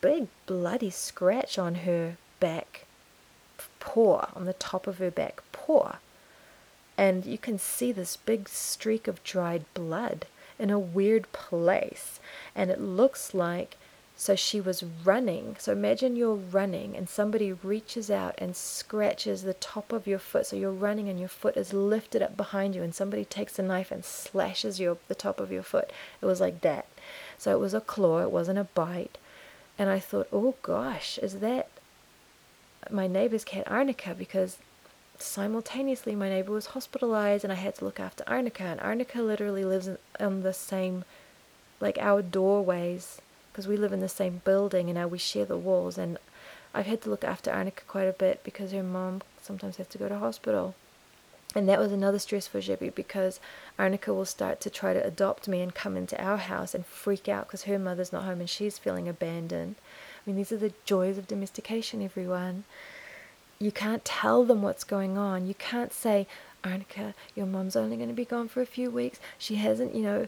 big 0.01 0.29
bloody 0.47 0.91
scratch 0.91 1.59
on 1.59 1.77
her 1.87 2.17
back 2.41 2.85
paw, 3.81 4.29
on 4.35 4.45
the 4.45 4.53
top 4.53 4.87
of 4.87 4.99
her 4.99 5.11
back 5.11 5.43
paw. 5.53 5.97
And 6.99 7.27
you 7.27 7.39
can 7.39 7.59
see 7.59 7.93
this 7.93 8.17
big 8.17 8.49
streak 8.49 9.07
of 9.07 9.23
dried 9.23 9.65
blood 9.75 10.27
in 10.59 10.71
a 10.71 10.79
weird 10.79 11.31
place. 11.33 12.21
And 12.55 12.71
it 12.71 12.81
looks 12.81 13.35
like 13.35 13.77
so 14.17 14.35
she 14.35 14.61
was 14.61 14.83
running. 15.05 15.57
So 15.59 15.73
imagine 15.73 16.17
you're 16.17 16.35
running 16.35 16.97
and 16.97 17.09
somebody 17.09 17.53
reaches 17.53 18.11
out 18.11 18.35
and 18.39 18.57
scratches 18.57 19.43
the 19.43 19.55
top 19.55 19.93
of 19.93 20.07
your 20.07 20.19
foot. 20.19 20.47
So 20.47 20.57
you're 20.57 20.73
running 20.73 21.09
and 21.09 21.21
your 21.21 21.29
foot 21.29 21.57
is 21.57 21.75
lifted 21.75 22.23
up 22.23 22.37
behind 22.37 22.75
you 22.75 22.83
and 22.83 22.95
somebody 22.95 23.27
takes 23.27 23.59
a 23.59 23.63
knife 23.63 23.91
and 23.91 24.05
slashes 24.05 24.81
your 24.81 24.97
the 25.09 25.15
top 25.15 25.39
of 25.39 25.53
your 25.53 25.63
foot. 25.63 25.91
It 26.23 26.27
was 26.27 26.41
like 26.41 26.63
that. 26.63 26.87
So 27.37 27.53
it 27.53 27.61
was 27.61 27.75
a 27.75 27.81
claw, 27.81 28.21
it 28.23 28.31
wasn't 28.31 28.59
a 28.59 28.65
bite. 28.65 29.19
And 29.79 29.91
I 29.91 29.99
thought, 29.99 30.29
"Oh 30.33 30.55
gosh, 30.63 31.19
is 31.19 31.41
that 31.41 31.69
my 32.91 33.07
neighbor's 33.07 33.45
cat 33.45 33.65
Arnica 33.71 34.15
because 34.15 34.59
simultaneously, 35.19 36.15
my 36.15 36.29
neighbor 36.29 36.53
was 36.53 36.67
hospitalized, 36.67 37.45
and 37.45 37.53
I 37.53 37.57
had 37.57 37.75
to 37.77 37.85
look 37.85 38.01
after 38.01 38.25
Arnica. 38.27 38.65
And 38.65 38.81
Arnica 38.81 39.23
literally 39.23 39.65
lives 39.65 39.89
in, 39.89 39.99
on 40.21 40.43
the 40.43 40.53
same, 40.53 41.05
like 41.81 41.99
our 41.99 42.23
doorways, 42.23 43.21
because 43.57 43.67
we 43.67 43.79
live 43.79 43.95
in 43.95 44.01
the 44.01 44.09
same 44.09 44.43
building 44.45 44.91
and 44.91 44.99
now 44.99 45.07
we 45.07 45.17
share 45.17 45.47
the 45.47 45.57
walls. 45.57 45.97
And 45.97 46.19
I've 46.75 46.85
had 46.85 47.01
to 47.01 47.09
look 47.09 47.25
after 47.25 47.51
Arnica 47.51 47.85
quite 47.89 48.05
a 48.05 48.13
bit 48.13 48.45
because 48.45 48.71
her 48.73 48.83
mom 48.83 49.23
sometimes 49.41 49.79
has 49.79 49.87
to 49.87 49.99
go 49.99 50.11
to 50.11 50.19
hospital. 50.19 50.75
And 51.55 51.67
that 51.67 51.79
was 51.79 51.91
another 51.91 52.19
stress 52.19 52.47
for 52.47 52.61
Jebby 52.61 52.95
because 52.95 53.41
Arnica 53.79 54.13
will 54.13 54.27
start 54.27 54.61
to 54.61 54.69
try 54.69 54.93
to 54.93 55.03
adopt 55.03 55.49
me 55.49 55.63
and 55.63 55.75
come 55.75 55.97
into 55.97 56.23
our 56.23 56.37
house 56.37 56.75
and 56.75 56.85
freak 56.85 57.31
out 57.31 57.47
because 57.47 57.63
her 57.63 57.79
mother's 57.79 58.13
not 58.13 58.25
home 58.25 58.41
and 58.41 58.51
she's 58.51 58.77
feeling 58.77 59.09
abandoned. 59.09 59.77
I 59.79 60.29
mean, 60.29 60.37
these 60.37 60.53
are 60.53 60.59
the 60.59 60.75
joys 60.85 61.17
of 61.17 61.27
domestication, 61.27 62.03
everyone. 62.03 62.65
You 63.59 63.73
can't 63.73 64.05
tell 64.05 64.45
them 64.45 64.61
what's 64.61 64.85
going 64.85 65.17
on. 65.17 65.47
You 65.47 65.55
can't 65.55 65.95
say, 65.95 66.27
Arnica, 66.63 67.15
your 67.35 67.47
mom's 67.47 67.75
only 67.75 67.97
going 67.97 68.11
to 68.11 68.15
be 68.15 68.27
gone 68.27 68.49
for 68.49 68.61
a 68.61 68.67
few 68.67 68.91
weeks. 68.91 69.19
She 69.39 69.55
hasn't, 69.55 69.95
you 69.95 70.03
know, 70.03 70.27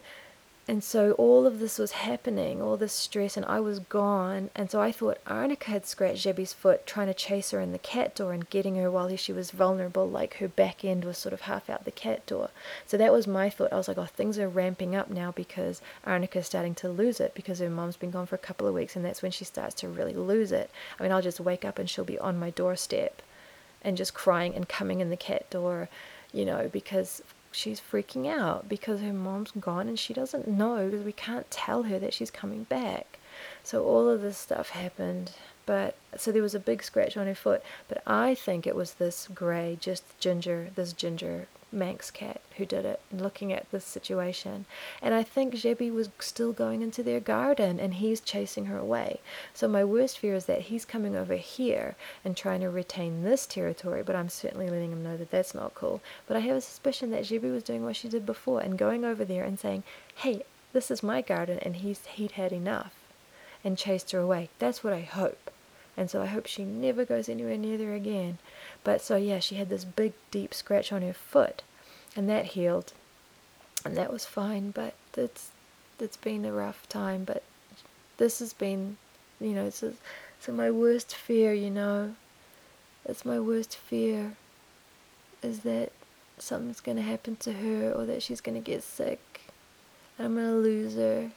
and 0.69 0.85
so 0.85 1.13
all 1.13 1.47
of 1.47 1.61
this 1.61 1.79
was 1.79 1.93
happening, 1.93 2.61
all 2.61 2.77
this 2.77 2.93
stress, 2.93 3.39
and 3.39 3.47
I 3.47 3.59
was 3.59 3.79
gone. 3.79 4.51
And 4.55 4.71
so 4.71 4.83
I 4.83 4.93
thought 4.93 5.17
Arnica 5.27 5.71
had 5.71 5.87
scratched 5.87 6.25
Jebby's 6.25 6.53
foot 6.53 6.87
trying 6.87 7.07
to 7.07 7.15
chase 7.15 7.53
her 7.53 7.61
in 7.61 7.73
the 7.73 7.79
cat 7.79 8.15
door 8.15 8.35
and 8.35 8.49
getting 8.51 8.77
her 8.77 8.91
while 8.91 9.17
she 9.17 9.33
was 9.33 9.51
vulnerable, 9.51 10.07
like 10.07 10.35
her 10.35 10.47
back 10.47 10.85
end 10.85 11.07
was 11.07 11.17
sort 11.17 11.33
of 11.33 11.41
half 11.41 11.71
out 11.71 11.87
the 11.87 11.91
cat 11.91 12.27
door. 12.27 12.51
So 12.87 12.99
that 12.99 13.15
was 13.15 13.27
my 13.27 13.49
thought. 13.49 13.73
I 13.73 13.77
was 13.77 13.89
like, 13.89 13.97
oh, 13.97 14.05
things 14.05 14.39
are 14.39 14.47
ramping 14.47 14.95
up 14.95 15.09
now 15.09 15.33
because 15.33 15.81
Arnica's 16.05 16.47
starting 16.47 16.75
to 16.77 16.91
lose 16.91 17.19
it 17.19 17.35
because 17.35 17.61
her 17.61 17.71
mom's 17.71 17.97
been 17.97 18.11
gone 18.11 18.27
for 18.27 18.35
a 18.35 18.39
couple 18.39 18.67
of 18.67 18.75
weeks, 18.75 18.95
and 18.95 19.03
that's 19.03 19.23
when 19.23 19.33
she 19.33 19.47
starts 19.47 19.75
to 19.77 19.89
really 19.89 20.13
lose 20.13 20.53
it. 20.53 20.71
I 21.01 21.03
mean, 21.03 21.13
I'll 21.13 21.23
just 21.23 21.41
wake 21.41 21.65
up 21.65 21.79
and 21.79 21.89
she'll 21.89 22.05
be 22.05 22.19
on 22.19 22.39
my 22.39 22.51
doorstep 22.51 23.23
and 23.81 23.97
just 23.97 24.13
crying 24.13 24.55
and 24.55 24.69
coming 24.69 25.01
in 25.01 25.09
the 25.09 25.17
cat 25.17 25.49
door, 25.49 25.89
you 26.31 26.45
know, 26.45 26.69
because 26.71 27.23
she's 27.59 27.81
freaking 27.81 28.29
out 28.29 28.69
because 28.69 29.01
her 29.01 29.13
mom's 29.13 29.51
gone 29.51 29.89
and 29.89 29.99
she 29.99 30.15
doesn't 30.15 30.47
know 30.47 30.89
because 30.89 31.05
we 31.05 31.13
can't 31.13 31.51
tell 31.51 31.83
her 31.83 31.99
that 31.99 32.15
she's 32.15 32.31
coming 32.31 32.63
back. 32.65 33.19
So 33.65 33.85
all 33.85 34.09
of 34.09 34.23
this 34.23 34.39
stuff 34.39 34.71
happened. 34.71 35.33
But 35.67 35.97
so 36.17 36.31
there 36.31 36.43
was 36.43 36.55
a 36.55 36.61
big 36.61 36.85
scratch 36.85 37.17
on 37.17 37.27
her 37.27 37.35
foot, 37.35 37.63
but 37.89 38.01
I 38.07 38.35
think 38.37 38.67
it 38.67 38.77
was 38.77 38.95
this 38.95 39.29
grey, 39.35 39.77
just 39.81 40.05
ginger, 40.21 40.71
this 40.77 40.93
ginger 40.93 41.49
Manx 41.71 42.11
cat 42.11 42.41
who 42.57 42.67
did 42.67 42.85
it, 42.85 43.01
and 43.11 43.21
looking 43.21 43.53
at 43.53 43.71
this 43.71 43.85
situation. 43.85 44.67
And 45.01 45.15
I 45.15 45.23
think 45.23 45.55
Jebby 45.55 45.93
was 45.93 46.09
still 46.19 46.53
going 46.53 46.83
into 46.83 47.03
their 47.03 47.21
garden 47.21 47.79
and 47.79 47.95
he's 47.95 48.21
chasing 48.21 48.67
her 48.67 48.79
away. 48.79 49.21
So 49.55 49.69
my 49.69 49.85
worst 49.85 50.19
fear 50.19 50.35
is 50.35 50.47
that 50.47 50.63
he's 50.63 50.85
coming 50.85 51.15
over 51.15 51.37
here 51.37 51.95
and 52.25 52.37
trying 52.37 52.61
to 52.61 52.71
retain 52.71 53.23
this 53.23 53.47
territory, 53.47 54.03
but 54.03 54.17
I'm 54.17 54.29
certainly 54.29 54.69
letting 54.69 54.93
him 54.93 55.03
know 55.03 55.17
that 55.17 55.31
that's 55.31 55.55
not 55.55 55.75
cool. 55.75 56.01
But 56.27 56.37
I 56.37 56.41
have 56.41 56.57
a 56.57 56.61
suspicion 56.61 57.11
that 57.11 57.25
Jebby 57.25 57.53
was 57.53 57.63
doing 57.63 57.85
what 57.85 57.97
she 57.97 58.09
did 58.09 58.27
before 58.27 58.61
and 58.61 58.79
going 58.79 59.05
over 59.05 59.25
there 59.25 59.45
and 59.45 59.59
saying, 59.59 59.85
hey, 60.17 60.43
this 60.73 60.91
is 60.91 61.03
my 61.03 61.23
garden, 61.23 61.59
and 61.61 61.77
he's, 61.77 62.05
he'd 62.07 62.33
had 62.33 62.53
enough 62.53 62.93
and 63.65 63.79
chased 63.79 64.11
her 64.13 64.19
away. 64.19 64.49
That's 64.59 64.85
what 64.85 64.93
I 64.93 65.01
hope. 65.01 65.51
And 65.97 66.09
so 66.09 66.23
I 66.23 66.27
hope 66.27 66.47
she 66.47 66.65
never 66.65 67.05
goes 67.05 67.29
anywhere 67.29 67.57
near 67.57 67.77
there 67.77 67.95
again. 67.95 68.39
But 68.89 69.03
so 69.03 69.17
yeah, 69.17 69.39
she 69.39 69.57
had 69.57 69.69
this 69.69 69.85
big 69.85 70.15
deep 70.31 70.55
scratch 70.55 70.95
on 70.95 71.03
her 71.03 71.13
foot, 71.13 71.63
and 72.17 72.27
that 72.31 72.57
healed, 72.57 72.95
and 73.85 73.95
that 73.99 74.11
was 74.11 74.25
fine. 74.25 74.71
But 74.71 74.95
it's 75.15 75.51
it's 76.01 76.17
been 76.17 76.47
a 76.47 76.53
rough 76.55 76.89
time. 76.89 77.25
But 77.25 77.43
this 78.17 78.39
has 78.39 78.55
been, 78.55 78.97
you 79.43 79.51
know, 79.51 79.69
so 79.69 79.93
so 80.41 80.53
my 80.53 80.71
worst 80.71 81.15
fear, 81.15 81.53
you 81.53 81.69
know, 81.69 82.15
it's 83.05 83.27
my 83.27 83.39
worst 83.39 83.77
fear, 83.77 84.37
is 85.43 85.61
that 85.65 85.93
something's 86.39 86.81
gonna 86.81 87.03
happen 87.03 87.37
to 87.41 87.53
her 87.53 87.93
or 87.93 88.07
that 88.07 88.23
she's 88.23 88.41
gonna 88.41 88.59
get 88.59 88.83
sick, 88.83 89.43
and 90.17 90.29
I'm 90.29 90.35
gonna 90.35 90.57
lose 90.57 90.95
her. 90.95 91.31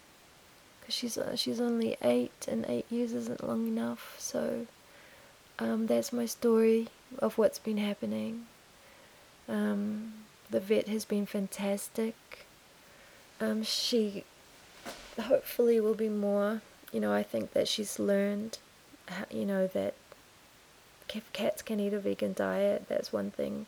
Cause 0.85 0.93
she's 0.93 1.19
she's 1.35 1.59
only 1.59 1.97
eight, 2.01 2.47
and 2.47 2.65
eight 2.69 2.89
years 2.89 3.11
isn't 3.11 3.45
long 3.45 3.67
enough. 3.67 4.15
So 4.19 4.67
um, 5.59 5.87
that's 5.87 6.13
my 6.13 6.25
story 6.25 6.87
of 7.19 7.37
what's 7.37 7.59
been 7.59 7.77
happening. 7.77 8.45
Um, 9.47 10.13
the 10.49 10.59
vet 10.59 10.87
has 10.87 11.05
been 11.05 11.25
fantastic. 11.25 12.15
Um, 13.39 13.63
she 13.63 14.23
hopefully 15.19 15.79
will 15.79 15.95
be 15.95 16.09
more. 16.09 16.61
You 16.91 16.99
know, 16.99 17.13
I 17.13 17.23
think 17.23 17.53
that 17.53 17.67
she's 17.67 17.99
learned, 17.99 18.57
you 19.29 19.45
know, 19.45 19.67
that 19.67 19.93
cats 21.33 21.61
can 21.61 21.79
eat 21.79 21.93
a 21.93 21.99
vegan 21.99 22.33
diet, 22.33 22.85
that's 22.87 23.11
one 23.11 23.31
thing 23.31 23.65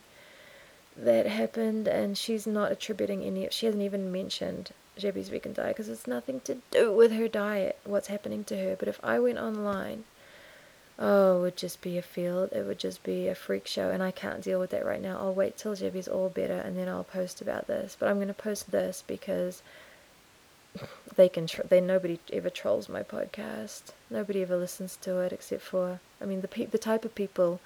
that 0.96 1.26
happened, 1.26 1.88
and 1.88 2.16
she's 2.16 2.46
not 2.46 2.72
attributing 2.72 3.22
any. 3.22 3.48
She 3.50 3.66
hasn't 3.66 3.82
even 3.82 4.12
mentioned 4.12 4.70
Jebby's 4.96 5.28
vegan 5.28 5.52
diet 5.52 5.76
because 5.76 5.88
it's 5.88 6.06
nothing 6.06 6.40
to 6.40 6.58
do 6.70 6.92
with 6.92 7.12
her 7.12 7.28
diet. 7.28 7.78
What's 7.84 8.06
happening 8.08 8.44
to 8.44 8.56
her? 8.56 8.76
But 8.78 8.88
if 8.88 9.00
I 9.02 9.18
went 9.18 9.38
online 9.38 10.04
oh, 10.98 11.38
it 11.38 11.40
would 11.40 11.56
just 11.56 11.80
be 11.80 11.98
a 11.98 12.02
field. 12.02 12.52
It 12.52 12.66
would 12.66 12.78
just 12.78 13.02
be 13.02 13.28
a 13.28 13.34
freak 13.34 13.66
show, 13.66 13.90
and 13.90 14.02
I 14.02 14.10
can't 14.10 14.42
deal 14.42 14.60
with 14.60 14.70
that 14.70 14.84
right 14.84 15.02
now. 15.02 15.18
I'll 15.18 15.34
wait 15.34 15.56
till 15.56 15.74
Jebby's 15.74 16.08
all 16.08 16.28
better, 16.28 16.58
and 16.58 16.76
then 16.76 16.88
I'll 16.88 17.04
post 17.04 17.40
about 17.40 17.66
this. 17.66 17.96
But 17.98 18.08
I'm 18.08 18.16
going 18.16 18.28
to 18.28 18.34
post 18.34 18.70
this 18.70 19.02
because 19.06 19.62
they 21.16 21.28
can. 21.28 21.46
Tr- 21.46 21.62
they 21.68 21.80
nobody 21.80 22.18
ever 22.32 22.50
trolls 22.50 22.88
my 22.88 23.02
podcast. 23.02 23.92
Nobody 24.10 24.42
ever 24.42 24.56
listens 24.56 24.96
to 25.02 25.18
it 25.18 25.32
except 25.32 25.62
for. 25.62 26.00
I 26.20 26.24
mean, 26.24 26.40
the 26.40 26.48
pe- 26.48 26.66
the 26.66 26.78
type 26.78 27.04
of 27.04 27.14
people 27.14 27.60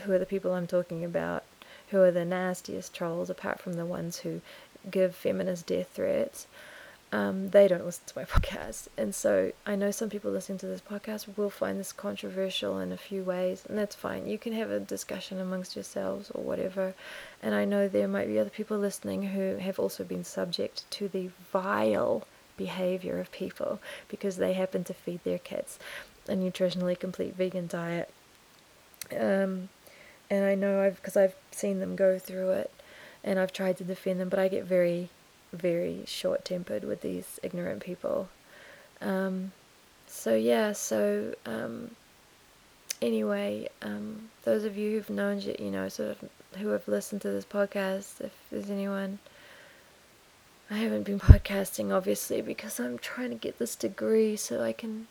who 0.00 0.12
are 0.12 0.18
the 0.18 0.26
people 0.26 0.52
I'm 0.52 0.66
talking 0.66 1.04
about, 1.04 1.44
who 1.90 2.00
are 2.02 2.10
the 2.10 2.24
nastiest 2.24 2.94
trolls, 2.94 3.30
apart 3.30 3.60
from 3.60 3.74
the 3.74 3.86
ones 3.86 4.18
who 4.18 4.40
give 4.90 5.14
feminist 5.14 5.66
death 5.66 5.88
threats 5.92 6.46
um, 7.10 7.50
they 7.50 7.68
don't 7.68 7.84
listen 7.84 8.04
to 8.06 8.18
my 8.18 8.24
podcast. 8.26 8.88
And 8.96 9.14
so 9.14 9.52
I 9.66 9.76
know 9.76 9.90
some 9.90 10.10
people 10.10 10.30
listening 10.30 10.58
to 10.58 10.66
this 10.66 10.80
podcast 10.80 11.36
will 11.36 11.50
find 11.50 11.78
this 11.78 11.92
controversial 11.92 12.78
in 12.78 12.92
a 12.92 12.96
few 12.96 13.22
ways, 13.22 13.64
and 13.68 13.78
that's 13.78 13.94
fine. 13.94 14.26
You 14.26 14.38
can 14.38 14.52
have 14.52 14.70
a 14.70 14.80
discussion 14.80 15.40
amongst 15.40 15.76
yourselves 15.76 16.30
or 16.34 16.42
whatever. 16.42 16.94
And 17.42 17.54
I 17.54 17.64
know 17.64 17.88
there 17.88 18.08
might 18.08 18.26
be 18.26 18.38
other 18.38 18.50
people 18.50 18.78
listening 18.78 19.22
who 19.24 19.56
have 19.56 19.78
also 19.78 20.04
been 20.04 20.24
subject 20.24 20.90
to 20.92 21.08
the 21.08 21.30
vile 21.52 22.26
behavior 22.56 23.20
of 23.20 23.30
people 23.30 23.80
because 24.08 24.36
they 24.36 24.52
happen 24.52 24.82
to 24.82 24.92
feed 24.92 25.22
their 25.22 25.38
cats 25.38 25.78
a 26.28 26.32
nutritionally 26.32 26.98
complete 26.98 27.34
vegan 27.34 27.66
diet. 27.66 28.10
Um, 29.10 29.70
and 30.30 30.44
I 30.44 30.54
know 30.54 30.82
I've, 30.82 30.96
because 30.96 31.16
I've 31.16 31.34
seen 31.50 31.80
them 31.80 31.96
go 31.96 32.18
through 32.18 32.50
it 32.50 32.70
and 33.24 33.38
I've 33.38 33.52
tried 33.52 33.78
to 33.78 33.84
defend 33.84 34.20
them, 34.20 34.28
but 34.28 34.38
I 34.38 34.48
get 34.48 34.64
very 34.64 35.08
very 35.52 36.04
short 36.06 36.44
tempered 36.44 36.84
with 36.84 37.00
these 37.00 37.38
ignorant 37.42 37.82
people. 37.82 38.28
Um, 39.00 39.52
so, 40.06 40.34
yeah, 40.34 40.72
so 40.72 41.34
um, 41.46 41.90
anyway, 43.00 43.68
um, 43.82 44.30
those 44.44 44.64
of 44.64 44.76
you 44.76 44.92
who've 44.92 45.10
known, 45.10 45.40
you 45.40 45.70
know, 45.70 45.88
sort 45.88 46.10
of 46.10 46.30
who 46.58 46.68
have 46.68 46.88
listened 46.88 47.20
to 47.22 47.30
this 47.30 47.44
podcast, 47.44 48.20
if 48.20 48.32
there's 48.50 48.70
anyone. 48.70 49.18
I 50.70 50.78
haven't 50.78 51.04
been 51.04 51.20
podcasting 51.32 51.92
obviously 51.92 52.42
because 52.42 52.78
I'm 52.78 52.98
trying 52.98 53.30
to 53.30 53.36
get 53.36 53.58
this 53.58 53.76
degree 53.76 54.36
so 54.36 54.62
I 54.62 54.72
can 54.72 55.06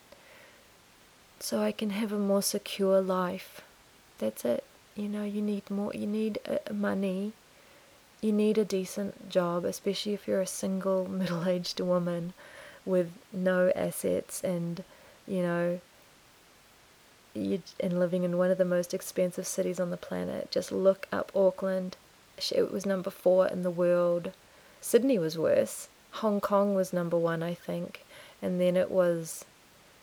so 1.39 1.61
I 1.61 1.71
can 1.71 1.91
have 1.91 2.11
a 2.11 2.17
more 2.17 2.41
secure 2.41 2.99
life. 3.01 3.61
That's 4.17 4.43
it. 4.43 4.63
You 4.95 5.07
know, 5.07 5.23
you 5.23 5.41
need 5.41 5.69
more 5.69 5.91
you 5.93 6.07
need 6.07 6.39
uh, 6.47 6.73
money 6.73 7.33
you 8.21 8.31
need 8.31 8.57
a 8.57 8.65
decent 8.65 9.29
job, 9.29 9.65
especially 9.65 10.13
if 10.13 10.27
you're 10.27 10.41
a 10.41 10.47
single 10.47 11.07
middle 11.09 11.47
aged 11.47 11.79
woman 11.79 12.33
with 12.85 13.11
no 13.31 13.71
assets 13.75 14.43
and, 14.43 14.83
you 15.27 15.41
know, 15.41 15.79
you, 17.33 17.61
and 17.79 17.99
living 17.99 18.23
in 18.23 18.37
one 18.37 18.49
of 18.49 18.57
the 18.57 18.65
most 18.65 18.93
expensive 18.93 19.45
cities 19.45 19.79
on 19.79 19.91
the 19.91 19.97
planet. 19.97 20.49
Just 20.49 20.71
look 20.71 21.07
up 21.11 21.31
Auckland. 21.35 21.97
It 22.51 22.71
was 22.71 22.85
number 22.85 23.09
four 23.09 23.47
in 23.47 23.63
the 23.63 23.71
world. 23.71 24.31
Sydney 24.81 25.19
was 25.19 25.37
worse. 25.37 25.89
Hong 26.11 26.39
Kong 26.39 26.73
was 26.73 26.93
number 26.93 27.17
one, 27.17 27.43
I 27.43 27.53
think. 27.53 28.03
And 28.41 28.59
then 28.59 28.75
it 28.75 28.89
was, 28.89 29.45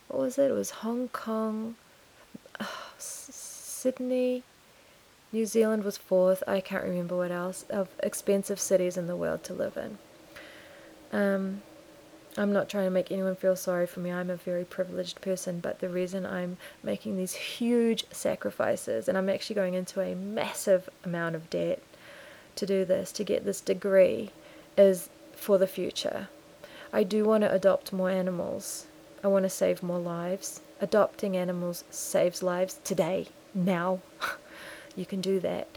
what 0.09 0.21
was 0.21 0.39
it? 0.39 0.51
It 0.51 0.55
was 0.55 0.71
Hong 0.71 1.09
Kong, 1.09 1.77
uh, 2.61 2.67
Sydney, 2.99 4.43
New 5.35 5.47
Zealand 5.47 5.83
was 5.83 5.97
fourth. 5.97 6.45
I 6.47 6.61
can't 6.61 6.85
remember 6.85 7.17
what 7.17 7.33
else 7.33 7.65
of 7.69 7.89
expensive 7.99 8.61
cities 8.61 8.97
in 8.97 9.09
the 9.09 9.17
world 9.17 9.43
to 9.43 9.53
live 9.53 9.77
in. 9.77 9.99
Um, 11.13 11.63
I'm 12.39 12.53
not 12.53 12.69
trying 12.69 12.85
to 12.85 12.91
make 12.91 13.11
anyone 13.11 13.35
feel 13.35 13.57
sorry 13.57 13.89
for 13.89 13.99
me. 13.99 14.13
I'm 14.13 14.31
a 14.31 14.37
very 14.37 14.65
privileged 14.65 15.21
person, 15.21 15.59
but 15.59 15.81
the 15.81 15.89
reason 15.89 16.25
I'm 16.25 16.57
making 16.85 17.17
these 17.17 17.35
huge 17.35 18.05
sacrifices 18.13 19.09
and 19.09 19.19
I'm 19.19 19.29
actually 19.29 19.57
going 19.57 19.75
into 19.75 20.01
a 20.01 20.15
massive 20.15 20.89
amount 21.03 21.35
of 21.35 21.51
debt 21.51 21.83
to 22.55 22.65
do 22.65 22.85
this, 22.85 23.11
to 23.11 23.25
get 23.25 23.45
this 23.45 23.61
degree, 23.61 24.31
is 24.79 25.09
for 25.33 25.59
the 25.59 25.67
future. 25.67 26.29
I 26.93 27.03
do 27.03 27.25
want 27.25 27.43
to 27.43 27.53
adopt 27.53 27.93
more 27.93 28.09
animals. 28.09 28.87
I 29.25 29.27
want 29.27 29.43
to 29.43 29.51
save 29.51 29.83
more 29.83 29.99
lives. 29.99 30.61
Adopting 30.81 31.37
animals 31.37 31.83
saves 31.91 32.41
lives 32.41 32.79
today, 32.85 33.27
now. 33.53 33.99
you 34.97 35.07
can 35.07 35.21
do 35.21 35.41
that. 35.41 35.69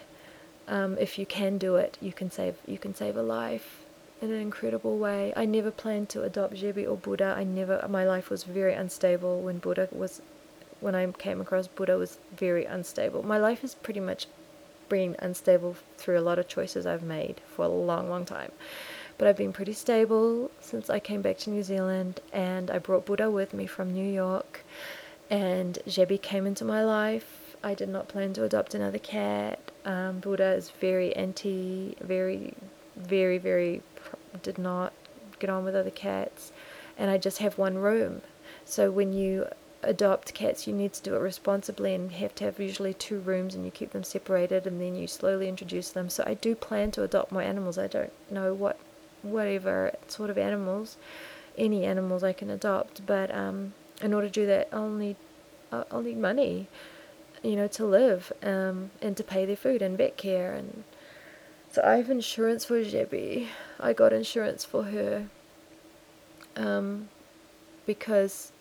um, 0.67 0.97
if 0.99 1.17
you 1.17 1.25
can 1.25 1.57
do 1.57 1.75
it, 1.75 1.97
you 2.01 2.11
can 2.13 2.29
save 2.31 2.55
you 2.65 2.77
can 2.77 2.93
save 2.93 3.15
a 3.17 3.21
life 3.21 3.83
in 4.21 4.31
an 4.31 4.41
incredible 4.41 4.97
way. 4.97 5.33
I 5.35 5.45
never 5.45 5.71
planned 5.71 6.09
to 6.09 6.23
adopt 6.23 6.55
Jebby 6.55 6.87
or 6.89 6.97
Buddha. 6.97 7.35
I 7.37 7.43
never. 7.43 7.85
My 7.89 8.05
life 8.05 8.29
was 8.29 8.43
very 8.43 8.73
unstable 8.73 9.41
when 9.41 9.59
Buddha 9.59 9.87
was. 9.91 10.21
When 10.79 10.93
I 10.95 11.07
came 11.11 11.41
across 11.41 11.67
Buddha 11.67 11.97
was 11.97 12.19
very 12.35 12.65
unstable. 12.65 13.23
My 13.23 13.37
life 13.39 13.61
has 13.61 13.73
pretty 13.75 13.99
much 13.99 14.27
been 14.89 15.15
unstable 15.19 15.75
through 15.97 16.19
a 16.19 16.21
lot 16.21 16.37
of 16.39 16.47
choices 16.47 16.85
I've 16.85 17.03
made 17.03 17.41
for 17.47 17.65
a 17.65 17.69
long, 17.69 18.09
long 18.09 18.25
time. 18.25 18.51
But 19.17 19.27
I've 19.27 19.37
been 19.37 19.53
pretty 19.53 19.73
stable 19.73 20.51
since 20.61 20.89
I 20.89 20.99
came 20.99 21.23
back 21.23 21.39
to 21.39 21.49
New 21.49 21.63
Zealand, 21.63 22.21
and 22.31 22.69
I 22.69 22.77
brought 22.77 23.05
Buddha 23.05 23.31
with 23.31 23.53
me 23.53 23.65
from 23.65 23.91
New 23.93 24.05
York, 24.07 24.63
and 25.29 25.79
Jebby 25.87 26.21
came 26.21 26.45
into 26.45 26.63
my 26.63 26.83
life. 26.83 27.36
I 27.63 27.73
did 27.73 27.89
not 27.89 28.07
plan 28.07 28.33
to 28.33 28.43
adopt 28.43 28.73
another 28.73 28.99
cat. 28.99 29.59
Um, 29.85 30.19
Buddha 30.19 30.53
is 30.53 30.69
very 30.69 31.15
anti, 31.15 31.95
very, 32.01 32.53
very, 32.95 33.37
very, 33.37 33.81
did 34.43 34.57
not 34.57 34.93
get 35.39 35.49
on 35.49 35.63
with 35.63 35.75
other 35.75 35.91
cats, 35.91 36.51
and 36.97 37.09
I 37.09 37.17
just 37.17 37.39
have 37.39 37.57
one 37.57 37.77
room. 37.77 38.21
So 38.65 38.91
when 38.91 39.13
you 39.13 39.47
adopt 39.83 40.33
cats, 40.33 40.67
you 40.67 40.73
need 40.73 40.93
to 40.93 41.03
do 41.03 41.15
it 41.15 41.19
responsibly 41.19 41.93
and 41.93 42.11
have 42.11 42.35
to 42.35 42.45
have 42.45 42.59
usually 42.59 42.93
two 42.93 43.19
rooms 43.19 43.55
and 43.55 43.63
you 43.63 43.71
keep 43.71 43.91
them 43.91 44.03
separated 44.03 44.65
and 44.65 44.81
then 44.81 44.95
you 44.95 45.07
slowly 45.07 45.47
introduce 45.47 45.91
them. 45.91 46.09
So 46.09 46.23
I 46.25 46.33
do 46.33 46.55
plan 46.55 46.91
to 46.91 47.03
adopt 47.03 47.31
more 47.31 47.41
animals. 47.41 47.77
I 47.77 47.87
don't 47.87 48.11
know 48.31 48.53
what, 48.53 48.77
whatever 49.21 49.93
sort 50.07 50.29
of 50.29 50.37
animals, 50.37 50.97
any 51.57 51.85
animals 51.85 52.23
I 52.23 52.33
can 52.33 52.49
adopt, 52.49 53.05
but 53.05 53.33
um, 53.33 53.73
in 54.01 54.13
order 54.13 54.27
to 54.27 54.33
do 54.33 54.45
that, 54.47 54.69
I'll 54.71 54.89
need, 54.89 55.15
I'll 55.71 56.01
need 56.01 56.17
money, 56.17 56.67
you 57.43 57.55
know, 57.55 57.67
to 57.67 57.85
live 57.85 58.31
um, 58.43 58.91
and 59.01 59.15
to 59.17 59.23
pay 59.23 59.45
their 59.45 59.55
food 59.55 59.81
and 59.81 59.97
vet 59.97 60.17
care 60.17 60.53
and. 60.53 60.83
So 61.69 61.81
I 61.83 61.97
have 61.97 62.09
insurance 62.09 62.65
for 62.65 62.81
Jebby. 62.81 63.47
I 63.79 63.93
got 63.93 64.13
insurance 64.13 64.63
for 64.63 64.83
her 64.83 65.27
um, 66.55 67.09
because 67.85 68.51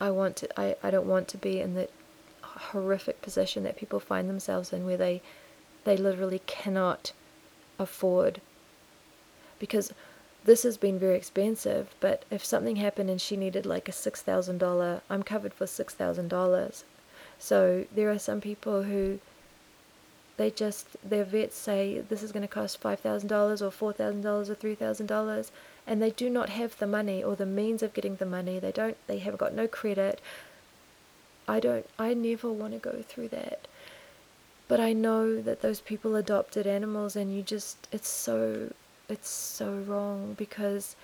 I 0.00 0.10
want 0.10 0.36
to 0.36 0.60
I, 0.60 0.76
I 0.82 0.90
don't 0.90 1.06
want 1.06 1.28
to 1.28 1.38
be 1.38 1.60
in 1.60 1.74
the 1.74 1.88
horrific 2.42 3.22
position 3.22 3.64
that 3.64 3.76
people 3.76 4.00
find 4.00 4.28
themselves 4.28 4.72
in 4.72 4.84
where 4.84 4.96
they 4.96 5.22
they 5.84 5.96
literally 5.96 6.40
cannot 6.46 7.12
afford 7.78 8.40
because 9.58 9.92
this 10.44 10.62
has 10.62 10.76
been 10.76 10.98
very 10.98 11.16
expensive 11.16 11.94
but 12.00 12.24
if 12.30 12.44
something 12.44 12.76
happened 12.76 13.10
and 13.10 13.20
she 13.20 13.36
needed 13.36 13.64
like 13.66 13.88
a 13.88 13.92
six 13.92 14.22
thousand 14.22 14.58
dollar 14.58 15.00
I'm 15.08 15.22
covered 15.22 15.54
for 15.54 15.66
six 15.66 15.94
thousand 15.94 16.28
dollars 16.28 16.84
so 17.38 17.84
there 17.94 18.10
are 18.10 18.18
some 18.18 18.40
people 18.40 18.82
who 18.82 19.20
they 20.36 20.50
just 20.50 20.86
their 21.08 21.24
vets 21.24 21.56
say 21.56 22.00
this 22.08 22.22
is 22.22 22.32
going 22.32 22.42
to 22.42 22.48
cost 22.48 22.80
five 22.80 23.00
thousand 23.00 23.28
dollars 23.28 23.60
or 23.60 23.70
four 23.70 23.92
thousand 23.92 24.22
dollars 24.22 24.48
or 24.48 24.54
three 24.54 24.74
thousand 24.74 25.06
dollars 25.06 25.50
and 25.88 26.02
they 26.02 26.10
do 26.10 26.28
not 26.28 26.50
have 26.50 26.78
the 26.78 26.86
money 26.86 27.24
or 27.24 27.34
the 27.34 27.46
means 27.46 27.82
of 27.82 27.94
getting 27.94 28.16
the 28.16 28.26
money. 28.26 28.58
They 28.58 28.70
don't. 28.70 28.98
They 29.06 29.18
have 29.20 29.38
got 29.38 29.54
no 29.54 29.66
credit. 29.66 30.20
I 31.48 31.60
don't. 31.60 31.86
I 31.98 32.12
never 32.12 32.52
want 32.52 32.74
to 32.74 32.78
go 32.78 33.02
through 33.08 33.28
that. 33.28 33.66
But 34.68 34.80
I 34.80 34.92
know 34.92 35.40
that 35.40 35.62
those 35.62 35.80
people 35.80 36.14
adopted 36.14 36.66
animals, 36.66 37.16
and 37.16 37.34
you 37.34 37.42
just. 37.42 37.88
It's 37.90 38.08
so. 38.08 38.74
It's 39.08 39.30
so 39.30 39.72
wrong 39.72 40.34
because 40.36 40.94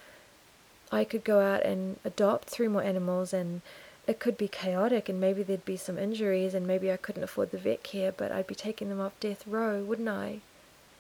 I 0.93 1.05
could 1.05 1.25
go 1.25 1.41
out 1.41 1.63
and 1.63 1.97
adopt 2.05 2.51
three 2.51 2.69
more 2.69 2.83
animals 2.83 3.33
and 3.33 3.63
it 4.07 4.21
could 4.21 4.37
be 4.37 4.49
chaotic 4.49 5.09
and 5.09 5.21
maybe 5.21 5.43
there'd 5.43 5.65
be 5.65 5.77
some 5.77 5.99
injuries 5.99 6.55
and 6.55 6.67
maybe 6.67 6.93
I 6.93 6.97
couldn't 6.97 7.25
afford 7.25 7.51
the 7.51 7.59
vet 7.59 7.83
care, 7.83 8.13
but 8.13 8.31
I'd 8.33 8.47
be 8.47 8.55
taking 8.55 8.89
them 8.89 9.01
off 9.01 9.19
death 9.21 9.47
row, 9.47 9.83
wouldn't 9.83 10.09
I? 10.09 10.41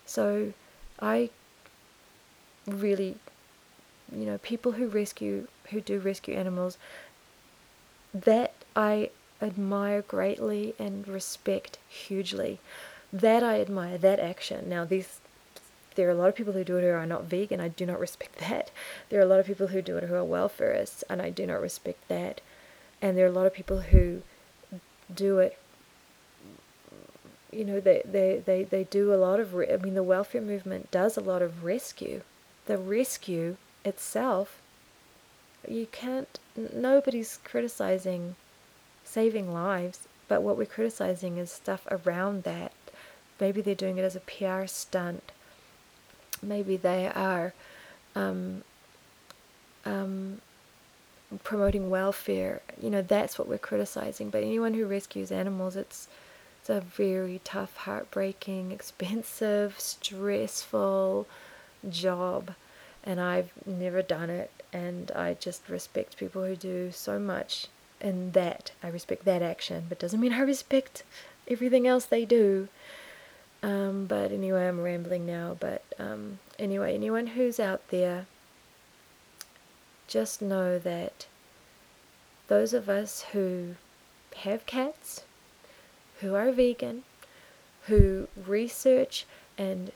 So 0.06 0.52
I 1.00 1.30
really 2.66 3.16
you 4.12 4.26
know, 4.26 4.38
people 4.38 4.72
who 4.72 4.86
rescue, 4.88 5.48
who 5.70 5.80
do 5.80 5.98
rescue 5.98 6.34
animals, 6.34 6.78
that 8.12 8.54
I 8.76 9.10
admire 9.42 10.02
greatly 10.02 10.74
and 10.78 11.06
respect 11.08 11.78
hugely. 11.88 12.60
That 13.12 13.42
I 13.42 13.60
admire, 13.60 13.98
that 13.98 14.20
action. 14.20 14.68
Now, 14.68 14.84
these, 14.84 15.20
there 15.94 16.08
are 16.08 16.12
a 16.12 16.14
lot 16.14 16.28
of 16.28 16.34
people 16.34 16.52
who 16.52 16.64
do 16.64 16.76
it 16.78 16.82
who 16.82 16.88
are 16.88 17.06
not 17.06 17.24
vegan. 17.24 17.60
I 17.60 17.68
do 17.68 17.86
not 17.86 18.00
respect 18.00 18.38
that. 18.48 18.70
There 19.08 19.20
are 19.20 19.24
a 19.24 19.28
lot 19.28 19.40
of 19.40 19.46
people 19.46 19.68
who 19.68 19.82
do 19.82 19.96
it 19.96 20.04
who 20.04 20.14
are 20.14 20.24
welfareists, 20.24 21.02
and 21.08 21.20
I 21.20 21.30
do 21.30 21.46
not 21.46 21.60
respect 21.60 22.08
that. 22.08 22.40
And 23.04 23.16
there 23.16 23.26
are 23.26 23.34
a 23.34 23.38
lot 23.38 23.46
of 23.46 23.54
people 23.54 23.80
who 23.80 24.22
do 25.14 25.38
it 25.38 25.58
you 27.52 27.64
know 27.64 27.78
they, 27.78 28.02
they, 28.04 28.42
they, 28.44 28.64
they 28.64 28.84
do 28.84 29.12
a 29.12 29.20
lot 29.26 29.38
of 29.38 29.54
re- 29.54 29.70
i 29.72 29.76
mean 29.76 29.94
the 29.94 30.02
welfare 30.02 30.40
movement 30.40 30.90
does 30.90 31.16
a 31.16 31.20
lot 31.20 31.42
of 31.42 31.62
rescue 31.62 32.22
the 32.66 32.78
rescue 32.78 33.56
itself, 33.84 34.60
you 35.68 35.86
can't, 35.86 36.38
nobody's 36.56 37.38
criticizing 37.44 38.36
saving 39.04 39.52
lives, 39.52 40.08
but 40.28 40.42
what 40.42 40.56
we're 40.56 40.64
criticizing 40.64 41.36
is 41.36 41.50
stuff 41.50 41.86
around 41.90 42.44
that. 42.44 42.72
Maybe 43.40 43.60
they're 43.60 43.74
doing 43.74 43.98
it 43.98 44.02
as 44.02 44.16
a 44.16 44.20
PR 44.20 44.66
stunt. 44.66 45.32
Maybe 46.42 46.76
they 46.76 47.08
are 47.08 47.52
um, 48.14 48.62
um, 49.84 50.40
promoting 51.42 51.90
welfare. 51.90 52.62
You 52.80 52.90
know, 52.90 53.02
that's 53.02 53.38
what 53.38 53.48
we're 53.48 53.58
criticizing. 53.58 54.30
But 54.30 54.42
anyone 54.42 54.74
who 54.74 54.86
rescues 54.86 55.32
animals, 55.32 55.76
it's 55.76 56.08
it's 56.60 56.70
a 56.70 56.80
very 56.80 57.40
tough, 57.44 57.76
heartbreaking, 57.76 58.72
expensive, 58.78 59.78
stressful 59.78 61.26
job 61.90 62.52
and 63.04 63.20
I've 63.20 63.50
never 63.66 64.02
done 64.02 64.30
it 64.30 64.50
and 64.72 65.10
I 65.14 65.34
just 65.34 65.68
respect 65.68 66.16
people 66.16 66.44
who 66.44 66.56
do 66.56 66.90
so 66.90 67.18
much 67.18 67.68
in 68.00 68.32
that. 68.32 68.72
I 68.82 68.88
respect 68.88 69.24
that 69.24 69.42
action, 69.42 69.84
but 69.88 69.98
doesn't 69.98 70.18
mean 70.18 70.32
I 70.32 70.40
respect 70.40 71.04
everything 71.46 71.86
else 71.86 72.06
they 72.06 72.24
do. 72.24 72.68
Um, 73.62 74.06
but 74.06 74.32
anyway, 74.32 74.66
I'm 74.66 74.80
rambling 74.80 75.26
now. 75.26 75.56
But 75.58 75.82
um, 75.98 76.38
anyway, 76.58 76.94
anyone 76.94 77.28
who's 77.28 77.60
out 77.60 77.86
there, 77.88 78.26
just 80.06 80.42
know 80.42 80.78
that 80.78 81.26
those 82.48 82.72
of 82.72 82.88
us 82.88 83.22
who 83.32 83.76
have 84.36 84.66
cats, 84.66 85.24
who 86.20 86.34
are 86.34 86.52
vegan, 86.52 87.04
who 87.86 88.28
research 88.46 89.26
and 89.56 89.92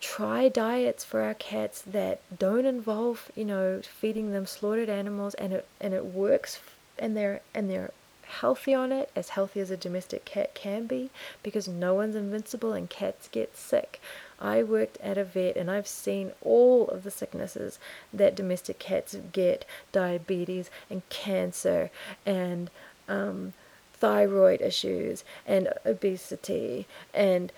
try 0.00 0.48
diets 0.48 1.04
for 1.04 1.22
our 1.22 1.34
cats 1.34 1.82
that 1.82 2.20
don't 2.36 2.66
involve, 2.66 3.30
you 3.34 3.44
know, 3.44 3.80
feeding 3.82 4.32
them 4.32 4.46
slaughtered 4.46 4.88
animals 4.88 5.34
and 5.34 5.52
it 5.52 5.66
and 5.80 5.94
it 5.94 6.04
works 6.06 6.60
and 6.98 7.16
they're 7.16 7.40
and 7.54 7.70
they're 7.70 7.92
healthy 8.40 8.74
on 8.74 8.92
it, 8.92 9.10
as 9.14 9.30
healthy 9.30 9.60
as 9.60 9.70
a 9.70 9.76
domestic 9.76 10.24
cat 10.24 10.54
can 10.54 10.86
be, 10.86 11.10
because 11.42 11.68
no 11.68 11.94
one's 11.94 12.16
invincible 12.16 12.72
and 12.72 12.88
cats 12.88 13.28
get 13.28 13.56
sick. 13.56 14.00
I 14.42 14.64
worked 14.64 14.98
at 15.00 15.16
a 15.16 15.24
vet 15.24 15.56
and 15.56 15.70
I've 15.70 15.86
seen 15.86 16.32
all 16.42 16.88
of 16.88 17.04
the 17.04 17.10
sicknesses 17.12 17.78
that 18.12 18.34
domestic 18.34 18.80
cats 18.80 19.16
get 19.32 19.64
diabetes 19.92 20.68
and 20.90 21.08
cancer 21.08 21.90
and 22.26 22.68
um, 23.08 23.52
thyroid 23.94 24.60
issues 24.60 25.22
and 25.46 25.68
obesity 25.86 26.88
and 27.14 27.52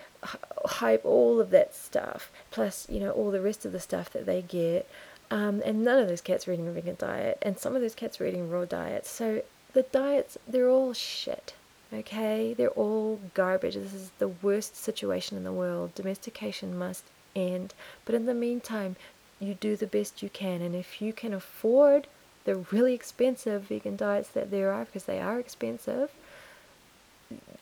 hype 0.65 1.03
all 1.03 1.39
of 1.39 1.49
that 1.49 1.73
stuff 1.73 2.31
plus 2.51 2.87
you 2.87 2.99
know 2.99 3.11
all 3.11 3.31
the 3.31 3.41
rest 3.41 3.65
of 3.65 3.71
the 3.71 3.79
stuff 3.79 4.11
that 4.11 4.27
they 4.27 4.43
get. 4.43 4.87
Um, 5.31 5.63
and 5.65 5.83
none 5.83 5.97
of 5.97 6.07
those 6.07 6.21
cats 6.21 6.47
are 6.47 6.53
eating 6.53 6.67
a 6.67 6.71
vegan 6.71 6.97
diet 6.99 7.39
and 7.41 7.57
some 7.57 7.75
of 7.75 7.81
those 7.81 7.95
cats 7.95 8.21
are 8.21 8.27
eating 8.27 8.51
raw 8.51 8.65
diets. 8.65 9.09
So 9.09 9.41
the 9.73 9.81
diets 9.81 10.37
they're 10.47 10.69
all 10.69 10.93
shit 10.93 11.55
okay? 11.95 12.53
They're 12.53 12.69
all 12.69 13.19
garbage. 13.33 13.75
This 13.75 13.93
is 13.93 14.11
the 14.19 14.27
worst 14.27 14.75
situation 14.75 15.37
in 15.37 15.43
the 15.43 15.53
world. 15.53 15.95
Domestication 15.95 16.77
must 16.77 17.03
end. 17.35 17.73
But 18.05 18.15
in 18.15 18.25
the 18.25 18.33
meantime 18.33 18.95
you 19.39 19.55
do 19.55 19.75
the 19.75 19.87
best 19.87 20.23
you 20.23 20.29
can. 20.29 20.61
And 20.61 20.75
if 20.75 21.01
you 21.01 21.13
can 21.13 21.33
afford 21.33 22.07
the 22.45 22.55
really 22.55 22.93
expensive 22.93 23.63
vegan 23.63 23.95
diets 23.95 24.29
that 24.29 24.51
there 24.51 24.71
are 24.71 24.85
because 24.85 25.05
they 25.05 25.19
are 25.19 25.39
expensive 25.39 26.11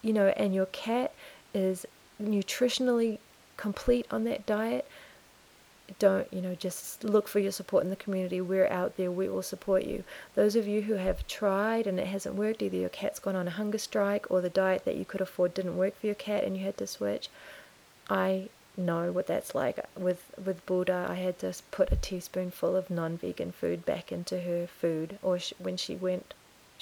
you 0.01 0.13
know, 0.13 0.27
and 0.37 0.53
your 0.53 0.65
cat 0.67 1.13
is 1.53 1.85
nutritionally 2.21 3.19
complete 3.57 4.05
on 4.11 4.23
that 4.25 4.45
diet, 4.45 4.87
don't, 5.99 6.31
you 6.33 6.41
know, 6.41 6.55
just 6.55 7.03
look 7.03 7.27
for 7.27 7.39
your 7.39 7.51
support 7.51 7.83
in 7.83 7.89
the 7.89 7.95
community. 7.95 8.41
We're 8.41 8.67
out 8.67 8.97
there, 8.97 9.11
we 9.11 9.29
will 9.29 9.41
support 9.41 9.83
you. 9.83 10.03
Those 10.35 10.55
of 10.55 10.67
you 10.67 10.81
who 10.81 10.95
have 10.95 11.27
tried 11.27 11.87
and 11.87 11.99
it 11.99 12.07
hasn't 12.07 12.35
worked, 12.35 12.61
either 12.61 12.77
your 12.77 12.89
cat's 12.89 13.19
gone 13.19 13.35
on 13.35 13.47
a 13.47 13.51
hunger 13.51 13.77
strike 13.77 14.29
or 14.29 14.41
the 14.41 14.49
diet 14.49 14.85
that 14.85 14.95
you 14.95 15.05
could 15.05 15.21
afford 15.21 15.53
didn't 15.53 15.77
work 15.77 15.99
for 15.99 16.05
your 16.07 16.15
cat 16.15 16.43
and 16.43 16.57
you 16.57 16.63
had 16.63 16.77
to 16.77 16.87
switch, 16.87 17.29
I 18.09 18.49
know 18.75 19.11
what 19.11 19.27
that's 19.27 19.53
like. 19.53 19.79
With 19.95 20.21
with 20.43 20.65
Buddha, 20.65 21.05
I 21.09 21.15
had 21.15 21.37
to 21.39 21.53
put 21.71 21.91
a 21.91 21.95
teaspoonful 21.95 22.75
of 22.75 22.89
non-vegan 22.89 23.51
food 23.51 23.85
back 23.85 24.11
into 24.11 24.41
her 24.41 24.67
food, 24.67 25.19
or 25.21 25.37
she, 25.39 25.55
when 25.59 25.77
she 25.77 25.95
went, 25.95 26.33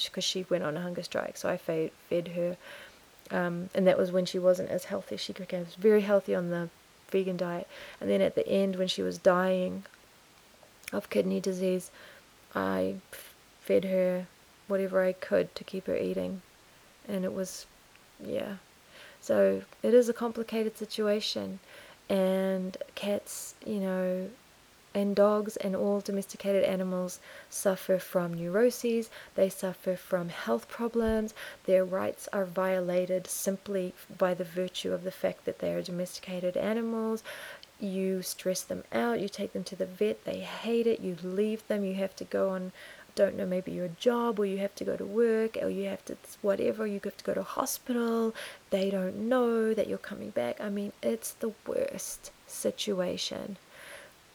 because 0.04 0.24
she 0.24 0.46
went 0.50 0.64
on 0.64 0.78
a 0.78 0.82
hunger 0.82 1.04
strike, 1.04 1.38
so 1.38 1.50
I 1.50 1.58
fed 1.58 1.92
fed 2.10 2.30
her 2.30 2.58
Um, 3.32 3.70
and 3.74 3.88
that 3.88 3.98
was 3.98 4.12
when 4.12 4.26
she 4.26 4.40
wasn't 4.40 4.70
as 4.70 4.86
healthy. 4.86 5.18
She 5.18 5.34
became 5.34 5.66
very 5.78 6.02
healthy 6.02 6.36
on 6.36 6.50
the 6.50 6.70
vegan 7.12 7.38
diet. 7.38 7.68
And 8.00 8.10
then 8.10 8.22
at 8.22 8.36
the 8.36 8.48
end, 8.48 8.76
when 8.76 8.88
she 8.88 9.02
was 9.02 9.18
dying 9.18 9.84
of 10.92 11.10
kidney 11.10 11.40
disease, 11.40 11.92
I 12.56 12.96
fed 13.62 13.86
her 13.86 14.28
whatever 14.68 15.04
I 15.04 15.14
could 15.14 15.54
to 15.56 15.64
keep 15.64 15.88
her 15.88 15.98
eating. 15.98 16.42
And 17.08 17.26
it 17.26 17.34
was, 17.34 17.66
yeah. 18.24 18.56
So 19.20 19.62
it 19.84 19.94
is 19.94 20.10
a 20.10 20.14
complicated 20.14 20.78
situation. 20.78 21.60
And 22.10 22.78
cats, 22.96 23.56
you 23.66 23.80
know, 23.80 24.30
and 24.94 25.16
dogs 25.16 25.56
and 25.58 25.76
all 25.76 26.02
domesticated 26.02 26.64
animals 26.64 27.20
suffer 27.50 27.98
from 27.98 28.34
neuroses, 28.34 29.10
they 29.36 29.50
suffer 29.50 29.96
from 29.96 30.30
health 30.30 30.68
problems, 30.68 31.34
their 31.66 31.86
rights 31.86 32.28
are 32.34 32.46
violated 32.46 33.28
simply 33.28 33.94
by 34.18 34.34
the 34.34 34.44
virtue 34.44 34.94
of 34.94 35.04
the 35.04 35.12
fact 35.12 35.46
that 35.46 35.60
they 35.60 35.74
are 35.74 35.82
domesticated 35.82 36.58
animals. 36.58 37.24
You 37.80 38.22
stress 38.22 38.62
them 38.62 38.84
out, 38.92 39.20
you 39.20 39.30
take 39.30 39.54
them 39.54 39.64
to 39.66 39.76
the 39.76 39.86
vet, 39.86 40.26
they 40.26 40.40
hate 40.40 40.86
it, 40.86 41.00
you 41.00 41.18
leave 41.24 41.68
them, 41.68 41.84
you 41.84 41.96
have 41.96 42.16
to 42.18 42.26
go 42.26 42.50
on 42.50 42.72
don't 43.14 43.36
know 43.36 43.46
maybe 43.46 43.72
your 43.72 43.90
job 44.00 44.40
or 44.40 44.46
you 44.46 44.58
have 44.60 44.74
to 44.76 44.86
go 44.86 44.96
to 44.96 45.06
work 45.06 45.58
or 45.62 45.70
you 45.70 45.88
have 45.90 46.04
to 46.06 46.16
whatever 46.42 46.88
you 46.88 47.00
have 47.04 47.18
to 47.18 47.24
go 47.24 47.34
to 47.34 47.44
hospital 47.44 48.34
they 48.70 48.90
don't 48.90 49.16
know 49.16 49.74
that 49.74 49.88
you're 49.88 49.98
coming 49.98 50.30
back 50.30 50.60
i 50.62 50.70
mean 50.70 50.94
it's 51.04 51.34
the 51.34 51.52
worst 51.68 52.32
situation 52.48 53.58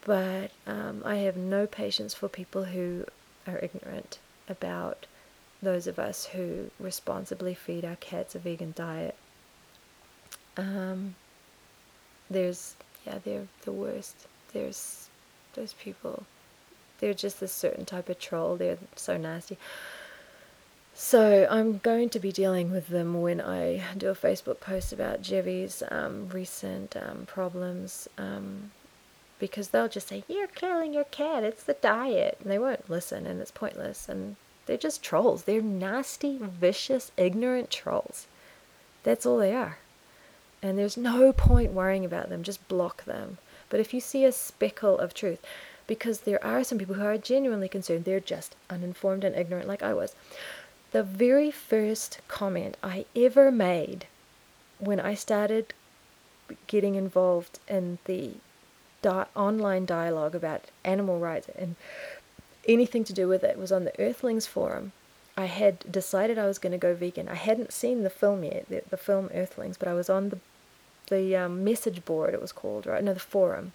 but 0.07 0.53
um, 0.69 1.03
I 1.05 1.17
have 1.17 1.37
no 1.37 1.67
patience 1.67 2.15
for 2.15 2.29
people 2.29 2.63
who 2.63 3.05
are 3.45 3.59
ignorant 3.59 4.21
about 4.49 5.05
those 5.61 5.89
of 5.89 5.99
us 5.99 6.27
who 6.27 6.71
responsibly 6.79 7.55
feed 7.55 7.85
our 7.85 7.97
cats 7.97 8.37
a 8.37 8.39
vegan 8.39 8.73
diet. 8.77 9.17
Um, 10.57 11.17
there's, 12.31 12.77
yeah, 13.05 13.19
they're 13.25 13.49
the 13.65 13.73
worst. 13.73 14.29
There's 14.53 15.09
those 15.55 15.73
people. 15.73 16.23
They're 17.01 17.13
just 17.13 17.43
a 17.43 17.49
certain 17.49 17.85
type 17.85 18.09
of 18.09 18.21
troll. 18.21 18.55
They're 18.55 18.79
so 18.95 19.17
nasty. 19.17 19.59
So 20.95 21.49
I'm 21.51 21.79
going 21.79 22.11
to 22.11 22.21
be 22.21 22.31
dealing 22.31 22.71
with 22.71 22.87
them 22.87 23.21
when 23.21 23.41
I 23.41 23.83
do 23.99 24.11
a 24.11 24.15
Facebook 24.15 24.61
post 24.61 24.93
about 24.93 25.21
Jebby's 25.21 25.83
um, 25.91 26.29
recent 26.29 26.97
um, 26.97 27.27
problems 27.27 28.09
um, 28.19 28.71
because 29.39 29.69
they'll 29.69 29.89
just 29.89 30.09
say, 30.09 30.25
You're 30.29 30.47
killing 30.47 30.93
your 30.93 31.05
cat, 31.05 31.45
it's 31.45 31.63
the 31.63 31.75
diet. 31.75 32.39
And 32.41 32.51
they 32.51 32.59
won't 32.59 32.91
listen, 32.91 33.27
and 33.27 33.41
it's 33.41 33.51
pointless. 33.51 34.09
And 34.09 34.37
they're 34.67 34.77
just 34.77 35.03
trolls. 35.03 35.45
They're 35.45 35.63
nasty, 35.63 36.39
vicious, 36.41 37.13
ignorant 37.17 37.71
trolls. 37.71 38.27
That's 39.03 39.25
all 39.25 39.39
they 39.39 39.55
are. 39.55 39.79
And 40.63 40.79
there's 40.79 40.97
no 40.97 41.33
point 41.33 41.73
worrying 41.73 42.05
about 42.05 42.29
them, 42.29 42.43
just 42.43 42.67
block 42.67 43.05
them. 43.05 43.39
But 43.69 43.81
if 43.81 43.95
you 43.95 44.01
see 44.01 44.25
a 44.25 44.33
speckle 44.33 44.99
of 44.99 45.15
truth, 45.15 45.45
because 45.87 46.21
there 46.21 46.43
are 46.45 46.65
some 46.65 46.79
people 46.79 46.97
who 46.97 47.05
are 47.05 47.19
genuinely 47.19 47.69
concerned, 47.69 48.05
they're 48.05 48.21
just 48.21 48.57
uninformed 48.69 49.23
and 49.23 49.37
ignorant, 49.37 49.69
like 49.69 49.83
I 49.83 49.95
was. 49.95 50.15
The 50.93 51.03
very 51.03 51.51
first 51.51 52.19
comment 52.27 52.77
I 52.83 53.07
ever 53.15 53.51
made 53.53 54.07
when 54.79 54.99
I 54.99 55.15
started 55.15 55.75
getting 56.67 56.95
involved 56.95 57.59
in 57.69 57.99
the 58.05 58.33
online 59.07 59.87
dialogue 59.87 60.35
about 60.35 60.65
animal 60.85 61.19
rights 61.19 61.49
and 61.57 61.77
anything 62.67 63.05
to 63.05 63.13
do 63.13 63.29
with 63.29 63.45
it 63.45 63.59
was 63.59 63.73
on 63.73 63.85
the 63.85 63.99
Earthlings 64.01 64.47
forum. 64.47 64.93
I 65.37 65.47
had 65.47 65.91
decided 65.91 66.39
I 66.39 66.47
was 66.47 66.59
going 66.59 66.73
to 66.73 66.79
go 66.79 66.95
vegan. 66.95 67.29
I 67.29 67.35
hadn't 67.35 67.73
seen 67.73 68.03
the 68.03 68.11
film 68.11 68.43
yet, 68.43 68.67
the, 68.69 68.83
the 68.89 68.97
film 68.97 69.31
Earthlings, 69.35 69.77
but 69.77 69.89
I 69.89 69.95
was 69.95 70.11
on 70.11 70.31
the 70.31 70.39
the 71.09 71.37
um, 71.37 71.63
message 71.63 72.05
board. 72.05 72.35
It 72.35 72.41
was 72.41 72.51
called 72.51 72.85
right, 72.87 73.05
no, 73.05 73.15
the 73.15 73.21
forum, 73.21 73.73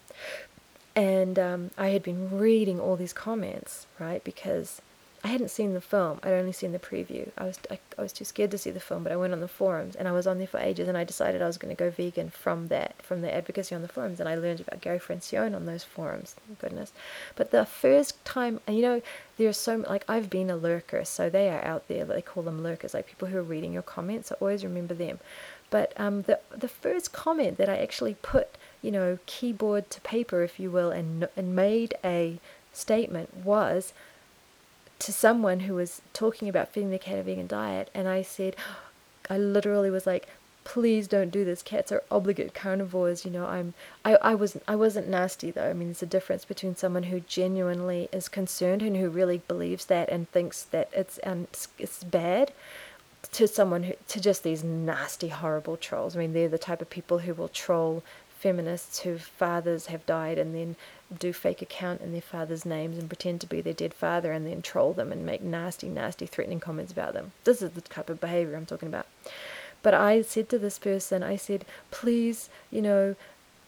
and 0.94 1.38
um, 1.38 1.70
I 1.78 1.88
had 1.88 2.02
been 2.02 2.36
reading 2.36 2.78
all 2.78 2.96
these 2.96 3.14
comments, 3.14 3.86
right, 3.98 4.22
because 4.22 4.82
I 5.24 5.28
hadn't 5.28 5.50
seen 5.50 5.72
the 5.72 5.80
film. 5.80 6.18
I'd 6.24 6.32
only 6.32 6.50
seen 6.50 6.72
the 6.72 6.80
preview. 6.80 7.30
I 7.38 7.44
was 7.44 7.58
I, 7.70 7.78
I, 7.96 8.02
was 8.02 8.12
too 8.12 8.24
scared 8.24 8.50
to 8.50 8.58
see 8.58 8.72
the 8.72 8.80
film, 8.80 9.04
but 9.04 9.12
I 9.12 9.16
went 9.16 9.32
on 9.32 9.38
the 9.38 9.46
forums 9.46 9.94
and 9.94 10.08
I 10.08 10.12
was 10.12 10.26
on 10.26 10.38
there 10.38 10.48
for 10.48 10.58
ages. 10.58 10.88
And 10.88 10.98
I 10.98 11.04
decided 11.04 11.40
I 11.40 11.46
was 11.46 11.58
going 11.58 11.74
to 11.74 11.78
go 11.78 11.90
vegan 11.90 12.30
from 12.30 12.68
that, 12.68 13.00
from 13.02 13.20
the 13.20 13.32
advocacy 13.32 13.72
on 13.72 13.82
the 13.82 13.88
forums. 13.88 14.18
And 14.18 14.28
I 14.28 14.34
learned 14.34 14.60
about 14.60 14.80
Gary 14.80 14.98
Francione 14.98 15.54
on 15.54 15.64
those 15.64 15.84
forums. 15.84 16.34
Thank 16.46 16.58
goodness. 16.58 16.92
But 17.36 17.52
the 17.52 17.64
first 17.64 18.24
time, 18.24 18.60
you 18.66 18.82
know, 18.82 19.00
there's 19.36 19.56
so 19.56 19.84
like 19.88 20.04
I've 20.08 20.28
been 20.28 20.50
a 20.50 20.56
lurker, 20.56 21.04
so 21.04 21.30
they 21.30 21.48
are 21.50 21.64
out 21.64 21.86
there. 21.86 22.04
They 22.04 22.22
call 22.22 22.42
them 22.42 22.62
lurkers, 22.62 22.92
like 22.92 23.06
people 23.06 23.28
who 23.28 23.38
are 23.38 23.44
reading 23.44 23.72
your 23.72 23.82
comments. 23.82 24.32
I 24.32 24.36
always 24.40 24.64
remember 24.64 24.94
them. 24.94 25.20
But 25.70 25.92
um, 25.98 26.22
the 26.22 26.40
the 26.50 26.68
first 26.68 27.12
comment 27.12 27.58
that 27.58 27.68
I 27.68 27.76
actually 27.76 28.14
put, 28.22 28.58
you 28.82 28.90
know, 28.90 29.20
keyboard 29.26 29.88
to 29.90 30.00
paper, 30.00 30.42
if 30.42 30.58
you 30.58 30.72
will, 30.72 30.90
and 30.90 31.28
and 31.36 31.54
made 31.54 31.94
a 32.04 32.40
statement 32.72 33.36
was 33.36 33.92
to 35.02 35.12
someone 35.12 35.60
who 35.60 35.74
was 35.74 36.00
talking 36.12 36.48
about 36.48 36.68
feeding 36.68 36.90
the 36.90 36.98
cat 36.98 37.18
a 37.18 37.22
vegan 37.22 37.46
diet, 37.46 37.90
and 37.94 38.08
I 38.08 38.22
said, 38.22 38.56
I 39.30 39.38
literally 39.38 39.90
was 39.90 40.06
like, 40.06 40.28
please 40.64 41.08
don't 41.08 41.30
do 41.30 41.44
this. 41.44 41.62
Cats 41.62 41.90
are 41.92 42.02
obligate 42.10 42.54
carnivores. 42.54 43.24
You 43.24 43.30
know, 43.30 43.46
I'm. 43.46 43.74
I, 44.04 44.16
I 44.16 44.34
wasn't. 44.34 44.64
I 44.68 44.76
wasn't 44.76 45.08
nasty 45.08 45.50
though. 45.50 45.70
I 45.70 45.72
mean, 45.72 45.88
there's 45.88 46.02
a 46.02 46.06
difference 46.06 46.44
between 46.44 46.76
someone 46.76 47.04
who 47.04 47.20
genuinely 47.20 48.08
is 48.12 48.28
concerned 48.28 48.82
and 48.82 48.96
who 48.96 49.08
really 49.08 49.38
believes 49.48 49.86
that 49.86 50.08
and 50.08 50.30
thinks 50.30 50.62
that 50.64 50.88
it's 50.92 51.18
it's, 51.24 51.68
it's 51.78 52.04
bad, 52.04 52.52
to 53.32 53.48
someone 53.48 53.84
who 53.84 53.94
to 54.08 54.20
just 54.20 54.42
these 54.42 54.64
nasty, 54.64 55.28
horrible 55.28 55.76
trolls. 55.76 56.16
I 56.16 56.20
mean, 56.20 56.32
they're 56.32 56.48
the 56.48 56.58
type 56.58 56.82
of 56.82 56.90
people 56.90 57.20
who 57.20 57.34
will 57.34 57.48
troll 57.48 58.02
feminists 58.42 59.00
whose 59.00 59.22
fathers 59.22 59.86
have 59.86 60.04
died 60.04 60.36
and 60.36 60.52
then 60.52 60.74
do 61.16 61.32
fake 61.32 61.62
account 61.62 62.00
in 62.00 62.10
their 62.10 62.20
father's 62.20 62.66
names 62.66 62.98
and 62.98 63.08
pretend 63.08 63.40
to 63.40 63.46
be 63.46 63.60
their 63.60 63.72
dead 63.72 63.94
father 63.94 64.32
and 64.32 64.44
then 64.44 64.60
troll 64.60 64.92
them 64.92 65.12
and 65.12 65.24
make 65.24 65.42
nasty, 65.42 65.88
nasty, 65.88 66.26
threatening 66.26 66.58
comments 66.58 66.90
about 66.90 67.14
them. 67.14 67.30
This 67.44 67.62
is 67.62 67.70
the 67.70 67.80
type 67.80 68.10
of 68.10 68.20
behavior 68.20 68.56
I'm 68.56 68.66
talking 68.66 68.88
about. 68.88 69.06
But 69.80 69.94
I 69.94 70.22
said 70.22 70.48
to 70.48 70.58
this 70.58 70.78
person, 70.80 71.22
I 71.22 71.36
said, 71.36 71.64
please, 71.92 72.50
you 72.70 72.82
know, 72.82 73.14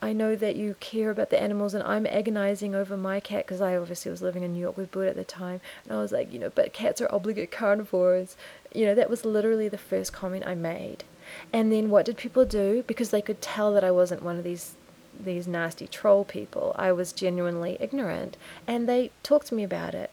I 0.01 0.11
know 0.11 0.35
that 0.35 0.57
you 0.57 0.75
care 0.81 1.09
about 1.09 1.29
the 1.29 1.41
animals, 1.41 1.73
and 1.73 1.83
I'm 1.83 2.05
agonizing 2.05 2.75
over 2.75 2.97
my 2.97 3.19
cat 3.19 3.45
because 3.45 3.61
I 3.61 3.77
obviously 3.77 4.11
was 4.11 4.21
living 4.21 4.43
in 4.43 4.53
New 4.53 4.59
York 4.59 4.77
with 4.77 4.91
Bud 4.91 5.07
at 5.07 5.15
the 5.15 5.23
time. 5.23 5.61
And 5.83 5.97
I 5.97 6.01
was 6.01 6.11
like, 6.11 6.31
you 6.31 6.37
know, 6.37 6.51
but 6.53 6.73
cats 6.73 7.01
are 7.01 7.11
obligate 7.13 7.49
carnivores. 7.49 8.35
You 8.73 8.85
know, 8.85 8.95
that 8.95 9.09
was 9.09 9.25
literally 9.25 9.69
the 9.69 9.77
first 9.77 10.11
comment 10.11 10.45
I 10.45 10.53
made. 10.53 11.05
And 11.51 11.71
then 11.71 11.89
what 11.89 12.05
did 12.05 12.17
people 12.17 12.45
do? 12.45 12.83
Because 12.87 13.09
they 13.09 13.21
could 13.21 13.41
tell 13.41 13.73
that 13.73 13.83
I 13.83 13.91
wasn't 13.91 14.23
one 14.23 14.37
of 14.37 14.43
these 14.43 14.75
these 15.17 15.47
nasty 15.47 15.87
troll 15.87 16.25
people. 16.25 16.75
I 16.77 16.91
was 16.91 17.13
genuinely 17.13 17.77
ignorant, 17.79 18.35
and 18.67 18.87
they 18.87 19.11
talked 19.23 19.47
to 19.47 19.55
me 19.55 19.63
about 19.63 19.95
it. 19.95 20.11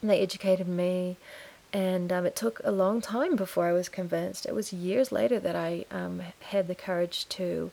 And 0.00 0.10
they 0.10 0.20
educated 0.20 0.66
me, 0.68 1.16
and 1.72 2.12
um, 2.12 2.24
it 2.24 2.36
took 2.36 2.60
a 2.64 2.70
long 2.70 3.00
time 3.00 3.36
before 3.36 3.66
I 3.66 3.72
was 3.72 3.88
convinced. 3.88 4.46
It 4.46 4.54
was 4.54 4.72
years 4.72 5.12
later 5.12 5.38
that 5.40 5.56
I 5.56 5.84
um, 5.90 6.22
had 6.40 6.68
the 6.68 6.74
courage 6.74 7.28
to, 7.30 7.70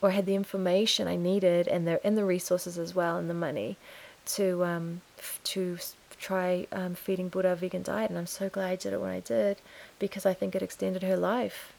or 0.00 0.10
had 0.10 0.26
the 0.26 0.34
information 0.34 1.06
I 1.06 1.16
needed, 1.16 1.68
and 1.68 1.86
the 1.86 2.04
and 2.04 2.16
the 2.16 2.24
resources 2.24 2.78
as 2.78 2.94
well, 2.94 3.16
and 3.16 3.30
the 3.30 3.34
money, 3.34 3.76
to 4.26 4.64
um, 4.64 5.02
f- 5.18 5.40
to 5.44 5.78
try 6.20 6.66
um, 6.70 6.94
feeding 6.94 7.28
Buddha 7.28 7.52
a 7.52 7.56
vegan 7.56 7.82
diet. 7.82 8.10
And 8.10 8.18
I'm 8.18 8.26
so 8.26 8.48
glad 8.48 8.70
I 8.70 8.76
did 8.76 8.92
it 8.92 9.00
when 9.00 9.10
I 9.10 9.20
did, 9.20 9.56
because 9.98 10.26
I 10.26 10.34
think 10.34 10.54
it 10.54 10.62
extended 10.62 11.02
her 11.02 11.16
life. 11.16 11.72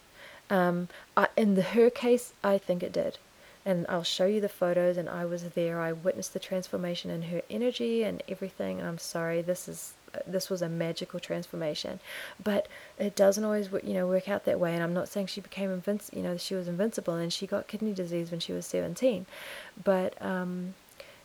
Um, 0.49 0.89
I, 1.15 1.27
in 1.37 1.55
the, 1.55 1.61
her 1.61 1.89
case, 1.89 2.33
I 2.43 2.57
think 2.57 2.83
it 2.83 2.91
did. 2.91 3.17
And 3.65 3.85
I'll 3.87 4.03
show 4.03 4.25
you 4.25 4.41
the 4.41 4.49
photos, 4.49 4.97
and 4.97 5.07
I 5.07 5.23
was 5.25 5.43
there. 5.43 5.79
I 5.79 5.91
witnessed 5.91 6.33
the 6.33 6.39
transformation 6.39 7.11
in 7.11 7.21
her 7.23 7.43
energy 7.49 8.03
and 8.03 8.23
everything. 8.27 8.79
And 8.79 8.87
I'm 8.87 8.97
sorry, 8.97 9.41
this 9.43 9.67
is 9.67 9.93
this 10.27 10.49
was 10.49 10.61
a 10.61 10.67
magical 10.67 11.21
transformation, 11.21 11.99
but 12.43 12.67
it 12.99 13.15
doesn't 13.15 13.45
always 13.45 13.69
you 13.83 13.93
know 13.93 14.07
work 14.07 14.27
out 14.27 14.45
that 14.45 14.59
way. 14.59 14.73
And 14.73 14.83
I'm 14.83 14.95
not 14.95 15.07
saying 15.07 15.27
she 15.27 15.41
became 15.41 15.71
invincible. 15.71 16.17
You 16.17 16.23
know, 16.23 16.37
she 16.37 16.55
was 16.55 16.67
invincible, 16.67 17.13
and 17.13 17.31
she 17.31 17.45
got 17.45 17.67
kidney 17.67 17.93
disease 17.93 18.31
when 18.31 18.39
she 18.39 18.51
was 18.51 18.65
17. 18.65 19.27
But 19.81 20.19
um, 20.21 20.73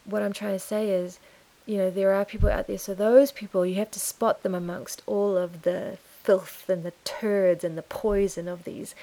what 0.04 0.22
I'm 0.22 0.34
trying 0.34 0.52
to 0.52 0.58
say 0.58 0.90
is, 0.90 1.18
you 1.66 1.78
know, 1.78 1.90
there 1.90 2.12
are 2.12 2.24
people 2.24 2.48
out 2.48 2.68
there. 2.68 2.78
So 2.78 2.94
those 2.94 3.32
people, 3.32 3.66
you 3.66 3.74
have 3.76 3.90
to 3.90 4.00
spot 4.00 4.42
them 4.42 4.54
amongst 4.54 5.02
all 5.06 5.36
of 5.36 5.62
the 5.62 5.98
filth 6.22 6.68
and 6.68 6.82
the 6.82 6.92
turds 7.04 7.64
and 7.64 7.76
the 7.76 7.82
poison 7.82 8.48
of 8.48 8.64
these 8.64 8.94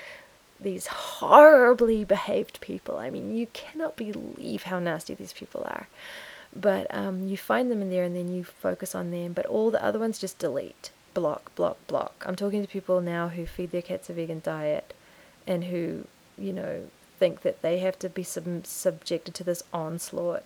these 0.60 0.88
horribly 0.88 2.06
behaved 2.06 2.62
people. 2.62 2.98
I 2.98 3.10
mean, 3.10 3.36
you 3.36 3.48
cannot 3.52 3.98
believe 3.98 4.64
how 4.64 4.80
nasty 4.80 5.14
these 5.14 5.34
people 5.34 5.64
are. 5.66 5.88
But 6.56 6.88
um, 6.96 7.28
you 7.28 7.36
find 7.36 7.70
them 7.70 7.82
in 7.82 7.90
there 7.90 8.04
and 8.04 8.16
then 8.16 8.34
you 8.34 8.44
focus 8.44 8.96
on 8.96 9.12
them. 9.12 9.34
But 9.34 9.46
all 9.48 9.72
the 9.72 9.84
other 9.84 10.00
ones 10.00 10.20
just 10.20 10.40
delete, 10.40 10.92
block, 11.14 11.54
block, 11.56 11.78
block. 11.88 12.24
I'm 12.26 12.36
talking 12.36 12.62
to 12.62 12.68
people 12.68 13.02
now 13.02 13.28
who 13.30 13.46
feed 13.46 13.72
their 13.72 13.82
cats 13.82 14.10
a 14.10 14.14
vegan 14.14 14.42
diet 14.44 14.94
and 15.46 15.66
who, 15.66 16.06
you 16.38 16.54
know, 16.54 16.84
think 17.20 17.42
that 17.42 17.62
they 17.62 17.80
have 17.80 18.00
to 18.00 18.10
be 18.10 18.24
sub- 18.24 18.66
subjected 18.66 19.34
to 19.36 19.44
this 19.44 19.64
onslaught. 19.74 20.44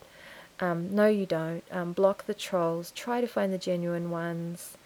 Um, 0.60 0.94
no, 0.96 1.08
you 1.08 1.26
don't. 1.26 1.64
Um, 1.72 1.94
block 1.94 2.26
the 2.26 2.34
trolls. 2.34 2.92
Try 2.92 3.22
to 3.22 3.28
find 3.28 3.54
the 3.54 3.58
genuine 3.58 4.10
ones 4.12 4.78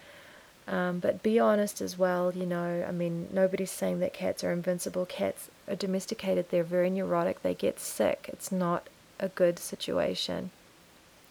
Um, 0.68 1.00
but 1.00 1.24
be 1.24 1.40
honest 1.40 1.82
as 1.82 1.98
well, 1.98 2.32
you 2.34 2.46
know. 2.46 2.86
I 2.88 2.92
mean, 2.92 3.28
nobody's 3.32 3.72
saying 3.72 4.00
that 4.00 4.14
cats 4.14 4.44
are 4.44 4.52
invincible. 4.52 5.06
Cats 5.06 5.50
are 5.68 5.76
domesticated, 5.76 6.50
they're 6.50 6.64
very 6.64 6.90
neurotic, 6.90 7.42
they 7.42 7.54
get 7.54 7.80
sick. 7.80 8.30
It's 8.32 8.52
not 8.52 8.88
a 9.20 9.28
good 9.30 9.60
situation. 9.60 10.52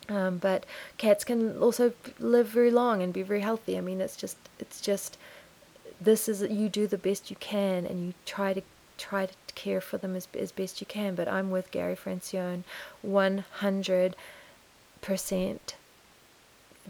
Um, 0.08 0.38
but 0.38 0.66
cats 0.98 1.24
can 1.24 1.58
also 1.58 1.92
live 2.18 2.48
very 2.48 2.70
long 2.70 3.02
and 3.02 3.12
be 3.12 3.22
very 3.22 3.40
healthy. 3.40 3.78
I 3.78 3.80
mean, 3.80 4.00
it's 4.00 4.16
just, 4.16 4.36
it's 4.58 4.80
just, 4.80 5.16
this 6.00 6.28
is 6.28 6.42
you 6.42 6.68
do 6.68 6.86
the 6.86 6.98
best 6.98 7.30
you 7.30 7.36
can, 7.36 7.86
and 7.86 8.04
you 8.06 8.14
try 8.26 8.52
to 8.54 8.62
try 8.98 9.26
to 9.26 9.34
care 9.54 9.80
for 9.80 9.98
them 9.98 10.16
as 10.16 10.28
as 10.38 10.52
best 10.52 10.80
you 10.80 10.86
can. 10.86 11.14
But 11.14 11.28
I'm 11.28 11.50
with 11.50 11.70
Gary 11.70 11.96
Francione, 11.96 12.64
one 13.02 13.44
hundred 13.58 14.16
percent. 15.00 15.74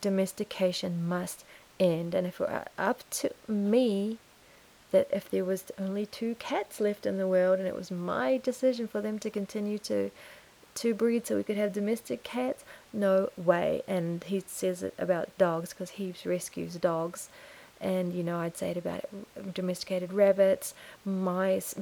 Domestication 0.01 1.07
must 1.09 1.45
end, 1.78 2.15
and 2.15 2.27
if 2.27 2.41
it 2.41 2.49
were 2.49 2.65
up 2.78 3.03
to 3.11 3.31
me, 3.49 4.19
that 4.93 5.09
if 5.12 5.31
there 5.31 5.45
was 5.45 5.65
only 5.78 6.07
two 6.07 6.35
cats 6.37 6.81
left 6.81 7.07
in 7.07 7.19
the 7.19 7.28
world, 7.28 7.59
and 7.59 7.69
it 7.69 7.77
was 7.77 7.91
my 7.91 8.39
decision 8.39 8.89
for 8.89 9.01
them 9.01 9.19
to 9.19 9.31
continue 9.31 9.78
to 9.78 10.11
to 10.73 10.95
breed 10.95 11.27
so 11.27 11.37
we 11.37 11.43
could 11.43 11.57
have 11.57 11.73
domestic 11.73 12.23
cats? 12.23 12.65
No 12.93 13.31
way. 13.37 13.82
And 13.89 14.23
he 14.24 14.43
says 14.47 14.82
it 14.82 14.95
about 14.99 15.37
dogs 15.37 15.70
because 15.70 15.91
he 15.91 16.15
rescues 16.24 16.77
dogs. 16.77 17.28
And, 17.81 18.12
you 18.12 18.23
know, 18.23 18.39
I'd 18.39 18.57
say 18.57 18.70
it 18.70 18.77
about 18.77 19.05
domesticated 19.55 20.12
rabbits, 20.12 20.74
mice, 21.05 21.74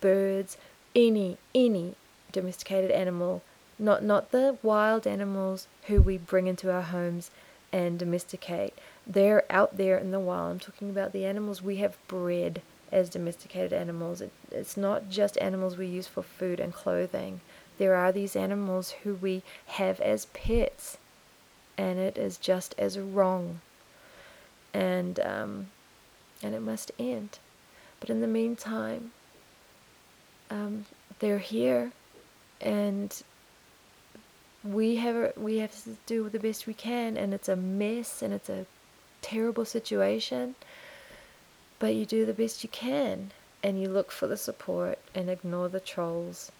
birds, 0.00 0.56
any, 0.94 1.38
any 1.54 1.94
domesticated 2.30 2.90
animal. 2.90 3.42
Not, 3.78 4.02
not 4.04 4.30
the 4.30 4.58
wild 4.62 5.06
animals 5.06 5.66
who 5.86 6.00
we 6.00 6.18
bring 6.18 6.46
into 6.46 6.72
our 6.72 6.82
homes 6.82 7.30
and 7.72 7.98
domesticate. 7.98 8.74
They're 9.06 9.44
out 9.50 9.76
there 9.76 9.98
in 9.98 10.10
the 10.10 10.20
wild. 10.20 10.52
I'm 10.52 10.58
talking 10.60 10.90
about 10.90 11.12
the 11.12 11.24
animals 11.24 11.62
we 11.62 11.76
have 11.76 11.96
bred 12.06 12.62
as 12.92 13.08
domesticated 13.08 13.72
animals. 13.72 14.20
It, 14.20 14.30
it's 14.50 14.76
not 14.76 15.08
just 15.08 15.38
animals 15.38 15.76
we 15.76 15.86
use 15.86 16.06
for 16.06 16.22
food 16.22 16.60
and 16.60 16.72
clothing. 16.72 17.40
There 17.78 17.94
are 17.96 18.12
these 18.12 18.36
animals 18.36 18.90
who 19.02 19.14
we 19.14 19.42
have 19.66 20.00
as 20.00 20.26
pets, 20.26 20.98
and 21.78 21.98
it 21.98 22.18
is 22.18 22.36
just 22.36 22.74
as 22.78 22.98
wrong. 22.98 23.60
And 24.74 25.18
um, 25.20 25.66
and 26.42 26.54
it 26.54 26.62
must 26.62 26.92
end. 26.98 27.38
But 28.00 28.10
in 28.10 28.20
the 28.20 28.26
meantime, 28.26 29.12
um, 30.52 30.84
they're 31.18 31.38
here, 31.38 31.92
and 32.60 33.22
we 34.62 34.96
have 34.96 35.32
we 35.36 35.58
have 35.58 35.72
to 35.84 35.96
do 36.06 36.28
the 36.28 36.38
best 36.38 36.66
we 36.66 36.74
can, 36.74 37.16
and 37.16 37.32
it's 37.34 37.48
a 37.48 37.56
mess, 37.56 38.22
and 38.22 38.32
it's 38.32 38.48
a 38.48 38.66
terrible 39.22 39.64
situation 39.64 40.54
but 41.82 41.96
you 41.96 42.06
do 42.06 42.24
the 42.24 42.32
best 42.32 42.62
you 42.62 42.70
can 42.70 43.32
and 43.60 43.82
you 43.82 43.88
look 43.88 44.12
for 44.12 44.28
the 44.28 44.36
support 44.36 45.00
and 45.16 45.28
ignore 45.28 45.68
the 45.68 45.80
trolls 45.80 46.52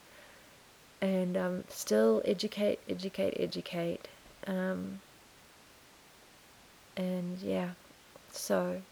and 1.01 1.36
um, 1.36 1.62
still 1.69 2.20
educate, 2.24 2.81
educate, 2.89 3.36
educate. 3.39 4.09
Um, 4.48 5.01
and 6.97 7.39
yeah, 7.39 7.70
so 8.32 8.82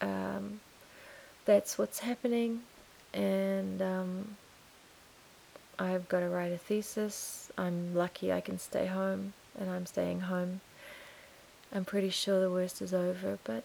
um, 0.00 0.60
that's 1.44 1.76
what's 1.76 1.98
happening. 1.98 2.62
And 3.14 3.80
um, 3.80 4.36
I've 5.78 6.08
got 6.08 6.20
to 6.20 6.28
write 6.28 6.52
a 6.52 6.58
thesis. 6.58 7.50
I'm 7.56 7.94
lucky 7.94 8.32
I 8.32 8.40
can 8.40 8.58
stay 8.58 8.86
home, 8.86 9.32
and 9.58 9.70
I'm 9.70 9.86
staying 9.86 10.20
home. 10.20 10.60
I'm 11.72 11.84
pretty 11.84 12.10
sure 12.10 12.40
the 12.40 12.50
worst 12.50 12.82
is 12.82 12.92
over, 12.92 13.38
but 13.44 13.64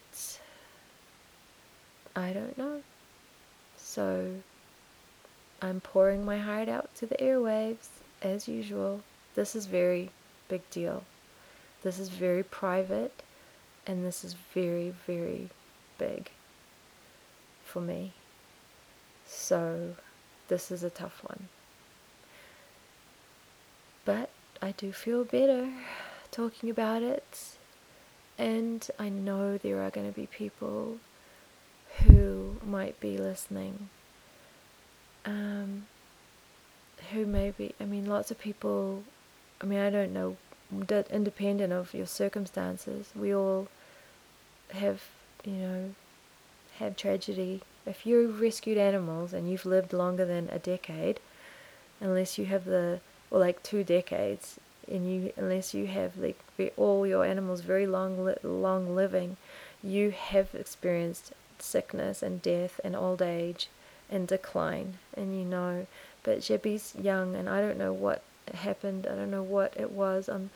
I 2.16 2.32
don't 2.32 2.56
know. 2.56 2.82
So 3.76 4.36
I'm 5.62 5.80
pouring 5.80 6.24
my 6.24 6.38
heart 6.38 6.68
out 6.68 6.94
to 6.96 7.06
the 7.06 7.16
airwaves 7.16 7.88
as 8.22 8.48
usual. 8.48 9.02
This 9.34 9.54
is 9.54 9.66
very 9.66 10.10
big 10.48 10.68
deal. 10.70 11.04
This 11.82 11.98
is 11.98 12.08
very 12.08 12.42
private 12.42 13.22
and 13.86 14.04
this 14.04 14.24
is 14.24 14.34
very, 14.54 14.94
very 15.06 15.48
big 15.98 16.30
for 17.64 17.80
me. 17.80 18.12
So 19.32 19.94
this 20.48 20.70
is 20.70 20.82
a 20.82 20.90
tough 20.90 21.22
one. 21.24 21.48
But 24.04 24.30
I 24.60 24.72
do 24.72 24.92
feel 24.92 25.24
better 25.24 25.72
talking 26.32 26.68
about 26.68 27.02
it. 27.02 27.56
And 28.36 28.86
I 28.98 29.08
know 29.08 29.56
there 29.56 29.80
are 29.82 29.90
going 29.90 30.10
to 30.10 30.18
be 30.18 30.26
people 30.26 30.96
who 31.98 32.56
might 32.66 32.98
be 32.98 33.18
listening, 33.18 33.88
um, 35.24 35.86
who 37.12 37.26
maybe, 37.26 37.74
I 37.80 37.84
mean, 37.84 38.06
lots 38.06 38.30
of 38.30 38.38
people, 38.38 39.04
I 39.60 39.66
mean, 39.66 39.78
I 39.78 39.90
don't 39.90 40.12
know, 40.12 40.36
independent 41.10 41.72
of 41.72 41.92
your 41.94 42.06
circumstances, 42.06 43.10
we 43.14 43.34
all 43.34 43.68
have, 44.72 45.02
you 45.44 45.52
know, 45.52 45.94
have 46.78 46.96
tragedy. 46.96 47.62
If 47.90 48.06
you've 48.06 48.40
rescued 48.40 48.78
animals 48.78 49.32
and 49.32 49.50
you've 49.50 49.66
lived 49.66 49.92
longer 49.92 50.24
than 50.24 50.48
a 50.50 50.60
decade, 50.60 51.18
unless 52.00 52.38
you 52.38 52.46
have 52.46 52.64
the, 52.64 53.00
or 53.32 53.40
like 53.40 53.64
two 53.64 53.82
decades, 53.82 54.60
and 54.88 55.10
you, 55.10 55.32
unless 55.36 55.74
you 55.74 55.88
have 55.88 56.16
like 56.16 56.38
all 56.76 57.04
your 57.04 57.24
animals 57.24 57.62
very 57.62 57.88
long, 57.88 58.24
li- 58.24 58.34
long 58.44 58.94
living, 58.94 59.36
you 59.82 60.12
have 60.12 60.54
experienced 60.54 61.32
sickness 61.58 62.22
and 62.22 62.40
death 62.42 62.80
and 62.84 62.94
old 62.94 63.22
age 63.22 63.68
and 64.08 64.28
decline 64.28 64.98
and 65.16 65.36
you 65.36 65.44
know. 65.44 65.88
But 66.22 66.42
Jebby's 66.42 66.94
young 67.00 67.34
and 67.34 67.48
I 67.48 67.60
don't 67.60 67.78
know 67.78 67.92
what 67.92 68.22
happened 68.54 69.06
I 69.06 69.14
don't 69.14 69.30
know 69.30 69.42
what 69.42 69.74
it 69.76 69.90
was 69.92 70.28
I'm 70.28 70.50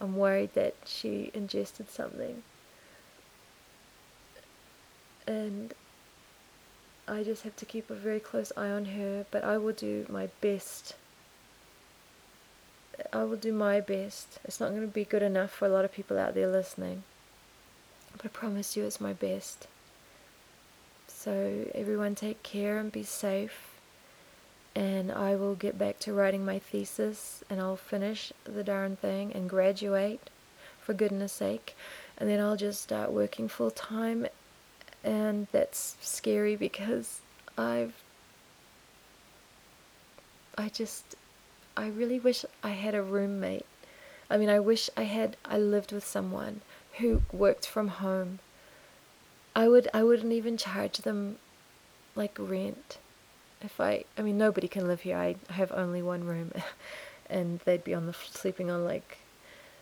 I'm 0.00 0.16
worried 0.16 0.54
that 0.54 0.74
she 0.84 1.30
ingested 1.34 1.90
something. 1.90 2.42
And 5.26 5.74
I 7.08 7.22
just 7.22 7.42
have 7.42 7.56
to 7.56 7.64
keep 7.64 7.90
a 7.90 7.94
very 7.94 8.20
close 8.20 8.52
eye 8.56 8.70
on 8.70 8.84
her 8.86 9.26
but 9.30 9.44
I 9.44 9.58
will 9.58 9.72
do 9.72 10.06
my 10.08 10.28
best 10.40 10.94
I 13.12 13.24
will 13.24 13.36
do 13.36 13.52
my 13.52 13.80
best 13.80 14.38
it's 14.44 14.60
not 14.60 14.70
going 14.70 14.82
to 14.82 14.88
be 14.88 15.04
good 15.04 15.22
enough 15.22 15.50
for 15.50 15.66
a 15.66 15.70
lot 15.70 15.84
of 15.84 15.92
people 15.92 16.18
out 16.18 16.34
there 16.34 16.48
listening 16.48 17.04
but 18.12 18.26
I 18.26 18.28
promise 18.28 18.76
you 18.76 18.84
it's 18.84 19.00
my 19.00 19.12
best 19.12 19.66
so, 21.20 21.66
everyone, 21.74 22.14
take 22.14 22.44
care 22.44 22.78
and 22.78 22.92
be 22.92 23.02
safe. 23.02 23.74
And 24.76 25.10
I 25.10 25.34
will 25.34 25.56
get 25.56 25.76
back 25.76 25.98
to 26.00 26.12
writing 26.12 26.44
my 26.44 26.60
thesis 26.60 27.42
and 27.50 27.60
I'll 27.60 27.76
finish 27.76 28.32
the 28.44 28.62
darn 28.62 28.94
thing 28.94 29.32
and 29.32 29.50
graduate, 29.50 30.30
for 30.80 30.94
goodness 30.94 31.32
sake. 31.32 31.76
And 32.16 32.30
then 32.30 32.38
I'll 32.38 32.56
just 32.56 32.80
start 32.80 33.10
working 33.10 33.48
full 33.48 33.72
time. 33.72 34.28
And 35.04 35.46
that's 35.52 35.96
scary 36.00 36.56
because 36.56 37.20
I've. 37.56 37.94
I 40.56 40.68
just. 40.68 41.14
I 41.76 41.88
really 41.88 42.18
wish 42.18 42.44
I 42.62 42.70
had 42.70 42.94
a 42.94 43.02
roommate. 43.02 43.66
I 44.28 44.36
mean, 44.36 44.48
I 44.48 44.60
wish 44.60 44.90
I 44.96 45.04
had. 45.04 45.36
I 45.44 45.58
lived 45.58 45.92
with 45.92 46.04
someone 46.04 46.60
who 46.98 47.22
worked 47.32 47.66
from 47.66 47.88
home 47.88 48.40
I 49.58 49.66
would 49.66 49.88
I 49.92 50.04
wouldn't 50.04 50.32
even 50.32 50.56
charge 50.56 50.98
them 50.98 51.38
like 52.14 52.36
rent. 52.38 52.98
If 53.60 53.80
I 53.80 54.04
I 54.16 54.22
mean 54.22 54.38
nobody 54.38 54.68
can 54.68 54.86
live 54.86 55.00
here. 55.00 55.16
I 55.16 55.34
have 55.50 55.72
only 55.72 56.00
one 56.00 56.22
room 56.22 56.52
and 57.28 57.58
they'd 57.64 57.82
be 57.82 57.92
on 57.92 58.06
the 58.06 58.12
sleeping 58.12 58.70
on 58.70 58.84
like 58.84 59.18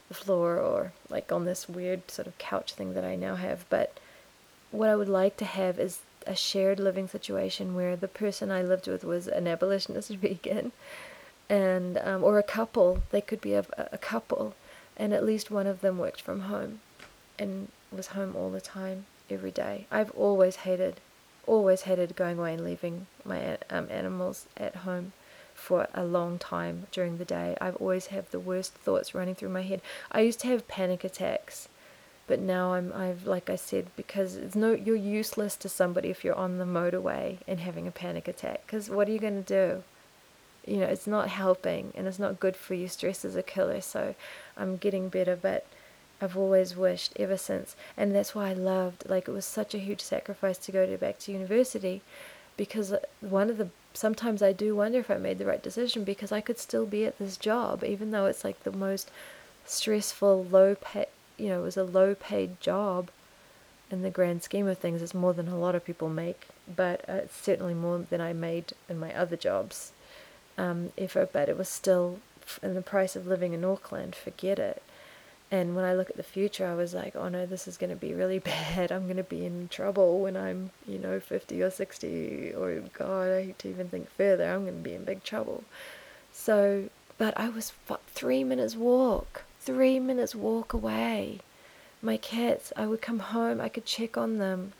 the 0.08 0.14
floor 0.14 0.58
or 0.58 0.92
like 1.10 1.30
on 1.30 1.44
this 1.44 1.68
weird 1.68 2.10
sort 2.10 2.26
of 2.26 2.38
couch 2.38 2.72
thing 2.72 2.94
that 2.94 3.04
I 3.04 3.16
now 3.16 3.34
have, 3.34 3.66
but 3.68 4.00
what 4.70 4.88
I 4.88 4.96
would 4.96 5.08
like 5.08 5.36
to 5.38 5.44
have 5.44 5.78
is 5.78 6.00
a 6.26 6.34
shared 6.34 6.80
living 6.80 7.08
situation 7.08 7.74
where 7.74 7.96
the 7.96 8.08
person 8.08 8.50
I 8.50 8.62
lived 8.62 8.88
with 8.88 9.04
was 9.04 9.28
an 9.28 9.46
abolitionist 9.46 10.10
vegan 10.16 10.72
and 11.48 11.98
um, 11.98 12.24
or 12.24 12.38
a 12.38 12.42
couple 12.42 13.02
they 13.10 13.20
could 13.20 13.40
be 13.40 13.54
a, 13.54 13.64
a 13.76 13.98
couple 13.98 14.54
and 14.96 15.12
at 15.12 15.24
least 15.24 15.50
one 15.50 15.66
of 15.66 15.80
them 15.80 15.98
worked 15.98 16.20
from 16.20 16.40
home 16.40 16.80
and 17.38 17.68
was 17.92 18.08
home 18.08 18.34
all 18.34 18.50
the 18.50 18.60
time 18.60 19.06
every 19.30 19.50
day. 19.50 19.86
I've 19.90 20.10
always 20.12 20.56
hated, 20.56 21.00
always 21.46 21.82
hated 21.82 22.16
going 22.16 22.38
away 22.38 22.54
and 22.54 22.64
leaving 22.64 23.06
my 23.24 23.58
um, 23.70 23.88
animals 23.90 24.46
at 24.56 24.76
home 24.76 25.12
for 25.54 25.88
a 25.94 26.04
long 26.04 26.38
time 26.38 26.86
during 26.92 27.18
the 27.18 27.24
day. 27.24 27.56
I've 27.60 27.76
always 27.76 28.06
had 28.06 28.30
the 28.30 28.40
worst 28.40 28.74
thoughts 28.74 29.14
running 29.14 29.34
through 29.34 29.48
my 29.50 29.62
head. 29.62 29.80
I 30.12 30.20
used 30.20 30.40
to 30.40 30.48
have 30.48 30.68
panic 30.68 31.04
attacks, 31.04 31.68
but 32.26 32.40
now 32.40 32.74
I'm 32.74 32.92
I've 32.92 33.26
like 33.26 33.48
I 33.48 33.56
said 33.56 33.86
because 33.96 34.36
it's 34.36 34.56
no 34.56 34.72
you're 34.72 34.96
useless 34.96 35.56
to 35.56 35.68
somebody 35.68 36.10
if 36.10 36.24
you're 36.24 36.34
on 36.34 36.58
the 36.58 36.64
motorway 36.64 37.38
and 37.46 37.60
having 37.60 37.86
a 37.86 37.92
panic 37.92 38.28
attack 38.28 38.62
because 38.66 38.90
what 38.90 39.08
are 39.08 39.12
you 39.12 39.18
going 39.18 39.42
to 39.42 39.48
do? 39.48 39.82
You 40.66 40.78
know, 40.78 40.86
it's 40.86 41.06
not 41.06 41.28
helping 41.28 41.92
and 41.94 42.08
it's 42.08 42.18
not 42.18 42.40
good 42.40 42.56
for 42.56 42.74
you. 42.74 42.88
Stress 42.88 43.24
is 43.24 43.36
a 43.36 43.42
killer. 43.42 43.80
So 43.80 44.16
I'm 44.56 44.76
getting 44.76 45.08
better, 45.08 45.36
but 45.36 45.66
I've 46.20 46.36
always 46.36 46.76
wished 46.76 47.12
ever 47.16 47.36
since, 47.36 47.76
and 47.96 48.14
that's 48.14 48.34
why 48.34 48.50
I 48.50 48.54
loved. 48.54 49.08
Like 49.08 49.28
it 49.28 49.32
was 49.32 49.44
such 49.44 49.74
a 49.74 49.78
huge 49.78 50.00
sacrifice 50.00 50.58
to 50.58 50.72
go 50.72 50.86
to 50.86 50.98
back 50.98 51.18
to 51.20 51.32
university, 51.32 52.00
because 52.56 52.94
one 53.20 53.50
of 53.50 53.58
the 53.58 53.68
sometimes 53.92 54.42
I 54.42 54.52
do 54.52 54.74
wonder 54.74 54.98
if 54.98 55.10
I 55.10 55.16
made 55.18 55.38
the 55.38 55.46
right 55.46 55.62
decision 55.62 56.04
because 56.04 56.32
I 56.32 56.40
could 56.40 56.58
still 56.58 56.86
be 56.86 57.06
at 57.06 57.18
this 57.18 57.36
job 57.36 57.82
even 57.84 58.10
though 58.10 58.26
it's 58.26 58.44
like 58.44 58.62
the 58.62 58.72
most 58.72 59.10
stressful, 59.64 60.44
low 60.44 60.74
pay. 60.74 61.06
You 61.36 61.48
know, 61.48 61.60
it 61.60 61.64
was 61.64 61.76
a 61.76 61.84
low 61.84 62.14
paid 62.14 62.60
job. 62.60 63.10
In 63.90 64.02
the 64.02 64.10
grand 64.10 64.42
scheme 64.42 64.66
of 64.66 64.78
things, 64.78 65.00
it's 65.00 65.14
more 65.14 65.32
than 65.32 65.46
a 65.46 65.58
lot 65.58 65.76
of 65.76 65.84
people 65.84 66.08
make, 66.08 66.48
but 66.74 67.08
uh, 67.08 67.12
it's 67.24 67.36
certainly 67.36 67.74
more 67.74 67.98
than 67.98 68.20
I 68.20 68.32
made 68.32 68.72
in 68.88 68.98
my 68.98 69.14
other 69.14 69.36
jobs. 69.36 69.92
Um, 70.58 70.92
ever, 70.98 71.28
but 71.30 71.48
it 71.48 71.56
was 71.56 71.68
still 71.68 72.18
in 72.62 72.74
the 72.74 72.82
price 72.82 73.14
of 73.14 73.26
living 73.26 73.52
in 73.52 73.64
Auckland. 73.64 74.14
Forget 74.14 74.58
it. 74.58 74.82
And 75.50 75.76
when 75.76 75.84
I 75.84 75.94
look 75.94 76.10
at 76.10 76.16
the 76.16 76.24
future, 76.24 76.66
I 76.66 76.74
was 76.74 76.92
like, 76.92 77.14
oh 77.14 77.28
no, 77.28 77.46
this 77.46 77.68
is 77.68 77.76
going 77.76 77.90
to 77.90 77.96
be 77.96 78.14
really 78.14 78.38
bad. 78.54 78.90
I'm 78.90 79.04
going 79.04 79.16
to 79.16 79.22
be 79.22 79.44
in 79.44 79.68
trouble 79.68 80.20
when 80.20 80.36
I'm, 80.36 80.70
you 80.86 80.98
know, 80.98 81.20
50 81.20 81.62
or 81.62 81.70
60, 81.70 82.54
or 82.54 82.82
God, 82.92 83.30
I 83.30 83.44
hate 83.44 83.58
to 83.60 83.68
even 83.68 83.88
think 83.88 84.10
further. 84.10 84.50
I'm 84.50 84.62
going 84.62 84.78
to 84.78 84.82
be 84.82 84.94
in 84.94 85.04
big 85.04 85.22
trouble. 85.22 85.64
So, 86.32 86.88
but 87.18 87.38
I 87.38 87.48
was 87.48 87.72
what, 87.86 88.02
three 88.08 88.44
minutes 88.44 88.76
walk, 88.76 89.44
three 89.66 89.98
minutes 90.00 90.34
walk 90.34 90.72
away. 90.72 91.40
My 92.00 92.16
cats, 92.16 92.72
I 92.76 92.86
would 92.86 93.02
come 93.02 93.18
home, 93.18 93.60
I 93.60 93.68
could 93.68 93.84
check 93.84 94.16
on 94.16 94.38
them 94.38 94.72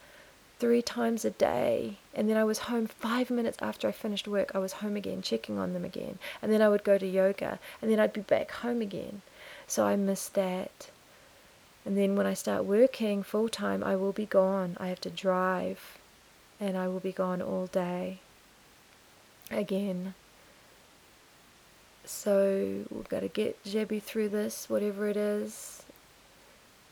three 0.58 0.80
times 0.80 1.24
a 1.24 1.30
day. 1.30 1.98
And 2.14 2.30
then 2.30 2.38
I 2.38 2.44
was 2.44 2.60
home 2.60 2.86
five 2.86 3.28
minutes 3.28 3.58
after 3.60 3.86
I 3.88 3.92
finished 3.92 4.26
work. 4.26 4.52
I 4.54 4.58
was 4.58 4.74
home 4.74 4.96
again, 4.96 5.20
checking 5.20 5.58
on 5.58 5.74
them 5.74 5.84
again. 5.84 6.18
And 6.40 6.50
then 6.50 6.62
I 6.62 6.70
would 6.70 6.84
go 6.84 6.96
to 6.96 7.06
yoga, 7.06 7.58
and 7.82 7.90
then 7.90 8.00
I'd 8.00 8.14
be 8.14 8.22
back 8.22 8.50
home 8.50 8.80
again. 8.80 9.20
So 9.66 9.84
I 9.84 9.96
miss 9.96 10.28
that. 10.30 10.90
And 11.84 11.96
then 11.96 12.16
when 12.16 12.26
I 12.26 12.34
start 12.34 12.64
working 12.64 13.22
full 13.22 13.48
time, 13.48 13.84
I 13.84 13.94
will 13.96 14.12
be 14.12 14.26
gone. 14.26 14.76
I 14.80 14.88
have 14.88 15.00
to 15.02 15.10
drive 15.10 15.98
and 16.58 16.76
I 16.76 16.88
will 16.88 17.00
be 17.00 17.12
gone 17.12 17.42
all 17.42 17.66
day 17.66 18.18
again. 19.50 20.14
So 22.06 22.84
we've 22.90 23.08
got 23.08 23.20
to 23.20 23.28
get 23.28 23.62
Jebby 23.64 24.02
through 24.02 24.28
this, 24.28 24.70
whatever 24.70 25.08
it 25.08 25.16
is. 25.16 25.82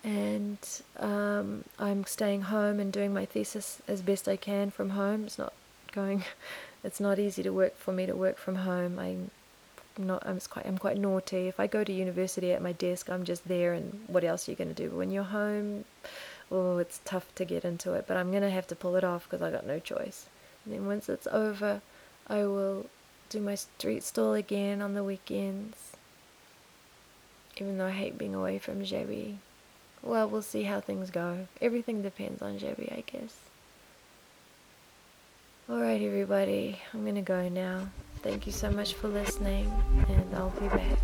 And 0.02 0.58
um, 0.98 1.64
I'm 1.78 2.04
staying 2.04 2.42
home 2.42 2.78
and 2.78 2.92
doing 2.92 3.14
my 3.14 3.24
thesis 3.24 3.80
as 3.88 4.02
best 4.02 4.28
I 4.28 4.36
can 4.36 4.70
from 4.70 4.90
home. 4.90 5.24
It's 5.24 5.38
not 5.38 5.52
going, 5.92 6.24
it's 6.84 7.00
not 7.00 7.18
easy 7.18 7.42
to 7.42 7.50
work 7.50 7.76
for 7.76 7.92
me 7.92 8.06
to 8.06 8.14
work 8.14 8.36
from 8.36 8.56
home. 8.56 8.98
I'm 8.98 9.30
not 9.96 10.26
I'm 10.26 10.40
quite 10.40 10.66
I'm 10.66 10.78
quite 10.78 10.98
naughty. 10.98 11.48
If 11.48 11.60
I 11.60 11.66
go 11.66 11.84
to 11.84 11.92
university 11.92 12.52
at 12.52 12.60
my 12.60 12.72
desk, 12.72 13.08
I'm 13.08 13.24
just 13.24 13.46
there, 13.46 13.72
and 13.72 14.00
what 14.08 14.24
else 14.24 14.48
are 14.48 14.50
you 14.50 14.56
going 14.56 14.74
to 14.74 14.82
do? 14.82 14.90
But 14.90 14.98
when 14.98 15.10
you're 15.10 15.22
home, 15.22 15.84
oh, 16.50 16.78
it's 16.78 17.00
tough 17.04 17.34
to 17.36 17.44
get 17.44 17.64
into 17.64 17.94
it. 17.94 18.06
But 18.06 18.16
I'm 18.16 18.30
going 18.30 18.42
to 18.42 18.50
have 18.50 18.66
to 18.68 18.76
pull 18.76 18.96
it 18.96 19.04
off 19.04 19.24
because 19.24 19.42
I 19.42 19.50
got 19.50 19.66
no 19.66 19.78
choice. 19.78 20.26
And 20.64 20.74
then 20.74 20.86
once 20.86 21.08
it's 21.08 21.28
over, 21.28 21.80
I 22.26 22.44
will 22.44 22.86
do 23.34 23.40
my 23.40 23.56
street 23.56 24.04
stall 24.04 24.34
again 24.34 24.80
on 24.80 24.94
the 24.94 25.02
weekends. 25.02 25.96
Even 27.56 27.78
though 27.78 27.86
I 27.86 27.90
hate 27.90 28.16
being 28.16 28.34
away 28.34 28.58
from 28.58 28.84
Jebby. 28.84 29.38
Well, 30.02 30.28
we'll 30.28 30.42
see 30.42 30.62
how 30.62 30.80
things 30.80 31.10
go. 31.10 31.48
Everything 31.60 32.00
depends 32.00 32.42
on 32.42 32.60
Jebby, 32.60 32.92
I 32.92 33.02
guess. 33.10 33.34
Alright, 35.68 36.00
everybody, 36.00 36.78
I'm 36.92 37.04
gonna 37.04 37.22
go 37.22 37.48
now. 37.48 37.88
Thank 38.22 38.46
you 38.46 38.52
so 38.52 38.70
much 38.70 38.94
for 38.94 39.08
listening, 39.08 39.72
and 40.08 40.34
I'll 40.36 40.50
be 40.50 40.68
back. 40.68 41.03